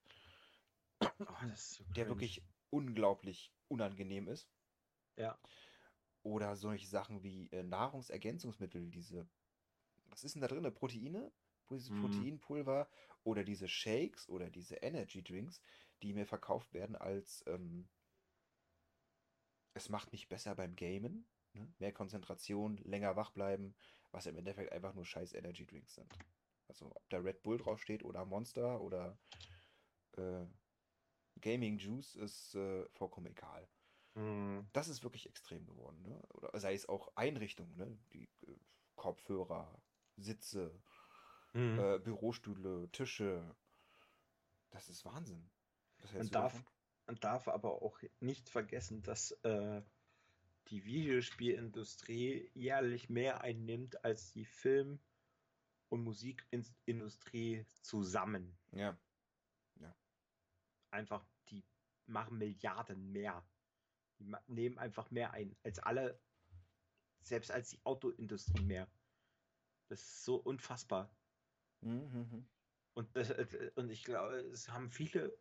Oh, 1.01 1.47
so 1.55 1.83
der 1.97 2.07
wirklich 2.07 2.41
unglaublich 2.69 3.51
unangenehm 3.67 4.29
ist. 4.29 4.47
Ja. 5.17 5.37
Oder 6.23 6.55
solche 6.55 6.87
Sachen 6.87 7.21
wie 7.21 7.49
äh, 7.51 7.63
Nahrungsergänzungsmittel, 7.63 8.89
diese, 8.91 9.27
was 10.05 10.23
ist 10.23 10.35
denn 10.35 10.41
da 10.41 10.47
drin? 10.47 10.73
Proteine? 10.73 11.33
Dieses 11.69 11.89
Mhm. 11.89 11.99
Proteinpulver 11.99 12.87
oder 13.23 13.43
diese 13.43 13.67
Shakes 13.67 14.29
oder 14.29 14.49
diese 14.49 14.75
Energy 14.75 15.23
Drinks, 15.23 15.61
die 16.01 16.13
mir 16.13 16.25
verkauft 16.25 16.73
werden 16.73 16.95
als 16.95 17.43
ähm, 17.47 17.87
es 19.73 19.89
macht 19.89 20.11
mich 20.11 20.29
besser 20.29 20.55
beim 20.55 20.75
Gamen, 20.75 21.27
ne? 21.53 21.73
Mehr 21.79 21.91
Konzentration, 21.91 22.77
länger 22.77 23.15
wach 23.15 23.31
bleiben, 23.31 23.75
was 24.11 24.25
im 24.25 24.37
Endeffekt 24.37 24.71
einfach 24.71 24.93
nur 24.93 25.05
scheiß 25.05 25.33
Energy 25.33 25.65
Drinks 25.65 25.95
sind. 25.95 26.11
Also 26.67 26.91
ob 26.95 27.09
da 27.09 27.17
Red 27.17 27.43
Bull 27.43 27.57
draufsteht 27.57 28.03
oder 28.03 28.25
Monster 28.25 28.81
oder 28.81 29.17
äh, 30.17 30.45
Gaming 31.41 31.77
Juice 31.77 32.15
ist 32.15 32.55
äh, 32.55 32.87
vollkommen 32.89 33.27
egal. 33.27 33.67
Mhm. 34.15 34.67
Das 34.73 34.87
ist 34.87 35.03
wirklich 35.03 35.27
extrem 35.27 35.65
geworden, 35.65 36.01
ne? 36.01 36.21
Oder 36.33 36.57
sei 36.59 36.73
es 36.73 36.87
auch 36.87 37.15
Einrichtungen, 37.15 37.75
ne? 37.75 37.97
Die 38.13 38.29
äh, 38.47 38.55
Kopfhörer, 38.95 39.81
Sitze, 40.17 40.81
Mhm. 41.55 41.79
äh, 41.79 41.99
Bürostühle, 41.99 42.89
Tische. 42.91 43.55
Das 44.71 44.89
ist 44.89 45.05
Wahnsinn. 45.05 45.49
Hältst 45.99 46.15
Man 46.15 46.29
darf, 46.29 46.63
man 47.07 47.19
darf 47.21 47.47
aber 47.47 47.81
auch 47.81 47.97
nicht 48.19 48.49
vergessen, 48.49 49.01
dass 49.03 49.31
äh, 49.43 49.81
die 50.67 50.83
Videospielindustrie 50.83 52.51
jährlich 52.53 53.09
mehr 53.09 53.41
einnimmt 53.41 54.03
als 54.03 54.31
die 54.33 54.45
Film- 54.45 54.99
und 55.89 56.03
Musikindustrie 56.03 57.65
zusammen. 57.81 58.57
Ja, 58.71 58.97
Einfach, 60.91 61.25
die 61.49 61.63
machen 62.05 62.37
Milliarden 62.37 63.11
mehr. 63.11 63.47
Die 64.19 64.33
nehmen 64.47 64.77
einfach 64.77 65.09
mehr 65.11 65.31
ein 65.31 65.55
als 65.63 65.79
alle, 65.79 66.19
selbst 67.21 67.51
als 67.51 67.69
die 67.69 67.85
Autoindustrie 67.85 68.63
mehr. 68.63 68.89
Das 69.87 70.01
ist 70.01 70.25
so 70.25 70.35
unfassbar. 70.35 71.15
Mhm, 71.85 72.11
mhm. 72.11 72.49
Und, 72.93 73.15
das, 73.15 73.29
äh, 73.29 73.71
und 73.75 73.89
ich 73.89 74.03
glaube, 74.03 74.37
es 74.37 74.69
haben 74.69 74.89
viele, 74.89 75.37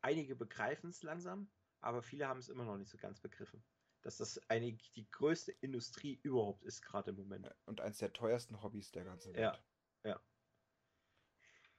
einige 0.00 0.36
begreifen 0.36 0.90
es 0.90 1.02
langsam, 1.02 1.52
aber 1.80 2.02
viele 2.02 2.28
haben 2.28 2.40
es 2.40 2.48
immer 2.48 2.64
noch 2.64 2.78
nicht 2.78 2.90
so 2.90 2.98
ganz 2.98 3.20
begriffen. 3.20 3.64
Dass 4.02 4.18
das 4.18 4.38
eine, 4.50 4.74
die 4.74 5.10
größte 5.10 5.52
Industrie 5.52 6.20
überhaupt 6.22 6.64
ist, 6.64 6.82
gerade 6.82 7.10
im 7.10 7.16
Moment. 7.16 7.54
Und 7.66 7.80
eins 7.80 7.98
der 7.98 8.12
teuersten 8.12 8.62
Hobbys 8.62 8.92
der 8.92 9.04
ganzen 9.04 9.34
Welt. 9.34 9.42
Ja, 9.42 9.64
ja. 10.04 10.20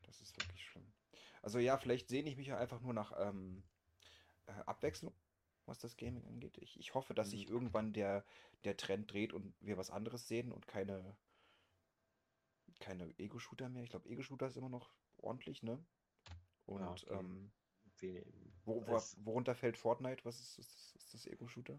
Das 0.03 0.21
ist 0.21 0.37
wirklich 0.37 0.63
schlimm. 0.65 0.93
Also 1.41 1.59
ja, 1.59 1.77
vielleicht 1.77 2.09
sehne 2.09 2.29
ich 2.29 2.37
mich 2.37 2.47
ja 2.47 2.57
einfach 2.57 2.81
nur 2.81 2.93
nach 2.93 3.13
ähm, 3.17 3.63
äh, 4.47 4.51
Abwechslung, 4.53 5.15
was 5.65 5.79
das 5.79 5.97
Gaming 5.97 6.27
angeht. 6.27 6.57
Ich, 6.59 6.79
ich 6.79 6.93
hoffe, 6.95 7.13
dass 7.13 7.31
sich 7.31 7.47
Mhm. 7.47 7.49
irgendwann 7.49 7.93
der, 7.93 8.25
der 8.63 8.77
Trend 8.77 9.11
dreht 9.11 9.33
und 9.33 9.55
wir 9.61 9.77
was 9.77 9.91
anderes 9.91 10.27
sehen 10.27 10.51
und 10.51 10.67
keine, 10.67 11.17
keine 12.79 13.17
Ego-Shooter 13.17 13.69
mehr. 13.69 13.83
Ich 13.83 13.89
glaube, 13.89 14.09
Ego-Shooter 14.09 14.47
ist 14.47 14.57
immer 14.57 14.69
noch 14.69 14.89
ordentlich, 15.17 15.63
ne? 15.63 15.79
Und 16.65 16.79
Ja, 16.79 16.91
okay. 16.91 17.19
ähm, 17.19 17.51
wo, 18.65 18.81
wo, 18.85 19.25
worunter 19.25 19.55
fällt 19.55 19.77
Fortnite? 19.77 20.25
Was 20.25 20.39
ist, 20.39 20.59
ist, 20.59 20.95
das- 20.95 21.03
ist 21.03 21.13
das 21.13 21.27
Ego-Shooter? 21.27 21.77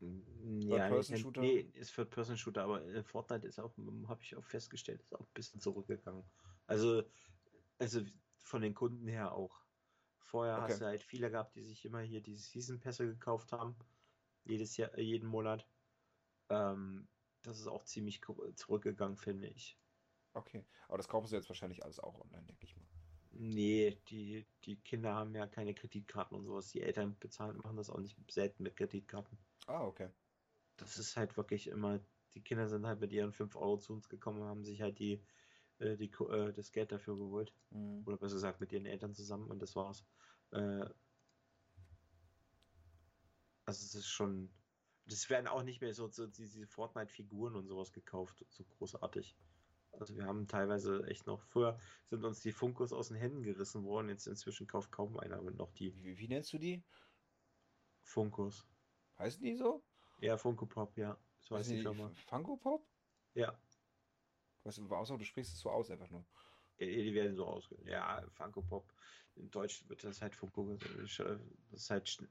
Ja, 0.00 0.88
Third-Person-Shooter? 0.88 1.40
Nee, 1.40 1.58
ist 1.74 1.94
Third-Person-Shooter, 1.94 2.62
aber 2.62 2.84
äh, 2.86 3.02
Fortnite 3.02 3.46
ist 3.46 3.58
auch, 3.58 3.76
habe 4.08 4.22
ich 4.22 4.36
auch 4.36 4.44
festgestellt, 4.44 5.00
ist 5.00 5.14
auch 5.14 5.20
ein 5.20 5.34
bisschen 5.34 5.60
zurückgegangen. 5.60 6.24
Also, 6.66 7.04
also 7.78 8.02
von 8.42 8.62
den 8.62 8.74
Kunden 8.74 9.06
her 9.08 9.32
auch. 9.32 9.60
Vorher 10.20 10.56
Okay. 10.56 10.72
hast 10.72 10.80
du 10.80 10.86
halt 10.86 11.02
viele 11.02 11.30
gehabt, 11.30 11.54
die 11.54 11.62
sich 11.62 11.84
immer 11.84 12.00
hier 12.00 12.20
diese 12.20 12.42
Season-Pässe 12.42 13.06
gekauft 13.06 13.52
haben. 13.52 13.76
Jedes 14.44 14.76
Jahr, 14.76 14.98
jeden 14.98 15.28
Monat. 15.28 15.66
Ähm, 16.50 17.06
das 17.42 17.60
ist 17.60 17.68
auch 17.68 17.84
ziemlich 17.84 18.20
zurückgegangen, 18.56 19.16
finde 19.16 19.48
ich. 19.48 19.76
Okay. 20.34 20.64
Aber 20.88 20.96
das 20.98 21.08
kaufen 21.08 21.26
sie 21.26 21.36
jetzt 21.36 21.48
wahrscheinlich 21.48 21.84
alles 21.84 22.00
auch 22.00 22.20
online, 22.20 22.44
denke 22.46 22.64
ich 22.64 22.76
mal. 22.76 22.84
Nee, 23.30 23.98
die, 24.08 24.46
die 24.64 24.76
Kinder 24.76 25.14
haben 25.14 25.34
ja 25.34 25.46
keine 25.46 25.74
Kreditkarten 25.74 26.36
und 26.36 26.44
sowas. 26.44 26.68
Die 26.70 26.82
Eltern 26.82 27.16
bezahlen, 27.18 27.56
machen 27.56 27.76
das 27.76 27.90
auch 27.90 27.98
nicht 27.98 28.16
selten 28.30 28.62
mit 28.62 28.76
Kreditkarten. 28.76 29.38
Ah, 29.66 29.84
okay. 29.84 30.08
das 30.76 30.98
ist 30.98 31.16
halt 31.16 31.36
wirklich 31.36 31.68
immer, 31.68 32.00
die 32.34 32.42
Kinder 32.42 32.68
sind 32.68 32.86
halt 32.86 33.00
mit 33.00 33.12
ihren 33.12 33.32
5 33.32 33.56
Euro 33.56 33.78
zu 33.78 33.92
uns 33.92 34.08
gekommen 34.08 34.42
und 34.42 34.48
haben 34.48 34.64
sich 34.64 34.82
halt 34.82 34.98
die, 34.98 35.24
äh, 35.78 35.96
die, 35.96 36.10
äh, 36.10 36.52
das 36.52 36.72
Geld 36.72 36.92
dafür 36.92 37.16
geholt. 37.16 37.52
Mhm. 37.70 38.02
Oder 38.06 38.16
besser 38.16 38.34
gesagt 38.34 38.60
mit 38.60 38.72
ihren 38.72 38.86
Eltern 38.86 39.14
zusammen 39.14 39.50
und 39.50 39.60
das 39.62 39.74
war's. 39.74 40.04
Äh, 40.50 40.86
also 43.66 43.84
es 43.84 43.94
ist 43.94 44.08
schon. 44.08 44.50
Das 45.06 45.28
werden 45.28 45.48
auch 45.48 45.62
nicht 45.62 45.82
mehr 45.82 45.92
so, 45.92 46.08
so 46.08 46.26
diese 46.26 46.66
Fortnite-Figuren 46.66 47.56
und 47.56 47.66
sowas 47.66 47.92
gekauft, 47.92 48.44
so 48.48 48.64
großartig. 48.64 49.36
Also 49.98 50.16
wir 50.16 50.26
haben 50.26 50.48
teilweise 50.48 51.04
echt 51.06 51.26
noch, 51.26 51.40
früher 51.42 51.78
sind 52.10 52.24
uns 52.24 52.40
die 52.40 52.52
Funkos 52.52 52.92
aus 52.92 53.08
den 53.08 53.16
Händen 53.16 53.42
gerissen 53.42 53.84
worden, 53.84 54.08
jetzt 54.08 54.26
inzwischen 54.26 54.66
kauft 54.66 54.90
kaum 54.90 55.18
einer 55.18 55.40
noch 55.40 55.72
die 55.72 55.94
Wie, 56.02 56.18
wie 56.18 56.28
nennst 56.28 56.52
du 56.52 56.58
die? 56.58 56.82
Funkos. 58.02 58.66
Heißen 59.18 59.42
die 59.42 59.54
so? 59.54 59.82
Ja, 60.20 60.36
Funko 60.36 60.66
Pop, 60.66 60.96
ja. 60.96 61.18
So 61.40 61.56
heißt 61.56 61.70
die 61.70 61.80
Firma. 61.80 62.10
Funko 62.26 62.56
Pop? 62.56 62.86
Ja. 63.34 63.58
Was, 64.62 64.78
außer 64.78 65.18
du 65.18 65.24
sprichst 65.24 65.52
es 65.52 65.60
so 65.60 65.70
aus 65.70 65.90
einfach 65.90 66.10
nur. 66.10 66.24
Ja, 66.78 66.86
Die 66.86 67.14
werden 67.14 67.36
so 67.36 67.46
ausge... 67.46 67.76
Ja, 67.84 68.24
Funko 68.30 68.62
Pop. 68.62 68.92
In 69.36 69.50
Deutsch 69.50 69.88
wird 69.88 70.04
das 70.04 70.22
halt 70.22 70.34
Funko... 70.34 70.76
Das 71.00 71.20
ist 71.72 71.90
halt 71.90 72.28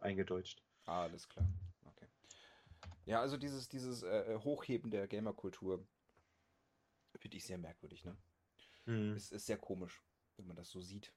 eingedeutscht. 0.00 0.62
Ah, 0.86 1.02
alles 1.02 1.28
klar. 1.28 1.46
Okay. 1.84 2.06
Ja, 3.04 3.20
also 3.20 3.36
dieses, 3.36 3.68
dieses 3.68 4.02
äh, 4.02 4.38
Hochheben 4.38 4.90
der 4.90 5.08
Gamerkultur 5.08 5.86
finde 7.22 7.36
ich 7.38 7.46
sehr 7.46 7.58
merkwürdig, 7.58 8.04
ne? 8.04 8.16
Hm. 8.84 9.12
Es 9.14 9.30
ist 9.30 9.46
sehr 9.46 9.58
komisch, 9.58 10.02
wenn 10.36 10.46
man 10.46 10.56
das 10.56 10.70
so 10.70 10.80
sieht. 10.80 11.14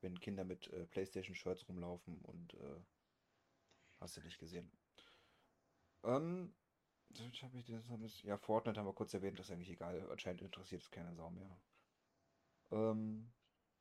Wenn 0.00 0.20
Kinder 0.20 0.44
mit 0.44 0.68
äh, 0.68 0.86
PlayStation-Shirts 0.86 1.68
rumlaufen 1.68 2.20
und 2.20 2.54
äh, 2.54 2.80
hast 3.98 4.16
du 4.16 4.20
nicht 4.20 4.38
gesehen. 4.38 4.70
Ähm, 6.04 6.54
was 7.08 7.42
hab 7.42 7.54
ich 7.54 7.66
mis- 7.68 8.22
ja, 8.24 8.36
Fortnite 8.36 8.78
haben 8.78 8.86
wir 8.86 8.92
kurz 8.92 9.14
erwähnt, 9.14 9.38
das 9.38 9.46
ist 9.46 9.52
eigentlich 9.52 9.70
egal. 9.70 10.08
Anscheinend 10.10 10.42
interessiert 10.42 10.82
es 10.82 10.90
keine 10.90 11.14
Sau 11.16 11.30
mehr. 11.30 11.60
Ähm, 12.70 13.32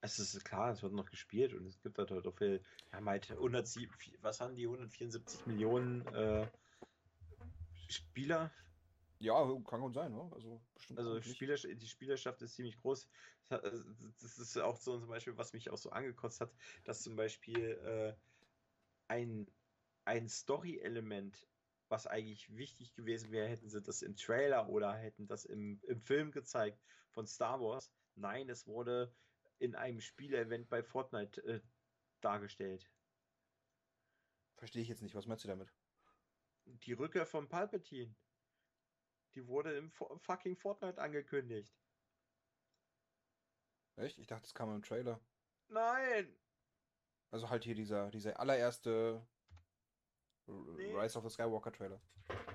Es 0.02 0.18
ist 0.18 0.44
klar, 0.46 0.72
es 0.72 0.82
wird 0.82 0.94
noch 0.94 1.10
gespielt 1.10 1.54
und 1.54 1.66
es 1.68 1.80
gibt 1.82 1.98
halt 1.98 2.12
auch 2.12 2.38
viel... 2.38 2.64
Haben 2.92 3.10
halt 3.10 3.30
107... 3.30 3.92
Was 4.22 4.40
haben 4.40 4.56
die? 4.56 4.64
174 4.66 5.46
Millionen 5.46 6.06
äh, 6.16 6.48
Spieler 7.90 8.52
ja, 9.20 9.34
kann 9.68 9.82
gut 9.82 9.94
sein, 9.94 10.12
ne? 10.14 10.30
Also 10.34 10.62
bestimmt 10.76 11.00
Also 11.00 11.12
ordentlich. 11.12 11.36
Spieler, 11.36 11.56
die 11.56 11.88
Spielerschaft 11.88 12.42
ist 12.42 12.56
ziemlich 12.56 12.78
groß. 12.78 13.08
Äh, 13.50 13.60
das 14.22 14.38
ist 14.38 14.58
auch 14.58 14.78
so 14.78 15.00
zum 15.00 15.10
Beispiel, 15.10 15.38
was 15.38 15.54
mich 15.54 15.70
auch 15.70 15.78
so 15.78 15.90
angekotzt 15.90 16.42
hat, 16.42 16.54
dass 16.84 17.02
zum 17.02 17.16
Beispiel 17.16 17.72
äh, 17.84 18.14
ein, 19.08 19.48
ein 20.06 20.28
Story-Element, 20.28 21.48
was 21.90 22.08
eigentlich 22.08 22.56
wichtig 22.56 22.94
gewesen 22.94 23.32
wäre, 23.32 23.48
hätten 23.48 23.70
sie 23.70 23.82
das 23.82 24.02
im 24.02 24.16
Trailer 24.16 24.70
oder 24.70 24.94
hätten 24.94 25.28
das 25.28 25.46
im, 25.46 25.80
im 25.84 26.02
Film 26.02 26.32
gezeigt 26.32 26.84
von 27.10 27.26
Star 27.26 27.60
Wars. 27.62 27.92
Nein, 28.16 28.50
es 28.50 28.68
wurde 28.68 29.16
in 29.60 29.76
einem 29.76 30.02
Spielevent 30.02 30.70
bei 30.70 30.84
Fortnite 30.84 31.44
äh, 31.44 31.62
dargestellt. 32.22 32.92
Verstehe 34.58 34.82
ich 34.82 34.90
jetzt 34.90 35.02
nicht. 35.02 35.16
Was 35.16 35.28
meinst 35.28 35.44
du 35.44 35.48
damit? 35.48 35.74
Die 36.66 36.94
Rückkehr 36.94 37.26
von 37.26 37.48
Palpatine. 37.48 38.14
Die 39.38 39.46
wurde 39.48 39.78
im 39.78 39.92
Fo- 39.92 40.18
fucking 40.18 40.56
Fortnite 40.56 41.00
angekündigt. 41.00 41.72
Echt? 43.96 44.18
Ich 44.18 44.26
dachte, 44.26 44.42
das 44.42 44.56
kam 44.56 44.74
im 44.74 44.82
Trailer. 44.82 45.20
Nein! 45.68 46.36
Also 47.30 47.48
halt 47.52 47.64
hier 47.64 47.76
dieser, 47.76 48.10
dieser 48.10 48.40
allererste 48.40 49.22
Nee. 50.48 50.92
Rise 50.92 51.20
of 51.20 51.24
the 51.26 51.30
Skywalker 51.30 51.72
Trailer. 51.72 52.02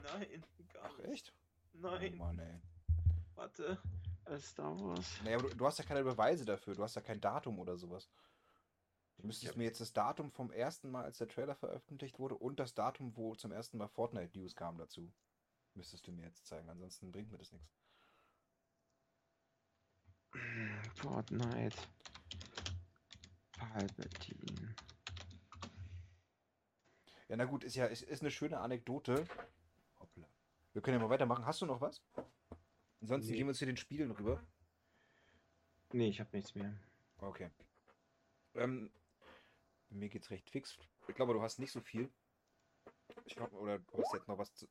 Nein, 0.02 0.44
gar 0.72 0.86
Ach 0.86 0.98
nicht. 0.98 1.08
echt? 1.08 1.34
Nein, 1.74 2.14
Oh 2.14 2.16
Mann, 2.24 2.38
ey. 2.40 2.60
warte. 3.36 3.80
Äh, 4.24 4.38
Star 4.40 4.76
Wars. 4.80 5.20
Naja, 5.22 5.38
aber 5.38 5.50
du, 5.50 5.56
du 5.56 5.64
hast 5.66 5.78
ja 5.78 5.84
keine 5.84 6.02
Beweise 6.02 6.44
dafür. 6.44 6.74
Du 6.74 6.82
hast 6.82 6.96
ja 6.96 7.00
kein 7.02 7.20
Datum 7.20 7.60
oder 7.60 7.76
sowas. 7.76 8.10
Du 9.18 9.26
müsstest 9.28 9.52
Ja. 9.52 9.58
mir 9.58 9.64
jetzt 9.66 9.80
das 9.80 9.92
Datum 9.92 10.32
vom 10.32 10.50
ersten 10.50 10.90
Mal, 10.90 11.04
als 11.04 11.18
der 11.18 11.28
Trailer 11.28 11.54
veröffentlicht 11.54 12.18
wurde, 12.18 12.34
und 12.34 12.58
das 12.58 12.74
Datum, 12.74 13.16
wo 13.16 13.36
zum 13.36 13.52
ersten 13.52 13.78
Mal 13.78 13.86
Fortnite 13.86 14.36
News 14.36 14.56
kam 14.56 14.78
dazu. 14.78 15.12
Müsstest 15.74 16.06
du 16.06 16.12
mir 16.12 16.26
jetzt 16.26 16.46
zeigen, 16.46 16.68
ansonsten 16.68 17.10
bringt 17.10 17.30
mir 17.30 17.38
das 17.38 17.52
nichts. 17.52 17.68
Fortnite. 20.94 21.76
Palpatine. 23.52 24.74
Ja, 27.28 27.36
na 27.36 27.44
gut, 27.44 27.64
ist 27.64 27.76
ja 27.76 27.86
ist, 27.86 28.02
ist 28.02 28.20
eine 28.20 28.30
schöne 28.30 28.60
Anekdote. 28.60 29.26
Hoppla. 29.98 30.28
Wir 30.72 30.82
können 30.82 30.98
ja 30.98 31.02
mal 31.02 31.10
weitermachen. 31.10 31.46
Hast 31.46 31.62
du 31.62 31.66
noch 31.66 31.80
was? 31.80 32.02
Ansonsten 33.00 33.30
Nee. 33.32 33.38
gehen 33.38 33.46
wir 33.46 33.54
hier 33.54 33.66
den 33.66 33.76
Spielen 33.76 34.10
rüber. 34.10 34.42
Nee, 35.92 36.08
ich 36.08 36.20
habe 36.20 36.30
nichts 36.36 36.54
mehr. 36.54 36.74
Okay. 37.18 37.50
Ähm, 38.54 38.90
mir 39.90 40.08
geht's 40.08 40.30
recht 40.30 40.48
fix. 40.50 40.78
Ich 41.08 41.14
glaube, 41.14 41.32
du 41.34 41.42
hast 41.42 41.58
nicht 41.58 41.72
so 41.72 41.80
viel. 41.80 42.10
Ich 43.24 43.34
glaube, 43.34 43.56
oder 43.56 43.78
du 43.78 44.02
hast 44.02 44.14
jetzt 44.14 44.28
noch 44.28 44.38
was 44.38 44.54
zu. 44.54 44.66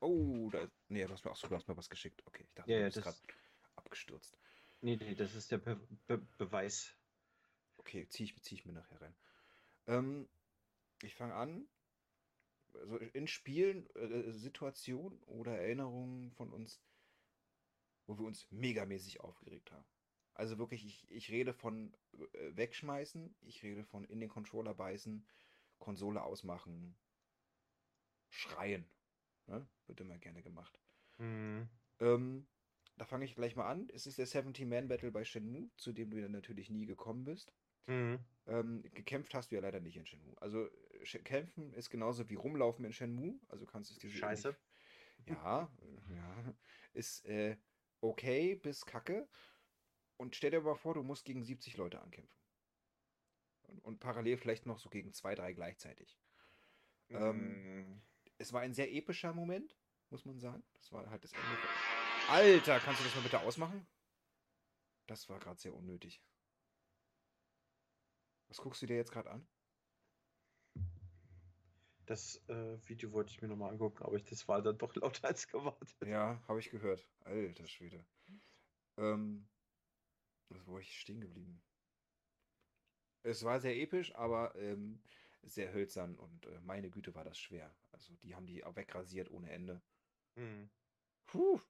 Oh, 0.00 0.50
da 0.50 0.60
ist. 0.60 0.72
Nee, 0.88 1.04
du 1.04 1.12
hast 1.12 1.24
mir, 1.24 1.30
achso, 1.30 1.48
du 1.48 1.54
hast 1.54 1.68
mir 1.68 1.76
was 1.76 1.88
geschickt. 1.88 2.22
Okay, 2.26 2.44
ich 2.44 2.54
dachte, 2.54 2.70
Ja, 2.70 2.76
du 2.76 2.82
ja, 2.82 2.86
bist 2.88 2.98
das- 2.98 3.04
gerade 3.04 3.34
abgestürzt. 3.76 4.38
Nee, 4.82 4.96
nee, 4.96 5.14
das 5.14 5.34
ist 5.34 5.50
der 5.50 5.58
Be 5.58 5.76
Be 6.06 6.18
Beweis. 6.38 6.94
Okay, 7.78 8.06
ziehe 8.08 8.24
ich, 8.28 8.42
zieh 8.42 8.56
ich 8.56 8.66
mir 8.66 8.72
nachher 8.72 9.00
rein. 9.00 9.14
Ähm, 9.86 10.28
ich 11.02 11.14
fange 11.14 11.34
an. 11.34 11.68
Also 12.74 12.98
in 12.98 13.26
Spielen, 13.26 13.88
äh, 13.96 14.32
Situationen 14.32 15.18
oder 15.24 15.58
Erinnerungen 15.58 16.30
von 16.32 16.52
uns, 16.52 16.78
wo 18.06 18.18
wir 18.18 18.26
uns 18.26 18.50
megamäßig 18.50 19.20
aufgeregt 19.20 19.72
haben. 19.72 19.86
Also 20.34 20.58
wirklich, 20.58 20.84
ich, 20.84 21.10
ich 21.10 21.30
rede 21.30 21.54
von 21.54 21.94
äh, 22.34 22.54
wegschmeißen, 22.56 23.34
ich 23.40 23.62
rede 23.62 23.84
von 23.84 24.04
in 24.04 24.20
den 24.20 24.28
Controller 24.28 24.74
beißen, 24.74 25.26
Konsole 25.78 26.22
ausmachen, 26.22 26.94
schreien. 28.28 28.86
Ne? 29.46 29.66
Wird 29.86 30.00
immer 30.00 30.18
gerne 30.18 30.42
gemacht. 30.42 30.80
Hm. 31.18 31.68
Ähm, 32.00 32.46
da 32.96 33.04
fange 33.04 33.24
ich 33.24 33.34
gleich 33.34 33.56
mal 33.56 33.68
an. 33.68 33.88
Es 33.92 34.06
ist 34.06 34.18
der 34.18 34.26
70-Man-Battle 34.26 35.12
bei 35.12 35.24
Shenmue, 35.24 35.70
zu 35.76 35.92
dem 35.92 36.10
du 36.10 36.20
ja 36.20 36.28
natürlich 36.28 36.70
nie 36.70 36.86
gekommen 36.86 37.24
bist. 37.24 37.52
Hm. 37.86 38.18
Ähm, 38.46 38.82
gekämpft 38.94 39.34
hast 39.34 39.50
du 39.50 39.56
ja 39.56 39.60
leider 39.60 39.80
nicht 39.80 39.96
in 39.96 40.06
Shenmue. 40.06 40.34
Also 40.40 40.68
kämpfen 41.24 41.72
ist 41.74 41.90
genauso 41.90 42.28
wie 42.28 42.34
rumlaufen 42.34 42.84
in 42.84 42.92
Shenmue. 42.92 43.38
Also 43.48 43.66
kannst 43.66 43.90
du 43.90 43.94
es 43.94 44.00
dir 44.00 44.10
Scheiße. 44.10 44.56
Ja, 45.26 45.70
ja. 46.10 46.54
Ist 46.92 47.24
äh, 47.26 47.56
okay 48.00 48.56
bis 48.56 48.84
kacke. 48.86 49.28
Und 50.16 50.34
stell 50.34 50.50
dir 50.50 50.62
mal 50.62 50.74
vor, 50.74 50.94
du 50.94 51.02
musst 51.02 51.24
gegen 51.24 51.44
70 51.44 51.76
Leute 51.76 52.00
ankämpfen. 52.00 52.40
Und, 53.62 53.84
und 53.84 54.00
parallel 54.00 54.38
vielleicht 54.38 54.66
noch 54.66 54.78
so 54.78 54.88
gegen 54.88 55.12
zwei, 55.12 55.34
drei 55.34 55.52
gleichzeitig. 55.52 56.18
Ähm, 57.10 58.02
es 58.38 58.52
war 58.52 58.60
ein 58.60 58.74
sehr 58.74 58.92
epischer 58.92 59.32
Moment, 59.32 59.76
muss 60.10 60.24
man 60.24 60.38
sagen. 60.38 60.62
Das 60.74 60.92
war 60.92 61.08
halt 61.10 61.24
das 61.24 61.32
Ende. 61.32 61.46
Alter, 62.28 62.80
kannst 62.80 63.00
du 63.00 63.04
das 63.04 63.14
mal 63.14 63.22
bitte 63.22 63.40
ausmachen? 63.40 63.86
Das 65.06 65.28
war 65.28 65.38
gerade 65.38 65.60
sehr 65.60 65.74
unnötig. 65.74 66.22
Was 68.48 68.58
guckst 68.58 68.82
du 68.82 68.86
dir 68.86 68.96
jetzt 68.96 69.12
gerade 69.12 69.30
an? 69.30 69.46
Das 72.06 72.36
äh, 72.48 72.78
Video 72.88 73.10
wollte 73.12 73.32
ich 73.32 73.42
mir 73.42 73.48
nochmal 73.48 73.72
angucken, 73.72 74.04
aber 74.04 74.14
ich, 74.14 74.24
das 74.24 74.46
war 74.46 74.62
dann 74.62 74.78
doch 74.78 74.94
lauter 74.94 75.26
als 75.26 75.48
gewartet. 75.48 75.96
Ja, 76.06 76.40
habe 76.46 76.60
ich 76.60 76.70
gehört. 76.70 77.04
Alter 77.20 77.66
Schwede. 77.66 78.06
Ähm, 78.96 79.48
was 80.48 80.66
wo 80.66 80.78
ich 80.78 81.00
stehen 81.00 81.20
geblieben? 81.20 81.60
Es 83.24 83.42
war 83.42 83.60
sehr 83.60 83.76
episch, 83.76 84.14
aber 84.14 84.54
ähm, 84.54 85.02
sehr 85.46 85.72
hölzern 85.72 86.16
und 86.16 86.46
äh, 86.46 86.60
meine 86.60 86.90
Güte 86.90 87.14
war 87.14 87.24
das 87.24 87.38
schwer. 87.38 87.74
Also 87.92 88.14
die 88.16 88.34
haben 88.34 88.46
die 88.46 88.64
auch 88.64 88.76
wegrasiert 88.76 89.30
ohne 89.30 89.50
Ende. 89.50 89.80
Hm. 90.36 90.70
Puh. 91.26 91.60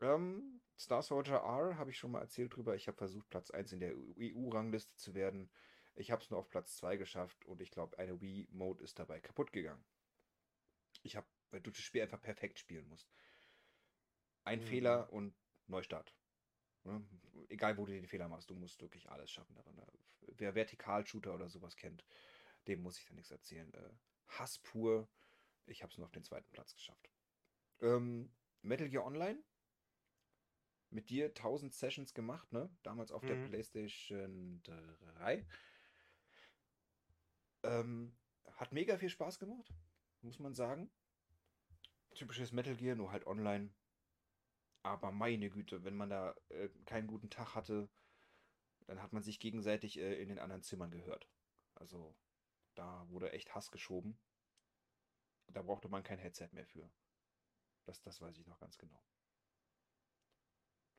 Ähm, 0.00 0.60
Star 0.78 1.02
Soldier 1.02 1.36
R 1.36 1.76
habe 1.76 1.90
ich 1.90 1.98
schon 1.98 2.10
mal 2.10 2.20
erzählt 2.20 2.56
drüber. 2.56 2.74
Ich 2.74 2.88
habe 2.88 2.96
versucht, 2.96 3.28
Platz 3.28 3.50
1 3.50 3.72
in 3.72 3.80
der 3.80 3.94
EU-Rangliste 4.16 4.94
zu 4.96 5.14
werden. 5.14 5.50
Ich 5.94 6.10
habe 6.10 6.22
es 6.22 6.30
nur 6.30 6.38
auf 6.38 6.48
Platz 6.48 6.76
2 6.76 6.96
geschafft 6.96 7.44
und 7.44 7.60
ich 7.60 7.70
glaube, 7.70 7.98
eine 7.98 8.20
Wii-Mode 8.20 8.82
ist 8.82 8.98
dabei 8.98 9.20
kaputt 9.20 9.52
gegangen. 9.52 9.84
Ich 11.02 11.16
habe, 11.16 11.26
weil 11.50 11.60
du 11.60 11.70
das 11.70 11.80
Spiel 11.80 12.02
einfach 12.02 12.20
perfekt 12.20 12.58
spielen 12.58 12.86
musst. 12.88 13.10
Ein 14.44 14.60
Mhm. 14.60 14.64
Fehler 14.64 15.12
und 15.12 15.34
Neustart. 15.66 16.14
Ne? 16.84 17.04
Egal, 17.48 17.76
wo 17.76 17.84
du 17.84 17.92
den 17.92 18.06
Fehler 18.06 18.28
machst, 18.28 18.48
du 18.50 18.54
musst 18.54 18.80
wirklich 18.80 19.10
alles 19.10 19.30
schaffen 19.30 19.54
daran. 19.54 19.74
ne? 19.76 19.86
Wer 20.36 20.54
Vertikalshooter 20.54 21.34
oder 21.34 21.48
sowas 21.48 21.76
kennt, 21.76 22.04
dem 22.66 22.82
muss 22.82 22.98
ich 22.98 23.06
da 23.06 23.14
nichts 23.14 23.30
erzählen. 23.30 23.72
Äh, 23.74 23.90
Hass 24.28 24.58
pur. 24.58 25.08
Ich 25.66 25.82
habe 25.82 25.90
es 25.92 25.98
nur 25.98 26.06
auf 26.06 26.12
den 26.12 26.24
zweiten 26.24 26.50
Platz 26.50 26.74
geschafft. 26.74 27.10
Ähm, 27.80 28.32
Metal 28.62 28.88
Gear 28.88 29.04
Online. 29.04 29.42
Mit 30.90 31.08
dir 31.08 31.26
1000 31.34 31.72
Sessions 31.72 32.14
gemacht, 32.14 32.50
ne? 32.52 32.68
Damals 32.82 33.12
auf 33.12 33.24
der 33.24 33.36
Mhm. 33.36 33.44
PlayStation 33.46 34.60
3. 34.64 35.46
Ähm, 37.62 38.16
hat 38.54 38.72
mega 38.72 38.98
viel 38.98 39.10
Spaß 39.10 39.38
gemacht, 39.38 39.72
muss 40.22 40.38
man 40.38 40.54
sagen. 40.54 40.90
Typisches 42.14 42.50
Metal 42.52 42.74
Gear, 42.76 42.96
nur 42.96 43.12
halt 43.12 43.26
online. 43.26 43.72
Aber 44.82 45.12
meine 45.12 45.50
Güte, 45.50 45.84
wenn 45.84 45.96
man 45.96 46.10
da 46.10 46.34
äh, 46.48 46.68
keinen 46.86 47.06
guten 47.06 47.30
Tag 47.30 47.54
hatte, 47.54 47.88
dann 48.86 49.00
hat 49.00 49.12
man 49.12 49.22
sich 49.22 49.38
gegenseitig 49.38 49.98
äh, 49.98 50.20
in 50.20 50.28
den 50.28 50.38
anderen 50.38 50.62
Zimmern 50.62 50.90
gehört. 50.90 51.28
Also 51.74 52.16
da 52.80 53.06
wurde 53.10 53.32
echt 53.32 53.54
Hass 53.54 53.70
geschoben. 53.70 54.18
Da 55.48 55.60
brauchte 55.62 55.88
man 55.88 56.02
kein 56.02 56.18
Headset 56.18 56.48
mehr 56.52 56.64
für. 56.64 56.90
Das, 57.84 58.00
das 58.00 58.20
weiß 58.22 58.38
ich 58.38 58.46
noch 58.46 58.58
ganz 58.58 58.78
genau. 58.78 59.04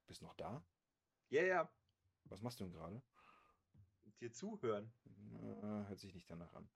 Du 0.01 0.07
bist 0.07 0.21
noch 0.21 0.35
da? 0.35 0.63
Ja, 1.29 1.41
ja, 1.43 1.73
Was 2.25 2.41
machst 2.41 2.59
du 2.59 2.65
denn 2.65 2.73
gerade? 2.73 3.01
dir 4.19 4.31
zuhören. 4.31 4.93
Äh, 5.41 5.87
hört 5.87 5.99
sich 5.99 6.13
nicht 6.13 6.29
danach 6.29 6.53
an. 6.53 6.69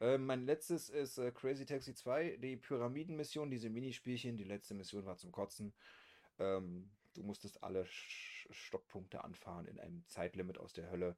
Äh, 0.00 0.18
mein 0.18 0.44
letztes 0.44 0.90
ist 0.90 1.16
äh, 1.16 1.32
Crazy 1.32 1.64
Taxi 1.64 1.94
2, 1.94 2.36
die 2.36 2.58
Pyramidenmission, 2.58 3.50
diese 3.50 3.70
Minispielchen. 3.70 4.36
Die 4.36 4.44
letzte 4.44 4.74
Mission 4.74 5.06
war 5.06 5.16
zum 5.16 5.32
Kotzen. 5.32 5.74
Ähm, 6.38 6.90
du 7.14 7.22
musstest 7.22 7.62
alle 7.62 7.86
Sch 7.86 8.46
Stopppunkte 8.50 9.24
anfahren 9.24 9.66
in 9.66 9.80
einem 9.80 10.06
Zeitlimit 10.06 10.58
aus 10.58 10.74
der 10.74 10.90
Hölle. 10.90 11.16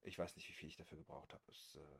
Ich 0.00 0.18
weiß 0.18 0.34
nicht, 0.36 0.48
wie 0.48 0.54
viel 0.54 0.68
ich 0.68 0.76
dafür 0.76 0.96
gebraucht 0.98 1.34
habe. 1.34 1.44
Es, 1.50 1.74
äh, 1.76 1.98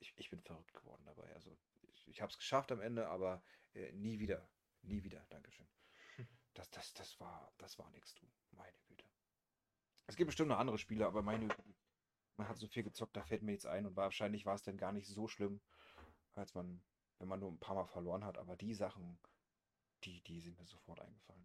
ich, 0.00 0.12
ich 0.16 0.30
bin 0.30 0.40
verrückt 0.42 0.72
geworden 0.74 1.04
dabei. 1.04 1.32
Also 1.34 1.56
ich, 1.82 2.08
ich 2.08 2.20
habe 2.20 2.30
es 2.30 2.38
geschafft 2.38 2.72
am 2.72 2.80
Ende, 2.80 3.08
aber 3.08 3.42
äh, 3.74 3.92
nie 3.92 4.18
wieder. 4.18 4.48
Nie 4.82 5.02
wieder. 5.02 5.24
Dankeschön. 5.30 5.68
Das, 6.54 6.70
das, 6.70 6.92
das 6.94 7.18
war, 7.18 7.52
das 7.58 7.78
war 7.78 7.90
nix, 7.90 8.14
du. 8.14 8.24
Meine 8.52 8.78
Güte. 8.86 9.04
Es 10.06 10.14
gibt 10.14 10.28
bestimmt 10.28 10.50
noch 10.50 10.58
andere 10.58 10.78
Spiele, 10.78 11.06
aber 11.06 11.20
meine 11.20 11.48
Güte. 11.48 11.74
Man 12.36 12.48
hat 12.48 12.58
so 12.58 12.66
viel 12.66 12.82
gezockt, 12.82 13.16
da 13.16 13.24
fällt 13.24 13.42
mir 13.42 13.52
jetzt 13.52 13.66
ein 13.66 13.86
und 13.86 13.96
wahrscheinlich 13.96 14.44
war 14.46 14.54
es 14.54 14.62
dann 14.62 14.76
gar 14.76 14.92
nicht 14.92 15.08
so 15.08 15.28
schlimm, 15.28 15.60
als 16.34 16.54
man, 16.54 16.82
wenn 17.18 17.28
man 17.28 17.40
nur 17.40 17.50
ein 17.50 17.60
paar 17.60 17.76
Mal 17.76 17.86
verloren 17.86 18.24
hat. 18.24 18.38
Aber 18.38 18.56
die 18.56 18.74
Sachen, 18.74 19.18
die, 20.04 20.20
die 20.22 20.40
sind 20.40 20.58
mir 20.58 20.66
sofort 20.66 21.00
eingefallen. 21.00 21.44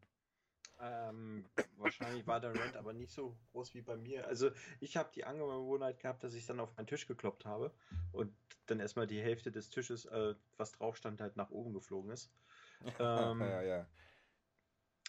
Ähm, 0.82 1.46
wahrscheinlich 1.78 2.26
war 2.26 2.40
der 2.40 2.56
Rant 2.56 2.78
aber 2.78 2.94
nicht 2.94 3.12
so 3.12 3.38
groß 3.52 3.74
wie 3.74 3.82
bei 3.82 3.98
mir. 3.98 4.28
Also 4.28 4.52
ich 4.80 4.96
habe 4.96 5.12
die 5.14 5.26
Angewohnheit 5.26 6.00
gehabt, 6.00 6.24
dass 6.24 6.34
ich 6.34 6.46
dann 6.46 6.60
auf 6.60 6.76
meinen 6.78 6.88
Tisch 6.88 7.06
gekloppt 7.06 7.46
habe 7.46 7.74
und 8.12 8.34
dann 8.68 8.80
erstmal 8.80 9.08
die 9.08 9.22
Hälfte 9.22 9.52
des 9.52 9.70
Tisches, 9.70 10.06
äh, 10.06 10.36
was 10.58 10.72
drauf 10.72 10.96
stand, 10.96 11.20
halt 11.20 11.36
nach 11.36 11.50
oben 11.50 11.74
geflogen 11.74 12.12
ist. 12.12 12.32
Ähm, 12.98 13.42
ja, 13.42 13.62
ja. 13.62 13.90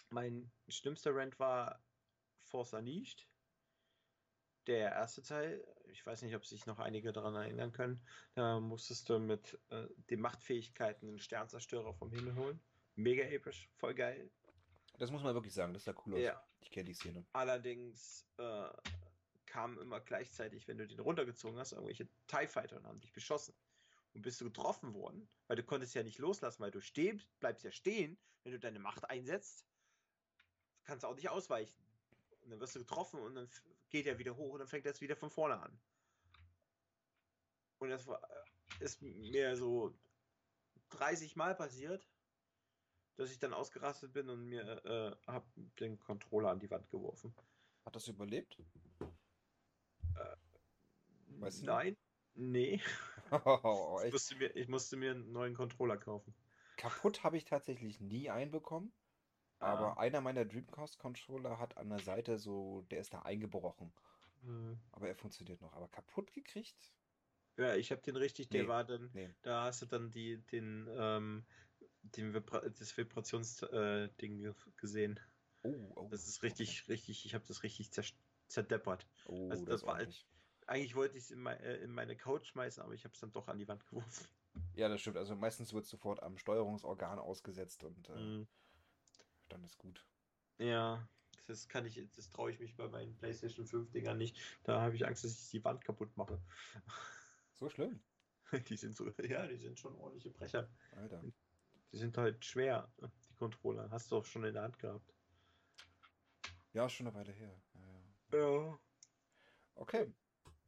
Mein 0.09 0.51
schlimmster 0.67 1.15
Rant 1.15 1.39
war 1.39 1.81
Force 2.39 2.73
Unleashed. 2.73 3.29
Der 4.67 4.91
erste 4.91 5.23
Teil, 5.23 5.65
ich 5.85 6.05
weiß 6.05 6.21
nicht, 6.23 6.35
ob 6.35 6.45
sich 6.45 6.65
noch 6.65 6.79
einige 6.79 7.13
daran 7.13 7.33
erinnern 7.33 7.71
können, 7.71 8.05
da 8.33 8.59
musstest 8.59 9.09
du 9.09 9.19
mit 9.19 9.57
äh, 9.69 9.87
den 10.09 10.19
Machtfähigkeiten 10.19 11.07
einen 11.07 11.19
Sternzerstörer 11.19 11.93
vom 11.93 12.11
Himmel 12.11 12.35
holen. 12.35 12.59
Mega 12.95 13.23
episch, 13.23 13.69
voll 13.77 13.95
geil. 13.95 14.29
Das 15.01 15.09
muss 15.09 15.23
man 15.23 15.33
wirklich 15.33 15.55
sagen, 15.55 15.73
das 15.73 15.85
sah 15.85 15.95
cool 16.05 16.13
aus. 16.13 16.21
Ja. 16.21 16.47
Ich 16.59 16.69
kenne 16.69 16.83
die 16.83 16.93
Szene. 16.93 17.25
Allerdings 17.33 18.23
äh, 18.37 18.69
kamen 19.47 19.79
immer 19.79 19.99
gleichzeitig, 19.99 20.67
wenn 20.67 20.77
du 20.77 20.85
den 20.85 20.99
runtergezogen 20.99 21.57
hast, 21.57 21.71
irgendwelche 21.71 22.07
TIE 22.27 22.45
Fighter 22.45 22.77
und 22.77 22.85
haben 22.85 23.01
dich 23.01 23.11
beschossen. 23.11 23.55
und 24.13 24.21
bist 24.21 24.39
du 24.39 24.45
getroffen 24.45 24.93
worden, 24.93 25.27
weil 25.47 25.55
du 25.55 25.63
konntest 25.63 25.95
ja 25.95 26.03
nicht 26.03 26.19
loslassen, 26.19 26.61
weil 26.61 26.69
du 26.69 26.81
stehst, 26.81 27.27
bleibst 27.39 27.63
ja 27.63 27.71
stehen, 27.71 28.15
wenn 28.43 28.51
du 28.51 28.59
deine 28.59 28.77
Macht 28.77 29.09
einsetzt, 29.09 29.65
kannst 30.83 31.03
du 31.03 31.07
auch 31.07 31.15
nicht 31.15 31.29
ausweichen. 31.29 31.83
Und 32.41 32.51
dann 32.51 32.59
wirst 32.59 32.75
du 32.75 32.79
getroffen 32.79 33.21
und 33.21 33.33
dann 33.33 33.49
geht 33.89 34.05
er 34.05 34.19
wieder 34.19 34.37
hoch 34.37 34.53
und 34.53 34.59
dann 34.59 34.67
fängt 34.67 34.85
das 34.85 35.01
wieder 35.01 35.15
von 35.15 35.31
vorne 35.31 35.59
an. 35.59 35.81
Und 37.79 37.89
das 37.89 38.05
war, 38.05 38.21
äh, 38.29 38.83
ist 38.83 39.01
mir 39.01 39.55
so 39.55 39.97
30 40.89 41.35
Mal 41.35 41.55
passiert, 41.55 42.07
dass 43.15 43.31
ich 43.31 43.39
dann 43.39 43.53
ausgerastet 43.53 44.13
bin 44.13 44.29
und 44.29 44.45
mir 44.45 44.83
äh, 44.85 45.15
hab 45.27 45.45
den 45.79 45.99
Controller 45.99 46.49
an 46.49 46.59
die 46.59 46.69
Wand 46.71 46.89
geworfen. 46.89 47.33
Hat 47.85 47.95
das 47.95 48.07
überlebt? 48.07 48.57
Weißt 51.39 51.61
du 51.61 51.65
Nein, 51.65 51.97
nee. 52.35 52.81
Oh, 53.31 54.01
Ich 54.05 54.11
musste, 54.11 54.35
mir, 54.35 54.53
ich 54.57 54.67
musste 54.67 54.97
mir 54.97 55.11
einen 55.11 55.31
neuen 55.31 55.53
Controller 55.55 55.95
kaufen. 55.97 56.35
Kaputt 56.75 57.23
habe 57.23 57.37
ich 57.37 57.45
tatsächlich 57.45 58.01
nie 58.01 58.29
einbekommen. 58.29 58.91
Ah. 59.59 59.67
Aber 59.73 59.99
einer 59.99 60.19
meiner 60.19 60.43
Dreamcast-Controller 60.43 61.57
hat 61.57 61.77
an 61.77 61.89
der 61.89 61.99
Seite 61.99 62.37
so, 62.37 62.81
der 62.91 62.99
ist 62.99 63.13
da 63.13 63.21
eingebrochen. 63.21 63.93
Hm. 64.43 64.77
Aber 64.91 65.07
er 65.07 65.15
funktioniert 65.15 65.61
noch. 65.61 65.71
Aber 65.73 65.87
kaputt 65.87 66.33
gekriegt? 66.33 66.91
Ja, 67.57 67.75
ich 67.75 67.91
habe 67.91 68.01
den 68.01 68.15
richtig, 68.17 68.49
der 68.49 68.63
Nee. 68.63 68.67
war 68.67 68.83
dann, 68.83 69.09
Nee. 69.13 69.29
da 69.43 69.63
hast 69.65 69.81
du 69.81 69.85
dann 69.85 70.09
die, 70.11 70.37
den, 70.47 70.89
ähm, 70.91 71.45
den 72.03 72.33
Vibra 72.33 72.61
das 72.61 72.95
Vibrationsding 72.97 74.45
äh, 74.45 74.53
gesehen. 74.77 75.19
Oh, 75.63 75.91
oh. 75.95 76.07
Das 76.09 76.27
ist 76.27 76.43
richtig, 76.43 76.87
richtig, 76.87 77.25
ich 77.25 77.33
habe 77.35 77.45
das 77.47 77.63
richtig 77.63 77.91
zer 77.91 78.03
zerdeppert. 78.47 79.07
Oh, 79.27 79.49
also 79.49 79.65
das 79.65 79.81
das 79.81 79.83
war- 79.87 79.93
ordentlich. 79.95 80.25
Eigentlich 80.67 80.95
wollte 80.95 81.17
ich 81.17 81.23
es 81.25 81.31
in, 81.31 81.39
mei 81.41 81.55
äh, 81.55 81.77
in 81.83 81.91
meine 81.91 82.15
Couch 82.15 82.47
schmeißen, 82.47 82.81
aber 82.83 82.93
ich 82.93 83.03
habe 83.03 83.13
es 83.13 83.19
dann 83.19 83.31
doch 83.31 83.47
an 83.47 83.57
die 83.57 83.67
Wand 83.67 83.85
geworfen. 83.87 84.25
Ja, 84.75 84.87
das 84.89 85.01
stimmt. 85.01 85.17
Also 85.17 85.35
meistens 85.35 85.73
wird 85.73 85.85
sofort 85.85 86.21
am 86.23 86.37
Steuerungsorgan 86.37 87.19
ausgesetzt 87.19 87.83
und 87.83 88.09
äh, 88.09 88.15
Mhm. 88.15 88.47
dann 89.49 89.63
ist 89.63 89.77
gut. 89.77 90.05
Ja, 90.59 91.07
das 91.47 91.67
kann 91.67 91.85
ich, 91.85 91.99
das 92.15 92.29
traue 92.29 92.51
ich 92.51 92.59
mich 92.59 92.75
bei 92.75 92.87
meinen 92.87 93.15
PlayStation 93.17 93.65
5 93.65 93.91
Dingern 93.91 94.17
nicht. 94.17 94.37
Da 94.63 94.81
habe 94.81 94.95
ich 94.95 95.05
Angst, 95.05 95.23
dass 95.23 95.31
ich 95.41 95.49
die 95.49 95.63
Wand 95.63 95.83
kaputt 95.83 96.15
mache. 96.15 96.39
So 97.53 97.69
schlimm. 97.69 97.99
Die 98.69 98.77
sind 98.77 98.95
so, 98.97 99.09
ja, 99.21 99.47
die 99.47 99.55
sind 99.57 99.79
schon 99.79 99.95
ordentliche 99.95 100.29
Brecher. 100.29 100.69
Alter. 100.95 101.23
Die 101.91 101.97
sind 101.97 102.17
halt 102.17 102.43
schwer, 102.45 102.93
die 103.29 103.33
Controller. 103.35 103.89
Hast 103.91 104.11
du 104.11 104.17
auch 104.17 104.25
schon 104.25 104.43
in 104.45 104.53
der 104.53 104.63
Hand 104.63 104.79
gehabt. 104.79 105.13
Ja, 106.73 106.87
schon 106.89 107.07
eine 107.07 107.15
Weile 107.15 107.33
her. 107.33 107.61
Ja, 107.73 107.81
ja. 107.81 108.39
Ja. 108.39 108.79
Okay. 109.75 110.13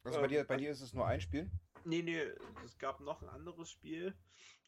Also 0.03 0.19
bei 0.19 0.25
Ähm, 0.25 0.29
dir, 0.29 0.43
bei 0.43 0.57
dir 0.57 0.71
ist 0.71 0.81
es 0.81 0.93
nur 0.93 1.07
ein 1.07 1.21
Spiel? 1.21 1.49
Nee, 1.85 2.01
nee, 2.01 2.21
es 2.65 2.77
gab 2.77 2.99
noch 2.99 3.21
ein 3.21 3.29
anderes 3.29 3.69
Spiel. 3.69 4.13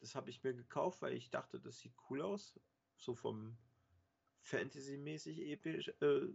Das 0.00 0.14
habe 0.14 0.30
ich 0.30 0.42
mir 0.42 0.54
gekauft, 0.54 1.02
weil 1.02 1.14
ich 1.14 1.30
dachte, 1.30 1.60
das 1.60 1.78
sieht 1.78 1.94
cool 2.10 2.22
aus. 2.22 2.58
So 2.96 3.14
vom 3.14 3.58
Fantasy-mäßig 4.42 5.40
episch 5.40 5.88
äh, 6.00 6.28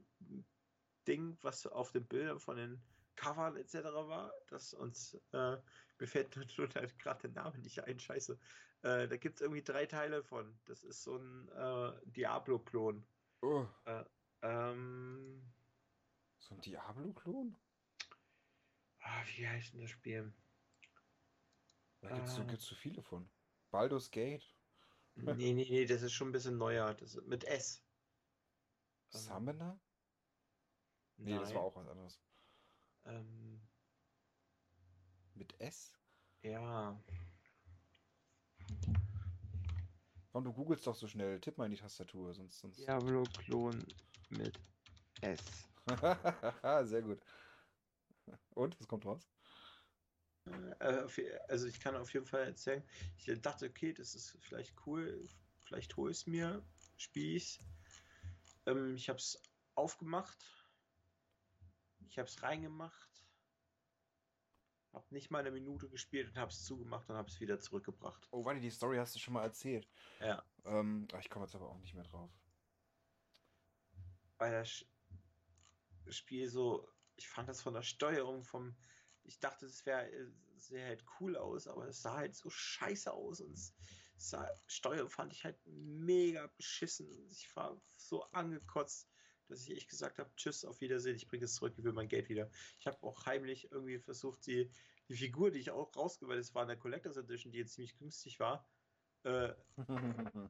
Ding, 1.08 1.38
was 1.42 1.66
auf 1.68 1.92
den 1.92 2.08
Bildern 2.08 2.40
von 2.40 2.58
den 2.58 2.82
Covern 3.16 3.56
etc. 3.58 3.76
war. 3.84 4.34
Das 4.48 4.74
uns, 4.74 5.16
äh, 5.32 5.58
mir 6.00 6.08
fällt 6.08 6.36
halt 6.76 7.00
gerade 7.00 7.22
der 7.30 7.44
Name 7.44 7.60
nicht 7.60 7.84
ein, 7.84 8.00
scheiße. 8.00 8.40
Äh, 8.84 9.08
da 9.08 9.18
gibt 9.18 9.36
es 9.36 9.42
irgendwie 9.42 9.64
drei 9.64 9.86
Teile 9.86 10.24
von. 10.24 10.60
Das 10.66 10.84
ist 10.84 11.04
so 11.04 11.18
ein 11.18 11.50
äh, 11.50 11.94
Diablo-Klon. 12.06 13.08
Oh, 13.44 13.68
Ähm, 14.42 15.54
so 16.40 16.56
ein 16.56 16.60
Diablo-Klon? 16.62 17.56
ah, 19.00 19.24
wie 19.36 19.48
heißt 19.48 19.74
denn 19.74 19.82
das 19.82 19.90
Spiel? 19.92 20.34
Da 22.02 22.12
gibt 22.12 22.28
es 22.28 22.36
so, 22.36 22.44
Äh. 22.44 22.46
gibt's 22.46 22.66
so 22.66 22.76
viele 22.76 23.02
von. 23.02 23.32
Baldur's 23.72 24.12
Gate, 24.12 24.58
Nee, 25.16 25.54
nee, 25.54 25.66
nee, 25.70 25.86
das 25.86 26.02
ist 26.02 26.12
schon 26.14 26.30
ein 26.30 26.32
bisschen 26.34 26.58
neuer. 26.58 26.94
Das 26.94 27.16
ist 27.16 27.26
mit 27.28 27.44
S. 27.46 27.86
Ähm, 29.14 29.48
Summoner? 29.48 29.80
Nee, 31.18 31.40
das 31.40 31.54
nein, 31.54 31.56
war 31.56 31.62
auch 31.62 31.76
was 31.78 31.88
anderes. 31.88 32.22
Ähm, 33.06 33.62
Mit 35.34 35.60
S? 35.60 36.00
ja, 36.44 37.02
Komm, 40.32 40.44
du 40.46 40.54
googelst 40.54 40.88
doch 40.88 40.96
so 40.96 41.08
schnell. 41.08 41.40
Tipp 41.40 41.58
mal 41.58 41.66
in 41.66 41.72
die 41.72 41.78
Tastatur, 41.78 42.34
sonst. 42.34 42.60
sonst... 42.60 42.80
Diablo-Klon 42.80 43.86
mit 44.30 44.60
S. 45.22 45.68
Sehr 46.90 47.02
gut. 47.02 47.20
Und, 48.52 48.80
was 48.80 48.88
kommt 48.88 49.06
raus? 49.06 49.28
Äh, 50.80 51.06
also 51.48 51.68
ich 51.68 51.80
kann 51.80 51.96
auf 51.96 52.14
jeden 52.14 52.26
Fall 52.26 52.46
erzählen, 52.46 52.84
ich 53.18 53.42
dachte, 53.42 53.68
okay, 53.68 53.94
das 53.94 54.16
ist 54.16 54.38
vielleicht 54.42 54.74
cool, 54.86 55.28
vielleicht 55.66 55.96
hole 55.98 56.12
ich 56.12 56.18
es 56.18 56.28
mir, 56.28 56.64
spiele 56.98 57.38
ich 57.38 57.60
ähm, 58.66 58.96
Ich 58.96 59.10
habe 59.10 59.20
es 59.20 59.42
aufgemacht, 59.76 60.38
ich 62.08 62.18
habe 62.18 62.28
es 62.28 62.42
reingemacht, 62.42 63.11
habe 64.94 65.06
nicht 65.14 65.32
mal 65.32 65.40
eine 65.40 65.52
Minute 65.52 65.90
gespielt 65.90 66.30
und 66.30 66.38
habe 66.38 66.52
es 66.52 66.64
zugemacht 66.64 67.10
und 67.10 67.16
habe 67.16 67.30
es 67.30 67.40
wieder 67.40 67.60
zurückgebracht. 67.60 68.28
Oh, 68.32 68.44
warte, 68.46 68.60
die 68.60 68.70
Story 68.70 68.98
hast 68.98 69.16
du 69.16 69.20
schon 69.20 69.34
mal 69.34 69.44
erzählt. 69.44 69.88
Ja, 70.20 70.44
Ähm, 70.66 71.08
ach, 71.14 71.20
ich 71.20 71.30
komme 71.30 71.46
jetzt 71.46 71.56
aber 71.56 71.70
auch 71.70 71.80
nicht 71.80 71.94
mehr 71.94 72.04
drauf. 72.04 72.32
weil 74.38 74.52
das 74.52 74.86
Spiel 76.10 76.50
so, 76.50 76.90
ich 77.16 77.28
fand 77.30 77.48
das 77.48 77.62
von 77.62 77.74
der 77.74 77.84
Steuerung 77.84 78.44
vom, 78.44 78.76
ich 79.24 79.40
dachte, 79.40 79.66
es 79.68 79.86
wäre, 79.86 80.10
sähe 80.58 80.86
halt 80.86 81.06
cool 81.20 81.38
aus, 81.38 81.68
aber 81.68 81.88
es 81.88 82.02
sah 82.02 82.16
halt 82.18 82.36
so 82.36 82.50
scheiße 82.50 83.12
aus 83.14 83.42
und 83.42 83.54
es 83.54 83.74
sah, 84.18 84.50
Steuerung 84.68 85.10
fand 85.10 85.34
ich 85.34 85.44
halt 85.44 85.60
mega 85.66 86.48
beschissen. 86.58 87.08
Ich 87.30 87.56
war 87.56 87.80
so 87.98 88.24
angekotzt, 88.32 89.11
dass 89.52 89.68
ich 89.68 89.76
echt 89.76 89.90
gesagt 89.90 90.20
habe, 90.20 90.30
tschüss, 90.36 90.66
auf 90.66 90.82
Wiedersehen, 90.82 91.16
ich 91.16 91.28
bringe 91.28 91.46
es 91.46 91.56
zurück, 91.56 91.74
ich 91.78 91.84
will 91.84 91.94
mein 91.94 92.08
Geld 92.08 92.30
wieder. 92.30 92.50
Ich 92.80 92.88
habe 92.88 93.02
auch 93.04 93.26
heimlich 93.26 93.72
irgendwie 93.72 94.00
versucht, 94.00 94.46
die, 94.48 94.72
die 95.08 95.16
Figur, 95.16 95.52
die 95.52 95.60
ich 95.60 95.72
auch 95.72 95.96
rausgewählt 95.96 96.40
das 96.40 96.56
war 96.56 96.64
in 96.64 96.70
der 96.70 96.78
Collectors 96.78 97.18
Edition, 97.18 97.52
die 97.52 97.60
jetzt 97.60 97.74
ziemlich 97.74 97.98
günstig 97.98 98.40
war, 98.40 98.68
äh, 99.24 99.54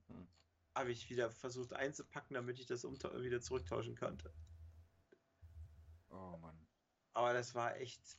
habe 0.75 0.91
ich 0.91 1.09
wieder 1.09 1.29
versucht 1.31 1.73
einzupacken, 1.73 2.35
damit 2.35 2.59
ich 2.59 2.65
das 2.65 2.83
wieder 2.83 3.41
zurücktauschen 3.41 3.95
konnte. 3.95 4.33
oh 6.09 6.37
Mann. 6.37 6.67
Aber 7.13 7.33
das 7.33 7.53
war 7.55 7.75
echt, 7.77 8.17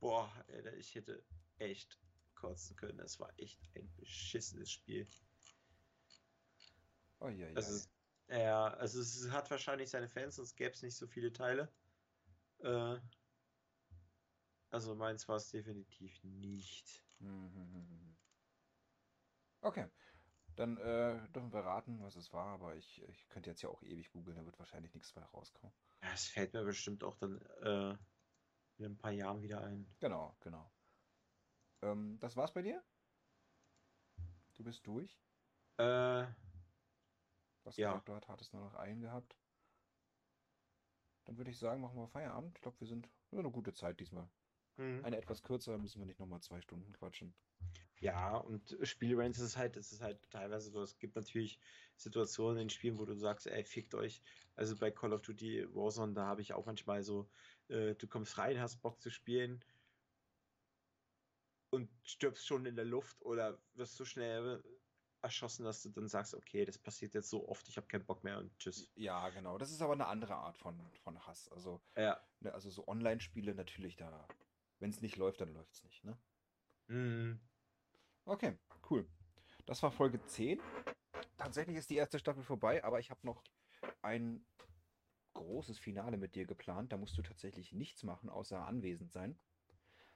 boah, 0.00 0.32
ich 0.78 0.94
hätte 0.94 1.24
echt 1.58 2.00
kotzen 2.34 2.76
können. 2.76 2.98
Das 2.98 3.20
war 3.20 3.32
echt 3.38 3.60
ein 3.76 3.90
beschissenes 3.96 4.70
Spiel. 4.70 5.06
Oh 7.20 7.28
ja, 7.28 7.48
ja. 7.48 7.54
Also, 7.54 7.88
ja, 8.28 8.68
also 8.68 9.00
es 9.00 9.30
hat 9.30 9.50
wahrscheinlich 9.50 9.90
seine 9.90 10.08
Fans, 10.08 10.36
sonst 10.36 10.56
gäbe 10.56 10.72
es 10.72 10.82
nicht 10.82 10.96
so 10.96 11.06
viele 11.06 11.32
Teile. 11.32 11.68
Äh, 12.58 12.96
also 14.70 14.94
meins 14.94 15.28
war 15.28 15.36
es 15.36 15.50
definitiv 15.50 16.22
nicht. 16.24 17.04
Mhm. 17.20 18.16
Okay. 19.60 19.86
Dann 20.56 20.76
äh, 20.76 21.28
dürfen 21.32 21.52
wir 21.52 21.60
raten, 21.60 22.00
was 22.00 22.16
es 22.16 22.32
war, 22.32 22.46
aber 22.46 22.76
ich, 22.76 23.02
ich 23.08 23.28
könnte 23.28 23.50
jetzt 23.50 23.62
ja 23.62 23.68
auch 23.68 23.82
ewig 23.82 24.12
googeln, 24.12 24.36
da 24.36 24.44
wird 24.44 24.58
wahrscheinlich 24.58 24.94
nichts 24.94 25.12
bei 25.12 25.22
rauskommen. 25.22 25.74
Ja, 26.02 26.12
es 26.12 26.28
fällt 26.28 26.52
mir 26.52 26.64
bestimmt 26.64 27.02
auch 27.02 27.16
dann 27.16 27.40
äh, 27.62 27.96
in 28.78 28.84
ein 28.92 28.96
paar 28.96 29.10
Jahren 29.10 29.42
wieder 29.42 29.62
ein. 29.62 29.86
Genau, 29.98 30.36
genau. 30.40 30.70
Ähm, 31.82 32.18
das 32.20 32.36
war's 32.36 32.52
bei 32.52 32.62
dir? 32.62 32.82
Du 34.54 34.62
bist 34.62 34.86
durch? 34.86 35.18
Äh, 35.78 36.26
Was 37.64 37.76
Ja. 37.76 37.98
du 38.00 38.14
hat- 38.14 38.28
hattest 38.28 38.52
nur 38.52 38.62
noch 38.62 38.74
einen 38.74 39.00
gehabt. 39.00 39.36
Dann 41.24 41.38
würde 41.38 41.50
ich 41.50 41.58
sagen, 41.58 41.80
machen 41.80 41.96
wir 41.96 42.06
Feierabend. 42.06 42.56
Ich 42.56 42.62
glaube, 42.62 42.80
wir 42.80 42.86
sind 42.86 43.08
eine 43.32 43.50
gute 43.50 43.72
Zeit 43.72 43.98
diesmal. 44.00 44.28
mhm. 44.76 45.04
Eine 45.04 45.16
etwas 45.16 45.42
kürzer, 45.42 45.78
müssen 45.78 46.00
wir 46.00 46.06
nicht 46.06 46.20
nochmal 46.20 46.40
zwei 46.42 46.60
Stunden 46.60 46.92
quatschen. 46.92 47.34
Ja, 48.00 48.36
und 48.36 48.76
Spielrange 48.82 49.30
ist 49.30 49.56
halt, 49.56 49.76
es 49.76 49.92
ist 49.92 50.02
halt 50.02 50.30
teilweise 50.30 50.70
so, 50.70 50.82
es 50.82 50.98
gibt 50.98 51.16
natürlich 51.16 51.58
Situationen 51.96 52.62
in 52.64 52.70
Spielen, 52.70 52.98
wo 52.98 53.04
du 53.04 53.14
sagst, 53.14 53.46
ey, 53.46 53.64
fickt 53.64 53.94
euch. 53.94 54.22
Also 54.56 54.76
bei 54.76 54.90
Call 54.90 55.12
of 55.12 55.22
Duty 55.22 55.66
Warzone, 55.74 56.12
da 56.12 56.26
habe 56.26 56.42
ich 56.42 56.52
auch 56.52 56.66
manchmal 56.66 57.02
so, 57.02 57.30
äh, 57.68 57.94
du 57.94 58.06
kommst 58.06 58.36
rein, 58.36 58.60
hast 58.60 58.82
Bock 58.82 59.00
zu 59.00 59.10
spielen 59.10 59.64
und 61.70 61.90
stirbst 62.06 62.46
schon 62.46 62.66
in 62.66 62.76
der 62.76 62.84
Luft 62.84 63.22
oder 63.22 63.62
wirst 63.74 63.96
so 63.96 64.04
schnell 64.04 64.62
erschossen, 65.24 65.64
dass 65.64 65.82
du 65.82 65.88
dann 65.88 66.06
sagst, 66.08 66.34
okay, 66.34 66.64
das 66.64 66.78
passiert 66.78 67.14
jetzt 67.14 67.30
so 67.30 67.48
oft, 67.48 67.68
ich 67.68 67.76
habe 67.76 67.86
keinen 67.88 68.04
Bock 68.04 68.22
mehr 68.22 68.38
und 68.38 68.56
tschüss. 68.58 68.92
Ja, 68.94 69.28
genau. 69.30 69.58
Das 69.58 69.72
ist 69.72 69.82
aber 69.82 69.94
eine 69.94 70.06
andere 70.06 70.36
Art 70.36 70.56
von, 70.56 70.78
von 71.02 71.18
Hass. 71.26 71.48
Also, 71.48 71.82
Ja. 71.96 72.20
ne, 72.40 72.52
also 72.54 72.70
so 72.70 72.86
Online-Spiele 72.86 73.54
natürlich 73.54 73.96
da. 73.96 74.28
Wenn 74.78 74.90
es 74.90 75.00
nicht 75.00 75.16
läuft, 75.16 75.40
dann 75.40 75.52
läuft 75.54 75.72
es 75.72 75.82
nicht, 75.84 76.04
ne? 76.04 76.16
Mhm. 76.88 77.40
Okay, 78.26 78.56
cool. 78.90 79.08
Das 79.66 79.82
war 79.82 79.90
Folge 79.90 80.22
10. 80.24 80.60
Tatsächlich 81.38 81.76
ist 81.76 81.90
die 81.90 81.96
erste 81.96 82.18
Staffel 82.18 82.42
vorbei, 82.42 82.84
aber 82.84 83.00
ich 83.00 83.10
habe 83.10 83.20
noch 83.26 83.42
ein 84.02 84.44
großes 85.34 85.78
Finale 85.78 86.16
mit 86.16 86.34
dir 86.34 86.46
geplant. 86.46 86.92
Da 86.92 86.96
musst 86.96 87.16
du 87.18 87.22
tatsächlich 87.22 87.72
nichts 87.72 88.02
machen, 88.02 88.28
außer 88.28 88.66
anwesend 88.66 89.10
sein. 89.12 89.38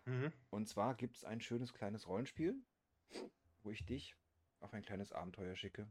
Mhm. 0.05 0.32
Und 0.51 0.68
zwar 0.68 0.94
gibt 0.94 1.16
es 1.16 1.24
ein 1.24 1.40
schönes 1.40 1.72
kleines 1.74 2.06
Rollenspiel. 2.06 2.55
wo 3.62 3.70
ich 3.70 3.85
dich 3.85 4.14
auf 4.60 4.72
ein 4.74 4.82
kleines 4.82 5.12
Abenteuer 5.12 5.56
schicke. 5.56 5.90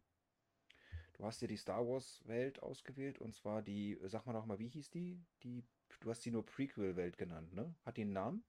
Du 1.13 1.25
hast 1.25 1.41
dir 1.41 1.47
die 1.47 1.57
Star 1.57 1.87
Wars 1.87 2.21
Welt 2.27 2.61
ausgewählt 2.61 3.17
und 3.19 3.33
zwar 3.33 3.61
die, 3.63 3.97
sag 4.03 4.25
mal 4.25 4.33
noch 4.33 4.45
mal, 4.45 4.59
wie 4.59 4.67
hieß 4.67 4.91
die? 4.91 5.19
Die, 5.43 5.65
du 5.99 6.09
hast 6.09 6.21
sie 6.21 6.31
nur 6.31 6.45
Prequel 6.45 6.95
Welt 6.95 7.17
genannt, 7.17 7.53
ne? 7.53 7.73
Hat 7.83 7.97
die 7.97 8.01
einen 8.01 8.13
Namen? 8.13 8.43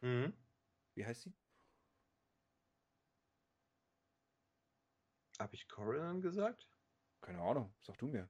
Mhm. 0.00 0.32
Wie 0.94 1.04
heißt 1.04 1.22
sie? 1.22 1.34
Habe 5.38 5.54
ich 5.54 5.68
Corellan 5.68 6.20
gesagt? 6.20 6.68
Keine 7.20 7.40
Ahnung, 7.40 7.72
sag 7.80 7.98
du 7.98 8.08
mir. 8.08 8.28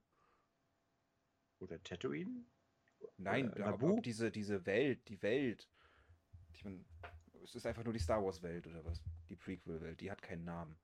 Oder 1.59 1.81
Tatooine? 1.83 2.45
Nein, 3.17 3.53
Äh, 3.53 3.63
aber 3.63 3.93
ob 3.93 4.03
diese, 4.03 4.29
diese 4.31 4.65
Welt, 4.65 5.07
die 5.07 5.21
Welt. 5.21 5.69
Ich 6.53 6.63
meine, 6.63 6.83
es 7.43 7.55
ist 7.55 7.65
einfach 7.65 7.83
nur 7.83 7.93
die 7.93 7.99
Star 7.99 8.23
Wars 8.23 8.41
Welt 8.41 8.67
oder 8.67 8.83
was? 8.83 9.01
Die 9.29 9.35
Prequel 9.35 9.81
Welt, 9.81 10.01
die 10.01 10.11
hat 10.11 10.21
keinen 10.21 10.43
Namen. 10.43 10.77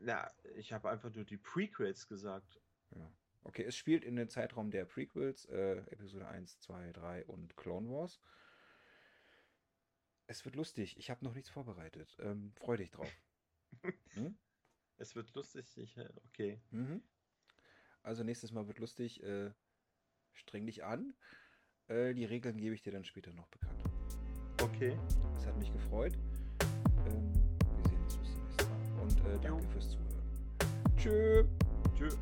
Na, 0.00 0.30
ich 0.56 0.72
habe 0.72 0.90
einfach 0.90 1.12
nur 1.14 1.24
die 1.24 1.36
Prequels 1.36 2.08
gesagt. 2.08 2.60
Ja. 2.94 3.10
Okay, 3.42 3.62
es 3.62 3.76
spielt 3.76 4.04
in 4.04 4.16
den 4.16 4.28
Zeitraum 4.28 4.70
der 4.70 4.84
Prequels, 4.84 5.44
äh, 5.46 5.78
Episode 5.92 6.26
1, 6.26 6.58
2, 6.60 6.92
3 6.92 7.24
und 7.26 7.56
Clone 7.56 7.88
Wars. 7.88 8.20
Es 10.26 10.44
wird 10.44 10.56
lustig. 10.56 10.98
Ich 10.98 11.10
habe 11.10 11.24
noch 11.24 11.34
nichts 11.34 11.48
vorbereitet. 11.50 12.16
Ähm, 12.18 12.52
freu 12.56 12.76
dich 12.76 12.90
drauf. 12.90 13.10
Hm? 14.14 14.38
Es 14.96 15.14
wird 15.14 15.34
lustig, 15.34 15.76
ich, 15.76 15.96
äh, 15.98 16.08
okay. 16.24 16.60
Mhm. 16.70 17.02
Also 18.02 18.24
nächstes 18.24 18.50
Mal 18.52 18.66
wird 18.66 18.78
lustig. 18.78 19.22
Äh, 19.22 19.52
streng 20.32 20.66
dich 20.66 20.84
an. 20.84 21.14
Äh, 21.88 22.14
die 22.14 22.24
Regeln 22.24 22.56
gebe 22.56 22.74
ich 22.74 22.82
dir 22.82 22.92
dann 22.92 23.04
später 23.04 23.32
noch 23.32 23.48
bekannt. 23.48 23.82
Okay. 24.62 24.98
Es 25.36 25.46
hat 25.46 25.56
mich 25.58 25.72
gefreut. 25.72 26.14
Ähm, 27.06 27.45
äh, 29.26 29.38
danke 29.42 29.62
Jo. 29.62 29.68
fürs 29.72 29.90
Zuhören. 29.90 30.96
Tschö. 30.96 31.44
Tschüss. 31.96 32.18